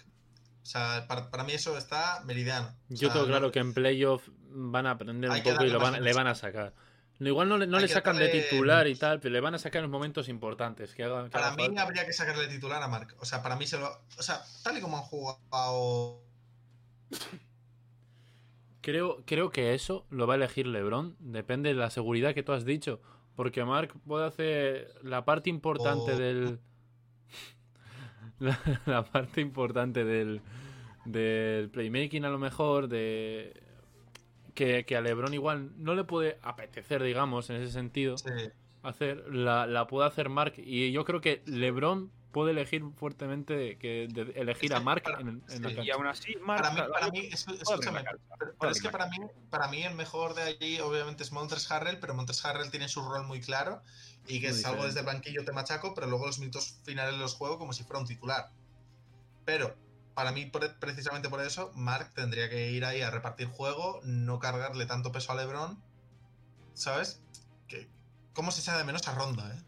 O 0.64 0.66
sea, 0.70 1.06
para, 1.08 1.30
para 1.30 1.44
mí 1.44 1.54
eso 1.54 1.78
está 1.78 2.22
meridiano. 2.26 2.68
O 2.90 2.94
Yo 2.94 3.12
tengo 3.12 3.26
claro 3.26 3.52
que 3.52 3.60
en 3.60 3.74
playoff 3.74 4.28
van 4.50 4.86
a 4.86 4.92
aprender 4.92 5.30
un 5.30 5.44
poco 5.44 5.64
y 5.64 5.70
lo 5.70 5.80
van, 5.80 6.04
le 6.04 6.14
van 6.14 6.28
a 6.28 6.36
sacar. 6.36 6.74
Igual 7.20 7.50
no 7.50 7.58
le, 7.58 7.66
no 7.66 7.80
le 7.80 7.88
sacan 7.88 8.18
de 8.18 8.30
titular 8.30 8.88
y 8.88 8.96
tal, 8.96 9.20
pero 9.20 9.34
le 9.34 9.40
van 9.40 9.56
a 9.56 9.58
sacar 9.58 9.84
en 9.84 9.90
momentos 9.90 10.30
importantes. 10.30 10.94
Que 10.94 11.04
haga, 11.04 11.24
que 11.24 11.30
Para 11.32 11.52
mí 11.52 11.66
falta. 11.66 11.82
habría 11.82 12.06
que 12.06 12.14
sacarle 12.14 12.48
titular 12.48 12.82
a 12.84 12.88
Mark. 12.88 13.16
O 13.20 13.26
sea, 13.26 13.42
para 13.42 13.56
mí 13.56 13.66
se 13.66 13.80
lo. 13.80 13.88
O 14.18 14.24
sea, 14.24 14.42
tal 14.64 14.78
y 14.78 14.82
como 14.82 14.98
han 14.98 15.04
jugado. 15.04 16.22
Creo, 18.82 19.24
creo 19.26 19.50
que 19.50 19.74
eso 19.74 20.06
lo 20.10 20.28
va 20.28 20.36
a 20.36 20.38
elegir 20.38 20.68
LeBron. 20.68 21.16
Depende 21.20 21.70
de 21.70 21.76
la 21.76 21.90
seguridad 21.90 22.34
que 22.34 22.44
tú 22.44 22.54
has 22.54 22.66
dicho. 22.66 23.02
Porque 23.38 23.64
Mark 23.64 23.94
puede 24.06 24.26
hacer 24.26 24.94
la 25.04 25.24
parte 25.24 25.50
importante 25.50 26.12
O- 26.12 26.18
del. 26.18 26.60
La, 28.40 28.60
la 28.86 29.04
parte 29.04 29.42
importante 29.42 30.04
del, 30.04 30.42
del 31.06 31.70
playmaking, 31.70 32.24
a 32.26 32.30
lo 32.30 32.38
mejor. 32.38 32.88
de 32.88 33.64
que, 34.54 34.86
que 34.86 34.96
a 34.98 35.02
LeBron 35.02 35.34
igual 35.34 35.72
no 35.78 35.96
le 35.96 36.04
puede 36.04 36.38
apetecer, 36.42 37.02
digamos, 37.04 37.50
en 37.50 37.56
ese 37.62 37.72
sentido. 37.72 38.18
Sí. 38.18 38.30
hacer 38.84 39.24
la, 39.34 39.66
la 39.68 39.88
puede 39.88 40.08
hacer 40.08 40.30
Mark 40.30 40.54
y 40.58 40.92
yo 40.92 41.04
creo 41.06 41.20
que 41.22 41.42
LeBron 41.46 42.12
puede 42.38 42.52
elegir 42.52 42.84
fuertemente 42.98 43.80
que 43.80 44.08
de- 44.14 44.32
elegir 44.40 44.72
a 44.76 44.80
Mark 44.80 45.02
en, 45.20 45.28
en 45.28 45.40
la 45.42 45.48
Sí, 45.50 45.62
cancha. 45.64 45.82
Y 45.84 45.90
aún 45.90 46.06
así, 46.06 46.36
Mark, 46.40 46.62
Para 46.62 46.72
mí, 46.76 46.80
la- 46.82 46.90
para 46.90 47.10
mí, 47.10 47.20
es- 47.32 47.48
escúchame, 47.48 48.04
pero, 48.38 48.54
pero 48.60 48.72
es 48.72 48.80
que 48.80 48.90
para 48.90 49.08
mí, 49.08 49.18
para 49.50 49.68
mí 49.70 49.82
el 49.82 49.96
mejor 49.96 50.36
de 50.36 50.44
allí 50.44 50.80
obviamente 50.80 51.24
es 51.24 51.32
Montres 51.32 51.72
Harrell, 51.72 52.00
pero 52.00 52.14
Montres 52.14 52.46
Harrell 52.46 52.70
tiene 52.70 52.90
su 52.90 53.02
rol 53.02 53.26
muy 53.26 53.42
claro 53.42 53.82
y 54.28 54.40
que 54.40 54.50
Muy 54.50 54.56
salgo 54.62 54.86
diferente. 54.86 54.86
desde 54.86 55.00
el 55.00 55.06
banquillo 55.08 55.46
te 55.46 55.52
machaco, 55.52 55.96
pero 55.96 56.06
luego 56.06 56.28
los 56.28 56.38
minutos 56.38 56.78
finales 56.84 57.16
los 57.16 57.34
juego 57.34 57.58
como 57.58 57.74
si 57.74 57.84
fuera 57.84 58.00
un 58.02 58.06
titular. 58.08 58.52
Pero 59.44 59.76
para 60.14 60.32
mí, 60.32 60.46
precisamente 60.80 61.30
por 61.30 61.42
eso, 61.42 61.72
Mark 61.74 62.12
tendría 62.14 62.52
que 62.52 62.70
ir 62.70 62.86
ahí 62.86 63.02
a 63.02 63.10
repartir 63.10 63.48
juego, 63.48 64.00
no 64.04 64.38
cargarle 64.38 64.86
tanto 64.86 65.12
peso 65.12 65.32
a 65.32 65.36
LeBron, 65.36 65.82
¿sabes? 66.76 67.20
Que, 67.68 67.88
¿Cómo 68.34 68.52
se 68.52 68.62
echa 68.62 68.78
de 68.78 68.84
menos 68.84 69.08
a 69.08 69.16
Ronda, 69.16 69.56
eh? 69.56 69.64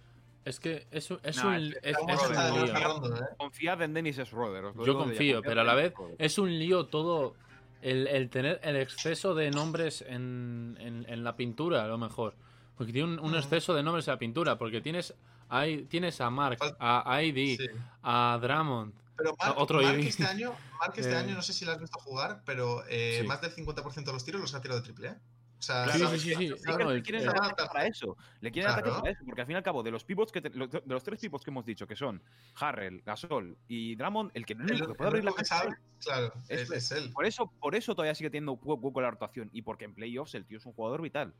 Es 0.49 0.59
que 0.59 0.87
es, 0.89 1.11
un- 1.11 1.19
es 1.21 1.43
un, 1.43 1.53
es- 1.53 1.77
es- 1.83 1.97
¿Cómo 1.97 2.13
es 2.13 2.19
se 2.21 2.25
un 2.27 2.33
echa 2.33 2.45
de 2.45 2.51
menos 2.53 2.69
lío. 3.07 3.15
eh? 3.15 3.27
Confiad 3.37 3.81
en 3.83 3.93
Dennis 3.93 4.15
Schroeder. 4.17 4.65
os 4.65 4.75
lo 4.75 4.83
Yo 4.83 4.93
digo 4.93 5.03
confío, 5.05 5.41
pero 5.43 5.61
a 5.61 5.63
la 5.63 5.75
vez 5.75 5.93
es 6.17 6.39
un 6.39 6.57
lío 6.57 6.87
todo 6.87 7.35
el, 7.83 8.07
el 8.07 8.29
tener 8.31 8.59
el 8.63 8.75
exceso 8.77 9.35
de 9.35 9.51
nombres 9.51 10.01
en, 10.07 10.75
en- 10.79 11.05
en 11.07 11.23
la 11.23 11.35
pintura, 11.35 11.83
a 11.83 11.87
lo 11.87 11.99
mejor. 11.99 12.33
Porque 12.75 12.91
tiene 12.91 13.09
un, 13.09 13.19
un 13.19 13.25
Ujú. 13.27 13.35
exceso 13.37 13.75
de 13.75 13.83
nombres 13.83 14.07
en 14.07 14.13
la 14.15 14.17
pintura, 14.19 14.57
porque 14.57 14.81
tienes, 14.81 15.13
hay, 15.49 15.83
tienes 15.83 16.19
a 16.19 16.31
Mark, 16.31 16.57
a, 16.79 17.19
Sí. 17.21 17.57
a 18.01 18.39
Drummond. 18.41 18.93
Pero 19.17 19.35
Mark, 19.37 19.53
Otro 19.57 19.81
Mark 19.83 19.99
este 19.99 20.23
año, 20.25 20.53
Mark 20.79 20.93
este 20.97 21.11
Eh. 21.13 21.15
año, 21.15 21.35
no 21.35 21.41
sé 21.43 21.53
si 21.53 21.63
lo 21.63 21.73
has 21.73 21.79
visto 21.79 21.99
jugar, 21.99 22.41
pero 22.43 22.83
eh, 22.89 23.19
Sí. 23.21 23.27
más 23.27 23.39
del 23.41 23.51
50% 23.53 24.03
de 24.03 24.13
los 24.13 24.25
tiros 24.25 24.41
los 24.41 24.55
ha 24.55 24.61
tirado 24.61 24.79
de 24.79 24.85
triple, 24.85 25.09
¿eh? 25.09 25.15
O 25.59 25.61
sea, 25.61 25.85
Sí, 25.91 25.99
Claro, 25.99 26.13
sí, 26.13 26.19
sí, 26.19 26.35
sí. 26.35 26.47
le 26.47 27.01
quieren 27.03 27.21
el- 27.23 27.29
atacar 27.29 27.67
para 27.67 27.85
eso. 27.85 28.15
Le 28.39 28.49
quieren 28.49 28.71
atacar 28.71 28.85
Claro. 28.85 28.99
para 29.01 29.11
eso, 29.11 29.23
porque 29.25 29.41
al 29.41 29.47
fin 29.47 29.53
y 29.55 29.57
al 29.57 29.63
cabo, 29.63 29.83
de 29.83 29.91
los 29.91 30.05
pivots 30.05 30.31
que 30.31 30.41
te- 30.41 30.49
de 30.49 30.81
los 30.85 31.03
tres 31.03 31.19
pivots 31.19 31.43
que 31.43 31.51
hemos 31.51 31.65
dicho, 31.65 31.85
que 31.85 31.97
son 31.97 32.23
Harrell, 32.55 33.01
Gasol 33.05 33.57
y 33.67 33.95
Drummond, 33.97 34.31
el 34.35 34.45
que 34.45 34.53
el 34.53 34.61
único 34.61 34.87
que 34.87 34.93
puede 34.93 35.09
abrir 35.09 35.25
la 35.25 35.33
sabe, 35.43 35.75
claro, 36.01 36.31
es, 36.47 36.91
él. 36.91 37.11
Por 37.11 37.25
eso, 37.25 37.51
por 37.59 37.75
eso 37.75 37.93
todavía 37.93 38.15
sigue 38.15 38.29
teniendo 38.29 38.53
hu- 38.53 38.79
hueco 38.81 39.01
la 39.01 39.11
rotación. 39.11 39.49
Y 39.51 39.61
porque 39.63 39.83
en 39.85 39.93
playoffs 39.93 40.33
el 40.35 40.45
tío 40.45 40.57
es 40.59 40.65
un 40.65 40.71
jugador 40.73 41.01
vital. 41.01 41.33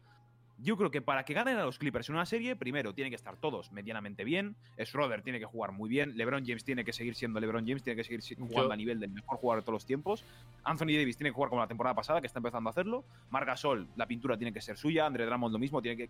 Yo 0.62 0.76
creo 0.76 0.92
que 0.92 1.02
para 1.02 1.24
que 1.24 1.34
ganen 1.34 1.58
a 1.58 1.64
los 1.64 1.80
Clippers 1.80 2.10
en 2.10 2.16
una 2.16 2.26
serie, 2.26 2.56
primero 2.56 2.94
tienen 2.94 3.12
que 3.12 3.16
estar 3.16 3.38
todos 3.38 3.72
medianamente 3.72 4.26
bien. 4.26 4.58
Schroeder 4.84 5.22
tiene 5.22 5.40
que 5.40 5.46
jugar 5.46 5.72
muy 5.72 5.90
bien. 5.90 6.18
LeBron 6.18 6.46
James 6.46 6.66
tiene 6.66 6.84
que 6.84 6.92
seguir 6.92 7.16
siendo 7.16 7.40
LeBron 7.40 7.66
James, 7.66 7.82
tiene 7.82 7.96
que 7.96 8.04
seguir 8.04 8.22
jugando 8.38 8.68
Yo- 8.68 8.74
a 8.74 8.76
nivel 8.76 9.00
del 9.00 9.12
mejor 9.12 9.38
jugador 9.38 9.62
de 9.62 9.66
todos 9.66 9.76
los 9.76 9.86
tiempos. 9.86 10.26
Anthony 10.66 10.98
Davis 10.98 11.16
tiene 11.16 11.30
que 11.30 11.36
jugar 11.36 11.50
como 11.50 11.62
la 11.62 11.68
temporada 11.68 11.96
pasada, 11.96 12.20
que 12.20 12.28
está 12.28 12.40
empezando 12.40 12.70
a 12.70 12.72
hacerlo. 12.72 13.06
Marc 13.30 13.48
Gasol, 13.48 13.88
la 13.96 14.06
pintura 14.06 14.38
tiene 14.38 14.52
que 14.52 14.60
ser 14.60 14.78
suya. 14.78 15.06
Andre 15.06 15.26
Drummond 15.26 15.54
lo 15.54 15.60
mismo, 15.60 15.82
tiene 15.82 15.96
que. 15.96 16.10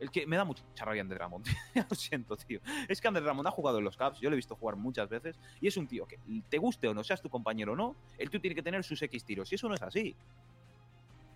El 0.00 0.10
que 0.10 0.26
me 0.26 0.36
da 0.36 0.44
mucha 0.44 0.64
rabia 0.78 1.02
Andre 1.02 1.18
Drummond. 1.18 1.46
Lo 1.90 1.94
siento, 1.94 2.36
tío. 2.36 2.60
Es 2.88 3.00
que 3.00 3.08
Andre 3.08 3.22
Drummond 3.22 3.46
ha 3.46 3.50
jugado 3.52 3.78
en 3.78 3.84
los 3.84 3.96
Caps, 3.96 4.18
yo 4.20 4.28
lo 4.28 4.34
he 4.34 4.36
visto 4.36 4.56
jugar 4.56 4.76
muchas 4.76 5.08
veces, 5.08 5.38
y 5.60 5.68
es 5.68 5.76
un 5.76 5.86
tío 5.86 6.04
que, 6.06 6.18
te 6.48 6.58
guste 6.58 6.88
o 6.88 6.94
no, 6.94 7.04
seas 7.04 7.22
tu 7.22 7.30
compañero 7.30 7.72
o 7.72 7.76
no, 7.76 7.94
el 8.18 8.28
tío 8.28 8.40
tiene 8.40 8.56
que 8.56 8.62
tener 8.62 8.82
sus 8.82 9.00
X 9.00 9.24
tiros, 9.24 9.52
y 9.52 9.54
eso 9.54 9.68
no 9.68 9.74
es 9.74 9.82
así. 9.82 10.16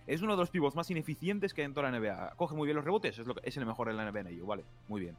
Es 0.09 0.21
uno 0.21 0.33
de 0.33 0.39
los 0.39 0.49
pivots 0.49 0.75
más 0.75 0.89
ineficientes 0.89 1.53
que 1.53 1.61
hay 1.61 1.65
en 1.65 1.73
toda 1.73 1.89
la 1.91 1.97
NBA. 1.99 2.33
Coge 2.35 2.55
muy 2.55 2.65
bien 2.65 2.75
los 2.75 2.83
rebotes, 2.85 3.17
es, 3.19 3.27
lo 3.27 3.35
que- 3.35 3.41
es 3.47 3.55
el 3.57 3.65
mejor 3.65 3.89
en 3.89 3.97
la 3.97 4.03
NBA 4.11 4.19
en 4.21 4.27
ello, 4.27 4.45
vale, 4.45 4.63
muy 4.87 5.01
bien. 5.01 5.15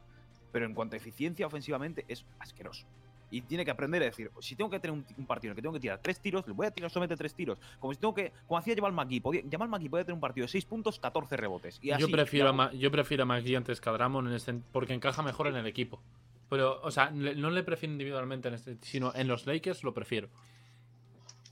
Pero 0.51 0.65
en 0.65 0.73
cuanto 0.73 0.95
a 0.95 0.97
eficiencia 0.97 1.47
ofensivamente, 1.47 2.03
es 2.07 2.25
asqueroso. 2.39 2.85
Y 3.33 3.39
tiene 3.43 3.63
que 3.63 3.71
aprender 3.71 4.01
a 4.01 4.05
decir, 4.05 4.29
si 4.41 4.57
tengo 4.57 4.69
que 4.69 4.81
tener 4.81 4.91
un, 4.97 5.05
un 5.17 5.25
partido 5.25 5.49
en 5.49 5.51
el 5.51 5.55
que 5.55 5.61
tengo 5.61 5.73
que 5.73 5.79
tirar 5.79 5.99
tres 5.99 6.19
tiros, 6.19 6.45
le 6.45 6.51
voy 6.53 6.67
a 6.67 6.71
tirar 6.71 6.91
solamente 6.91 7.15
tres 7.15 7.33
tiros. 7.33 7.57
Como 7.79 7.93
si 7.93 7.99
tengo 8.01 8.13
que, 8.13 8.33
como 8.45 8.57
hacía 8.57 8.75
Jamal 8.75 8.91
McGee, 8.91 9.21
podía, 9.21 9.41
Jamal 9.49 9.69
McGee 9.69 9.87
podía 9.89 10.03
tener 10.03 10.15
un 10.15 10.19
partido 10.19 10.43
de 10.43 10.49
6 10.49 10.65
puntos, 10.65 10.99
14 10.99 11.37
rebotes. 11.37 11.79
Y 11.81 11.91
así, 11.91 12.01
yo, 12.01 12.11
prefiero 12.11 12.49
a 12.49 12.51
Ma- 12.53 12.73
yo 12.73 12.91
prefiero 12.91 13.23
a 13.23 13.25
McGee 13.25 13.55
antes 13.55 13.79
que 13.79 13.89
a 13.89 13.93
Drummond 13.93 14.27
en 14.27 14.33
este- 14.33 14.59
porque 14.73 14.93
encaja 14.93 15.21
mejor 15.23 15.47
en 15.47 15.55
el 15.55 15.65
equipo. 15.65 16.01
Pero, 16.49 16.81
o 16.81 16.91
sea, 16.91 17.09
no 17.11 17.49
le 17.49 17.63
prefiero 17.63 17.93
individualmente, 17.93 18.49
en 18.49 18.55
este, 18.55 18.77
sino 18.81 19.15
en 19.15 19.29
los 19.29 19.45
Lakers 19.45 19.85
lo 19.85 19.93
prefiero. 19.93 20.27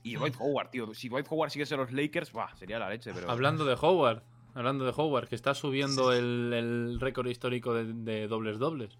Y 0.02 0.14
Dwight 0.14 0.34
Howard, 0.38 0.70
tío. 0.70 0.94
Si 0.94 1.08
Dwight 1.08 1.26
Howard 1.30 1.50
sigue 1.50 1.66
siendo 1.66 1.84
los 1.84 1.92
Lakers, 1.92 2.32
bah, 2.32 2.54
sería 2.56 2.78
la 2.78 2.88
leche, 2.88 3.12
pero. 3.14 3.30
Hablando 3.30 3.64
de 3.64 3.74
Howard, 3.80 4.22
hablando 4.54 4.84
de 4.84 4.92
Howard, 4.96 5.28
que 5.28 5.34
está 5.34 5.54
subiendo 5.54 6.12
el, 6.12 6.52
el 6.54 7.00
récord 7.00 7.26
histórico 7.28 7.74
de, 7.74 7.92
de 7.92 8.26
dobles 8.28 8.58
dobles. 8.58 8.96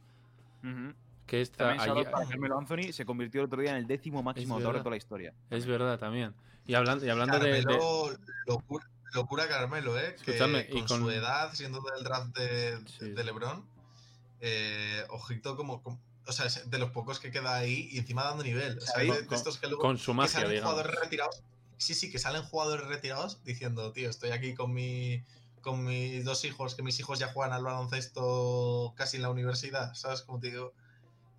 Ujú. 0.63 0.93
Que 1.27 1.41
está 1.41 1.69
También 1.69 1.79
shout 1.87 1.97
out 1.97 2.07
allí- 2.07 2.13
para 2.13 2.27
Carmelo 2.27 2.59
Anthony 2.59 2.93
se 2.93 3.05
convirtió 3.07 3.41
el 3.41 3.47
otro 3.47 3.61
día 3.63 3.71
en 3.71 3.77
el 3.77 3.87
décimo 3.87 4.23
máximo 4.23 4.57
anotador 4.57 4.75
de 4.77 4.81
toda 4.81 4.91
la 4.91 4.97
historia. 4.97 5.33
Es 5.49 5.65
verdad 5.65 5.99
también. 5.99 6.35
Y 6.67 6.75
hablando, 6.75 7.05
y 7.07 7.09
hablando 7.09 7.39
de, 7.39 7.51
de- 7.53 7.63
Carmelo, 7.65 8.11
locura, 8.47 8.87
locura 9.15 9.49
Carmelo, 9.49 9.99
¿eh? 9.99 10.17
Que 10.25 10.33
Escúchame, 10.33 10.67
y 10.69 10.73
con, 10.81 10.87
con- 10.87 11.01
su 11.03 11.11
edad, 11.11 11.53
siendo 11.55 11.81
del 11.81 12.05
draft 12.05 12.37
de, 12.37 12.79
Sí. 12.87 13.11
de 13.13 13.25
LeBron, 13.25 13.65
eh, 14.41 15.05
ojito 15.11 15.57
como, 15.57 15.83
como- 15.83 15.99
O 16.27 16.33
sea, 16.33 16.47
es 16.47 16.71
de 16.71 16.79
los 16.79 16.91
pocos 16.91 17.19
que 17.19 17.31
queda 17.31 17.57
ahí 17.57 17.89
y 17.91 17.99
encima 17.99 18.25
dando 18.25 18.45
nivel. 18.45 18.79
O 18.79 18.81
sea, 18.81 19.01
Ahí, 19.01 19.11
de, 19.11 19.27
estos 19.35 19.59
que 19.59 19.67
luego 19.67 19.83
con 19.83 19.99
su 19.99 20.13
que 20.13 20.17
magia, 20.17 20.33
salen 20.33 20.51
digamos. 20.51 20.73
jugadores 20.73 21.01
retirados. 21.01 21.43
Sí, 21.79 21.95
sí, 21.95 22.11
que 22.11 22.19
salen 22.19 22.43
jugadores 22.43 22.87
retirados 22.87 23.43
diciendo, 23.43 23.91
tío, 23.93 24.11
estoy 24.11 24.31
aquí 24.31 24.55
con 24.55 24.73
mi 24.73 25.25
con 25.63 25.85
mis 25.85 26.25
dos 26.25 26.45
hijos, 26.47 26.75
que 26.75 26.83
mis 26.83 26.99
hijos 27.01 27.19
ya 27.19 27.33
juegan 27.33 27.53
al 27.53 27.63
baloncesto 27.63 28.95
casi 28.97 29.17
en 29.17 29.23
la 29.23 29.31
universidad, 29.31 29.93
¿sabes? 29.95 30.23
Como 30.23 30.41
te 30.41 30.51
digo. 30.51 30.73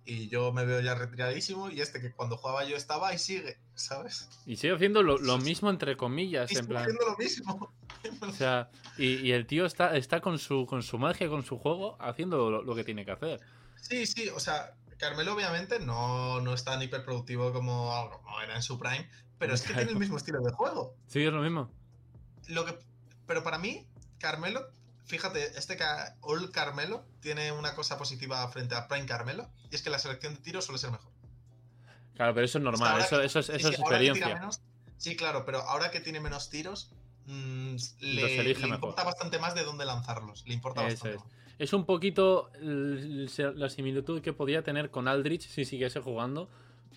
Y 0.04 0.28
yo 0.28 0.52
me 0.52 0.64
veo 0.64 0.80
ya 0.80 0.96
retiradísimo 0.96 1.70
y 1.70 1.80
este 1.80 2.00
que 2.00 2.10
cuando 2.10 2.36
jugaba 2.36 2.64
yo 2.64 2.76
estaba 2.76 3.14
y 3.14 3.18
sigue, 3.18 3.58
¿sabes? 3.76 4.28
Y 4.46 4.56
sigue 4.56 4.74
haciendo 4.74 5.04
lo, 5.04 5.16
lo 5.18 5.38
mismo 5.38 5.70
entre 5.70 5.96
comillas, 5.96 6.50
Y 6.50 6.54
en 6.56 6.62
sigue 6.64 6.68
plan. 6.68 6.82
haciendo 6.82 7.06
lo 7.06 7.16
mismo. 7.16 7.72
O 8.20 8.32
sea, 8.32 8.68
y, 8.98 9.18
y 9.18 9.30
el 9.30 9.46
tío 9.46 9.64
está, 9.64 9.96
está 9.96 10.20
con 10.20 10.36
su 10.40 10.66
con 10.66 10.82
su 10.82 10.98
magia, 10.98 11.28
con 11.28 11.44
su 11.44 11.56
juego, 11.56 11.96
haciendo 12.00 12.50
lo, 12.50 12.62
lo 12.64 12.74
que 12.74 12.82
tiene 12.82 13.04
que 13.04 13.12
hacer. 13.12 13.40
Sí, 13.82 14.06
sí, 14.06 14.28
o 14.30 14.40
sea, 14.40 14.74
Carmelo 14.96 15.34
obviamente 15.34 15.78
no, 15.80 16.40
no 16.40 16.54
es 16.54 16.64
tan 16.64 16.80
hiperproductivo 16.80 17.52
como, 17.52 18.10
como 18.24 18.40
era 18.40 18.54
en 18.56 18.62
su 18.62 18.78
prime, 18.78 19.10
pero 19.38 19.52
es 19.54 19.62
que 19.62 19.74
tiene 19.74 19.90
el 19.90 19.98
mismo 19.98 20.16
estilo 20.16 20.40
de 20.40 20.52
juego. 20.52 20.94
Sí, 21.08 21.22
es 21.24 21.32
lo 21.32 21.42
mismo. 21.42 21.68
Lo 22.46 22.64
que, 22.64 22.78
pero 23.26 23.42
para 23.42 23.58
mí, 23.58 23.86
Carmelo, 24.18 24.70
fíjate, 25.04 25.58
este 25.58 25.76
All 26.20 26.50
Carmelo 26.52 27.04
tiene 27.20 27.50
una 27.52 27.74
cosa 27.74 27.98
positiva 27.98 28.46
frente 28.48 28.74
a 28.76 28.86
Prime 28.88 29.06
Carmelo, 29.06 29.50
y 29.70 29.74
es 29.74 29.82
que 29.82 29.90
la 29.90 29.98
selección 29.98 30.34
de 30.34 30.40
tiros 30.40 30.64
suele 30.64 30.78
ser 30.78 30.92
mejor. 30.92 31.10
Claro, 32.14 32.34
pero 32.34 32.44
eso 32.46 32.58
es 32.58 32.64
normal, 32.64 33.00
eso, 33.00 33.20
es, 33.20 33.36
eso 33.36 33.42
sí, 33.42 33.52
es 33.52 33.78
experiencia. 33.80 34.34
menos- 34.34 34.60
sí, 34.96 35.16
claro, 35.16 35.44
pero 35.44 35.58
ahora 35.62 35.90
que 35.90 36.00
tiene 36.00 36.20
menos 36.20 36.50
tiros, 36.50 36.92
mm, 37.26 37.76
le, 37.98 38.44
le 38.54 38.68
importa 38.68 39.02
bastante 39.02 39.40
más 39.40 39.54
de 39.56 39.64
dónde 39.64 39.84
lanzarlos. 39.84 40.44
Le 40.46 40.54
importa 40.54 40.82
bastante 40.82 41.16
es. 41.16 41.24
más. 41.24 41.32
Es 41.62 41.72
un 41.72 41.84
poquito 41.84 42.50
la 42.60 43.68
similitud 43.68 44.20
que 44.20 44.32
podía 44.32 44.62
tener 44.64 44.90
con 44.90 45.06
Aldrich 45.06 45.42
si 45.42 45.64
siguiese 45.64 46.00
jugando. 46.00 46.48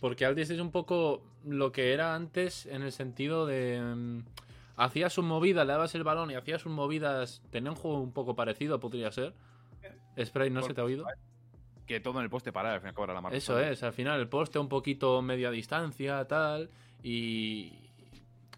Porque 0.02 0.26
Aldrich 0.26 0.50
es 0.50 0.60
un 0.60 0.72
poco 0.72 1.22
lo 1.46 1.72
que 1.72 1.94
era 1.94 2.16
antes 2.16 2.66
en 2.66 2.82
el 2.82 2.92
sentido 2.92 3.46
de. 3.46 3.80
mm, 3.80 4.24
hacías 4.78 5.14
sus 5.14 5.24
movidas, 5.24 5.68
le 5.68 5.74
dabas 5.74 5.94
el 5.94 6.04
balón 6.04 6.32
y 6.32 6.34
hacías 6.34 6.64
sus 6.64 6.72
movidas. 6.72 7.44
Tenía 7.52 7.70
un 7.70 7.78
juego 7.78 8.02
un 8.02 8.12
poco 8.12 8.36
parecido, 8.36 8.80
podría 8.80 9.12
ser. 9.12 9.36
Spray, 10.20 10.50
¿no 10.50 10.62
Por- 10.62 10.70
se 10.70 10.74
te 10.74 10.82
ha 10.82 10.84
oído? 10.84 11.06
que 11.86 12.00
todo 12.00 12.18
en 12.18 12.24
el 12.24 12.32
poste 12.32 12.52
para, 12.52 12.74
al 12.74 12.80
final 12.80 12.96
cobra 12.96 13.14
la 13.14 13.22
marca. 13.22 13.38
Eso 13.38 13.60
es, 13.60 13.84
al 13.84 13.94
final 13.94 14.20
el 14.20 14.28
poste 14.28 14.58
un 14.58 14.68
poquito 14.68 15.22
media 15.22 15.52
distancia, 15.52 16.26
tal, 16.26 16.72
y, 17.04 17.72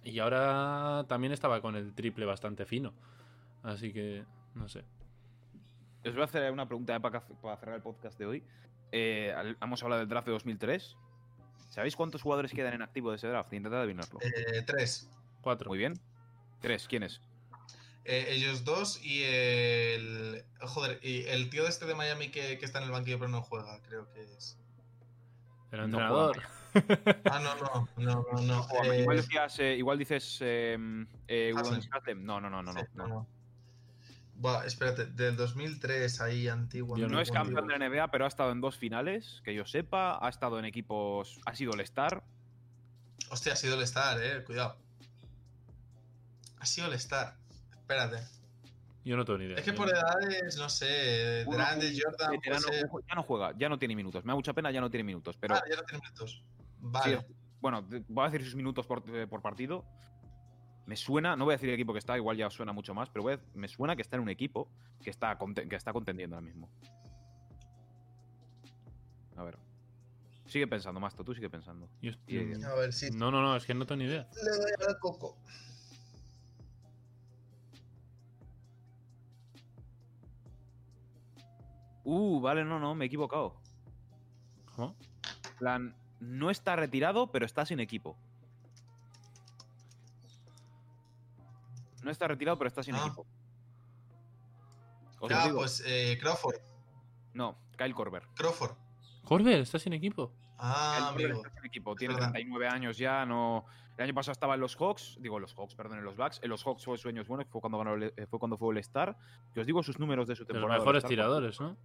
y 0.05 0.19
ahora 0.19 1.03
también 1.09 1.33
estaba 1.33 1.59
con 1.59 1.75
el 1.75 1.93
triple 1.93 2.25
bastante 2.25 2.65
fino. 2.65 2.93
Así 3.63 3.91
que, 3.91 4.23
no 4.55 4.69
sé. 4.69 4.85
Os 6.07 6.13
voy 6.13 6.21
a 6.21 6.25
hacer 6.25 6.51
una 6.51 6.65
pregunta 6.65 6.97
para, 6.99 7.21
para 7.21 7.57
cerrar 7.57 7.75
el 7.75 7.81
podcast 7.81 8.17
de 8.17 8.25
hoy. 8.25 8.43
Eh, 8.91 9.35
hemos 9.61 9.83
hablado 9.83 9.99
del 9.99 10.07
draft 10.07 10.27
de 10.27 10.31
2003. 10.31 10.95
¿Sabéis 11.69 11.95
cuántos 11.95 12.21
jugadores 12.21 12.53
quedan 12.53 12.73
en 12.73 12.81
activo 12.81 13.09
de 13.09 13.17
ese 13.17 13.27
draft? 13.27 13.51
Intentad 13.51 13.81
adivinarlo. 13.81 14.19
Eh, 14.21 14.63
tres. 14.65 15.09
Cuatro. 15.41 15.69
Muy 15.69 15.77
bien. 15.77 15.99
Tres, 16.61 16.87
¿quiénes? 16.87 17.21
Eh, 18.05 18.27
ellos 18.29 18.63
dos 18.63 19.03
y 19.03 19.23
el. 19.23 20.45
Joder, 20.61 20.99
y 21.03 21.25
el 21.25 21.49
tío 21.49 21.67
este 21.67 21.85
de 21.85 21.93
Miami 21.93 22.29
que, 22.29 22.57
que 22.57 22.65
está 22.65 22.79
en 22.79 22.85
el 22.85 22.91
banquillo 22.91 23.19
pero 23.19 23.29
no 23.29 23.41
juega, 23.41 23.81
creo 23.81 24.09
que 24.13 24.23
es. 24.23 24.57
El 25.71 25.79
No 25.79 25.85
entrenador. 25.85 26.41
Ah, 27.25 27.39
no, 27.39 27.55
no, 27.55 27.87
no, 27.97 28.25
no, 28.31 28.41
no. 28.41 28.67
Eh, 28.83 29.01
igual, 29.01 29.17
decías, 29.17 29.59
eh, 29.59 29.75
igual 29.77 29.97
dices 29.97 30.37
eh, 30.41 30.77
eh. 31.27 31.53
No, 32.17 32.39
no, 32.39 32.49
no, 32.51 32.61
no. 32.61 32.73
sí, 32.73 32.79
no, 32.93 33.07
no. 33.07 33.27
Buah, 34.39 34.65
espérate, 34.65 35.07
del 35.07 35.35
2003 35.35 36.21
ahí 36.21 36.47
antiguo. 36.47 36.95
Yo 36.95 37.07
No 37.07 37.19
es 37.19 37.31
campeón 37.31 37.67
de 37.67 37.77
la 37.77 37.89
NBA, 37.89 38.11
pero 38.11 38.25
ha 38.25 38.27
estado 38.27 38.51
en 38.51 38.61
dos 38.61 38.77
finales, 38.77 39.41
que 39.43 39.55
yo 39.55 39.65
sepa. 39.65 40.23
Ha 40.23 40.29
estado 40.29 40.59
en 40.59 40.65
equipos. 40.65 41.39
Ha 41.45 41.55
sido 41.55 41.73
el 41.73 41.81
Star. 41.81 42.23
Hostia, 43.31 43.53
ha 43.53 43.55
sido 43.55 43.75
el 43.75 43.81
Star, 43.81 44.19
eh, 44.21 44.43
cuidado. 44.43 44.77
Ha 46.59 46.65
sido 46.67 46.87
el 46.87 46.93
Star. 46.93 47.35
Espérate. 47.71 48.17
Yo 49.03 49.17
no 49.17 49.25
tengo 49.25 49.39
ni 49.39 49.45
idea. 49.45 49.57
Es 49.57 49.63
que 49.63 49.73
por 49.73 49.89
edades, 49.89 50.57
no 50.57 50.69
sé, 50.69 51.43
Uno, 51.47 51.57
un 51.57 51.63
Jordan, 51.63 52.39
ya 53.07 53.15
no 53.15 53.23
juega, 53.23 53.53
ya 53.57 53.69
no 53.69 53.79
tiene 53.79 53.95
minutos. 53.95 54.25
Me 54.25 54.31
da 54.31 54.35
mucha 54.35 54.53
pena, 54.53 54.69
ya 54.69 54.81
no 54.81 54.89
tiene 54.91 55.05
minutos. 55.05 55.37
Pero 55.39 55.55
Ah, 55.55 55.63
ya 55.67 55.77
no 55.77 55.83
tiene 55.83 56.03
minutos. 56.03 56.43
Vale. 56.79 57.17
Sí, 57.17 57.35
bueno, 57.61 57.87
voy 58.09 58.25
a 58.25 58.29
decir 58.29 58.45
sus 58.45 58.55
minutos 58.55 58.85
por, 58.85 59.03
eh, 59.15 59.25
por 59.25 59.41
partido. 59.41 59.85
Me 60.87 60.95
suena, 60.95 61.35
no 61.35 61.43
voy 61.43 61.51
a 61.51 61.57
decir 61.57 61.67
el 61.67 61.75
equipo 61.75 61.91
que 61.91 61.99
está, 61.99 62.15
igual 62.17 62.37
ya 62.37 62.47
os 62.47 62.53
suena 62.53 62.71
mucho 62.71 62.93
más, 62.93 63.09
pero 63.09 63.21
voy 63.21 63.33
a- 63.33 63.39
me 63.53 63.67
suena 63.67 63.95
que 63.95 64.01
está 64.01 64.15
en 64.15 64.21
un 64.23 64.29
equipo 64.29 64.69
que 65.03 65.09
está, 65.09 65.37
que 65.37 65.75
está 65.75 65.91
contendiendo 65.91 66.35
ahora 66.37 66.45
mismo. 66.47 66.69
A 69.35 69.43
ver. 69.43 69.57
Sigue 70.45 70.65
pensando, 70.65 70.99
Masto, 71.01 71.25
tú 71.25 71.35
sigue 71.35 71.49
pensando. 71.49 71.89
yo- 72.01 72.13
Bien. 72.25 72.63
A 72.63 72.73
ver 72.75 72.93
si 72.93 73.11
No, 73.11 73.29
no, 73.31 73.41
no, 73.41 73.57
es 73.57 73.65
que 73.65 73.73
no 73.73 73.85
tengo 73.85 73.99
ni 74.01 74.05
idea. 74.05 74.27
le 74.43 74.49
doy 74.49 74.71
al 74.87 74.97
coco. 74.99 75.37
Uh, 82.03 82.39
vale, 82.39 82.63
no, 82.63 82.79
no, 82.79 82.95
me 82.95 83.05
he 83.05 83.07
equivocado. 83.07 83.55
¿Cómo? 84.75 84.95
plan, 85.59 85.95
no 86.19 86.51
está 86.51 86.75
retirado, 86.75 87.31
pero 87.31 87.45
está 87.45 87.65
sin 87.65 87.79
equipo. 87.79 88.15
No 92.07 92.11
está 92.13 92.25
retirado, 92.25 92.57
pero 92.57 92.69
está 92.69 92.81
sin 92.83 92.95
Ah. 92.95 92.99
equipo. 93.05 93.27
Os 95.19 95.29
Ah, 95.29 95.49
pues 95.53 95.83
eh, 95.85 96.17
Crawford. 96.21 96.55
No, 97.33 97.57
Kyle 97.77 97.93
Korver. 97.93 98.23
Crawford. 98.33 98.71
Corber, 99.25 99.59
¿estás 99.59 99.81
sin 99.81 99.91
equipo? 99.91 100.31
Ah, 100.57 101.11
Kyle 101.17 101.25
amigo. 101.25 101.41
está 101.45 101.53
sin 101.53 101.65
equipo. 101.65 101.95
Tiene 101.97 102.13
verdad. 102.13 102.31
39 102.31 102.67
años 102.69 102.97
ya, 102.97 103.25
no... 103.25 103.65
El 103.97 104.05
año 104.05 104.13
pasado 104.13 104.31
estaba 104.31 104.53
en 104.53 104.61
los 104.61 104.77
Hawks, 104.77 105.17
digo 105.19 105.37
los 105.37 105.53
Hawks, 105.53 105.75
perdón, 105.75 105.97
en 105.97 106.05
los 106.05 106.15
Bucks. 106.15 106.39
En 106.43 106.49
los 106.49 106.63
Hawks 106.65 106.85
fue 106.85 106.97
sueños 106.97 107.27
buenos, 107.27 107.45
fue 107.49 107.59
cuando, 107.59 107.77
ganó 107.79 107.95
el- 107.95 108.13
eh, 108.15 108.25
fue 108.27 108.39
cuando 108.39 108.57
fue 108.57 108.71
el 108.73 108.77
Star. 108.77 109.17
Que 109.53 109.59
os 109.59 109.65
digo 109.65 109.83
sus 109.83 109.99
números 109.99 110.27
de 110.29 110.35
su 110.37 110.45
De 110.45 110.53
los 110.53 110.61
temporada. 110.61 110.79
mejores 110.79 111.03
All-Star. 111.03 111.09
tiradores, 111.09 111.59
¿no? 111.59 111.75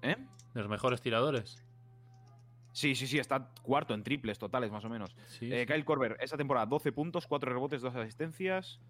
¿Eh? 0.00 0.16
De 0.54 0.60
los 0.60 0.70
mejores 0.70 1.02
tiradores. 1.02 1.62
Sí, 2.74 2.96
sí, 2.96 3.06
sí, 3.06 3.20
está 3.20 3.50
cuarto 3.62 3.94
en 3.94 4.02
triples 4.02 4.36
totales, 4.36 4.72
más 4.72 4.84
o 4.84 4.88
menos. 4.88 5.14
Sí. 5.28 5.48
Eh, 5.52 5.60
sí. 5.60 5.72
Kyle 5.72 5.84
Korver, 5.84 6.16
esa 6.20 6.36
temporada, 6.36 6.66
12 6.66 6.90
puntos, 6.90 7.24
4 7.28 7.52
rebotes, 7.52 7.80
2 7.80 7.94
asistencias, 7.94 8.80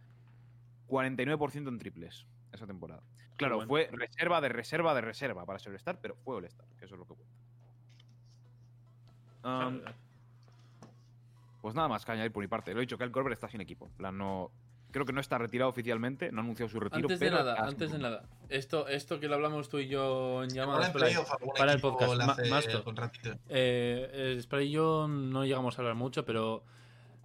49% 0.88 1.68
en 1.68 1.78
triples, 1.78 2.26
esa 2.50 2.66
temporada. 2.66 3.02
Claro, 3.36 3.56
bueno. 3.56 3.68
fue 3.68 3.90
reserva 3.92 4.40
de 4.40 4.48
reserva 4.48 4.94
de 4.94 5.02
reserva 5.02 5.44
para 5.44 5.58
ser 5.58 5.72
el 5.72 5.76
Star, 5.76 5.98
pero 6.00 6.16
fue 6.16 6.38
el 6.38 6.46
Star, 6.46 6.66
que 6.78 6.86
eso 6.86 6.94
es 6.94 6.98
lo 6.98 7.06
que 7.06 7.14
cuenta. 7.14 7.34
Um, 9.44 9.82
pues 11.60 11.74
nada 11.74 11.88
más 11.88 12.06
que 12.06 12.12
añadir 12.12 12.32
por 12.32 12.42
mi 12.42 12.48
parte. 12.48 12.72
Lo 12.72 12.80
he 12.80 12.82
dicho, 12.82 12.96
Kyle 12.96 13.12
Korver 13.12 13.34
está 13.34 13.50
sin 13.50 13.60
equipo. 13.60 13.84
En 13.84 13.92
plan, 13.92 14.16
no, 14.16 14.50
creo 14.94 15.04
que 15.04 15.12
no 15.12 15.20
está 15.20 15.38
retirado 15.38 15.68
oficialmente, 15.68 16.30
no 16.30 16.40
ha 16.40 16.44
anunciado 16.44 16.70
su 16.70 16.78
retiro. 16.78 17.06
Antes 17.08 17.18
de 17.18 17.26
pero 17.26 17.38
nada, 17.38 17.56
antes 17.66 17.90
de 17.90 17.98
nada. 17.98 18.22
Esto, 18.48 18.86
esto 18.86 19.18
que 19.18 19.26
lo 19.26 19.34
hablamos 19.34 19.68
tú 19.68 19.80
y 19.80 19.88
yo 19.88 20.44
en 20.44 20.50
llamadas 20.50 20.86
algún 21.40 21.54
para 21.56 21.72
el 21.72 21.80
podcast, 21.80 22.14
Ma- 22.16 22.36
Masto. 22.48 22.84
Eh, 23.48 24.10
eh, 24.12 24.38
Spray 24.40 24.68
y 24.68 24.70
yo 24.70 25.08
no 25.08 25.44
llegamos 25.44 25.76
a 25.76 25.82
hablar 25.82 25.96
mucho, 25.96 26.24
pero 26.24 26.62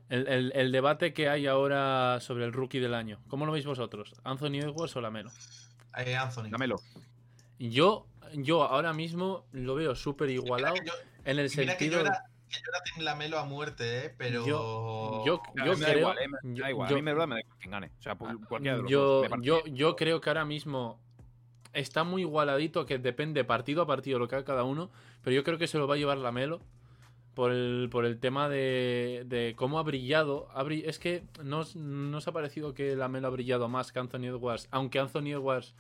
el, 0.09 0.28
el- 0.28 0.51
el 0.55 0.72
debate 0.72 1.13
que 1.13 1.30
hay 1.30 1.45
ahora 1.45 2.17
sobre 2.22 2.43
el 2.45 2.53
rookie 2.53 2.80
del 2.80 2.95
año, 2.95 3.20
¿cómo 3.28 3.45
lo 3.45 3.51
veis 3.51 3.67
vosotros? 3.67 4.15
¿Anthony 4.24 4.61
Edwards 4.63 4.95
o 4.95 5.01
Lamelo? 5.01 5.30
Eh, 5.95 6.15
Anthony. 6.15 6.49
Dámelo. 6.49 6.78
Yo, 7.59 8.07
yo 8.34 8.63
ahora 8.63 8.93
mismo 8.93 9.45
lo 9.51 9.76
veo 9.76 9.93
súper 9.93 10.32
igualado 10.32 10.76
yo, 10.84 10.93
en 11.24 11.38
el 11.38 11.45
y 11.53 11.57
mira 11.57 11.78
que 11.78 11.86
yo 11.89 11.97
sentido. 11.99 12.17
Que 12.49 12.57
yo 12.57 12.63
era 12.73 12.83
Team 12.83 13.05
Lamelo 13.05 13.39
a 13.39 13.45
muerte, 13.45 14.05
eh, 14.07 14.13
pero. 14.17 14.45
Yo- 14.45 15.23
yo- 15.25 15.41
Claro, 15.53 15.73
me 15.73 15.79
da 15.79 15.85
creo- 15.87 15.99
igual, 15.99 16.17
eh, 16.19 16.27
me 16.43 16.59
da 16.59 16.69
igual. 16.71 16.89
yo- 16.89 16.95
a 16.95 16.97
mí 16.99 17.01
me 17.03 17.13
da, 17.13 17.27
me 17.27 17.35
da 17.35 17.41
igual 17.41 17.57
quien 17.59 17.71
gane. 17.71 17.91
O 17.97 18.01
sea, 18.01 18.15
por- 18.15 18.45
cualquiera 18.47 18.77
de 18.77 18.83
los 18.83 18.91
yo, 18.91 19.21
dos. 19.29 19.39
Yo, 19.41 19.65
yo 19.67 19.95
creo 19.95 20.19
que 20.21 20.29
ahora 20.29 20.45
mismo 20.45 20.99
está 21.73 22.03
muy 22.03 22.21
igualadito, 22.23 22.85
que 22.85 22.97
depende 22.97 23.43
partido 23.43 23.83
a 23.83 23.87
partido 23.87 24.17
lo 24.19 24.27
que 24.27 24.35
haga 24.35 24.45
cada 24.45 24.63
uno, 24.63 24.89
pero 25.21 25.35
yo 25.35 25.43
creo 25.43 25.57
que 25.57 25.67
se 25.67 25.77
lo 25.77 25.87
va 25.87 25.95
a 25.95 25.97
llevar 25.97 26.17
Lamelo 26.17 26.61
por 27.35 27.51
el, 27.51 27.87
por 27.91 28.05
el 28.05 28.19
tema 28.19 28.49
de, 28.49 29.23
de 29.27 29.53
cómo 29.55 29.77
ha 29.79 29.83
brillado. 29.83 30.47
Ha 30.53 30.63
bri- 30.63 30.83
es 30.85 30.97
que 30.99 31.23
no, 31.43 31.59
os- 31.59 31.75
no 31.75 32.17
os 32.17 32.27
ha 32.27 32.31
parecido 32.31 32.73
que 32.73 32.95
Lamelo 32.95 33.27
ha 33.27 33.31
brillado 33.31 33.69
más 33.69 33.91
que 33.91 33.99
Anthony 33.99 34.25
Edwards, 34.25 34.67
aunque 34.71 34.99
Anthony 34.99 35.27
Edwards 35.33 35.75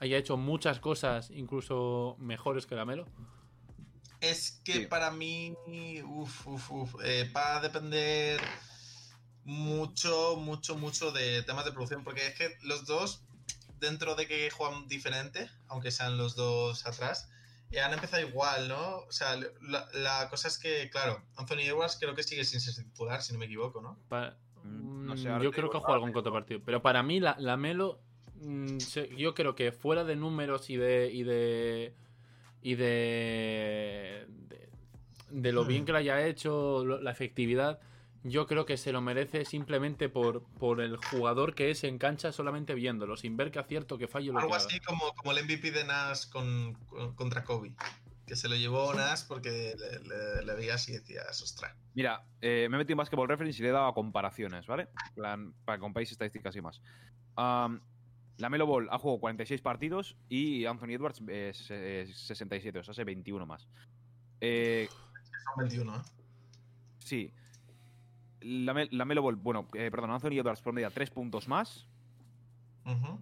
haya 0.00 0.16
hecho 0.16 0.36
muchas 0.36 0.80
cosas 0.80 1.30
incluso 1.30 2.16
mejores 2.18 2.66
que 2.66 2.74
Lamelo. 2.74 3.06
Es 4.30 4.60
que 4.64 4.72
Sí. 4.74 4.86
para 4.86 5.10
mí, 5.10 5.54
uf, 6.04 6.46
uf, 6.46 6.70
uf, 6.70 6.94
eh, 7.04 7.30
va 7.34 7.56
a 7.56 7.60
depender 7.60 8.40
mucho, 9.44 10.36
mucho, 10.36 10.76
mucho 10.76 11.12
de 11.12 11.42
temas 11.42 11.64
de 11.64 11.72
producción, 11.72 12.02
porque 12.04 12.26
es 12.28 12.34
que 12.34 12.56
los 12.62 12.86
dos, 12.86 13.22
dentro 13.80 14.14
de 14.14 14.26
que 14.26 14.50
juegan 14.50 14.88
diferente, 14.88 15.50
aunque 15.68 15.90
sean 15.90 16.16
los 16.16 16.34
dos 16.36 16.86
atrás, 16.86 17.28
eh, 17.70 17.80
han 17.80 17.92
empezado 17.92 18.26
igual, 18.26 18.68
¿no? 18.68 18.98
O 18.98 19.12
sea, 19.12 19.36
la, 19.62 19.86
la 19.92 20.28
cosa 20.30 20.48
es 20.48 20.58
que, 20.58 20.88
claro, 20.90 21.22
Anthony 21.36 21.60
Edwards 21.66 21.96
creo 22.00 22.14
que 22.14 22.22
sigue 22.22 22.44
sin 22.44 22.60
ser 22.60 22.74
titular, 22.84 23.22
si 23.22 23.32
no 23.32 23.38
me 23.38 23.46
equivoco, 23.46 23.80
¿no? 23.82 23.98
Pa- 24.08 24.36
Mm, 24.66 25.04
no 25.04 25.16
sé, 25.18 25.24
yo 25.42 25.52
creo 25.52 25.68
que 25.68 25.76
ha 25.76 25.80
jugado 25.80 25.96
algún 25.96 26.12
que 26.14 26.18
otro 26.20 26.32
partido. 26.32 26.58
Pero 26.64 26.80
para 26.80 27.02
mí, 27.02 27.20
la, 27.20 27.36
la 27.38 27.58
Melo, 27.58 28.00
mm, 28.36 28.78
yo 29.18 29.34
creo 29.34 29.54
que 29.54 29.72
fuera 29.72 30.04
de 30.04 30.16
números 30.16 30.70
y 30.70 30.78
de. 30.78 31.10
y 31.12 31.22
de. 31.22 31.94
Y 32.64 32.74
de. 32.76 34.26
de, 34.48 34.68
de 35.30 35.52
lo 35.52 35.64
bien 35.66 35.84
que 35.84 35.92
lo 35.92 35.98
haya 35.98 36.26
hecho, 36.26 36.84
lo- 36.84 37.00
la 37.00 37.10
efectividad, 37.10 37.78
yo 38.22 38.46
creo 38.46 38.64
que 38.64 38.78
se 38.78 38.90
lo 38.90 39.02
merece 39.02 39.44
simplemente 39.44 40.08
por, 40.08 40.42
por 40.58 40.80
el 40.80 40.96
jugador 40.96 41.54
que 41.54 41.70
es 41.70 41.84
en 41.84 41.98
cancha 41.98 42.32
solamente 42.32 42.74
viéndolo, 42.74 43.16
sin 43.16 43.36
ver 43.36 43.50
que 43.50 43.58
acierto, 43.58 43.98
que 43.98 44.08
fallo 44.08 44.32
lo 44.32 44.38
Algo 44.40 44.52
que 44.52 44.56
así 44.56 44.80
como, 44.80 45.12
como 45.12 45.32
el 45.32 45.38
MVP 45.44 45.70
de 45.72 45.84
Nas 45.84 46.26
con, 46.26 46.72
con- 46.88 47.14
contra 47.14 47.44
Kobe, 47.44 47.72
que 48.26 48.34
se 48.34 48.48
lo 48.48 48.56
llevó 48.56 48.94
Nas 48.94 49.24
porque 49.24 49.74
le, 49.78 49.98
le- 50.08 50.42
le 50.44 50.54
veías 50.54 50.88
y 50.88 50.92
decías, 50.92 51.42
ostras. 51.42 51.76
Mira, 51.92 52.22
eh, 52.40 52.66
me 52.70 52.76
he 52.76 52.78
metido 52.78 52.94
en 52.94 52.98
Basketball 52.98 53.28
Reference 53.28 53.58
y 53.60 53.62
le 53.62 53.68
he 53.68 53.72
dado 53.72 53.88
a 53.88 53.94
comparaciones, 53.94 54.66
¿vale? 54.66 54.88
Plan, 55.14 55.52
para 55.66 55.76
que 55.76 55.82
comparéis 55.82 56.12
estadísticas 56.12 56.56
y 56.56 56.62
más. 56.62 56.80
Am, 57.36 57.80
la 58.38 58.48
Melo 58.50 58.66
Ball 58.66 58.88
ha 58.90 58.98
jugado 58.98 59.20
46 59.20 59.60
partidos 59.62 60.16
y 60.28 60.64
Anthony 60.66 60.90
Edwards 60.90 61.22
eh, 61.28 61.52
se- 61.54 62.06
67, 62.06 62.78
o 62.78 62.82
sea, 62.84 62.92
hace 62.92 63.04
21 63.04 63.46
más. 63.46 63.66
Eh, 64.40 64.88
Son 65.54 65.64
21, 65.64 65.96
¿eh? 65.96 66.00
sí. 66.98 67.30
La, 68.40 68.74
Me- 68.74 68.88
la 68.90 69.04
Melo 69.04 69.22
Ball, 69.22 69.36
bueno, 69.36 69.68
eh, 69.74 69.90
perdón, 69.90 70.10
Anthony 70.10 70.32
Edwards 70.38 70.60
promedia 70.60 70.90
3 70.90 71.10
puntos 71.10 71.48
más, 71.48 71.86
Ujú. 72.84 73.18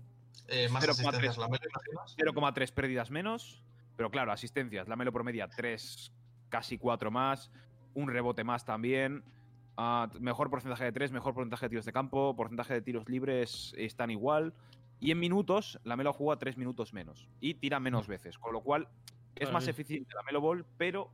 Eh, 0.49 0.69
más 0.71 0.83
0,3. 0.85 0.91
asistencias, 0.91 1.39
la 1.39 1.49
Melo, 1.49 1.61
imaginas? 1.71 2.17
0,3 2.17 2.73
pérdidas 2.73 3.11
menos, 3.11 3.63
pero 3.97 4.11
claro, 4.11 4.33
asistencias. 4.33 4.89
La 4.89 4.97
Melo 4.97 5.13
promedia 5.13 5.49
3, 5.49 6.11
casi 6.49 6.77
4 6.79 7.11
más, 7.11 7.51
un 7.95 8.09
rebote 8.09 8.43
más 8.45 8.65
también. 8.65 9.23
ah, 9.79 10.11
mejor 10.21 10.51
porcentaje 10.51 10.85
de 10.85 10.93
3, 10.93 11.13
mejor 11.13 11.33
porcentaje 11.35 11.65
de 11.67 11.71
tiros 11.71 11.87
de 11.87 11.93
campo, 11.95 12.35
porcentaje 12.37 12.75
de 12.75 12.83
tiros 12.83 13.09
libres 13.09 13.73
están 13.79 14.11
igual. 14.11 14.53
Y 15.03 15.11
en 15.11 15.19
minutos, 15.19 15.81
la 15.83 15.97
Melo 15.97 16.13
juega 16.13 16.39
3 16.39 16.57
minutos 16.57 16.93
menos 16.93 17.29
y 17.41 17.55
tira 17.55 17.81
menos 17.81 18.07
veces, 18.07 18.39
con 18.39 18.53
lo 18.53 18.61
cual 18.61 18.87
es 19.35 19.51
más 19.51 19.67
eficiente 19.67 20.15
la 20.15 20.23
Melo 20.23 20.41
Ball, 20.41 20.65
pero 20.79 21.11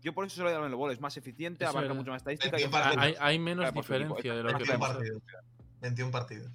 yo 0.00 0.14
por 0.14 0.24
eso 0.24 0.36
se 0.36 0.42
lo 0.42 0.48
doy 0.48 0.54
a 0.56 0.60
la 0.60 0.64
Melo 0.64 0.78
Ball, 0.78 0.92
es 0.92 1.00
más 1.00 1.16
eficiente, 1.18 1.64
Es 1.64 1.70
abarca 1.70 1.92
mucho 1.92 2.10
más 2.10 2.20
estadística. 2.22 2.58
y. 2.58 2.64
Hay, 2.98 3.14
hay 3.20 3.38
menos 3.38 3.72
diferencia 3.74 4.34
de 4.34 4.42
lo 4.42 4.48
que 4.48 4.54
21 4.54 4.78
pensaba. 4.78 4.94
partidos. 4.94 5.22
21 5.82 6.10
partidos. 6.10 6.50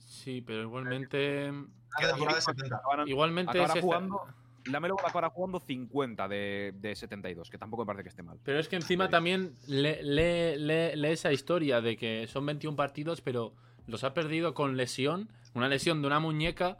Sí, 0.00 0.40
pero 0.40 0.62
igualmente. 0.62 1.50
Una 1.50 2.08
temporada 2.08 2.36
de 2.36 2.42
70. 2.42 2.76
acabarán- 2.78 3.08
Igualmente 3.08 3.50
acabará 3.50 3.72
es 3.72 3.76
esta- 3.76 3.80
jugando 3.86 4.20
la 4.66 4.80
Melo 4.80 4.96
va 4.96 5.02
a 5.04 5.10
acabar 5.10 5.30
jugando 5.30 5.60
50 5.60 6.26
de, 6.26 6.72
de 6.80 6.96
72, 6.96 7.50
que 7.50 7.58
tampoco 7.58 7.82
me 7.84 7.86
parece 7.86 8.02
que 8.04 8.08
esté 8.08 8.22
mal. 8.24 8.40
Pero 8.42 8.58
es 8.58 8.66
que 8.66 8.76
encima 8.76 9.08
también 9.10 9.54
lee, 9.68 9.98
lee- 10.02 10.56
lee- 10.56 10.96
lee 10.96 11.08
esa 11.10 11.30
historia 11.32 11.80
de 11.82 11.96
que 11.98 12.26
son 12.26 12.46
21 12.46 12.74
partidos, 12.74 13.20
pero 13.20 13.52
los 13.86 14.04
ha 14.04 14.14
perdido 14.14 14.54
con 14.54 14.76
lesión, 14.76 15.28
una 15.54 15.68
lesión 15.68 16.00
de 16.00 16.06
una 16.08 16.20
muñeca 16.20 16.76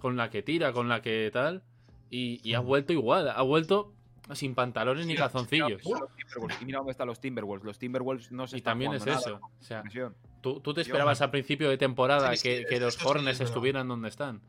con 0.00 0.16
la 0.16 0.30
que 0.30 0.42
tira, 0.42 0.72
con 0.72 0.88
la 0.88 1.02
que 1.02 1.30
tal, 1.32 1.62
y, 2.10 2.40
y 2.48 2.54
ha 2.54 2.60
vuelto 2.60 2.92
igual, 2.92 3.28
ha 3.28 3.42
vuelto 3.42 3.92
sin 4.34 4.54
pantalones 4.54 5.06
ni 5.06 5.14
calzoncillos. 5.14 5.82
Y 6.60 6.64
mira 6.64 6.78
dónde 6.78 6.92
están 6.92 7.06
los 7.06 7.20
Timberwolves. 7.20 7.64
Los 7.64 7.78
Timberwolves 7.78 8.30
no 8.30 8.46
se 8.46 8.56
Y 8.56 8.58
están 8.58 8.72
también 8.72 8.92
es 8.94 9.06
eso. 9.06 9.34
nada, 9.34 9.46
O 9.58 9.62
sea, 9.62 9.82
tú, 10.40 10.60
tú 10.60 10.74
te 10.74 10.82
esperabas 10.82 11.20
man. 11.20 11.28
a 11.28 11.30
principio 11.32 11.70
de 11.70 11.78
temporada 11.78 12.30
Sí, 12.32 12.36
sí, 12.36 12.42
que, 12.48 12.66
que 12.66 12.80
los 12.80 13.02
Hornets 13.04 13.40
estuvieran 13.40 13.88
donde 13.88 14.08
están. 14.08 14.40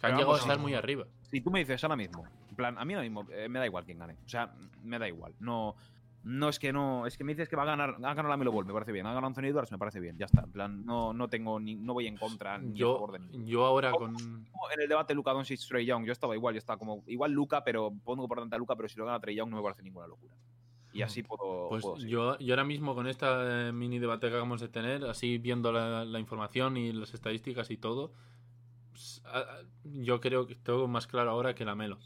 Que 0.00 0.06
han 0.06 0.16
llegado 0.16 0.34
a 0.34 0.38
estar 0.38 0.58
muy 0.58 0.74
arriba. 0.74 1.06
Si 1.30 1.40
tú 1.40 1.50
me 1.50 1.58
dices 1.58 1.82
ahora 1.84 1.96
mismo, 1.96 2.26
en 2.48 2.56
plan, 2.56 2.78
a 2.78 2.84
mí 2.84 2.94
ahora 2.94 3.02
mismo 3.02 3.26
eh, 3.30 3.48
me 3.48 3.58
da 3.58 3.66
igual 3.66 3.84
quién 3.84 3.98
gane. 3.98 4.16
O 4.24 4.28
sea, 4.28 4.54
me 4.82 4.98
da 4.98 5.06
igual. 5.08 5.34
No, 5.40 5.76
no 6.24 6.48
es 6.48 6.58
que 6.58 6.72
no. 6.72 7.06
Es 7.06 7.16
que 7.16 7.24
me 7.24 7.32
dices 7.34 7.48
que 7.48 7.56
va 7.56 7.62
a 7.62 7.66
ganar, 7.66 7.90
ha 7.96 8.14
ganado 8.14 8.28
la 8.28 8.36
Melo 8.36 8.50
Ball, 8.52 8.64
me 8.66 8.72
parece 8.72 8.90
bien. 8.92 9.06
Ha 9.06 9.10
ganado 9.10 9.28
Anthony 9.28 9.44
Edwards, 9.46 9.70
me 9.70 9.78
parece 9.78 10.00
bien. 10.00 10.16
Ya 10.18 10.26
está. 10.26 10.42
En 10.42 10.50
plan, 10.52 10.84
no, 10.84 11.12
no 11.12 11.28
tengo 11.28 11.60
ni, 11.60 11.74
no 11.76 11.92
voy 11.94 12.06
en 12.08 12.16
contra 12.16 12.58
ni 12.58 12.72
a 12.72 12.74
Yo, 12.74 12.94
favor 12.94 13.12
de 13.12 13.18
ninguno. 13.20 13.44
yo 13.46 13.64
ahora 13.64 13.92
con. 13.92 14.16
En 14.16 14.80
el 14.80 14.88
debate 14.88 15.14
Luca 15.14 15.32
Doncic 15.32 15.60
Trey 15.68 15.86
Young, 15.86 16.04
yo 16.04 16.12
estaba 16.12 16.34
igual, 16.34 16.54
yo 16.54 16.58
estaba 16.58 16.78
como 16.78 17.04
igual 17.06 17.30
Luca, 17.32 17.62
pero 17.62 17.92
pongo 18.04 18.26
por 18.26 18.38
delante 18.38 18.56
a 18.56 18.58
Luca, 18.58 18.74
pero 18.76 18.88
si 18.88 18.98
lo 18.98 19.06
gana 19.06 19.20
Trey 19.20 19.36
Young 19.36 19.50
no 19.50 19.56
me 19.56 19.62
parece 19.62 19.82
ninguna 19.82 20.06
locura. 20.08 20.34
Y 20.92 21.02
así 21.02 21.22
puedo. 21.22 21.68
Pues 21.68 21.82
puedo 21.82 21.96
seguir. 21.96 22.10
yo, 22.12 22.38
yo 22.38 22.54
ahora 22.54 22.64
mismo 22.64 22.94
con 22.94 23.06
esta 23.06 23.68
eh, 23.68 23.72
mini 23.72 23.98
debate 23.98 24.22
que 24.28 24.32
acabamos 24.32 24.60
de 24.62 24.68
tener, 24.68 25.04
así 25.04 25.36
viendo 25.38 25.70
la, 25.70 26.04
la 26.06 26.18
información 26.18 26.76
y 26.78 26.90
las 26.92 27.12
estadísticas 27.12 27.70
y 27.70 27.76
todo, 27.76 28.12
pues, 28.92 29.22
a- 29.26 29.44
yo 29.84 30.20
creo 30.22 30.46
que 30.46 30.54
tengo 30.54 30.88
más 30.88 31.06
claro 31.06 31.30
ahora 31.32 31.54
que 31.54 31.66
la 31.66 31.74
Melo. 31.74 31.98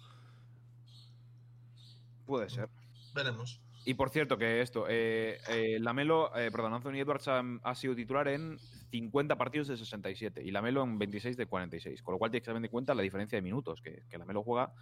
Puede 2.26 2.50
ser. 2.50 2.68
Veremos. 3.14 3.60
Y 3.84 3.94
por 3.94 4.10
cierto, 4.10 4.36
que 4.36 4.60
esto, 4.60 4.86
eh, 4.88 5.38
eh, 5.48 5.78
Lamelo, 5.80 6.36
eh, 6.36 6.50
perdón, 6.50 6.74
Anthony 6.74 6.96
Edwards 6.96 7.28
ha, 7.28 7.42
ha 7.62 7.74
sido 7.74 7.94
titular 7.94 8.28
en 8.28 8.58
50 8.90 9.36
partidos 9.36 9.68
de 9.68 9.76
67 9.76 10.42
y 10.44 10.50
Lamelo 10.50 10.82
en 10.82 10.98
26 10.98 11.36
de 11.36 11.46
46. 11.46 12.02
Con 12.02 12.12
lo 12.12 12.18
cual 12.18 12.30
tienes 12.30 12.44
que 12.44 12.50
tener 12.52 12.64
en 12.64 12.70
cuenta 12.70 12.94
la 12.94 13.02
diferencia 13.02 13.36
de 13.36 13.42
minutos, 13.42 13.80
que, 13.80 14.02
que 14.08 14.18
Lamelo 14.18 14.42
juega 14.42 14.72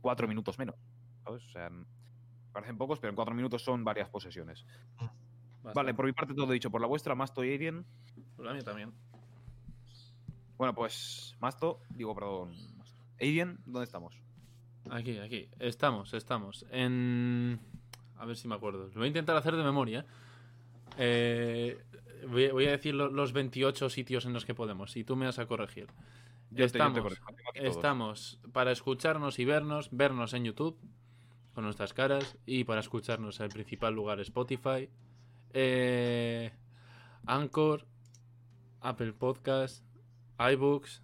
4 0.00 0.28
minutos 0.28 0.58
menos. 0.58 0.76
¿sabes? 1.24 1.44
O 1.44 1.48
sea, 1.50 1.70
parecen 2.52 2.78
pocos, 2.78 3.00
pero 3.00 3.10
en 3.10 3.16
4 3.16 3.34
minutos 3.34 3.62
son 3.62 3.84
varias 3.84 4.08
posesiones. 4.08 4.64
Vale, 5.74 5.94
por 5.94 6.06
mi 6.06 6.12
parte 6.12 6.34
todo 6.34 6.52
dicho. 6.52 6.70
Por 6.70 6.80
la 6.80 6.86
vuestra, 6.86 7.14
Masto 7.16 7.42
y 7.42 7.50
Aiden. 7.50 7.84
Por 8.36 8.46
la 8.46 8.52
mía 8.52 8.62
también. 8.62 8.92
Bueno, 10.56 10.74
pues 10.74 11.36
Masto, 11.40 11.80
digo, 11.90 12.14
perdón. 12.14 12.52
Aiden, 13.20 13.58
¿dónde 13.66 13.84
estamos? 13.84 14.14
Aquí, 14.90 15.18
aquí. 15.18 15.48
Estamos, 15.58 16.14
estamos. 16.14 16.64
En. 16.70 17.58
A 18.18 18.24
ver 18.26 18.36
si 18.36 18.48
me 18.48 18.54
acuerdo. 18.54 18.86
Lo 18.88 18.94
voy 18.94 19.04
a 19.04 19.08
intentar 19.08 19.36
hacer 19.36 19.54
de 19.56 19.62
memoria. 19.64 20.06
Eh, 20.98 21.78
voy, 22.28 22.48
voy 22.48 22.66
a 22.66 22.70
decir 22.70 22.94
lo- 22.94 23.10
los 23.10 23.32
28 23.32 23.90
sitios 23.90 24.24
en 24.24 24.32
los 24.32 24.44
que 24.44 24.54
podemos 24.54 24.96
y 24.96 25.04
tú 25.04 25.16
me 25.16 25.26
vas 25.26 25.38
a 25.38 25.46
corregir. 25.46 25.86
Yo 25.86 25.92
te- 25.92 25.98
yo 26.50 26.56
te 26.58 26.64
Estamos, 26.64 27.00
corrijo, 27.00 27.26
estamos 27.54 28.38
para 28.52 28.72
escucarnos 28.72 29.38
y 29.38 29.44
vernos, 29.44 29.88
vernos 29.92 30.32
en 30.32 30.44
YouTube 30.44 30.78
con 31.54 31.64
nuestras 31.64 31.92
caras 31.92 32.38
y 32.46 32.64
para 32.64 32.80
escucharnos 32.80 33.40
en 33.40 33.44
el 33.46 33.52
principal 33.52 33.94
lugar 33.94 34.20
Spotify, 34.20 34.88
eh, 35.52 36.52
Anchor, 37.26 37.86
Apple 38.80 39.12
Podcast, 39.14 39.84
iBooks. 40.38 41.02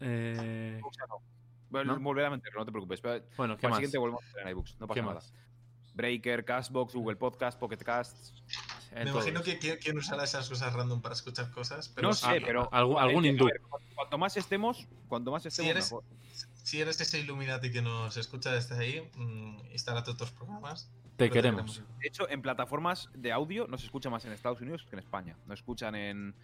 eh, 0.00 0.80
no. 1.08 1.22
Bueno, 1.70 1.94
¿No? 1.96 2.00
volver 2.02 2.26
a 2.26 2.30
meterlo, 2.30 2.60
no 2.60 2.66
te 2.66 2.72
preocupes. 2.72 3.00
Pero 3.00 3.24
bueno, 3.36 3.56
¿qué 3.56 3.62
Para 3.62 3.68
el 3.68 3.70
más? 3.70 3.76
siguiente 3.78 3.98
volvemos 3.98 4.22
a 4.22 4.26
meter 4.26 4.42
en 4.42 4.48
iBooks, 4.50 4.80
no 4.80 4.86
pasa 4.86 4.94
¿Qué 4.94 5.02
nada. 5.02 5.14
más? 5.14 5.34
Breaker, 5.94 6.44
Castbox, 6.44 6.94
Google 6.94 7.16
Podcast, 7.16 7.58
Pocket 7.58 7.78
Casts. 7.78 8.34
Me 8.92 9.04
todos. 9.06 9.26
imagino 9.26 9.42
que 9.42 9.58
qui- 9.58 9.78
quién 9.82 9.98
usará 9.98 10.24
esas 10.24 10.48
cosas 10.48 10.72
random 10.72 11.00
para 11.00 11.14
escuchar 11.14 11.50
cosas. 11.50 11.88
Pero 11.88 12.08
No 12.08 12.14
si, 12.14 12.26
sé, 12.26 12.40
pero. 12.44 12.68
algún- 12.72 12.98
algún 12.98 13.24
Eh, 13.24 13.28
hindú. 13.28 13.46
ver, 13.46 13.60
Cuanto 13.94 14.18
más 14.18 14.36
estemos, 14.36 14.86
cuanto 15.08 15.30
más 15.30 15.46
estemos, 15.46 15.70
eres- 15.70 15.84
mejor. 15.92 16.04
si 16.62 16.80
eres 16.80 17.00
ese 17.00 17.20
Illuminati 17.20 17.70
que 17.70 17.80
nos 17.80 18.16
escucha 18.16 18.50
desde 18.52 18.76
ahí, 18.76 19.10
mm, 19.16 19.66
instala 19.72 20.02
todos 20.02 20.18
tus 20.18 20.30
programas. 20.32 20.90
Te 21.16 21.30
queremos. 21.30 21.80
De 22.00 22.08
hecho, 22.08 22.28
en 22.28 22.42
plataformas 22.42 23.08
de 23.14 23.30
audio 23.30 23.68
nos 23.68 23.84
escucha 23.84 24.10
más 24.10 24.24
en 24.24 24.32
Estados 24.32 24.60
Unidos 24.60 24.84
que 24.88 24.96
en 24.96 24.98
España. 25.00 25.36
Nos 25.46 25.60
escuchan 25.60 25.94
en. 25.94 26.34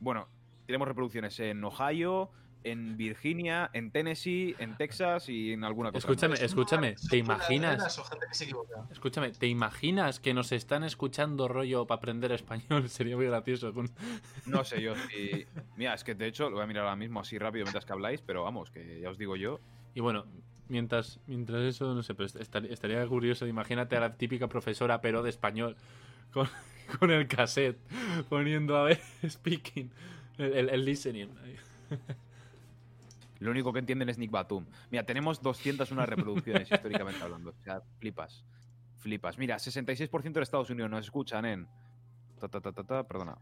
Bueno, 0.00 0.28
tenemos 0.66 0.86
reproducciones 0.86 1.38
en 1.40 1.64
Ohio, 1.64 2.30
en 2.64 2.96
Virginia, 2.96 3.70
en 3.72 3.90
Tennessee, 3.90 4.54
en 4.58 4.76
Texas 4.76 5.28
y 5.28 5.52
en 5.52 5.64
alguna 5.64 5.90
cosa. 5.90 5.98
Escúchame, 5.98 6.32
más. 6.34 6.42
escúchame, 6.42 6.94
¿te 7.08 7.16
imaginas? 7.16 8.00
Escúchame, 8.90 9.30
¿te 9.32 9.46
imaginas 9.46 10.20
que 10.20 10.34
nos 10.34 10.52
están 10.52 10.84
escuchando 10.84 11.48
rollo 11.48 11.86
para 11.86 11.98
aprender 11.98 12.32
español? 12.32 12.88
Sería 12.88 13.16
muy 13.16 13.26
gracioso. 13.26 13.72
con- 13.72 13.90
No 14.46 14.64
sé 14.64 14.82
yo 14.82 14.94
si. 14.96 15.46
Mira, 15.76 15.94
es 15.94 16.04
que 16.04 16.14
de 16.14 16.26
hecho 16.26 16.50
lo 16.50 16.56
voy 16.56 16.64
a 16.64 16.66
mirar 16.66 16.84
ahora 16.84 16.96
mismo 16.96 17.20
así 17.20 17.38
rápido 17.38 17.64
mientras 17.64 17.84
que 17.84 17.92
habláis, 17.92 18.20
pero 18.22 18.42
vamos, 18.44 18.70
que 18.70 19.00
ya 19.00 19.10
os 19.10 19.18
digo 19.18 19.36
yo. 19.36 19.60
Y 19.94 20.00
bueno, 20.00 20.24
mientras, 20.68 21.20
mientras 21.26 21.62
eso, 21.62 21.94
no 21.94 22.02
sé, 22.02 22.14
pero 22.14 22.26
estar- 22.28 22.66
estaría 22.66 23.06
curioso. 23.06 23.46
Imagínate 23.46 23.96
a 23.96 24.00
la 24.00 24.14
típica 24.16 24.48
profesora, 24.48 25.00
pero 25.00 25.22
de 25.22 25.30
español, 25.30 25.76
con, 26.32 26.48
con 26.98 27.10
el 27.10 27.26
cassette, 27.28 27.78
poniendo 28.28 28.76
a 28.76 28.82
ver 28.84 29.00
speaking, 29.28 29.90
el, 30.38 30.52
el- 30.54 30.68
el 30.70 30.84
listening. 30.84 31.28
Lo 33.40 33.50
único 33.50 33.72
que 33.72 33.78
entienden 33.78 34.08
es 34.08 34.18
Nick 34.18 34.30
Batum. 34.30 34.66
Mira, 34.90 35.04
tenemos 35.04 35.40
201 35.42 36.06
reproducciones 36.06 36.70
históricamente 36.72 37.22
hablando. 37.22 37.50
O 37.50 37.62
sea, 37.64 37.80
flipas. 37.98 38.44
Flipas. 38.98 39.38
Mira, 39.38 39.56
66% 39.56 40.32
de 40.32 40.42
Estados 40.42 40.70
Unidos 40.70 40.90
nos 40.90 41.04
escuchan 41.04 41.44
en. 41.44 41.68
ta, 42.40 42.48
ta, 42.48 42.60
ta, 42.60 42.72
ta, 42.72 42.84
ta, 42.84 43.06
perdona. 43.06 43.38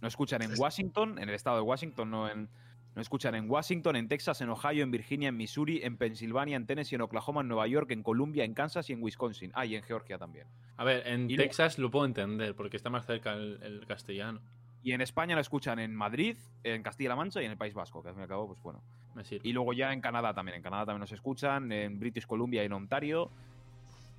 Nos 0.00 0.12
escuchan 0.12 0.40
en 0.42 0.52
Washington, 0.58 1.18
en 1.18 1.28
el 1.28 1.34
estado 1.34 1.56
de 1.56 1.62
Washington, 1.62 2.10
no 2.10 2.28
en. 2.30 2.48
Nos 2.96 3.02
escuchan 3.02 3.36
en 3.36 3.48
Washington, 3.48 3.94
en 3.94 4.08
Texas, 4.08 4.40
en 4.40 4.48
Ohio, 4.48 4.82
en 4.82 4.90
Virginia, 4.90 5.28
en 5.28 5.36
Missouri, 5.36 5.80
en 5.84 5.96
Pensilvania, 5.96 6.56
en 6.56 6.66
Tennessee, 6.66 6.96
en 6.96 7.02
Oklahoma, 7.02 7.40
en 7.42 7.46
Nueva 7.48 7.68
York, 7.68 7.88
en 7.92 8.02
Columbia, 8.02 8.42
en 8.44 8.52
Kansas 8.52 8.90
y 8.90 8.92
en 8.94 9.02
Wisconsin. 9.02 9.52
Ah, 9.54 9.64
y 9.64 9.76
en 9.76 9.82
Georgia 9.84 10.18
también. 10.18 10.48
A 10.76 10.82
ver, 10.82 11.06
en 11.06 11.30
Y 11.30 11.36
lo- 11.36 11.42
Texas 11.44 11.78
lo 11.78 11.88
puedo 11.90 12.04
entender, 12.04 12.56
porque 12.56 12.76
está 12.76 12.90
más 12.90 13.06
cerca 13.06 13.34
el, 13.34 13.62
el 13.62 13.86
castellano. 13.86 14.40
Y 14.82 14.92
en 14.92 15.00
España 15.02 15.34
lo 15.34 15.40
escuchan 15.40 15.78
en 15.78 15.94
Madrid, 15.94 16.36
en 16.64 16.82
Castilla-La 16.82 17.16
Mancha 17.16 17.42
y 17.42 17.44
en 17.44 17.50
el 17.52 17.56
País 17.58 17.74
Vasco, 17.74 18.02
que 18.02 18.08
al 18.08 18.14
fin 18.14 18.20
y 18.20 18.24
al 18.24 18.28
cabo, 18.28 18.46
pues 18.48 18.62
bueno. 18.62 18.80
Me 19.14 19.24
sirve. 19.24 19.46
Y 19.48 19.52
luego 19.52 19.72
ya 19.72 19.92
en 19.92 20.00
Canadá 20.00 20.32
también. 20.32 20.56
En 20.56 20.62
Canadá 20.62 20.86
también 20.86 21.00
nos 21.00 21.12
escuchan, 21.12 21.70
en 21.72 21.98
British 21.98 22.26
Columbia 22.26 22.62
y 22.62 22.66
en 22.66 22.72
Ontario. 22.72 23.30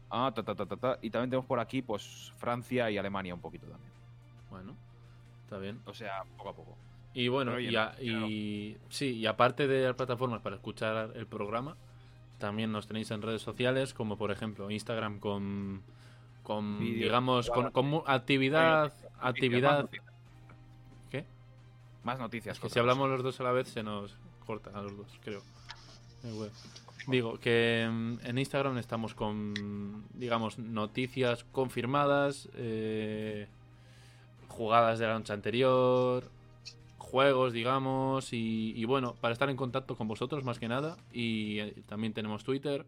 Ah, 0.09 0.31
ta, 0.35 0.43
ta, 0.43 0.53
ta, 0.53 0.65
ta, 0.65 0.75
ta. 0.75 0.99
Y 1.01 1.09
también 1.09 1.29
tenemos 1.29 1.45
por 1.45 1.59
aquí, 1.59 1.81
pues, 1.81 2.33
Francia 2.37 2.91
y 2.91 2.97
Alemania 2.97 3.33
un 3.33 3.39
poquito 3.39 3.67
también. 3.67 3.91
Bueno, 4.49 4.75
está 5.45 5.57
bien. 5.57 5.79
O 5.85 5.93
sea, 5.93 6.23
poco 6.37 6.49
a 6.49 6.53
poco. 6.53 6.77
Y 7.13 7.27
bueno, 7.29 7.59
y, 7.59 7.75
a- 7.75 7.91
claro. 7.91 8.27
y- 8.27 8.77
sí, 8.89 9.15
y 9.17 9.25
aparte 9.25 9.67
de 9.67 9.85
las 9.85 9.95
plataformas 9.95 10.41
para 10.41 10.57
escuchar 10.57 11.11
el 11.15 11.25
programa, 11.25 11.75
también 12.37 12.71
nos 12.71 12.87
tenéis 12.87 13.09
en 13.11 13.21
redes 13.21 13.41
sociales, 13.41 13.93
como 13.93 14.17
por 14.17 14.31
ejemplo 14.31 14.69
Instagram 14.71 15.19
con, 15.19 15.81
con 16.43 16.79
digamos, 16.79 17.49
con, 17.49 17.71
actividad, 18.07 18.93
actividad. 19.19 19.89
Más 22.03 22.19
noticias. 22.19 22.59
Que 22.59 22.69
si 22.69 22.79
hablamos 22.79 23.09
los 23.09 23.23
dos 23.23 23.39
a 23.39 23.43
la 23.43 23.51
vez 23.51 23.67
se 23.67 23.83
nos 23.83 24.15
corta 24.45 24.71
a 24.73 24.81
los 24.81 24.97
dos, 24.97 25.07
creo. 25.23 25.41
Digo 27.07 27.39
que 27.39 27.87
mm, 27.91 28.19
en 28.23 28.37
Instagram 28.37 28.77
estamos 28.77 29.13
con, 29.15 30.05
digamos, 30.13 30.59
noticias 30.59 31.43
confirmadas, 31.45 32.49
eh, 32.55 33.47
jugadas 34.47 34.99
de 34.99 35.07
la 35.07 35.17
noche 35.17 35.33
anterior, 35.33 36.29
juegos, 36.97 37.53
digamos, 37.53 38.33
y, 38.33 38.73
y 38.75 38.85
bueno, 38.85 39.15
para 39.19 39.33
estar 39.33 39.49
en 39.49 39.57
contacto 39.57 39.95
con 39.95 40.07
vosotros 40.07 40.43
más 40.43 40.59
que 40.59 40.67
nada. 40.67 40.97
Y 41.11 41.59
eh, 41.59 41.83
también 41.87 42.13
tenemos 42.13 42.43
Twitter. 42.43 42.85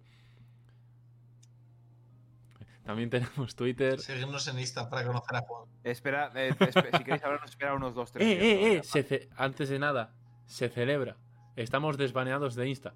También 2.86 3.10
tenemos 3.10 3.56
Twitter. 3.56 4.00
Seguirnos 4.00 4.48
en 4.48 4.60
Insta 4.60 4.90
para 4.90 5.06
conocer 5.06 5.38
a 5.38 5.42
Juan. 5.42 5.70
Espera, 5.84 6.32
eh, 6.36 6.54
espe- 6.60 6.98
si 6.98 7.04
queréis 7.04 7.24
hablar, 7.24 7.42
espera 7.46 7.74
unos 7.76 7.96
dos, 7.96 8.12
tres 8.12 8.26
¡Eh, 8.28 8.36
días, 8.36 8.96
eh, 8.96 9.02
¿no? 9.12 9.16
eh! 9.16 9.30
Antes 9.38 9.70
de 9.70 9.80
nada, 9.80 10.14
se 10.46 10.70
celebra. 10.70 11.16
Estamos 11.56 11.98
desbaneados 11.98 12.56
de 12.56 12.68
Insta. 12.68 12.94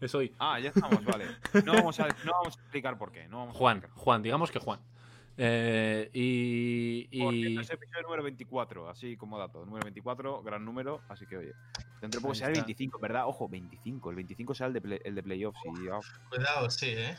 Es 0.00 0.14
hoy. 0.14 0.34
Ah, 0.38 0.58
ya 0.58 0.70
estamos, 0.70 1.04
vale. 1.04 1.26
No 1.64 1.72
vamos, 1.74 2.00
a, 2.00 2.08
no 2.08 2.32
vamos 2.32 2.56
a 2.58 2.60
explicar 2.60 2.98
por 2.98 3.12
qué. 3.12 3.28
No 3.28 3.38
vamos 3.38 3.56
Juan. 3.56 3.82
Juan, 3.94 4.22
digamos 4.22 4.50
que 4.50 4.58
Juan. 4.58 4.80
Eh, 5.36 6.10
y. 6.12 7.08
Y- 7.10 7.18
cierto, 7.42 7.60
es 7.60 7.70
el 7.70 7.76
episodio 7.76 8.02
número 8.02 8.22
24, 8.24 8.88
así 8.88 9.16
como 9.16 9.38
dato. 9.38 9.64
Número 9.64 9.84
24, 9.84 10.42
gran 10.42 10.64
número, 10.64 11.00
así 11.08 11.26
que 11.26 11.36
oye. 11.36 11.52
Dentro 12.00 12.20
de 12.20 12.22
poco 12.22 12.34
será 12.34 12.48
el 12.48 12.52
está. 12.54 12.66
25, 12.66 12.98
¿verdad? 12.98 13.26
Ojo, 13.26 13.48
25. 13.48 14.10
El 14.10 14.16
25 14.16 14.54
será 14.54 14.66
el 14.68 14.72
de, 14.74 14.80
play- 14.82 15.00
el 15.04 15.14
de 15.14 15.22
playoffs. 15.22 15.58
Y, 15.64 15.70
Cuidado, 16.28 16.70
sí, 16.70 16.86
¿eh? 16.90 17.16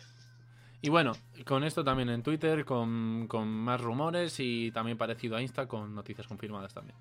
Y 0.86 0.90
bueno, 0.90 1.14
con 1.45 1.64
esto 1.64 1.84
también 1.84 2.10
en 2.10 2.22
Twitter, 2.22 2.64
con, 2.64 3.26
con 3.28 3.48
más 3.48 3.82
rumores 3.82 4.40
y 4.40 4.70
también 4.70 4.99
parecido 4.99 5.36
a 5.36 5.41
Insta, 5.41 5.68
con 5.68 5.95
noticias 5.95 6.28
confirmadas 6.28 6.76
también. 6.76 6.95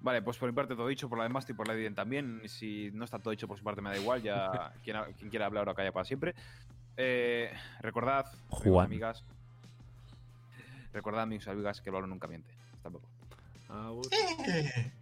Vale, 0.00 0.22
pues 0.22 0.38
por 0.38 0.48
mi 0.48 0.54
parte 0.54 0.76
todo 0.76 0.86
dicho, 0.86 1.08
por 1.08 1.18
la 1.18 1.24
demás 1.24 1.44
y 1.50 1.54
por 1.54 1.66
la 1.66 1.74
Evident 1.74 1.96
también. 1.96 2.40
Si 2.46 2.92
no 2.92 3.04
está 3.04 3.18
todo 3.18 3.32
dicho 3.32 3.48
por 3.48 3.58
su 3.58 3.64
parte 3.64 3.80
me 3.80 3.90
da 3.90 3.98
igual, 3.98 4.22
ya 4.22 4.72
quien, 4.84 4.96
quiera 5.28 5.46
hablar 5.46 5.62
ahora 5.62 5.74
calla 5.74 5.90
para 5.90 6.04
siempre. 6.04 6.36
Eh, 6.96 7.52
recordad, 7.80 8.26
Juan. 8.50 8.86
amigas, 8.86 9.24
recordad, 10.92 11.22
amigos 11.22 11.48
y 11.48 11.50
amigas, 11.50 11.80
que 11.80 11.90
el 11.90 11.94
valor 11.94 12.08
nunca 12.08 12.28
miente. 12.28 12.54
Hasta 12.76 12.90
luego. 12.90 13.08
Eh. 14.46 14.92